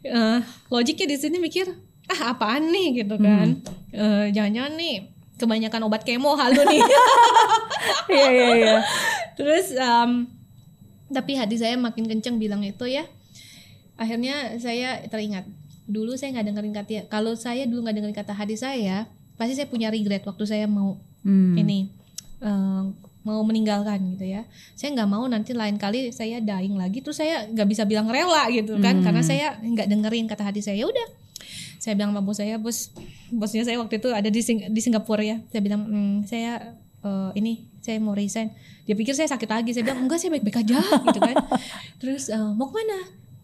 Eh, 0.00 0.38
logiknya 0.68 1.06
di 1.06 1.16
sini 1.16 1.36
mikir 1.36 1.66
ah 2.06 2.32
apaan 2.32 2.70
nih 2.70 3.02
gitu 3.02 3.16
kan 3.16 3.58
Eh, 3.90 4.30
jangan-jangan 4.30 4.74
nih 4.74 5.10
kebanyakan 5.36 5.80
obat 5.84 6.02
kemo 6.02 6.34
halu 6.34 6.62
nih 6.64 6.82
Iya, 8.10 8.28
iya, 8.28 8.48
iya. 8.54 8.76
terus 9.34 9.70
em, 9.70 10.26
tapi 11.08 11.34
hati 11.34 11.56
saya 11.56 11.74
makin 11.74 12.04
kenceng 12.04 12.36
bilang 12.36 12.60
itu 12.60 12.84
ya 12.84 13.04
akhirnya 13.94 14.56
saya 14.56 15.02
teringat 15.04 15.44
dulu 15.84 16.14
saya 16.14 16.32
nggak 16.32 16.46
dengerin 16.46 16.74
kata 16.74 16.94
kalau 17.06 17.32
saya 17.32 17.64
dulu 17.64 17.82
nggak 17.82 17.96
dengerin 17.96 18.16
kata 18.16 18.32
hati 18.32 18.54
saya 18.54 19.06
pasti 19.34 19.54
saya 19.54 19.66
punya 19.66 19.88
regret 19.88 20.22
waktu 20.22 20.44
saya 20.44 20.66
mau 20.66 20.94
Hmm. 21.18 21.58
ini 21.58 21.90
eh, 22.38 22.82
mau 23.28 23.44
meninggalkan 23.44 24.00
gitu 24.10 24.24
ya. 24.26 24.48
Saya 24.72 24.96
nggak 24.96 25.04
mau 25.06 25.24
nanti 25.24 25.52
lain 25.52 25.76
kali 25.76 26.08
saya 26.10 26.40
dying 26.40 26.74
lagi 26.74 26.98
terus 26.98 27.16
saya 27.16 27.44
nggak 27.46 27.68
bisa 27.68 27.84
bilang 27.84 28.08
rela 28.08 28.48
gitu 28.48 28.80
kan 28.80 28.96
Hmm. 28.96 29.04
karena 29.04 29.20
saya 29.22 29.46
nggak 29.60 29.84
dengerin 29.86 30.24
kata 30.24 30.42
hati 30.42 30.60
saya. 30.60 30.80
Ya 30.80 30.88
udah 30.88 31.08
saya 31.78 31.94
bilang 31.94 32.10
sama 32.10 32.20
bos 32.20 32.36
saya 32.36 32.56
bos 32.56 32.78
bosnya 33.30 33.62
saya 33.62 33.76
waktu 33.76 33.96
itu 33.96 34.08
ada 34.10 34.26
di 34.26 34.40
Sing- 34.40 34.66
di 34.66 34.80
Singapura 34.80 35.20
ya. 35.20 35.36
Saya 35.46 35.60
bilang 35.60 35.84
"Hmm, 35.84 36.16
saya 36.24 36.74
eh, 36.98 37.30
ini 37.34 37.52
saya 37.78 37.96
mau 37.98 38.12
resign. 38.12 38.48
Dia 38.82 38.92
pikir 38.92 39.12
saya 39.12 39.28
sakit 39.28 39.46
lagi 39.46 39.70
saya 39.70 39.84
bilang 39.84 40.02
enggak 40.02 40.18
saya 40.18 40.32
baik-baik 40.32 40.58
aja 40.58 40.76
gitu 41.06 41.20
kan. 41.20 41.36
Terus 41.96 42.26
eh, 42.28 42.50
mau 42.50 42.66
ke 42.66 42.74
mana? 42.74 42.98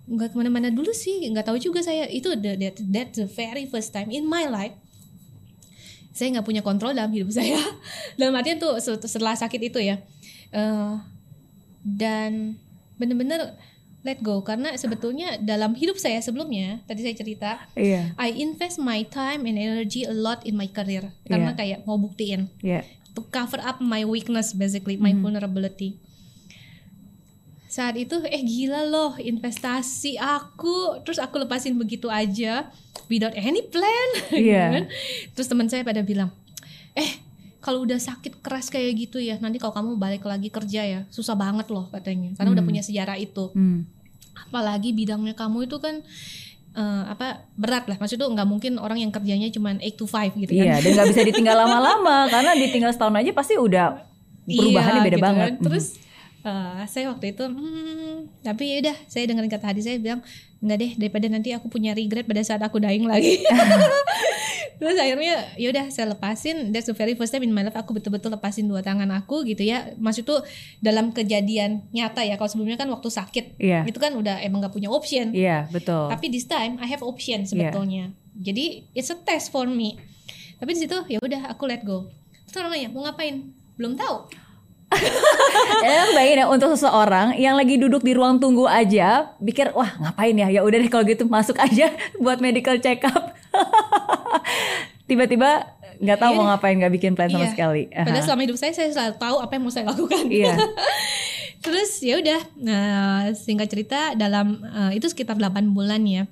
Nggak 0.05 0.29
ke 0.31 0.37
mana-mana 0.37 0.69
dulu 0.69 0.91
sih 0.91 1.23
nggak 1.27 1.47
tahu 1.47 1.57
juga 1.59 1.81
saya. 1.81 2.05
Itu 2.07 2.35
the, 2.35 2.57
that, 2.59 2.77
that's 2.83 3.17
the 3.17 3.29
very 3.29 3.65
first 3.65 3.89
time 3.91 4.09
in 4.09 4.25
my 4.25 4.45
life 4.45 4.75
saya 6.15 6.31
nggak 6.33 6.47
punya 6.47 6.63
kontrol 6.63 6.95
dalam 6.95 7.11
hidup 7.11 7.29
saya. 7.35 7.59
Dalam 8.15 8.33
artian 8.33 8.57
tuh 8.57 8.79
se- 8.79 9.03
setelah 9.05 9.35
sakit 9.35 9.61
itu 9.61 9.79
ya. 9.79 9.99
Eh, 10.49 10.93
dan 11.83 12.55
bener-bener 12.95 13.59
let 14.01 14.21
go. 14.21 14.41
Karena 14.41 14.73
sebetulnya 14.75 15.37
dalam 15.37 15.75
hidup 15.75 15.97
saya 15.97 16.21
sebelumnya 16.21 16.81
tadi 16.85 17.03
saya 17.03 17.13
cerita 17.13 17.51
Iya, 17.75 18.15
I 18.15 18.31
invest 18.33 18.79
my 18.79 19.03
time 19.03 19.45
and 19.45 19.57
energy 19.57 20.05
a 20.05 20.13
lot 20.13 20.45
in 20.45 20.55
my 20.55 20.67
career. 20.67 21.11
Karena 21.25 21.53
Iya. 21.53 21.59
kayak 21.59 21.79
mau 21.83 21.99
buktiin. 21.99 22.49
Iya. 22.61 22.87
to 23.11 23.23
cover 23.25 23.59
up 23.61 23.79
my 23.79 24.03
weakness 24.03 24.51
basically 24.53 24.95
my 24.97 25.15
vulnerability 25.15 25.95
saat 27.75 27.97
itu 27.97 28.23
eh 28.25 28.39
gila 28.41 28.87
loh 28.87 29.13
investasi 29.19 30.15
aku 30.15 31.03
terus 31.03 31.19
aku 31.19 31.39
lepasin 31.39 31.75
begitu 31.75 32.07
aja 32.07 32.71
without 33.09 33.35
any 33.35 33.63
plan 33.65 34.09
gitu 34.31 34.47
Iya. 34.47 34.65
kan. 34.73 34.85
terus 35.33 35.49
teman 35.49 35.67
saya 35.67 35.83
pada 35.83 36.01
bilang 36.01 36.31
eh 36.95 37.19
kalau 37.59 37.83
udah 37.83 37.99
sakit 37.99 38.39
keras 38.39 38.69
kayak 38.69 38.95
gitu 39.01 39.19
ya 39.19 39.35
nanti 39.37 39.57
kalau 39.57 39.73
kamu 39.73 39.91
balik 39.97 40.23
lagi 40.23 40.49
kerja 40.49 40.83
ya 40.85 41.01
susah 41.09 41.35
banget 41.35 41.67
loh 41.67 41.89
katanya 41.89 42.31
karena 42.35 42.51
udah 42.53 42.63
punya 42.63 42.81
sejarah 42.81 43.19
itu 43.19 43.51
Hmm. 43.51 43.91
apalagi 44.41 44.93
bidangnya 44.93 45.35
kamu 45.35 45.67
itu 45.67 45.77
kan 45.79 45.99
eh, 46.73 47.03
apa 47.07 47.27
berat 47.55 47.87
lah 47.87 47.97
maksudnya 47.97 48.27
nggak 48.29 48.47
mungkin 48.47 48.73
orang 48.77 48.99
yang 48.99 49.11
kerjanya 49.11 49.49
cuma 49.49 49.73
8 49.73 49.83
to 49.95 50.07
5 50.07 50.37
gitu 50.37 50.53
kan 50.53 50.65
Iya, 50.65 50.75
dan 50.77 50.91
nggak 50.93 51.09
bisa 51.11 51.23
ditinggal 51.25 51.57
lama-lama 51.63 52.27
karena 52.29 52.55
ditinggal 52.55 52.91
setahun 52.91 53.17
aja 53.17 53.31
pasti 53.33 53.55
udah 53.57 53.99
perubahannya 54.45 55.01
Iya, 55.01 55.07
beda 55.07 55.17
gitu 55.17 55.25
banget. 55.25 55.47
kan. 55.49 55.65
Terus 55.65 55.87
eh, 56.45 56.85
saya 56.87 57.09
waktu 57.11 57.33
itu, 57.33 57.45
hmm, 57.49 58.45
tapi 58.45 58.77
ya 58.77 58.77
udah, 58.85 58.97
saya 59.09 59.25
dengerin 59.25 59.49
kata 59.49 59.67
hati 59.73 59.81
saya 59.81 59.97
bilang, 59.97 60.21
nggak 60.61 60.79
deh, 60.81 60.93
daripada 61.01 61.27
nanti 61.29 61.53
aku 61.53 61.69
punya 61.69 61.97
regret 61.97 62.25
pada 62.25 62.41
saat 62.45 62.61
aku 62.61 62.81
dying 62.81 63.09
lagi. 63.09 63.41
Terus 64.75 64.99
akhirnya 64.99 65.55
ya 65.55 65.71
udah 65.71 65.87
saya 65.89 66.13
lepasin. 66.13 66.75
That's 66.75 66.91
the 66.91 66.97
very 66.99 67.15
first 67.15 67.31
time 67.31 67.47
in 67.47 67.55
my 67.55 67.63
life 67.63 67.79
aku 67.79 67.95
betul-betul 67.95 68.35
lepasin 68.35 68.67
dua 68.67 68.83
tangan 68.83 69.07
aku 69.15 69.47
gitu 69.47 69.63
ya. 69.63 69.95
Maksud 69.97 70.27
tuh 70.27 70.43
dalam 70.83 71.15
kejadian 71.15 71.87
nyata 71.95 72.27
ya. 72.27 72.35
Kalau 72.35 72.51
sebelumnya 72.51 72.75
kan 72.75 72.91
waktu 72.91 73.07
sakit, 73.07 73.63
Iya. 73.63 73.87
itu 73.87 73.97
kan 74.03 74.13
udah 74.19 74.43
emang 74.43 74.67
nggak 74.67 74.75
punya 74.75 74.91
option. 74.91 75.31
Iya, 75.31 75.71
betul. 75.71 76.11
Tapi 76.11 76.27
this 76.27 76.51
time 76.51 76.77
I 76.83 76.91
have 76.91 77.07
option 77.07 77.47
sebetulnya. 77.47 78.11
Jadi 78.35 78.91
it's 78.99 79.15
a 79.15 79.17
test 79.17 79.55
for 79.55 79.65
me. 79.71 79.95
Tapi 80.59 80.75
di 80.75 80.81
situ 80.83 80.99
ya 81.07 81.23
udah 81.23 81.55
aku 81.55 81.71
let 81.71 81.87
go. 81.87 82.11
Terus 82.51 82.59
orang 82.59 82.75
nanya 82.75 82.91
mau 82.91 83.07
ngapain? 83.07 83.55
Belum 83.79 83.95
tahu. 83.95 84.27
Ya, 85.85 86.09
bayangin 86.17 86.41
ya 86.41 86.47
untuk 86.49 86.73
seseorang 86.73 87.37
yang 87.37 87.55
lagi 87.55 87.77
duduk 87.77 88.01
di 88.01 88.17
ruang 88.17 88.41
tunggu 88.41 88.65
aja, 88.65 89.37
pikir 89.37 89.69
wah 89.77 89.93
ngapain 90.01 90.33
ya? 90.33 90.49
Ya 90.49 90.61
udah 90.65 90.81
deh 90.81 90.89
kalau 90.89 91.05
gitu 91.05 91.29
masuk 91.29 91.61
aja 91.61 91.93
buat 92.25 92.41
medical 92.41 92.81
check 92.81 93.05
up. 93.05 93.37
Tiba-tiba 95.09 95.69
nggak 96.01 96.19
tahu 96.19 96.31
Iya. 96.33 96.39
mau 96.41 96.47
ngapain, 96.49 96.75
nggak 96.81 96.93
bikin 96.93 97.13
plan 97.13 97.29
sama 97.29 97.45
Iya. 97.47 97.53
sekali. 97.53 97.83
Aha. 97.93 98.05
Padahal 98.09 98.25
selama 98.25 98.43
hidup 98.49 98.57
saya 98.57 98.73
saya 98.73 98.89
selalu 98.91 99.15
tahu 99.21 99.37
apa 99.39 99.53
yang 99.55 99.63
mau 99.63 99.73
saya 99.73 99.87
lakukan. 99.93 100.25
Iya. 100.27 100.55
Terus 101.61 101.91
ya 102.01 102.15
udah, 102.21 102.41
nah, 102.61 103.21
singkat 103.33 103.69
cerita 103.69 104.13
dalam 104.13 104.61
eh, 104.65 105.01
itu 105.01 105.07
sekitar 105.09 105.37
8 105.37 105.73
bulan 105.73 106.01
ya. 106.05 106.25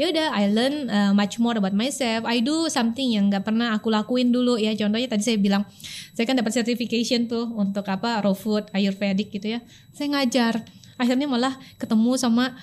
Ya 0.00 0.08
udah, 0.08 0.32
I 0.32 0.48
learn 0.48 0.88
uh, 0.88 1.12
much 1.12 1.36
more 1.36 1.52
about 1.60 1.76
myself. 1.76 2.24
I 2.24 2.40
do 2.40 2.72
something 2.72 3.04
yang 3.04 3.28
nggak 3.28 3.44
pernah 3.44 3.76
aku 3.76 3.92
lakuin 3.92 4.32
dulu 4.32 4.56
ya. 4.56 4.72
Contohnya 4.72 5.12
tadi 5.12 5.20
saya 5.20 5.36
bilang, 5.36 5.68
saya 6.16 6.24
kan 6.24 6.40
dapat 6.40 6.56
certification 6.56 7.28
tuh 7.28 7.44
untuk 7.52 7.84
apa 7.84 8.24
raw 8.24 8.32
food, 8.32 8.64
ayurvedic 8.72 9.28
gitu 9.28 9.52
ya. 9.52 9.60
Saya 9.92 10.08
ngajar. 10.16 10.64
Akhirnya 10.96 11.28
malah 11.28 11.52
ketemu 11.76 12.16
sama 12.16 12.56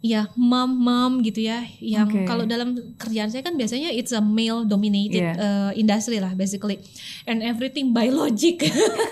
ya 0.00 0.32
mom-mom 0.32 1.20
gitu 1.20 1.44
ya 1.44 1.60
yang 1.76 2.08
Oke. 2.08 2.24
kalau 2.24 2.48
dalam 2.48 2.72
kerjaan 2.96 3.28
saya 3.28 3.44
kan 3.44 3.52
biasanya 3.52 3.92
it's 3.92 4.16
a 4.16 4.22
male 4.24 4.64
dominated 4.64 5.20
Iya. 5.20 5.32
uh, 5.36 5.70
industry 5.76 6.16
lah 6.16 6.32
basically 6.32 6.80
and 7.28 7.44
everything 7.44 7.92
by 7.92 8.08
logic 8.08 8.64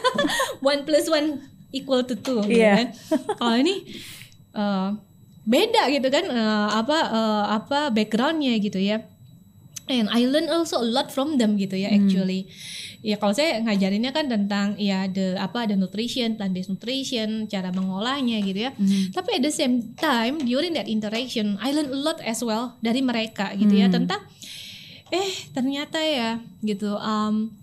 one 0.64 0.88
plus 0.88 1.12
one 1.12 1.44
equal 1.76 2.00
to 2.00 2.16
two 2.16 2.40
gitu 2.48 2.64
Iya. 2.64 2.72
kan 2.72 2.86
kalau 3.36 3.56
ini 3.60 3.84
uh, 4.56 4.96
beda 5.48 5.88
gitu 5.88 6.12
kan 6.12 6.28
uh, 6.28 6.68
apa 6.76 6.98
uh, 7.08 7.44
apa 7.56 7.88
backgroundnya 7.88 8.60
gitu 8.60 8.76
ya. 8.76 9.00
And 9.88 10.12
I 10.12 10.28
learn 10.28 10.52
also 10.52 10.84
a 10.84 10.84
lot 10.84 11.08
from 11.08 11.40
them 11.40 11.56
gitu 11.56 11.72
ya 11.72 11.88
actually. 11.88 12.44
Ya 13.00 13.16
kalau 13.16 13.32
saya 13.32 13.64
ngajarinnya 13.64 14.12
kan 14.12 14.28
tentang 14.28 14.76
ya 14.76 15.08
the 15.08 15.40
apa 15.40 15.64
the 15.64 15.80
nutrition 15.80 16.36
plant 16.36 16.52
based 16.52 16.68
nutrition 16.68 17.48
cara 17.48 17.72
mengolahnya 17.72 18.44
gitu 18.44 18.68
ya. 18.68 18.76
Tapi 19.16 19.40
at 19.40 19.42
the 19.48 19.48
same 19.48 19.96
time 19.96 20.44
during 20.44 20.76
that 20.76 20.84
interaction 20.84 21.56
I 21.64 21.72
learn 21.72 21.88
a 21.88 21.96
lot 21.96 22.20
as 22.20 22.44
well 22.44 22.76
dari 22.84 23.00
mereka 23.00 23.56
gitu 23.56 23.72
ya 23.72 23.88
tentang 23.88 24.20
eh 25.08 25.28
ternyata 25.56 26.04
ya 26.04 26.36
gitu 26.60 26.92
um, 27.00 27.56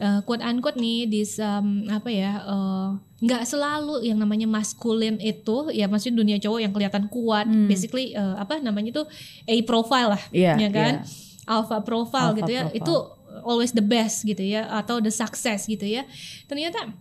uh, 0.00 0.24
quote 0.24 0.40
unquote 0.40 0.80
nih 0.80 1.04
dis 1.04 1.36
um, 1.36 1.84
apa 1.92 2.08
ya 2.08 2.40
uh, 2.40 2.96
nggak 3.16 3.42
selalu 3.42 4.04
yang 4.04 4.20
namanya 4.20 4.44
maskulin 4.44 5.16
itu 5.16 5.72
ya 5.72 5.88
maksudnya 5.88 6.20
dunia 6.20 6.36
cowok 6.36 6.60
yang 6.60 6.70
kelihatan 6.70 7.08
kuat 7.08 7.44
Hmm. 7.44 7.64
basically 7.64 8.12
uh, 8.12 8.36
apa 8.36 8.60
namanya 8.60 8.92
tuh 8.92 9.06
A 9.44 9.56
profile 9.62 10.12
lah 10.12 10.22
Iya, 10.30 10.52
ya 10.58 10.68
kan 10.68 10.92
iya. 11.00 11.48
alpha 11.48 11.80
profile 11.80 12.30
Alpha 12.30 12.38
gitu 12.38 12.50
ya 12.52 12.62
profile. 12.66 12.76
itu 12.76 12.94
always 13.42 13.72
the 13.72 13.80
best 13.80 14.20
gitu 14.22 14.40
ya 14.40 14.68
atau 14.70 14.98
the 14.98 15.08
success 15.08 15.64
gitu 15.64 15.84
ya 15.84 16.04
ternyata 16.44 16.92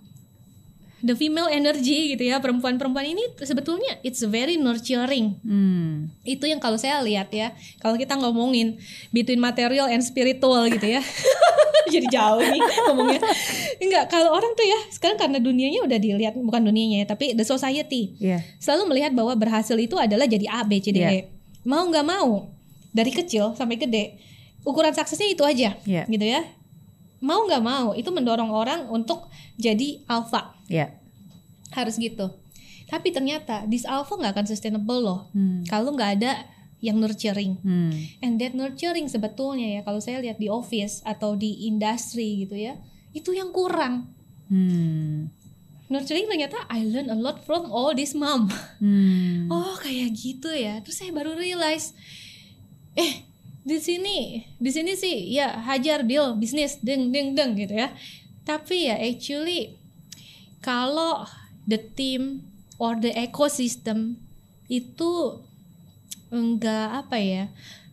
the 1.05 1.13
female 1.13 1.45
energy 1.45 2.17
gitu 2.17 2.25
ya 2.25 2.41
perempuan-perempuan 2.41 3.05
ini 3.05 3.21
sebetulnya 3.37 4.01
it's 4.01 4.25
very 4.25 4.57
nurturing. 4.57 5.37
Hmm. 5.45 6.09
itu 6.25 6.49
yang 6.49 6.57
kalau 6.57 6.75
saya 6.75 6.97
lihat 7.05 7.29
ya 7.29 7.53
kalau 7.77 7.93
kita 7.93 8.17
ngomongin 8.17 8.81
between 9.13 9.37
material 9.37 9.85
and 9.85 10.01
spiritual 10.01 10.65
gitu 10.65 10.97
ya. 10.97 11.01
Jadi 11.93 12.09
jauh 12.09 12.41
nih 12.41 12.61
ngomongnya. 12.89 13.21
Enggak 13.77 14.09
kalau 14.09 14.33
orang 14.33 14.57
tuh 14.57 14.65
ya 14.65 14.79
sekarang 14.89 15.21
karena 15.21 15.37
dunianya 15.37 15.85
udah 15.85 16.01
dilihat 16.01 16.33
bukan 16.33 16.65
dunianya 16.65 17.05
ya 17.05 17.07
tapi 17.07 17.37
the 17.37 17.45
society. 17.45 18.17
Iya. 18.17 18.41
selalu 18.57 18.89
melihat 18.89 19.13
bahwa 19.13 19.37
berhasil 19.37 19.77
itu 19.77 19.93
adalah 20.01 20.25
jadi 20.25 20.49
A 20.49 20.65
B 20.65 20.81
C 20.81 20.89
D 20.89 21.05
E. 21.05 21.29
Mau 21.61 21.85
nggak 21.85 22.01
mau 22.01 22.49
dari 22.89 23.13
kecil 23.13 23.53
sampai 23.53 23.77
gede 23.77 24.17
ukuran 24.65 24.95
suksesnya 24.95 25.29
itu 25.29 25.43
aja 25.45 25.77
Iya. 25.85 26.09
gitu 26.09 26.25
ya 26.25 26.41
mau 27.25 27.41
nggak 27.43 27.59
mau 27.59 27.91
itu 27.91 28.05
mendorong 28.07 28.47
orang 28.47 28.85
untuk 28.87 29.25
jadi 29.57 30.05
alpha 30.05 30.53
Iya. 30.67 30.93
harus 31.71 31.97
gitu 31.97 32.29
tapi 32.85 33.09
ternyata 33.09 33.65
this 33.65 33.81
alpha 33.83 34.13
nggak 34.13 34.31
akan 34.31 34.45
sustainable 34.45 35.01
loh 35.01 35.19
Hmm. 35.33 35.65
kalau 35.65 35.89
nggak 35.91 36.21
ada 36.21 36.45
yang 36.79 37.01
nurturing 37.01 37.57
Hmm. 37.59 37.89
and 38.21 38.37
that 38.37 38.53
nurturing 38.53 39.09
sebetulnya 39.09 39.75
ya 39.75 39.81
kalau 39.81 39.97
saya 39.97 40.21
lihat 40.21 40.37
di 40.37 40.45
office 40.47 41.01
atau 41.01 41.33
di 41.33 41.65
industri 41.65 42.45
gitu 42.45 42.53
ya 42.53 42.77
itu 43.11 43.33
yang 43.33 43.49
kurang 43.49 44.13
Hmm. 44.45 45.33
nurturing 45.85 46.25
ternyata 46.25 46.61
I 46.67 46.81
learn 46.83 47.09
a 47.09 47.17
lot 47.17 47.41
from 47.41 47.67
all 47.67 47.91
this 47.91 48.13
mom 48.13 48.53
Hmm. 48.77 49.49
oh 49.49 49.77
kayak 49.77 50.13
gitu 50.13 50.49
ya 50.49 50.77
terus 50.79 50.97
saya 50.97 51.09
baru 51.09 51.33
realize 51.33 51.97
eh 52.93 53.25
di 53.65 53.81
sini 53.81 54.45
di 54.61 54.69
sini 54.69 54.93
sih 54.93 55.33
ya 55.33 55.57
hajar 55.65 56.05
deal 56.05 56.37
bisnis 56.37 56.77
deng 56.85 57.09
deng 57.09 57.33
deng 57.33 57.57
gitu 57.57 57.73
ya. 57.73 57.89
Tapi 58.45 58.93
ya 58.93 58.95
actually 59.01 59.73
kalau 60.61 61.25
the 61.65 61.81
team 61.81 62.45
or 62.77 62.93
the 62.93 63.09
ecosystem 63.17 64.21
itu 64.69 65.41
enggak 66.29 67.05
apa 67.05 67.17
ya 67.17 67.43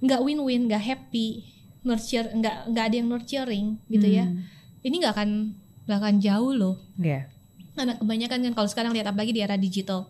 enggak 0.04 0.20
win-win 0.20 0.68
enggak 0.68 0.84
happy 0.84 1.48
nurture 1.80 2.28
enggak 2.36 2.68
enggak 2.68 2.84
ada 2.92 2.96
yang 3.00 3.08
nurturing 3.08 3.66
gitu 3.88 4.08
ya. 4.12 4.28
Hmm. 4.28 4.44
ini 4.84 5.00
enggak 5.00 5.16
akan 5.16 5.56
enggak 5.88 5.98
akan 6.04 6.16
jauh 6.20 6.52
loh. 6.52 6.76
Iya. 7.00 7.32
karena 7.72 7.96
kebanyakan 7.96 8.38
kan 8.44 8.52
kalau 8.52 8.68
sekarang 8.68 8.92
lihat 8.92 9.08
apalagi 9.08 9.32
di 9.32 9.40
era 9.40 9.56
digital. 9.56 10.04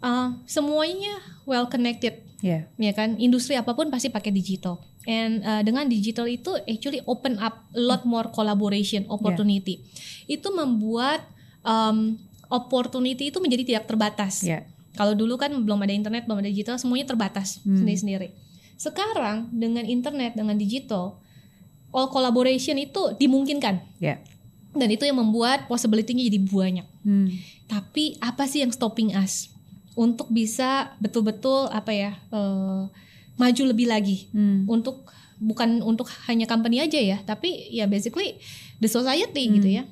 Uh, 0.00 0.32
semuanya 0.48 1.20
well 1.44 1.68
connected 1.68 2.23
Iya. 2.44 2.68
ya 2.76 2.92
kan 2.92 3.16
industri 3.16 3.56
apa 3.56 3.72
pun 3.72 3.88
pasti 3.88 4.12
pakai 4.12 4.28
digital 4.28 4.76
and 5.08 5.40
uh, 5.40 5.64
dengan 5.64 5.88
digital 5.88 6.28
itu 6.28 6.52
actually 6.68 7.00
open 7.08 7.40
up 7.40 7.64
a 7.72 7.80
lot 7.80 8.04
more 8.04 8.28
collaboration 8.28 9.08
opportunity 9.08 9.80
itu 10.26 10.44
membuat 10.52 11.24
um, 11.64 12.20
opportunity 12.52 13.32
itu 13.32 13.40
menjadi 13.40 13.64
tidak 13.64 13.84
terbatas 13.88 14.44
Iya. 14.44 14.68
kalau 14.92 15.16
dulu 15.16 15.40
kan 15.40 15.56
belum 15.56 15.80
ada 15.80 15.96
internet 15.96 16.28
belum 16.28 16.44
ada 16.44 16.52
digital 16.52 16.76
semuanya 16.76 17.08
terbatas 17.08 17.64
Hmm. 17.64 17.80
sendiri-sendiri 17.80 18.28
sekarang 18.76 19.48
dengan 19.48 19.88
internet 19.88 20.36
dengan 20.36 20.60
digital 20.60 21.16
all 21.90 22.12
collaboration 22.12 22.76
itu 22.76 23.16
dimungkinkan 23.16 23.80
Iya. 24.04 24.20
dan 24.74 24.88
itu 24.90 25.06
yang 25.06 25.16
membuat 25.16 25.64
possibility-nya 25.64 26.28
jadi 26.28 26.40
banyak 26.42 26.86
Hmm. 27.00 27.32
tapi 27.64 28.20
apa 28.20 28.44
sih 28.44 28.60
yang 28.60 28.68
stopping 28.68 29.16
us 29.16 29.48
untuk 29.94 30.26
bisa 30.28 30.92
betul-betul 30.98 31.70
apa 31.70 31.90
ya 31.90 32.10
eh, 32.28 32.82
maju 33.34 33.62
lebih 33.66 33.86
lagi 33.86 34.30
Hmm. 34.30 34.66
untuk 34.66 35.06
bukan 35.36 35.82
untuk 35.82 36.06
hanya 36.26 36.46
company 36.46 36.78
aja 36.78 36.96
ya 36.96 37.18
tapi 37.20 37.50
ya 37.68 37.86
basically 37.86 38.38
the 38.78 38.86
society 38.86 39.46
Hmm. 39.46 39.54
gitu 39.58 39.68
ya 39.72 39.82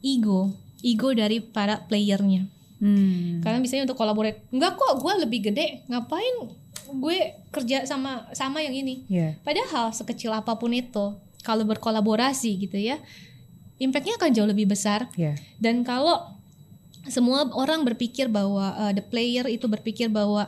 ego 0.00 0.52
ego 0.82 1.12
dari 1.12 1.40
para 1.40 1.80
playernya 1.82 2.44
Hmm. 2.76 3.38
karena 3.40 3.56
misalnya 3.56 3.86
untuk 3.86 3.96
collaborate 3.96 4.42
enggak 4.50 4.74
kok 4.74 4.98
gue 4.98 5.12
lebih 5.20 5.40
gede 5.48 5.86
ngapain 5.86 6.50
gue 6.92 7.16
kerja 7.48 7.86
sama 7.86 8.26
sama 8.32 8.58
yang 8.58 8.74
ini 8.74 9.06
Iya. 9.06 9.38
padahal 9.40 9.88
sekecil 9.90 10.28
apa 10.28 10.58
pun 10.58 10.74
itu 10.74 11.14
kalau 11.40 11.64
berkolaborasi 11.64 12.58
gitu 12.58 12.76
ya 12.76 12.98
impactnya 13.78 14.14
akan 14.14 14.30
jauh 14.30 14.44
lebih 14.44 14.66
besar 14.66 15.08
Iya. 15.14 15.38
dan 15.56 15.80
kalau 15.82 16.20
semua 17.06 17.50
orang 17.52 17.82
berpikir 17.82 18.30
bahwa 18.30 18.70
uh, 18.72 18.92
the 18.92 19.02
player 19.02 19.46
itu 19.46 19.66
berpikir 19.66 20.06
bahwa 20.06 20.46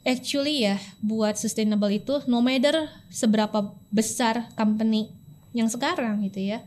actually 0.00 0.64
ya 0.64 0.80
buat 0.98 1.36
sustainable 1.36 1.92
itu 1.92 2.24
no 2.24 2.40
matter 2.40 2.88
seberapa 3.12 3.68
besar 3.92 4.48
company 4.56 5.12
yang 5.52 5.68
sekarang 5.68 6.24
gitu 6.24 6.40
ya 6.40 6.64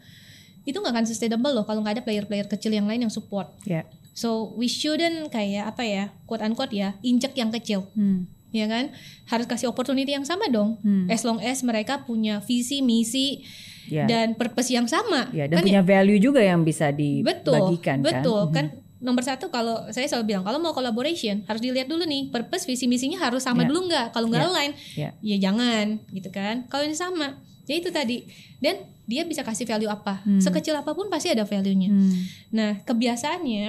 itu 0.64 0.78
nggak 0.78 0.94
akan 0.94 1.06
sustainable 1.10 1.50
loh 1.52 1.66
kalau 1.66 1.82
nggak 1.82 2.00
ada 2.00 2.04
player-player 2.06 2.48
kecil 2.48 2.72
yang 2.72 2.88
lain 2.88 3.04
yang 3.04 3.12
support. 3.12 3.52
Iya. 3.66 3.84
So 4.14 4.54
we 4.54 4.70
shouldn't 4.70 5.28
kayak 5.28 5.74
apa 5.74 5.84
ya 5.84 6.04
quote 6.24 6.46
unquote 6.46 6.72
ya 6.72 6.94
injek 7.02 7.34
yang 7.34 7.50
kecil 7.50 7.90
Hmm. 7.98 8.30
ya 8.54 8.70
kan 8.70 8.94
harus 9.28 9.50
kasih 9.50 9.74
opportunity 9.74 10.14
yang 10.14 10.24
sama 10.24 10.46
dong 10.48 10.78
Hmm. 10.80 11.10
as 11.10 11.26
long 11.26 11.42
as 11.42 11.66
mereka 11.66 12.06
punya 12.06 12.38
visi 12.46 12.86
misi 12.86 13.42
Ya. 13.90 14.06
dan 14.08 14.38
purpose 14.38 14.72
yang 14.72 14.86
sama 14.88 15.28
Ya, 15.36 15.50
dan 15.50 15.60
Kan 15.60 15.66
punya 15.68 15.82
value 15.84 16.16
juga 16.16 16.40
yang 16.40 16.62
bisa 16.62 16.94
betul 16.94 17.20
dibagikan 17.26 18.00
kan. 18.00 18.06
betul 18.06 18.42
Mhm. 18.48 18.54
kan 18.54 18.66
nomor 19.04 19.20
satu 19.20 19.48
kalau 19.48 19.84
saya 19.90 20.08
selalu 20.08 20.26
bilang 20.30 20.42
kalau 20.42 20.58
mau 20.58 20.72
collaboration 20.72 21.44
harus 21.44 21.60
dilihat 21.60 21.86
dulu 21.86 22.02
nih 22.04 22.32
purpose 22.32 22.64
visi 22.64 22.88
misinya 22.88 23.20
harus 23.20 23.44
sama 23.44 23.62
Ya. 23.62 23.68
dulu 23.68 23.80
nggak 23.86 24.06
kalau 24.10 24.26
nggak 24.26 24.40
Ya. 24.40 24.48
align 24.48 24.72
Ya. 24.96 25.10
ya 25.22 25.38
jangan 25.42 26.00
gitu 26.10 26.30
kan 26.30 26.64
kalau 26.66 26.84
ini 26.84 26.96
sama 26.96 27.36
ya 27.64 27.76
itu 27.76 27.90
tadi 27.90 28.24
dan 28.58 28.80
dia 29.04 29.22
bisa 29.22 29.44
kasih 29.44 29.64
value 29.64 29.88
apa 29.88 30.24
Hmm. 30.24 30.40
sekecil 30.40 30.72
apa 30.74 30.92
pun 30.92 31.08
pasti 31.08 31.28
ada 31.28 31.44
value-nya 31.44 31.92
Hmm. 31.92 32.16
nah 32.50 32.72
kebiasaannya 32.82 33.66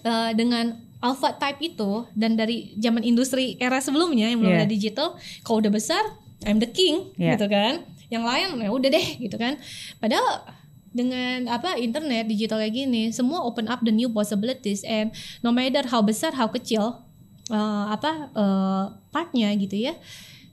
eh, 0.00 0.30
dengan 0.32 0.76
alpha 0.98 1.32
type 1.32 1.60
itu 1.64 1.90
dan 2.12 2.34
dari 2.34 2.74
zaman 2.76 3.00
industri 3.02 3.56
era 3.56 3.78
sebelumnya 3.78 4.28
yang 4.28 4.38
belum 4.38 4.52
Yeah. 4.52 4.60
ada 4.60 4.68
digital 4.68 5.08
kalau 5.40 5.58
udah 5.58 5.70
besar 5.70 6.04
I'm 6.42 6.58
the 6.58 6.68
king 6.68 7.14
Yeah. 7.14 7.34
gitu 7.34 7.46
kan 7.46 7.82
yang 8.08 8.22
lain 8.22 8.56
ya 8.56 8.68
udah 8.68 8.88
deh 8.88 9.06
gitu 9.18 9.36
kan 9.36 9.56
padahal 9.96 10.44
dengan 10.98 11.46
apa 11.46 11.78
internet 11.78 12.26
digital 12.26 12.58
kayak 12.58 12.74
gini 12.74 13.14
semua 13.14 13.46
open 13.46 13.70
up 13.70 13.78
the 13.86 13.94
new 13.94 14.10
possibilities 14.10 14.82
and 14.82 15.14
no 15.40 15.54
matter 15.54 15.86
how 15.86 16.02
besar 16.02 16.34
how 16.34 16.50
kecil 16.50 16.98
eh, 17.48 17.84
apa 17.86 18.34
eh, 18.34 18.84
partnya 19.14 19.54
gitu 19.54 19.78
ya 19.78 19.94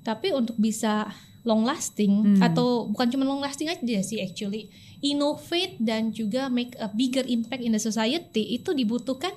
tapi 0.05 0.29
untuk 0.29 0.53
bisa 0.55 1.09
long 1.41 1.65
lasting 1.65 2.37
Hmm. 2.37 2.41
atau 2.41 2.85
bukan 2.89 3.09
cuma 3.09 3.25
long 3.25 3.41
lasting 3.41 3.69
aja 3.69 3.97
sih 4.01 4.21
actually 4.21 4.69
innovate 5.01 5.77
dan 5.77 6.09
juga 6.09 6.49
make 6.49 6.73
a 6.77 6.89
bigger 6.89 7.25
impact 7.25 7.61
in 7.61 7.73
the 7.73 7.81
society 7.81 8.57
itu 8.57 8.73
dibutuhkan 8.73 9.33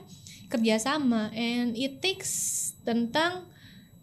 kerjasama 0.48 1.28
and 1.36 1.76
it 1.76 2.00
takes 2.00 2.32
tentang 2.80 3.44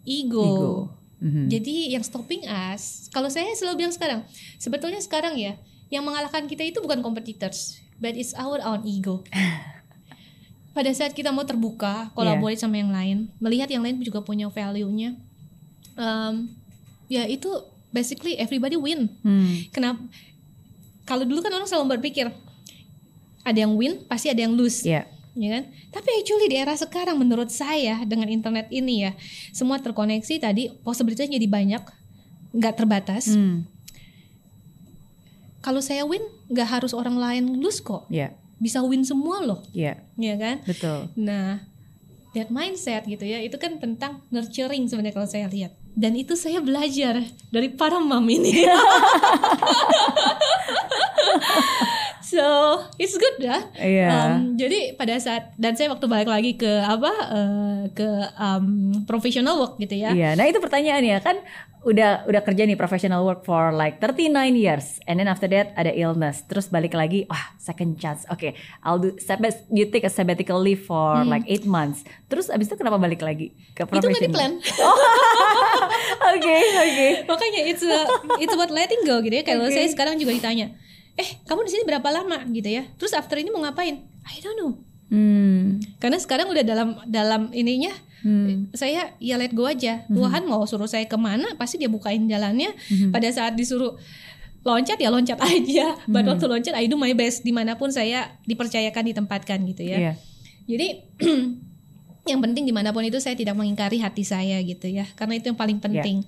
ego, 0.05 0.45
Ego. 0.45 0.73
Mhm. 1.17 1.49
jadi 1.49 1.97
yang 1.97 2.05
stopping 2.05 2.45
us, 2.45 3.09
kalau 3.09 3.25
saya 3.25 3.49
selalu 3.57 3.81
bilang 3.81 3.93
sekarang, 3.95 4.21
sebetulnya 4.61 5.01
sekarang 5.01 5.33
ya, 5.33 5.57
yang 5.95 6.03
mengalahkan 6.03 6.43
kita 6.51 6.67
itu 6.67 6.83
bukan 6.83 6.99
competitors, 6.99 7.79
but 7.95 8.11
it's 8.19 8.35
our 8.35 8.59
own 8.59 8.83
ego. 8.83 9.23
Pada 10.75 10.91
saat 10.91 11.15
kita 11.15 11.31
mau 11.31 11.47
terbuka, 11.47 12.11
collaborate 12.11 12.59
sama 12.59 12.75
yang 12.75 12.91
lain, 12.91 13.31
melihat 13.39 13.71
yang 13.71 13.79
lain 13.79 14.03
juga 14.03 14.19
punya 14.19 14.51
value-nya, 14.51 15.15
um, 15.95 16.51
ya 17.07 17.23
itu 17.23 17.47
basically 17.95 18.36
everybody 18.36 18.75
win. 18.75 19.07
Hmm. 19.24 19.63
Kenapa? 19.71 20.03
Kalau 21.07 21.24
dulu 21.24 21.39
kan 21.39 21.55
orang 21.55 21.70
selalu 21.70 21.95
berpikir 21.95 22.28
ada 23.45 23.55
yang 23.55 23.71
win, 23.79 24.03
pasti 24.09 24.28
ada 24.28 24.41
yang 24.43 24.51
lose 24.57 24.83
Ya. 24.83 25.07
ya 25.37 25.49
kan? 25.55 25.63
Tapi 25.95 26.09
actually 26.20 26.51
di 26.51 26.59
era 26.59 26.75
sekarang 26.75 27.15
menurut 27.15 27.47
saya 27.53 28.03
dengan 28.03 28.28
internet 28.28 28.67
ini 28.67 29.07
ya 29.07 29.11
semua 29.55 29.79
terkoneksi 29.79 30.43
tadi 30.43 30.74
possibilities 30.83 31.32
jadi 31.32 31.47
banyak, 31.47 31.83
nggak 32.51 32.74
terbatas. 32.75 33.32
Hmm. 33.32 33.63
Kalau 35.66 35.82
saya 35.82 36.05
win 36.05 36.21
nggak 36.46 36.70
harus 36.70 36.93
orang 36.93 37.17
lain 37.17 37.58
lose 37.58 37.82
kok, 37.82 38.05
Ya. 38.13 38.37
bisa 38.62 38.86
win 38.86 39.01
semua 39.01 39.42
loh, 39.42 39.66
Ya. 39.74 39.97
ya 40.13 40.37
kan? 40.37 40.62
Betul. 40.62 41.09
Nah 41.17 41.66
that 42.37 42.54
mindset 42.54 43.08
gitu 43.08 43.24
ya 43.24 43.39
itu 43.39 43.55
kan 43.55 43.79
tentang 43.79 44.20
nurturing 44.29 44.86
sebenarnya 44.86 45.16
kalau 45.16 45.24
saya 45.25 45.47
lihat 45.47 45.71
dan 45.96 46.12
itu 46.13 46.36
saya 46.36 46.59
belajar 46.59 47.24
dari 47.50 47.71
para 47.71 47.96
mam 47.97 48.28
ini. 48.28 48.51
so 52.36 52.47
it's 52.99 53.16
good 53.16 53.39
ya. 53.39 53.57
Iya. 53.79 54.07
Um, 54.12 54.59
jadi 54.59 54.99
pada 54.99 55.16
saat 55.17 55.55
dan 55.55 55.79
saya 55.79 55.87
waktu 55.91 56.05
balik 56.12 56.28
lagi 56.28 56.59
ke 56.59 56.67
apa 56.67 57.12
uh, 57.32 57.79
ke 57.95 58.07
um, 58.36 58.91
professional 59.07 59.55
work 59.63 59.79
gitu 59.79 59.95
ya. 59.95 60.12
Iya, 60.12 60.36
nah 60.36 60.45
itu 60.45 60.59
pertanyaannya 60.59 61.17
kan 61.24 61.39
udah 61.86 62.25
udah 62.25 62.41
kerja 62.41 62.66
nih 62.66 62.74
professional 62.74 63.21
work 63.21 63.45
for 63.45 63.70
like 63.70 64.01
39 64.01 64.33
years 64.57 64.97
and 65.05 65.21
then 65.21 65.29
after 65.29 65.45
that 65.45 65.70
ada 65.78 65.93
illness 65.93 66.41
terus 66.49 66.66
balik 66.74 66.97
lagi 66.97 67.29
wah 67.29 67.53
second 67.62 68.01
chance 68.01 68.25
oke 68.33 68.41
okay, 68.41 68.57
I'll 68.82 68.97
do 68.97 69.13
you 69.70 69.86
take 69.93 70.01
a 70.01 70.09
sabbatical 70.09 70.57
leave 70.57 70.82
for 70.82 71.21
like 71.29 71.45
eight 71.45 71.70
months 71.70 72.01
terus 72.25 72.49
abis 72.49 72.74
itu 72.74 72.82
kenapa 72.82 72.97
balik 72.97 73.21
lagi 73.21 73.53
ke 73.78 73.86
Hmm. 73.86 74.01
Itu 74.01 74.09
nggak 74.09 74.24
di 74.25 74.33
professional 74.33 74.33
plan. 74.33 74.51
oke 76.33 76.57
oke 76.57 77.09
Makanya 77.29 77.62
it's 77.70 77.83
a, 77.86 77.97
it's 78.41 78.53
about 78.53 78.71
letting 78.74 79.01
go 79.05 79.21
gitu 79.21 79.36
ya. 79.36 79.43
Kalau 79.45 79.67
Oke. 79.67 79.75
saya 79.75 79.87
sekarang 79.89 80.16
juga 80.17 80.36
ditanya, 80.36 80.74
eh 81.16 81.29
kamu 81.47 81.63
di 81.63 81.71
sini 81.71 81.83
berapa 81.87 82.08
lama 82.12 82.43
gitu 82.51 82.67
ya? 82.67 82.83
Terus 83.00 83.16
after 83.16 83.39
ini 83.39 83.50
mau 83.50 83.63
ngapain? 83.63 84.04
I 84.25 84.36
don't 84.43 84.58
know. 84.59 84.71
hmm 85.09 85.97
Karena 86.01 86.17
sekarang 86.17 86.50
udah 86.50 86.63
dalam 86.66 86.89
dalam 87.08 87.42
ininya 87.51 87.93
Hmm. 88.25 88.74
saya 88.74 89.13
ya 89.21 89.37
let 89.37 89.54
go 89.54 89.70
aja. 89.70 90.01
Tuhan 90.09 90.50
mau 90.50 90.66
suruh 90.66 90.89
saya 90.89 91.05
ke 91.05 91.13
mana 91.13 91.46
pasti 91.62 91.78
dia 91.78 91.86
bukain 91.86 92.25
jalannya. 92.25 92.74
Hmm. 92.89 93.13
Pada 93.13 93.29
saat 93.29 93.54
disuruh 93.54 94.01
loncat 94.66 94.97
ya 94.97 95.13
loncat 95.13 95.37
aja. 95.46 95.93
But 96.09 96.25
waktu 96.25 96.50
loncat 96.50 96.74
I 96.74 96.89
do 96.89 96.97
my 96.97 97.13
best 97.13 97.46
di 97.46 97.54
mana 97.54 97.78
pun 97.78 97.93
saya 97.93 98.33
dipercayakan 98.50 99.13
ditempatkan 99.13 99.62
gitu 99.70 99.86
ya. 99.86 99.97
Iya. 100.01 100.13
Jadi 100.66 100.87
yang 102.33 102.42
penting 102.42 102.66
di 102.66 102.74
mana 102.74 102.89
pun 102.89 103.05
itu 103.05 103.21
saya 103.21 103.37
tidak 103.37 103.54
mengingkari 103.54 104.01
hati 104.01 104.25
saya 104.25 104.58
gitu 104.66 104.89
ya, 104.89 105.05
karena 105.13 105.37
itu 105.37 105.54
yang 105.54 105.59
paling 105.62 105.78
penting. 105.78 106.25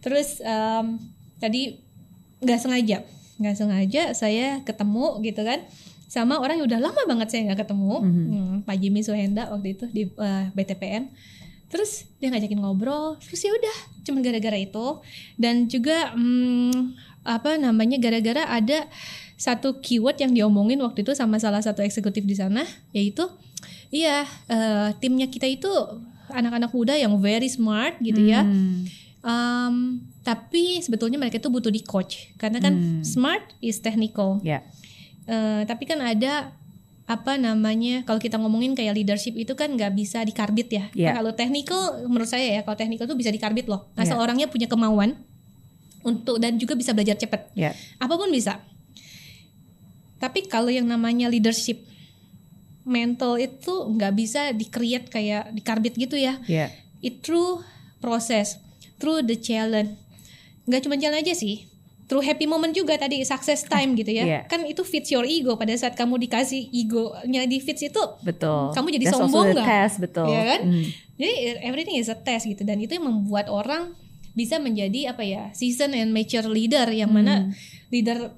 Terus 0.00 0.40
em, 0.40 0.96
tadi 1.36 1.76
nggak 2.40 2.60
sengaja, 2.64 3.04
nggak 3.38 3.54
sengaja 3.54 4.02
saya 4.12 4.60
ketemu 4.66 5.22
gitu 5.22 5.42
kan 5.46 5.62
sama 6.08 6.40
orang 6.40 6.58
yang 6.58 6.66
udah 6.66 6.80
lama 6.80 7.00
banget 7.04 7.28
saya 7.28 7.40
nggak 7.52 7.68
ketemu, 7.68 7.94
Hmm, 8.00 8.54
Pak 8.64 8.76
Jimmy 8.80 9.04
Suhenda 9.04 9.52
waktu 9.52 9.76
itu 9.76 9.84
di 9.92 10.08
eh, 10.08 10.44
BTPN. 10.56 11.12
Terus 11.68 12.08
dia 12.16 12.32
ngajakin 12.32 12.64
ngobrol, 12.64 13.20
terus 13.20 13.44
ya 13.44 13.52
udah, 13.52 13.76
cuma 14.00 14.24
gara-gara 14.24 14.56
itu 14.56 15.04
dan 15.36 15.68
juga 15.68 16.16
hmm, 16.16 16.96
apa 17.28 17.60
namanya 17.60 18.00
gara-gara 18.00 18.48
ada 18.48 18.88
satu 19.36 19.84
keyword 19.84 20.16
yang 20.16 20.32
diomongin 20.32 20.80
waktu 20.80 21.04
itu 21.04 21.12
sama 21.12 21.36
salah 21.36 21.60
satu 21.60 21.84
eksekutif 21.84 22.24
di 22.24 22.32
sana, 22.32 22.64
yaitu 22.96 23.28
iya 23.92 24.24
eh, 24.48 24.96
timnya 24.96 25.28
kita 25.28 25.44
itu 25.44 25.68
anak-anak 26.32 26.72
muda 26.72 26.96
yang 26.96 27.12
very 27.20 27.52
smart 27.52 28.00
gitu 28.00 28.24
ya. 28.24 28.48
Hmm. 28.48 28.88
Um, 29.28 30.08
tapi 30.24 30.80
sebetulnya 30.80 31.20
mereka 31.20 31.36
itu 31.36 31.52
butuh 31.52 31.68
di 31.68 31.84
coach 31.84 32.32
karena 32.40 32.64
kan 32.64 33.04
smart 33.04 33.44
is 33.60 33.76
technical. 33.84 34.40
ya 34.40 34.64
Eh, 35.28 35.62
tapi 35.68 35.84
kan 35.84 36.00
ada 36.00 36.56
apa 37.04 37.36
namanya 37.36 38.00
kalau 38.08 38.16
kita 38.16 38.40
ngomongin 38.40 38.72
kayak 38.72 38.96
leadership 38.96 39.36
itu 39.36 39.52
kan 39.52 39.68
nggak 39.68 39.92
bisa 39.92 40.24
dikarbit 40.24 40.68
ya. 40.72 40.84
Iya. 40.96 41.20
Kalau 41.20 41.36
technical 41.36 42.08
menurut 42.08 42.28
saya 42.28 42.48
ya 42.48 42.60
kalau 42.64 42.80
technical 42.80 43.04
itu 43.04 43.16
bisa 43.16 43.28
dikarbit 43.28 43.68
loh. 43.68 43.92
Asal 43.92 44.16
Iya. 44.16 44.24
orangnya 44.24 44.46
punya 44.48 44.64
kemauan 44.72 45.20
untuk 46.00 46.40
dan 46.40 46.56
juga 46.56 46.72
bisa 46.72 46.96
belajar 46.96 47.20
cepat. 47.20 47.52
ya 47.52 47.76
Apa 48.00 48.16
pun 48.16 48.32
bisa. 48.32 48.64
Tapi 50.16 50.48
kalau 50.48 50.72
yang 50.72 50.88
namanya 50.88 51.28
leadership 51.28 51.84
mental 52.88 53.36
itu 53.36 53.72
nggak 53.92 54.12
bisa 54.16 54.40
di-create 54.56 55.12
kayak 55.12 55.52
dikarbit 55.52 55.92
gitu 55.92 56.16
ya 56.16 56.40
ya 56.48 56.72
it 57.04 57.20
through 57.20 57.60
proses, 58.00 58.56
through 58.98 59.22
the 59.22 59.34
challenge. 59.34 59.94
Nggak 60.64 60.80
cuma 60.84 60.94
jalan 60.94 61.18
aja 61.18 61.32
sih, 61.32 61.64
through 62.04 62.20
happy 62.20 62.44
moment 62.44 62.70
juga 62.70 62.94
tadi 62.94 63.22
success 63.22 63.64
time 63.64 63.94
gitu 63.94 64.10
ya. 64.10 64.24
Iya. 64.24 64.40
Kan 64.44 64.64
itu 64.64 64.82
fits 64.82 65.08
your 65.08 65.24
ego 65.24 65.54
pada 65.54 65.72
saat 65.72 65.94
kamu 65.94 66.20
dikasih 66.20 66.68
egonya 66.68 67.42
di 67.44 67.58
fits 67.58 67.80
itu. 67.82 68.04
betul 68.20 68.72
Kamu 68.72 68.86
jadi 68.90 69.04
That's 69.06 69.16
sombong 69.16 69.46
nggak? 69.52 69.64
test 69.64 69.96
betul 69.98 70.26
Iya 70.26 70.42
kan? 70.46 70.60
Hmm. 70.66 70.84
Jadi 71.14 71.32
everything 71.62 71.96
is 71.96 72.06
a 72.06 72.14
test 72.14 72.44
gitu 72.44 72.62
dan 72.62 72.76
itu 72.76 72.92
yang 72.92 73.04
membuat 73.04 73.48
orang 73.48 73.96
bisa 74.32 74.56
menjadi 74.56 75.10
apa 75.10 75.22
ya 75.22 75.50
season 75.50 75.90
and 75.90 76.14
mature 76.14 76.46
leader 76.46 76.86
yang 76.88 77.10
Hmm. 77.10 77.18
mana 77.22 77.34
leader 77.90 78.30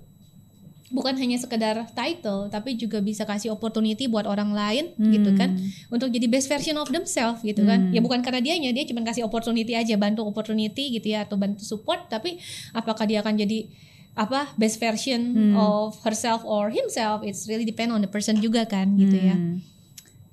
bukan 0.90 1.14
hanya 1.14 1.34
sekedar 1.34 1.86
title 1.90 2.46
tapi 2.46 2.74
juga 2.74 2.98
bisa 2.98 3.22
kasih 3.22 3.50
opportunity 3.50 4.04
buat 4.04 4.26
orang 4.26 4.50
lain 4.50 4.84
gitu 4.98 5.30
kan 5.32 5.54
Hmm. 5.54 5.70
untuk 5.88 6.10
jadi 6.10 6.26
best 6.26 6.46
version 6.46 6.74
of 6.74 6.86
themselves 6.88 7.40
gitu 7.40 7.62
kan 7.62 7.90
ya 7.90 7.98
bukan 7.98 8.20
karena 8.20 8.38
dianya 8.38 8.70
dia 8.70 8.82
cuma 8.84 9.00
kasih 9.00 9.22
opportunity 9.22 9.72
aja 9.72 9.94
bantu 9.94 10.22
opportunity 10.22 10.90
gitu 10.90 11.06
ya 11.08 11.22
atau 11.22 11.34
bantu 11.34 11.62
support 11.62 12.06
tapi 12.06 12.42
apakah 12.70 13.06
dia 13.06 13.18
akan 13.20 13.38
jadi 13.38 13.70
apa 14.12 14.50
best 14.54 14.76
version 14.76 15.22
Hmm. 15.30 15.54
of 15.54 15.94
herself 16.02 16.42
or 16.42 16.68
himself 16.68 17.22
it's 17.22 17.46
really 17.46 17.62
depend 17.62 17.88
on 17.88 18.00
the 18.00 18.10
person 18.10 18.34
juga 18.36 18.66
kan 18.66 18.90
gitu 18.94 19.14
ya 19.14 19.38
Hmm. 19.38 19.62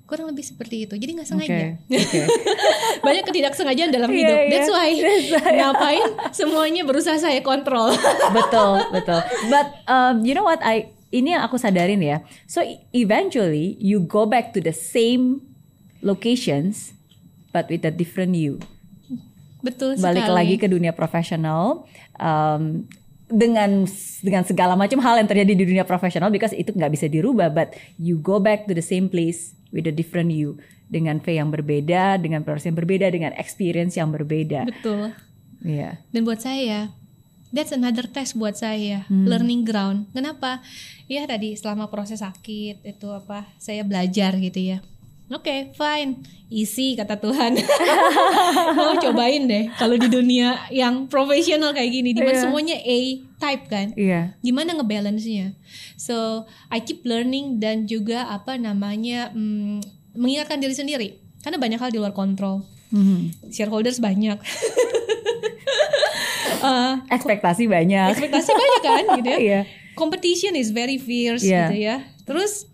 Kurang 0.08 0.32
lebih 0.32 0.42
seperti 0.42 0.88
itu. 0.88 0.96
Jadi 0.96 1.12
nggak 1.14 1.28
sengaja. 1.28 1.76
oke. 1.84 2.22
banyak 3.06 3.24
ketidaksengajaan 3.24 3.92
dalam 3.92 4.08
Iya, 4.08 4.18
hidup. 4.18 4.38
Iya. 4.40 4.50
that's 4.50 4.70
why 4.70 4.88
That's 5.04 5.30
why. 5.36 5.52
ngapain 5.54 6.04
semuanya 6.32 6.82
berusaha 6.82 7.20
saya 7.20 7.44
kontrol. 7.44 7.92
Betul 8.38 8.88
betul. 8.90 9.20
But 9.48 9.68
um, 9.86 10.24
you 10.24 10.32
know 10.32 10.48
what? 10.48 10.64
I 10.64 10.88
ini 11.10 11.32
yang 11.32 11.44
aku 11.44 11.56
sadarin 11.56 12.00
ya. 12.00 12.24
So 12.46 12.60
e- 12.60 12.80
eventually 12.92 13.76
you 13.78 14.00
go 14.00 14.24
back 14.24 14.56
to 14.56 14.60
the 14.60 14.72
same 14.72 15.44
locations 16.00 16.96
but 17.52 17.68
with 17.68 17.84
a 17.84 17.92
different 17.92 18.32
you. 18.34 18.64
Betul 19.60 19.98
balik 19.98 20.24
sekali. 20.24 20.38
lagi 20.38 20.56
ke 20.56 20.68
dunia 20.70 20.94
profesional 20.94 21.84
um, 22.16 22.86
dengan 23.28 23.84
dengan 24.22 24.44
segala 24.46 24.78
macam 24.78 25.02
hal 25.02 25.20
yang 25.20 25.28
terjadi 25.28 25.52
di 25.52 25.66
dunia 25.66 25.84
profesional 25.84 26.32
because 26.32 26.54
itu 26.54 26.72
nggak 26.72 26.94
bisa 26.94 27.10
dirubah 27.10 27.52
but 27.52 27.74
you 27.98 28.16
go 28.16 28.40
back 28.40 28.64
to 28.64 28.72
the 28.72 28.86
same 28.86 29.10
place 29.10 29.57
with 29.72 29.88
a 29.88 29.94
different 29.94 30.34
you. 30.34 30.60
Dengan 30.88 31.20
V 31.20 31.36
yang 31.36 31.52
berbeda 31.52 32.16
dengan 32.16 32.48
proses 32.48 32.72
yang 32.72 32.80
berbeda 32.80 33.12
dengan 33.12 33.36
experience 33.36 34.00
yang 34.00 34.08
berbeda. 34.08 34.64
Betul. 34.72 35.12
Iya. 35.60 36.00
Dan 36.16 36.24
buat 36.24 36.40
saya 36.40 36.96
that's 37.52 37.72
another 37.76 38.08
test 38.08 38.36
buat 38.36 38.56
saya. 38.56 39.08
Hmm. 39.08 39.28
learning 39.28 39.68
ground. 39.68 40.08
Kenapa? 40.12 40.64
Ya 41.08 41.24
tadi 41.28 41.56
selama 41.56 41.88
proses 41.92 42.20
sakit 42.24 42.84
itu 42.84 43.08
apa 43.12 43.48
saya 43.60 43.84
belajar 43.84 44.36
gitu 44.40 44.60
ya 44.60 44.80
Oke, 45.28 45.76
fine, 45.76 46.24
easy 46.48 46.96
kata 46.96 47.18
Tuhan. 47.18 47.60
Mau 48.80 48.96
cobain 48.96 49.44
deh 49.44 49.68
kalau 49.74 49.94
di 49.94 50.08
dunia 50.08 50.56
yang 50.70 51.04
profesional 51.06 51.72
kayak 51.72 51.92
gini, 51.92 52.10
di 52.12 52.22
mana 52.22 52.32
Iya. 52.34 52.44
semuanya 52.44 52.78
A 52.78 53.00
type 53.38 53.64
kan. 53.68 53.88
iya 53.94 54.34
gimana 54.40 54.72
ngebalance-nya. 54.74 55.52
So 55.96 56.48
I 56.68 56.80
keep 56.80 57.04
learning 57.04 57.60
dan 57.60 57.86
juga 57.86 58.26
apa 58.26 58.56
namanya 58.56 59.30
mm, 59.30 59.84
mengingatkan 60.14 60.58
diri 60.58 60.72
sendiri 60.72 61.08
karena 61.40 61.58
banyak 61.58 61.78
hal 61.78 61.92
di 61.92 62.00
luar 62.00 62.12
kontrol. 62.12 62.64
Mhm. 62.90 63.52
Shareholders 63.52 64.00
banyak, 64.00 64.40
Eh, 66.58 66.94
ekspektasi 67.16 67.68
banyak 67.68 68.16
ekspektasi 68.16 68.50
banyak 68.50 68.82
kan, 68.82 69.04
gitu 69.18 69.28
ya. 69.28 69.40
Iya. 69.46 69.60
Competition 69.94 70.54
is 70.54 70.72
very 70.72 70.96
fierce 70.96 71.44
Iya. 71.44 71.68
gitu 71.68 71.76
ya. 71.78 71.96
Terus 72.24 72.66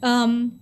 um, 0.00 0.56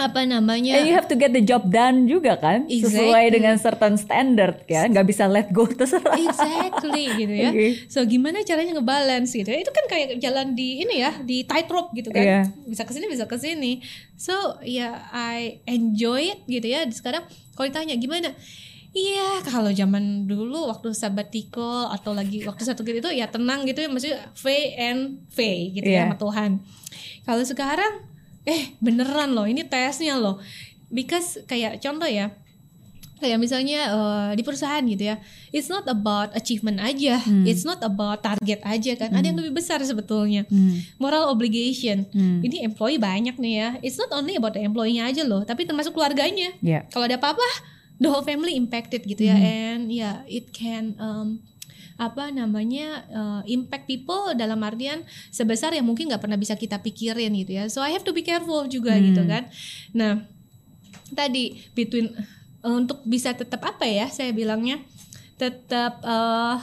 apa 0.00 0.24
namanya? 0.24 0.80
And 0.80 0.88
you 0.88 0.96
have 0.96 1.04
to 1.12 1.16
get 1.20 1.36
the 1.36 1.44
job 1.44 1.68
done 1.68 2.08
juga 2.08 2.40
kan, 2.40 2.64
sesuai 2.64 3.28
Exactly. 3.28 3.28
dengan 3.28 3.54
certain 3.60 3.94
standard 4.00 4.64
kan, 4.64 4.88
nggak 4.88 5.04
bisa 5.04 5.28
let 5.28 5.52
go 5.52 5.68
terserah. 5.68 6.16
Exactly 6.16 7.12
gitu 7.20 7.34
ya. 7.36 7.50
Oke. 7.52 7.66
So 7.92 8.00
gimana 8.08 8.40
caranya 8.40 8.72
ngebalance 8.80 9.36
gitu 9.36 9.52
ya? 9.52 9.60
Itu 9.60 9.68
kan 9.68 9.84
kayak 9.92 10.16
jalan 10.16 10.56
di 10.56 10.80
ini 10.80 11.04
ya, 11.04 11.12
di 11.20 11.44
tightrope 11.44 11.92
gitu 11.92 12.08
kan. 12.08 12.24
Iya. 12.24 12.40
Bisa 12.64 12.88
ke 12.88 12.92
sini 12.96 13.04
bisa 13.04 13.28
ke 13.28 13.36
sini. 13.36 13.84
So 14.16 14.32
ya 14.64 15.12
I 15.12 15.60
enjoy 15.68 16.32
it 16.34 16.40
gitu 16.48 16.72
ya. 16.72 16.88
Sekarang 16.88 17.28
kalau 17.52 17.68
ditanya 17.68 17.92
gimana? 18.00 18.32
Iya, 18.92 19.40
kalau 19.48 19.72
zaman 19.72 20.28
dulu 20.28 20.68
waktu 20.68 20.92
sabbatical 20.92 21.88
atau 21.88 22.12
lagi 22.12 22.44
waktu 22.44 22.60
satu 22.60 22.84
gitu 22.84 23.00
itu 23.00 23.08
ya 23.16 23.24
tenang 23.24 23.64
gitu 23.64 23.80
ya, 23.80 23.88
maksudnya 23.88 24.20
V 24.36 24.44
and 24.76 25.24
V 25.32 25.38
gitu 25.80 25.88
ya 25.88 25.96
Iya. 25.96 26.02
sama 26.12 26.16
Tuhan. 26.20 26.50
Kalau 27.24 27.40
sekarang 27.40 27.92
eh 28.48 28.74
beneran 28.82 29.34
loh, 29.34 29.46
ini 29.46 29.62
tesnya 29.66 30.18
loh. 30.18 30.42
Because 30.92 31.40
kayak 31.48 31.80
contoh 31.80 32.08
ya, 32.08 32.34
kayak 33.22 33.38
misalnya 33.38 33.80
eh, 33.86 34.30
di 34.34 34.42
perusahaan 34.42 34.82
gitu 34.82 35.14
ya 35.14 35.16
it's 35.54 35.70
not 35.70 35.86
about 35.86 36.34
achievement 36.34 36.82
aja. 36.82 37.22
It's 37.46 37.62
not 37.62 37.78
about 37.86 38.26
target 38.26 38.58
aja 38.66 38.92
kan. 38.98 39.14
Ada 39.14 39.30
yang 39.30 39.38
lebih 39.38 39.54
besar 39.62 39.78
sebetulnya. 39.86 40.48
Moral 40.98 41.30
obligation. 41.30 42.10
Hmm. 42.10 42.42
ini 42.42 42.66
employee 42.66 42.98
banyak 42.98 43.38
nih 43.38 43.54
ya. 43.54 43.68
It's 43.84 44.00
not 44.00 44.10
only 44.10 44.34
about 44.34 44.58
the 44.58 44.64
employee-nya 44.66 45.06
aja 45.06 45.22
loh 45.22 45.46
tapi 45.46 45.62
termasuk 45.68 45.94
keluarganya. 45.94 46.50
Ya. 46.58 46.88
kalau 46.90 47.06
ada 47.06 47.20
apa-apa 47.20 47.46
the 48.02 48.10
whole 48.10 48.26
family 48.26 48.58
impacted 48.58 49.06
gitu 49.06 49.22
ya. 49.22 49.38
And 49.38 49.92
ya 49.92 50.26
it 50.26 50.50
can 50.50 50.98
um, 50.98 51.38
apa 52.00 52.32
namanya 52.32 53.04
uh, 53.12 53.42
impact 53.44 53.88
people 53.88 54.32
dalam 54.36 54.60
artian 54.64 55.04
sebesar 55.28 55.72
yang 55.76 55.84
mungkin 55.86 56.08
nggak 56.08 56.22
pernah 56.22 56.40
bisa 56.40 56.56
kita 56.56 56.80
pikirin 56.80 57.32
gitu 57.36 57.56
ya 57.56 57.68
so 57.68 57.84
I 57.84 57.92
have 57.92 58.04
to 58.06 58.12
be 58.16 58.24
careful 58.24 58.64
juga 58.66 58.96
gitu 58.98 59.22
kan 59.24 59.48
nah 59.92 60.24
tadi 61.12 61.68
between 61.76 62.12
eh, 62.64 62.72
untuk 62.72 63.04
bisa 63.04 63.36
tetap 63.36 63.60
apa 63.64 63.84
ya 63.84 64.08
saya 64.08 64.32
bilangnya 64.32 64.80
tetap 65.36 66.00
eh, 66.00 66.56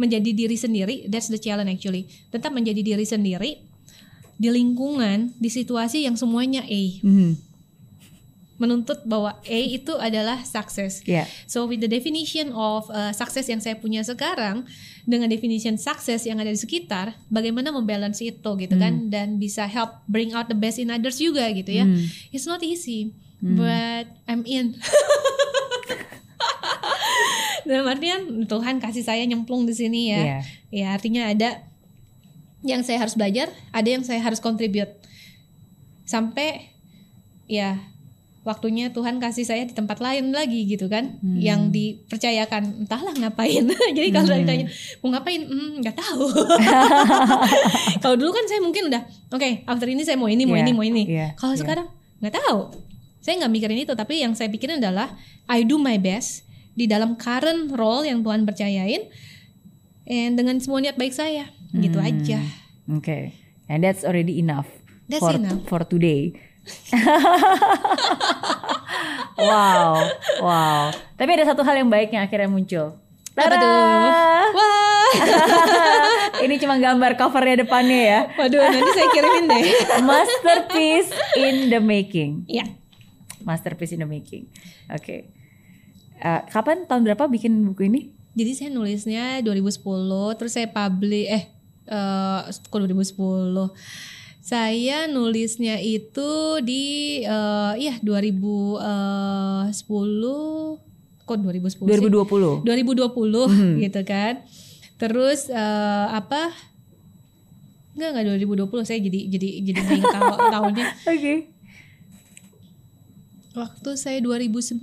menjadi 0.00 0.30
diri 0.34 0.56
sendiri 0.56 0.96
that's 1.06 1.30
the 1.30 1.38
challenge 1.38 1.70
actually 1.70 2.10
tetap 2.34 2.50
menjadi 2.50 2.82
diri 2.82 3.06
sendiri 3.06 3.72
di 4.42 4.50
lingkungan, 4.50 5.30
di 5.38 5.46
situasi 5.46 6.02
yang 6.02 6.18
semuanya 6.18 6.66
A. 6.66 6.82
Mhm. 7.06 7.51
Menuntut 8.62 9.02
bahwa 9.02 9.34
A 9.42 9.58
itu 9.66 9.98
adalah 9.98 10.38
sukses. 10.46 11.02
Yeah. 11.02 11.26
So 11.50 11.66
with 11.66 11.82
the 11.82 11.90
definition 11.90 12.54
of 12.54 12.86
uh, 12.94 13.10
success 13.10 13.50
yang 13.50 13.58
saya 13.58 13.74
punya 13.74 14.06
sekarang 14.06 14.62
dengan 15.02 15.26
definition 15.26 15.74
sukses 15.82 16.22
yang 16.22 16.38
ada 16.38 16.54
di 16.54 16.60
sekitar, 16.62 17.18
bagaimana 17.26 17.74
membalance 17.74 18.22
itu 18.22 18.50
gitu 18.54 18.78
kan 18.78 19.10
dan 19.10 19.42
bisa 19.42 19.66
help 19.66 19.98
bring 20.06 20.30
out 20.30 20.46
the 20.46 20.54
best 20.54 20.78
in 20.78 20.94
others 20.94 21.18
juga 21.18 21.50
gitu 21.50 21.74
ya. 21.74 21.82
Hmm. 21.82 22.06
It's 22.30 22.46
not 22.46 22.62
easy, 22.62 23.10
but 23.42 24.06
I'm 24.30 24.46
in. 24.46 24.78
Dalam 27.66 27.86
artian 27.86 28.46
Tuhan 28.46 28.78
kasih 28.78 29.02
saya 29.02 29.22
nyemplung 29.26 29.66
di 29.66 29.74
sini 29.74 30.14
ya. 30.14 30.22
Iya. 30.22 30.38
Ya 30.70 30.86
artinya 30.94 31.22
ada 31.30 31.66
yang 32.62 32.86
saya 32.86 33.02
harus 33.02 33.18
belajar, 33.18 33.50
ada 33.74 33.88
yang 33.90 34.06
saya 34.06 34.22
harus 34.22 34.38
contribute. 34.38 34.90
Sampai 36.06 36.70
ya 37.50 37.91
waktunya 38.42 38.90
Tuhan 38.90 39.18
kasih 39.18 39.46
saya 39.46 39.62
di 39.62 39.70
tempat 39.70 40.02
lain 40.02 40.34
lagi 40.34 40.66
gitu 40.66 40.90
kan, 40.90 41.18
yang 41.38 41.70
dipercayakan 41.70 42.82
entahlah 42.82 43.14
ngapain. 43.14 43.62
Jadi 43.96 44.08
kalau 44.10 44.34
ditanya 44.34 44.66
mau 44.98 45.14
ngapain, 45.14 45.46
hmm, 45.46 45.78
nggak 45.78 45.94
tahu. 45.94 46.26
kalau 48.02 48.16
dulu 48.18 48.30
kan 48.32 48.44
saya 48.46 48.60
mungkin 48.60 48.90
udah, 48.90 49.02
oke 49.30 49.48
after 49.64 49.86
ini 49.86 50.02
saya 50.02 50.18
mau 50.18 50.26
ini, 50.26 50.42
mau 50.42 50.58
Iya, 50.58 50.62
ini, 50.66 50.72
mau 50.74 50.84
ini. 50.84 51.02
iya, 51.06 51.28
Kalau 51.38 51.54
iya. 51.54 51.60
sekarang 51.60 51.86
nggak 52.18 52.34
tahu. 52.34 52.58
Saya 53.22 53.38
nggak 53.38 53.52
mikirin 53.54 53.78
itu, 53.78 53.94
tapi 53.94 54.18
yang 54.18 54.34
saya 54.34 54.50
pikirin 54.50 54.82
adalah 54.82 55.14
I 55.46 55.62
do 55.62 55.78
my 55.78 55.94
best 55.94 56.42
di 56.74 56.90
dalam 56.90 57.14
current 57.14 57.70
role 57.70 58.02
yang 58.02 58.26
Tuhan 58.26 58.42
percayain, 58.42 59.06
and 60.04 60.34
dengan 60.34 60.58
semua 60.58 60.82
niat 60.82 60.98
baik 60.98 61.14
saya, 61.14 61.46
gitu 61.70 62.02
Hmm. 62.02 62.08
aja. 62.10 62.42
Okay. 62.98 63.38
And 63.70 63.80
that's 63.80 64.02
already 64.02 64.36
enough 64.36 64.66
That's 65.06 65.22
for 65.22 65.38
enough. 65.38 65.62
for 65.64 65.80
today. 65.86 66.34
wow, 69.50 69.98
wow. 70.38 70.94
Tapi 71.18 71.30
ada 71.34 71.50
satu 71.50 71.66
hal 71.66 71.82
yang 71.82 71.90
baik 71.90 72.14
yang 72.14 72.22
akhirnya 72.22 72.46
muncul. 72.46 72.94
Apa 73.32 73.48
Tada! 73.48 73.58
tuh? 73.58 73.72
Wah, 74.52 75.08
Ini 76.44 76.54
cuma 76.60 76.76
gambar 76.76 77.16
covernya 77.16 77.64
depannya 77.64 78.00
ya. 78.04 78.20
waduh 78.36 78.60
nanti 78.60 78.90
saya 78.92 79.08
kirimin 79.08 79.48
deh. 79.48 79.64
Masterpiece 80.08 81.10
in 81.40 81.72
the 81.72 81.80
making. 81.80 82.44
Ya, 82.46 82.68
Masterpiece 83.42 83.96
in 83.96 84.04
the 84.04 84.08
making. 84.08 84.46
Oke. 84.92 85.32
Eh, 86.22 86.40
kapan 86.52 86.84
tahun 86.86 87.02
berapa 87.08 87.24
bikin 87.26 87.72
buku 87.72 87.88
ini? 87.88 88.02
jadi 88.32 88.52
saya 88.56 88.70
nulisnya 88.72 89.44
2010, 89.44 89.84
terus 90.40 90.56
saya 90.56 90.64
publish 90.64 91.28
eh 91.28 91.52
eh 91.84 92.40
kok 92.48 92.80
2010. 92.80 93.12
Saya 94.42 95.06
nulisnya 95.06 95.78
itu 95.78 96.30
di 96.60 96.82
eh 97.22 97.72
iya 97.78 97.94
2010 98.02 98.82
kok 101.22 101.38
2010 101.38 101.78
sih? 101.78 101.86
2020. 101.86 102.66
2020 102.66 103.78
gitu 103.80 104.00
kan. 104.02 104.42
Terus 104.98 105.46
eh, 105.46 105.58
apa? 106.10 106.50
Enggak 107.94 108.08
enggak 108.18 108.24
2020 108.42 108.82
saya 108.82 108.98
jadi 108.98 109.20
jadi 109.30 109.48
jadi 109.62 109.80
ingat 109.94 110.10
tahun- 110.10 110.38
tahunnya. 110.50 110.86
Oke. 111.12 111.34
Waktu 113.52 113.90
saya 113.94 114.18
2019 114.18 114.80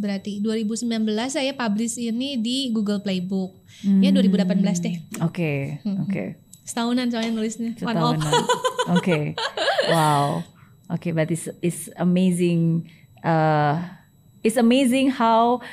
berarti 0.00 0.40
2019 0.40 0.88
saya 1.28 1.52
publish 1.52 2.00
ini 2.00 2.40
di 2.40 2.72
Google 2.72 2.98
Playbook. 2.98 3.52
Ya 4.00 4.10
2018 4.10 4.56
deh. 4.82 4.96
Oke, 5.20 5.78
oke. 5.84 6.47
Setahunan 6.68 7.08
soalnya 7.08 7.32
nulisnya. 7.32 7.72
Setahunan. 7.80 8.28
Oke. 8.92 9.32
Wow. 9.88 10.44
Oke, 10.92 11.16
but 11.16 11.32
it's 11.32 11.48
it's 11.64 11.88
amazing. 11.96 12.92
Uh, 13.24 13.80
it's 14.44 14.60
amazing 14.60 15.16
how 15.16 15.64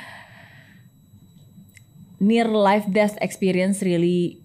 near 2.23 2.47
life 2.47 2.88
death 2.88 3.19
experience 3.19 3.84
really 3.84 4.39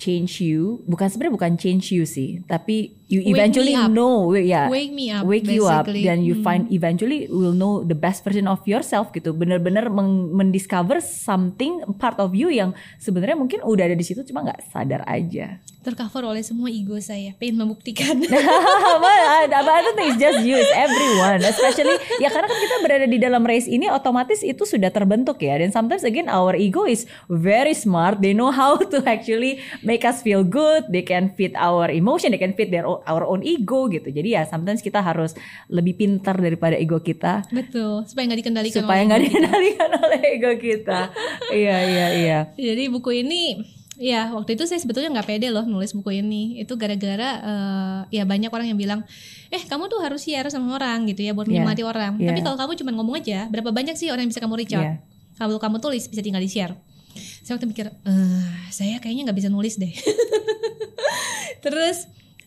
change 0.00 0.40
you. 0.40 0.80
Bukan 0.88 1.12
sebenarnya 1.12 1.36
bukan 1.36 1.52
change 1.60 1.92
you 1.92 2.08
sih, 2.08 2.40
tapi 2.48 2.95
you 3.06 3.22
Wake 3.22 3.38
eventually 3.38 3.74
know, 3.88 4.34
yeah, 4.34 4.66
Wake 4.66 4.90
me 4.90 5.14
up, 5.14 5.22
wake 5.22 5.46
you 5.46 5.66
up, 5.66 5.86
basically. 5.86 6.02
dan 6.04 6.26
you 6.26 6.34
Hmm. 6.38 6.44
find 6.44 6.62
eventually 6.70 7.30
will 7.30 7.54
know 7.54 7.86
the 7.86 7.94
best 7.94 8.26
version 8.26 8.46
of 8.46 8.58
yourself 8.66 9.14
gitu. 9.14 9.30
Bener-bener 9.30 9.86
mendiscover 10.32 10.98
something 10.98 11.86
part 11.96 12.18
of 12.18 12.34
you 12.34 12.50
yang 12.50 12.74
sebenarnya 12.98 13.38
mungkin 13.38 13.62
udah 13.62 13.86
ada 13.86 13.96
di 13.96 14.02
situ 14.02 14.26
cuma 14.26 14.42
nggak 14.42 14.60
sadar 14.68 15.06
aja. 15.06 15.62
Tercover 15.86 16.26
oleh 16.26 16.42
semua 16.42 16.66
ego 16.66 16.98
saya. 16.98 17.30
Pengen 17.38 17.62
membuktikan. 17.62 18.18
but, 18.26 19.46
but 19.46 19.70
I 19.70 19.80
don't 19.86 19.94
think 19.94 20.08
it's 20.10 20.18
just 20.18 20.42
you, 20.42 20.58
it's 20.58 20.74
everyone. 20.74 21.46
Especially 21.46 21.94
ya 22.18 22.26
karena 22.26 22.50
kan 22.50 22.58
kita 22.58 22.76
berada 22.82 23.06
di 23.06 23.18
dalam 23.22 23.46
race 23.46 23.70
ini 23.70 23.86
otomatis 23.86 24.42
itu 24.42 24.66
sudah 24.66 24.90
terbentuk 24.90 25.38
ya. 25.38 25.62
Dan 25.62 25.70
sometimes 25.70 26.02
again 26.02 26.26
our 26.26 26.58
ego 26.58 26.84
is 26.84 27.06
very 27.30 27.70
smart. 27.70 28.18
They 28.18 28.34
know 28.34 28.50
how 28.50 28.82
to 28.82 28.98
actually 29.06 29.62
make 29.82 30.02
us 30.02 30.26
feel 30.26 30.42
good. 30.42 30.90
They 30.90 31.06
can 31.06 31.30
fit 31.34 31.54
our 31.54 31.86
emotion, 31.86 32.34
they 32.34 32.42
can 32.42 32.58
fit 32.58 32.74
their 32.74 32.82
own, 32.82 32.95
our 33.04 33.24
own 33.24 33.44
ego 33.44 33.86
gitu. 33.86 34.08
Jadi 34.08 34.32
ya 34.32 34.46
sometimes 34.46 34.80
kita 34.80 35.00
harus 35.00 35.36
lebih 35.66 35.94
pintar 35.94 36.36
daripada 36.36 36.74
ego 36.74 36.98
kita 36.98 37.44
Betul. 37.50 38.08
Supaya 38.08 38.24
nggak 38.26 38.40
dikendalikan. 38.40 38.80
supaya 38.80 39.00
oleh 39.00 39.08
nggak 39.08 39.20
ego 39.20 39.26
kita. 39.26 39.36
dikendalikan 39.36 39.90
oleh 40.00 40.20
ego 40.32 40.52
kita. 40.56 41.00
iya 41.64 41.76
iya 41.84 42.06
iya. 42.14 42.38
Jadi 42.54 42.88
buku 42.88 43.22
ini 43.22 43.60
ya 43.96 44.28
waktu 44.36 44.60
itu 44.60 44.68
saya 44.68 44.76
sebetulnya 44.76 45.08
nggak 45.08 45.24
pede 45.24 45.48
loh 45.48 45.64
nulis 45.64 45.92
buku 45.92 46.20
ini. 46.20 46.60
Itu 46.60 46.76
gara-gara 46.76 47.30
eh, 47.40 48.00
ya 48.12 48.24
banyak 48.24 48.48
orang 48.48 48.68
yang 48.68 48.78
bilang, 48.78 49.00
eh 49.48 49.62
kamu 49.64 49.88
tuh 49.88 50.00
harus 50.00 50.20
share 50.20 50.48
sama 50.48 50.76
orang 50.76 51.08
gitu 51.08 51.24
ya 51.24 51.32
buat 51.32 51.44
Yeah. 51.44 51.64
menikmati 51.64 51.82
orang. 51.84 52.20
Yeah. 52.20 52.32
Tapi 52.32 52.40
kalau 52.40 52.56
kamu 52.56 52.72
cuma 52.80 52.90
ngomong 52.92 53.16
aja, 53.20 53.48
berapa 53.48 53.72
banyak 53.72 53.96
sih 53.96 54.12
orang 54.12 54.28
yang 54.28 54.32
bisa 54.32 54.44
kamu 54.44 54.54
reach 54.60 54.76
out? 54.76 54.84
Yeah. 54.84 54.96
Kalau 55.36 55.56
kamu 55.56 55.80
tulis 55.80 56.08
bisa 56.08 56.20
tinggal 56.20 56.40
di 56.40 56.48
share. 56.48 56.76
Saya 57.16 57.56
waktu 57.56 57.68
mikir, 57.68 57.88
eh 57.88 58.44
saya 58.68 59.00
kayaknya 59.00 59.32
nggak 59.32 59.38
bisa 59.40 59.48
nulis 59.48 59.80
deh. 59.80 59.88
Terus 61.64 62.06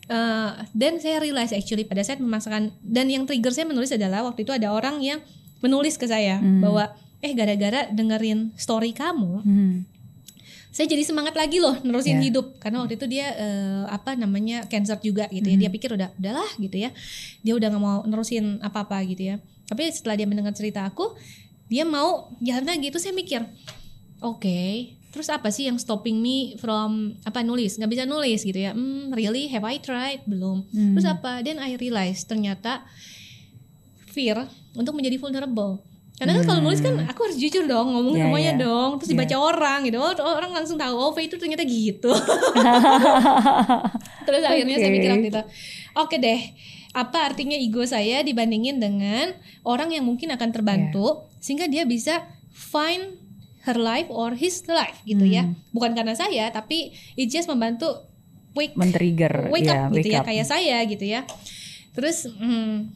eh, 0.09 0.51
dan 0.73 0.97
saya 0.97 1.21
realize 1.21 1.53
actually 1.53 1.85
pada 1.85 2.01
saat 2.01 2.17
memaksakan 2.17 2.73
dan 2.81 3.05
yang 3.07 3.23
trigger 3.23 3.49
saya 3.49 3.63
menulis 3.63 3.89
adalah 3.89 4.25
waktu 4.25 4.41
itu 4.41 4.51
ada 4.51 4.69
orang 4.69 4.99
yang 4.99 5.21
menulis 5.59 5.95
ke 5.95 6.05
saya 6.05 6.39
bahwa 6.59 6.89
eh 7.19 7.31
gara-gara 7.31 7.87
dengerin 7.89 8.55
story 8.55 8.89
kamu 8.91 9.43
Hmm. 9.43 9.75
saya 10.69 10.87
jadi 10.87 11.03
semangat 11.03 11.33
lagi 11.33 11.59
loh 11.59 11.75
nerusin 11.81 12.15
Yeah. 12.15 12.25
hidup. 12.31 12.55
Karena 12.57 12.79
waktu 12.79 12.95
itu 12.95 13.05
dia 13.05 13.33
eh, 13.33 13.83
apa 13.89 14.13
namanya 14.15 14.63
cancer 14.65 14.95
juga 14.99 15.25
gitu 15.27 15.43
ya. 15.45 15.57
Dia 15.57 15.69
pikir 15.69 15.91
udah 15.91 16.13
udahlah 16.15 16.47
gitu 16.55 16.77
ya. 16.77 16.93
Dia 17.41 17.57
udah 17.57 17.67
nggak 17.67 17.83
mau 17.83 17.99
nerusin 18.05 18.61
apa 18.61 18.85
apa 18.85 19.01
gitu 19.03 19.33
ya. 19.33 19.35
Tapi 19.65 19.89
setelah 19.91 20.15
dia 20.15 20.29
mendengar 20.29 20.53
cerita 20.53 20.85
aku 20.85 21.11
dia 21.67 21.83
mau 21.83 22.31
jalan 22.39 22.63
lagi. 22.65 22.87
Itu 22.87 23.01
saya 23.01 23.11
mikir 23.11 23.43
oke 24.21 24.61
terus 25.09 25.27
apa 25.29 25.49
sih 25.49 25.65
yang 25.65 25.81
stopping 25.81 26.21
me 26.21 26.53
from 26.61 27.17
apa 27.25 27.41
nulis? 27.41 27.77
Nggak 27.81 27.91
bisa 27.91 28.03
nulis 28.05 28.45
gitu 28.45 28.59
ya. 28.59 28.71
Hmm 28.77 29.09
really? 29.13 29.49
Have 29.49 29.65
I 29.65 29.81
tried? 29.81 30.23
Belum. 30.29 30.65
Terus 30.69 31.07
apa? 31.09 31.41
Then 31.41 31.57
I 31.57 31.77
realize 31.77 32.25
ternyata 32.25 32.85
fear 34.09 34.45
untuk 34.77 34.93
menjadi 34.93 35.17
vulnerable. 35.17 35.81
Karena 36.19 36.35
kan 36.35 36.51
kalau 36.51 36.61
nulis 36.67 36.83
kan 36.83 36.99
aku 37.07 37.31
harus 37.31 37.39
jujur 37.39 37.63
dong 37.63 37.95
ngomong 37.95 38.11
Yeah, 38.19 38.27
semuanya 38.27 38.53
yeah. 38.59 38.63
dong 38.67 38.89
terus 38.99 39.15
dibaca 39.15 39.35
orang 39.39 39.87
gitu. 39.87 40.03
Oh, 40.03 40.11
orang 40.35 40.51
langsung 40.51 40.75
tahu 40.75 40.91
oh 40.99 41.15
Faye 41.15 41.31
itu 41.31 41.39
ternyata 41.39 41.63
gitu. 41.63 42.11
Terus 44.27 44.43
akhirnya 44.43 44.75
saya 44.83 44.91
mikir 44.91 45.09
waktu 45.15 45.31
itu 45.31 45.43
oke 45.95 46.15
deh 46.19 46.41
apa 46.89 47.31
artinya 47.31 47.53
ego 47.53 47.85
saya 47.85 48.25
dibandingin 48.25 48.81
dengan 48.81 49.31
orang 49.61 49.93
yang 49.93 50.03
mungkin 50.03 50.33
akan 50.33 50.49
terbantu 50.49 51.21
sehingga 51.37 51.69
dia 51.69 51.85
bisa 51.85 52.25
find 52.49 53.18
her 53.69 53.77
life 53.77 54.09
or 54.09 54.33
his 54.33 54.65
life 54.65 54.97
gitu 55.03 55.23
ya 55.23 55.45
Hmm. 55.45 55.53
bukan 55.69 55.93
karena 55.93 56.13
saya 56.13 56.49
tapi 56.49 56.89
it 57.13 57.29
just 57.29 57.45
membantu 57.45 57.85
wake 58.51 58.73
Men-trigger, 58.73 59.47
wake 59.47 59.63
ya, 59.63 59.85
up 59.85 59.93
gitu 59.93 60.09
wake 60.09 60.11
ya 60.11 60.19
up. 60.19 60.25
kayak 60.25 60.43
saya 60.43 60.77
gitu 60.83 61.05
ya 61.05 61.21
terus 61.93 62.25
hmm, 62.25 62.89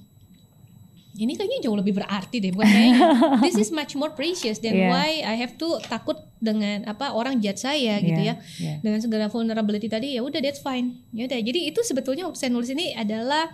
ini 1.13 1.37
kayaknya 1.37 1.61
jauh 1.61 1.77
lebih 1.77 1.93
berarti 1.93 2.41
deh 2.41 2.49
bukan 2.49 2.65
kayaknya 2.65 2.99
this 3.45 3.53
is 3.55 3.69
much 3.69 3.93
more 3.93 4.09
precious 4.11 4.57
than 4.57 4.73
Yeah. 4.73 4.89
why 4.89 5.21
I 5.21 5.37
have 5.37 5.61
to 5.61 5.77
takut 5.85 6.17
dengan 6.37 6.83
apa 6.83 7.13
orang 7.13 7.37
judge 7.37 7.61
saya 7.61 8.01
gitu 8.01 8.17
Yeah, 8.17 8.41
ya 8.41 8.57
yeah. 8.57 8.77
dengan 8.81 8.97
segala 8.97 9.29
vulnerability 9.29 9.85
tadi 9.85 10.17
ya 10.17 10.25
udah 10.25 10.41
that's 10.41 10.59
fine 10.59 11.05
ya 11.09 11.29
udah 11.29 11.37
jadi 11.37 11.69
itu 11.69 11.79
sebetulnya 11.79 12.33
saya 12.33 12.49
nulis 12.49 12.67
ini 12.67 12.91
adalah 12.91 13.53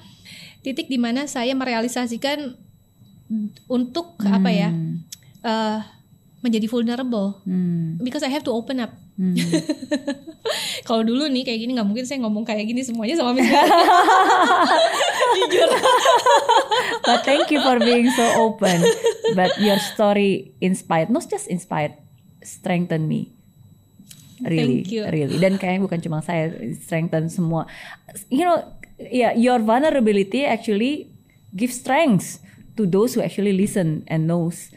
titik 0.60 0.88
di 0.88 0.96
mana 0.96 1.28
saya 1.28 1.52
merealisasikan 1.52 2.56
untuk 3.68 4.16
apa 4.22 4.50
ya 4.50 4.70
Hmm. 4.72 5.04
Menjadi 6.40 6.66
vulnerable 6.66 7.44
Hmm. 7.44 8.00
because 8.00 8.24
I 8.24 8.32
have 8.32 8.44
to 8.44 8.52
open 8.52 8.80
up 8.80 8.92
Hmm. 9.20 9.36
kalau 10.88 11.04
dulu 11.04 11.28
nih 11.28 11.44
kayak 11.44 11.60
gini 11.60 11.76
nggak 11.76 11.84
mungkin 11.84 12.08
saya 12.08 12.24
ngomong 12.24 12.48
kayak 12.48 12.64
gini 12.64 12.80
semuanya 12.82 13.20
sama 13.20 13.36
Miss 13.36 13.52
jujur 15.36 15.70
But 17.06 17.26
thank 17.26 17.50
you 17.50 17.60
for 17.60 17.80
being 17.80 18.08
so 18.14 18.22
open. 18.38 18.86
But 19.34 19.58
your 19.58 19.82
story 19.82 20.54
inspired, 20.62 21.10
not 21.10 21.26
just 21.26 21.50
inspired, 21.50 21.98
strengthened 22.42 23.10
me. 23.10 23.34
really, 24.40 24.86
Thank 24.86 24.94
you. 24.94 25.04
really. 25.10 25.38
Dan 25.42 25.58
kayaknya 25.58 25.82
bukan 25.84 26.00
cuma 26.00 26.22
saya, 26.22 26.54
strengthen 26.78 27.28
semua. 27.28 27.66
You 28.30 28.46
know, 28.46 28.58
yeah, 29.02 29.34
your 29.34 29.58
vulnerability 29.60 30.46
actually 30.46 31.10
give 31.52 31.74
strength 31.74 32.40
to 32.78 32.86
those 32.86 33.18
who 33.18 33.20
actually 33.20 33.52
listen 33.52 34.06
and 34.06 34.30
knows 34.30 34.70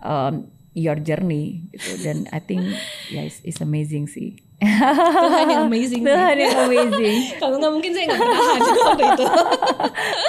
um, 0.00 0.48
your 0.72 0.96
journey. 0.96 1.68
Gitu. 1.70 2.02
Dan 2.02 2.28
I 2.32 2.40
think, 2.40 2.64
yeah, 3.08 3.24
it's, 3.24 3.40
it's 3.44 3.60
amazing 3.60 4.08
sih. 4.08 4.36
Tuhan 4.62 5.46
yang 5.50 5.66
amazing. 5.66 6.06
Tuhan 6.06 6.36
yang 6.38 6.54
amazing. 6.64 7.18
Kalau 7.42 7.58
nggak 7.58 7.72
mungkin 7.74 7.90
saya 7.92 8.04
nggak 8.08 8.20
bertahan 8.20 8.60
waktu 8.86 9.04
itu. 9.04 9.24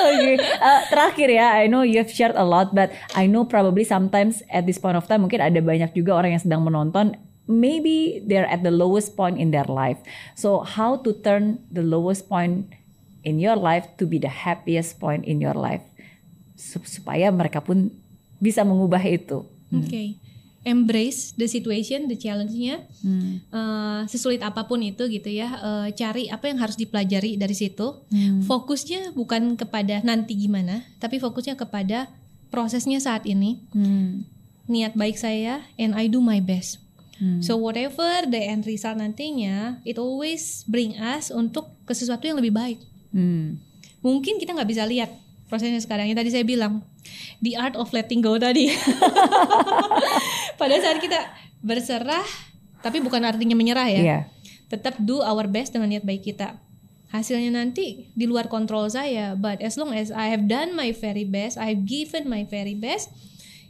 Oke, 0.03 0.33
Uh, 0.57 0.81
terakhir 0.89 1.27
ya, 1.29 1.47
I 1.53 1.69
know 1.69 1.85
you 1.85 2.01
have 2.01 2.09
shared 2.09 2.33
a 2.33 2.41
lot, 2.41 2.73
but 2.73 2.89
I 3.13 3.29
know 3.29 3.45
probably 3.45 3.85
sometimes 3.85 4.41
at 4.49 4.65
this 4.65 4.81
point 4.81 4.97
of 4.97 5.05
time 5.05 5.21
mungkin 5.21 5.37
ada 5.37 5.61
banyak 5.61 5.93
juga 5.93 6.17
orang 6.17 6.33
yang 6.33 6.43
sedang 6.43 6.65
menonton. 6.65 7.13
Maybe 7.43 8.23
they're 8.23 8.47
at 8.47 8.63
the 8.63 8.71
lowest 8.71 9.13
point 9.13 9.35
in 9.35 9.51
their 9.51 9.67
life. 9.67 9.99
So 10.33 10.63
how 10.63 10.97
to 11.03 11.11
turn 11.13 11.59
the 11.67 11.83
lowest 11.83 12.25
point 12.25 12.71
in 13.21 13.37
your 13.37 13.59
life 13.59 13.85
to 13.99 14.07
be 14.07 14.17
the 14.17 14.31
happiest 14.31 14.97
point 14.97 15.27
in 15.27 15.43
your 15.43 15.53
life, 15.53 15.83
Sup- 16.55 16.87
supaya 16.87 17.29
mereka 17.29 17.59
pun 17.59 17.91
bisa 18.39 18.63
mengubah 18.63 19.03
itu. 19.03 19.43
Oke. 19.69 20.15
Embrace 20.63 21.35
the 21.35 21.43
situation, 21.43 22.07
the 22.07 22.15
challenge-nya. 22.15 22.87
Eh, 23.03 24.01
sesulit 24.07 24.39
apa 24.39 24.63
pun 24.63 24.79
itu 24.79 25.05
gitu 25.11 25.27
ya. 25.27 25.59
eh, 25.59 25.87
cari 25.91 26.31
apa 26.31 26.47
yang 26.47 26.63
harus 26.63 26.79
dipelajari 26.79 27.35
dari 27.35 27.51
situ. 27.51 27.99
Fokusnya 28.47 29.11
bukan 29.11 29.59
kepada 29.59 29.99
nanti 30.07 30.39
gimana, 30.39 30.87
tapi 31.03 31.19
fokusnya 31.19 31.59
kepada 31.59 32.07
prosesnya 32.47 33.03
saat 33.03 33.27
ini. 33.27 33.59
Hmm. 33.75 34.23
Niat 34.71 34.95
baik 34.95 35.19
saya 35.19 35.67
and 35.75 35.91
I 35.99 36.07
do 36.07 36.23
my 36.23 36.39
best. 36.39 36.79
So 37.39 37.55
whatever 37.55 38.27
the 38.27 38.51
end 38.51 38.67
result 38.67 38.99
nantinya, 38.99 39.79
it 39.87 39.95
always 39.95 40.67
bring 40.67 40.99
us 40.99 41.31
untuk 41.31 41.71
ke 41.87 41.95
sesuatu 41.95 42.27
yang 42.27 42.35
lebih 42.35 42.51
baik. 42.51 42.83
Hmm. 43.15 43.63
Mungkin 44.03 44.43
kita 44.43 44.51
nggak 44.51 44.67
bisa 44.67 44.83
lihat 44.83 45.07
prosesnya 45.47 45.79
sekarang. 45.79 46.11
Yang 46.11 46.19
tadi 46.19 46.29
saya 46.35 46.43
bilang, 46.43 46.83
the 47.39 47.55
art 47.55 47.75
of 47.75 47.91
letting 47.91 48.23
go 48.23 48.35
tadi. 48.39 48.71
Pada 50.59 50.75
saat 50.79 50.97
kita 50.99 51.19
berserah, 51.59 52.23
tapi 52.83 52.99
bukan 52.99 53.23
artinya 53.23 53.55
menyerah 53.55 53.87
ya. 53.89 54.01
Iya. 54.01 54.19
Tetap 54.67 54.99
do 54.99 55.21
our 55.21 55.45
best 55.47 55.73
dengan 55.75 55.91
niat 55.91 56.03
baik 56.03 56.23
kita. 56.23 56.57
Hasilnya 57.13 57.53
nanti 57.53 58.09
di 58.17 58.25
luar 58.25 58.49
kontrol 58.49 58.89
saya, 58.89 59.37
but 59.37 59.61
as 59.61 59.77
long 59.77 59.93
as 59.93 60.09
I 60.09 60.33
have 60.33 60.49
done 60.49 60.73
my 60.73 60.89
very 60.97 61.29
best, 61.29 61.61
I 61.61 61.77
have 61.77 61.85
given 61.85 62.25
my 62.25 62.41
very 62.49 62.73
best, 62.73 63.13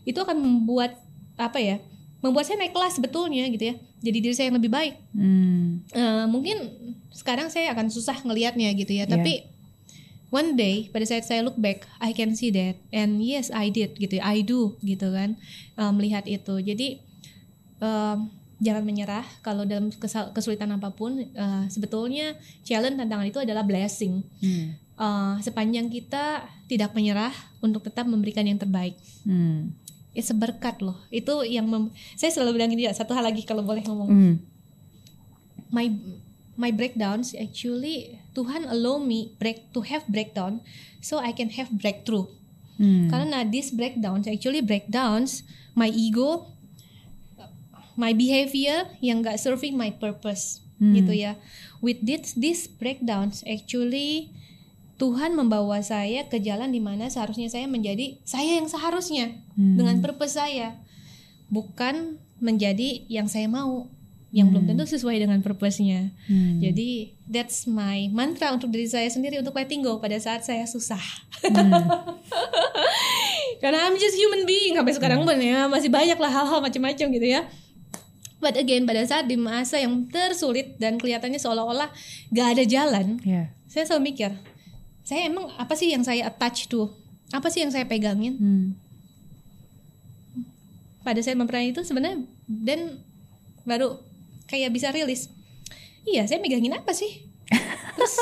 itu 0.07 0.15
akan 0.15 0.39
membuat 0.39 0.95
apa 1.35 1.59
ya? 1.59 1.77
Membuat 2.23 2.47
saya 2.47 2.63
naik 2.63 2.71
kelas 2.71 2.95
sebetulnya 2.95 3.43
gitu 3.51 3.75
ya. 3.75 3.75
Jadi 3.99 4.17
diri 4.23 4.31
saya 4.31 4.47
yang 4.47 4.57
lebih 4.63 4.71
baik. 4.71 4.95
Hmm. 5.11 5.83
Eh, 5.91 6.25
mungkin 6.31 6.55
sekarang 7.11 7.51
saya 7.51 7.75
akan 7.75 7.91
susah 7.91 8.15
ngelihatnya 8.25 8.73
gitu 8.73 8.95
ya 8.95 9.05
Iya. 9.05 9.11
tapi 9.11 9.52
one 10.33 10.57
day 10.57 10.89
pada 10.89 11.05
saat 11.05 11.29
saya 11.29 11.45
look 11.45 11.53
back 11.61 11.85
I 12.01 12.09
can 12.17 12.33
see 12.33 12.49
that. 12.57 12.81
And 12.89 13.21
yes 13.21 13.53
I 13.53 13.69
did 13.69 13.93
gitu 14.01 14.17
I 14.17 14.41
do 14.41 14.73
gitu 14.81 15.13
kan. 15.13 15.37
Eh, 15.77 15.91
melihat 15.93 16.25
itu. 16.25 16.57
Jadi 16.57 16.97
em, 17.77 18.17
jangan 18.57 18.81
menyerah 18.81 19.21
kalau 19.45 19.61
dalam 19.69 19.93
kesulitan 20.33 20.73
apa 20.73 20.89
pun. 20.89 21.21
Eh, 21.21 21.63
sebetulnya 21.69 22.33
challenge 22.65 22.97
tantangan 22.97 23.29
itu 23.29 23.39
adalah 23.45 23.61
blessing. 23.61 24.25
Hmm. 24.41 24.73
Eh, 24.97 25.33
sepanjang 25.45 25.93
kita 25.93 26.49
tidak 26.65 26.97
menyerah 26.97 27.31
untuk 27.61 27.85
tetap 27.85 28.09
memberikan 28.09 28.43
yang 28.49 28.57
terbaik. 28.57 28.97
Hmm. 29.23 29.77
itu 30.13 30.29
berkat 30.37 30.77
loh. 30.85 30.93
Itu 31.09 31.41
yang 31.41 31.65
mem- 31.65 31.89
saya 32.13 32.29
selalu 32.29 32.61
bilang 32.61 32.69
ini 32.69 32.85
ya 32.85 32.93
satu 32.93 33.17
hal 33.17 33.25
lagi 33.25 33.41
kalau 33.49 33.65
boleh 33.65 33.81
ngomong. 33.81 34.09
Hmm. 34.09 34.35
my 35.73 35.89
my 36.55 36.69
breakdowns 36.69 37.33
actually 37.33 38.21
Tuhan 38.37 38.69
allow 38.69 39.01
me 39.01 39.33
break 39.41 39.73
to 39.73 39.81
have 39.85 40.05
breakdown 40.05 40.61
so 41.01 41.17
I 41.17 41.33
can 41.33 41.53
have 41.57 41.73
breakthrough. 41.73 42.29
Hmm. 42.77 43.09
Karena 43.09 43.45
these 43.45 43.69
breakdowns 43.69 44.25
actually 44.25 44.65
breakdowns 44.65 45.45
my 45.77 45.89
ego, 45.89 46.49
my 47.93 48.13
behavior 48.13 48.89
yang 49.01 49.21
gak 49.21 49.37
serving 49.37 49.77
my 49.77 49.93
purpose 49.93 50.61
gitu 50.83 51.15
ya. 51.15 51.39
With 51.79 52.03
this 52.03 52.35
this 52.35 52.67
breakdowns 52.67 53.39
actually 53.47 54.33
Tuhan 54.99 55.35
membawa 55.35 55.79
saya 55.83 56.27
ke 56.27 56.39
jalan 56.39 56.71
di 56.71 56.79
mana 56.79 57.07
seharusnya 57.07 57.49
saya 57.49 57.67
menjadi 57.67 58.19
saya 58.23 58.59
yang 58.61 58.69
seharusnya 58.69 59.35
dengan 59.57 59.99
purpose 59.99 60.37
saya, 60.37 60.77
bukan 61.49 62.21
menjadi 62.39 63.03
yang 63.07 63.27
saya 63.31 63.47
mau 63.47 63.87
yang 64.33 64.49
belum 64.49 64.65
tentu 64.65 64.89
sesuai 64.89 65.21
dengan 65.21 65.45
purpose-nya. 65.45 66.09
Hmm. 66.25 66.57
Jadi 66.57 67.13
that's 67.29 67.69
my 67.69 68.09
mantra 68.09 68.49
untuk 68.49 68.73
diri 68.73 68.89
saya 68.89 69.05
sendiri 69.05 69.37
untuk 69.37 69.53
letting 69.53 69.85
go 69.85 70.01
pada 70.01 70.17
saat 70.17 70.41
saya 70.41 70.65
susah. 70.65 70.99
Karena 73.61 73.85
I'm 73.85 73.93
just 74.01 74.17
human 74.17 74.49
being 74.49 74.73
sampai 74.73 74.93
sekarang 74.97 75.21
pun 75.21 75.37
ya 75.37 75.69
masih 75.69 75.93
banyak 75.93 76.17
lah 76.17 76.33
hal-hal 76.33 76.65
macam-macam 76.65 77.07
gitu 77.13 77.27
ya. 77.29 77.45
But 78.41 78.57
again 78.57 78.89
pada 78.89 79.05
saat 79.05 79.29
di 79.29 79.37
masa 79.37 79.77
yang 79.77 80.09
tersulit 80.09 80.81
dan 80.81 80.97
kelihatannya 80.97 81.37
seolah-olah 81.37 81.93
gak 82.33 82.57
ada 82.57 82.63
jalan, 82.65 83.21
Yeah. 83.21 83.53
saya 83.69 83.85
selalu 83.85 84.17
mikir, 84.17 84.33
saya 85.05 85.29
emang 85.29 85.53
apa 85.61 85.77
sih 85.77 85.93
yang 85.93 86.01
saya 86.01 86.25
attach 86.25 86.65
to? 86.67 86.89
Apa 87.29 87.53
sih 87.53 87.61
yang 87.61 87.69
saya 87.69 87.85
pegangin? 87.85 88.35
Hmm. 88.41 88.67
pada 91.03 91.19
saat 91.19 91.35
mempelajari 91.35 91.75
itu 91.75 91.83
sebenarnya 91.83 92.23
dan 92.47 93.03
baru 93.67 93.99
kayak 94.53 94.69
bisa 94.69 94.93
rilis. 94.93 95.33
Iya 96.05 96.29
saya 96.29 96.37
megangin 96.37 96.77
apa 96.77 96.93
sih? 96.93 97.25
Terus 97.97 98.13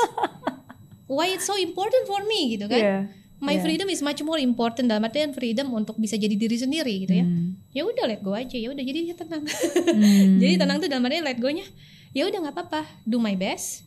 why 1.12 1.28
it's 1.36 1.44
so 1.44 1.60
important 1.60 2.08
for 2.08 2.24
me 2.24 2.56
gitu 2.56 2.72
kan? 2.72 2.80
Yeah. 2.80 3.02
my 3.42 3.58
Yeah. 3.58 3.66
freedom 3.66 3.90
is 3.90 4.00
much 4.00 4.22
more 4.22 4.38
important 4.38 4.86
dalam 4.86 5.02
artian 5.02 5.34
freedom 5.34 5.68
untuk 5.74 5.98
bisa 5.98 6.14
jadi 6.14 6.32
diri 6.32 6.56
sendiri 6.56 7.04
gitu 7.04 7.20
ya. 7.20 7.26
Hmm. 7.26 7.58
ya 7.74 7.82
udah 7.84 8.04
let 8.08 8.22
go 8.24 8.32
aja. 8.32 8.54
Ya 8.56 8.72
udah 8.72 8.80
jadi 8.80 9.12
dia 9.12 9.16
tenang. 9.18 9.44
Hmm. 9.44 10.38
jadi 10.42 10.54
tenang 10.56 10.78
tuh 10.80 10.88
dalam 10.88 11.04
artian 11.04 11.26
let 11.26 11.36
go 11.36 11.52
nya 11.52 11.66
ya 12.16 12.24
udah 12.24 12.38
nggak 12.48 12.54
apa-apa. 12.54 12.86
Do 13.04 13.18
my 13.18 13.34
best. 13.36 13.84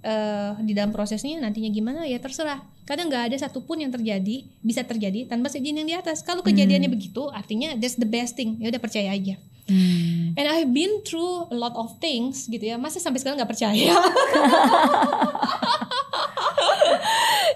Eh, 0.00 0.52
di 0.64 0.72
dalam 0.72 0.96
prosesnya 0.96 1.36
nantinya 1.44 1.68
gimana 1.68 2.08
ya 2.08 2.16
terserah. 2.16 2.64
Kadang 2.88 3.12
nggak 3.12 3.30
ada 3.30 3.36
satupun 3.36 3.84
yang 3.84 3.92
terjadi 3.92 4.48
bisa 4.64 4.80
terjadi 4.80 5.28
tanpa 5.28 5.52
seizin 5.52 5.76
yang 5.76 5.84
di 5.84 5.92
atas. 5.92 6.24
Kalau 6.24 6.40
kejadiannya 6.40 6.88
begitu 6.88 7.28
artinya 7.28 7.76
that's 7.76 8.00
the 8.00 8.08
best 8.08 8.32
thing. 8.32 8.56
Ya 8.64 8.72
udah 8.72 8.80
percaya 8.80 9.12
aja 9.12 9.36
Hmm. 9.66 10.30
and 10.38 10.46
I've 10.46 10.70
been 10.70 11.02
through 11.02 11.50
a 11.50 11.56
lot 11.58 11.74
of 11.74 11.98
things 11.98 12.46
gitu 12.46 12.62
ya. 12.62 12.78
Masa 12.78 13.02
sampai 13.02 13.18
sekarang 13.18 13.34
nggak 13.36 13.50
percaya. 13.50 13.74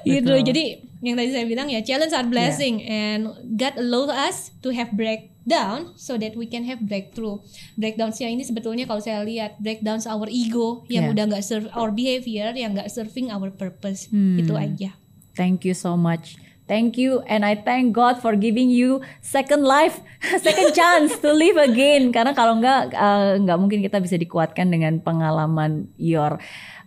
Gitu. 0.00 0.32
Jadi 0.32 0.64
yang 1.00 1.16
tadi 1.16 1.30
saya 1.32 1.44
bilang 1.48 1.68
ya 1.68 1.80
challenge 1.80 2.12
are 2.12 2.26
blessing. 2.26 2.82
And 2.84 3.30
God 3.56 3.76
allow 3.76 4.08
us 4.10 4.52
to 4.64 4.72
have 4.72 4.92
breakdown 4.92 5.92
so 5.96 6.16
that 6.16 6.36
we 6.36 6.48
can 6.48 6.64
have 6.66 6.80
breakthrough. 6.80 7.40
Breakdownsnya 7.76 8.32
ini 8.32 8.44
sebetulnya 8.44 8.88
kalau 8.88 9.00
saya 9.00 9.20
lihat 9.24 9.60
breakdowns 9.60 10.08
our 10.08 10.28
ego 10.28 10.84
yang 10.88 11.08
Yeah. 11.08 11.12
udah 11.12 11.24
nggak 11.30 11.44
serve 11.44 11.68
our 11.76 11.92
behavior 11.92 12.52
yang 12.52 12.72
nggak 12.72 12.88
serving 12.88 13.28
our 13.28 13.52
purpose. 13.52 14.08
Hmm. 14.08 14.40
itu 14.40 14.52
aja. 14.56 14.90
Thank 15.36 15.64
you 15.64 15.76
so 15.76 15.94
much. 15.96 16.36
Thank 16.70 17.02
you 17.02 17.26
and 17.26 17.42
I 17.42 17.58
thank 17.58 17.90
God 17.90 18.22
for 18.22 18.38
giving 18.38 18.70
you 18.70 19.02
second 19.18 19.66
life, 19.66 19.98
second 20.46 20.70
chance 20.70 21.18
to 21.18 21.34
live 21.34 21.58
again. 21.58 22.14
Karena 22.14 22.30
kalau 22.30 22.62
nggak 22.62 22.94
eh, 22.94 23.42
nggak 23.42 23.58
mungkin 23.58 23.82
kita 23.82 23.98
bisa 23.98 24.14
dikuatkan 24.14 24.70
dengan 24.70 25.02
pengalaman 25.02 25.90
your 25.98 26.38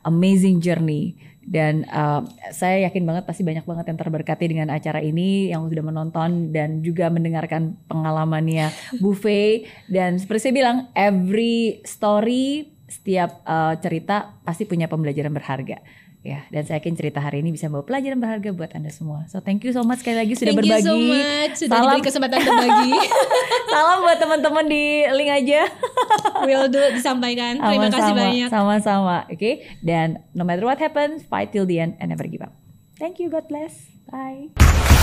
amazing 0.08 0.64
journey. 0.64 1.20
Dan 1.44 1.84
eh, 1.84 2.22
saya 2.56 2.88
yakin 2.88 3.04
banget 3.04 3.28
pasti 3.28 3.44
banyak 3.44 3.68
banget 3.68 3.92
yang 3.92 4.00
terberkati 4.00 4.48
dengan 4.48 4.72
acara 4.72 5.04
ini 5.04 5.52
yang 5.52 5.68
sudah 5.68 5.84
menonton 5.84 6.56
dan 6.56 6.80
juga 6.80 7.12
mendengarkan 7.12 7.76
pengalamannya 7.92 8.72
Buffet. 9.04 9.68
Dan 9.92 10.16
seperti 10.16 10.48
saya 10.48 10.56
bilang, 10.56 10.78
every 10.96 11.84
story, 11.84 12.72
setiap 12.88 13.44
eh, 13.44 13.76
cerita 13.84 14.32
pasti 14.48 14.64
punya 14.64 14.88
pembelajaran 14.88 15.36
berharga. 15.36 15.84
Ya, 16.24 16.48
dan 16.56 16.64
saya 16.64 16.80
yakin 16.80 16.96
cerita 16.96 17.20
hari 17.20 17.44
ini 17.44 17.52
bisa 17.52 17.68
membawa 17.68 17.84
pelajaran 17.84 18.16
berharga 18.16 18.56
buat 18.56 18.72
Anda 18.72 18.96
semua. 18.96 19.28
So 19.28 19.44
thank 19.44 19.68
you 19.68 19.76
so 19.76 19.84
much 19.84 20.00
sekali 20.00 20.24
lagi 20.24 20.40
sudah 20.40 20.56
thank 20.56 20.64
berbagi. 20.64 20.88
you 20.88 20.88
so 20.88 20.96
much 20.96 21.54
sudah 21.60 21.72
Salam, 21.76 21.84
diberi 21.92 22.02
kesempatan 22.08 22.40
berbagi 22.40 22.94
salam 23.76 23.98
buat 24.08 24.18
teman-teman 24.24 24.66
di 24.72 24.84
link 25.12 25.32
aja. 25.36 25.68
will 26.48 26.72
do 26.72 26.80
disampaikan 26.96 27.60
terima 27.60 27.92
kasih 27.92 28.16
banyak 28.16 28.48
Sama-sama, 28.48 29.28
oke. 29.28 29.52
Dan 29.84 30.24
no 30.32 30.48
matter 30.48 30.64
what 30.64 30.80
happens, 30.80 31.28
fight 31.28 31.52
till 31.52 31.68
the 31.68 31.84
end 31.84 32.00
and 32.00 32.08
never 32.08 32.24
give 32.24 32.40
up. 32.40 32.56
Thank 32.96 33.20
you, 33.20 33.28
God 33.28 33.52
bless. 33.52 33.92
Bye. 34.08 35.03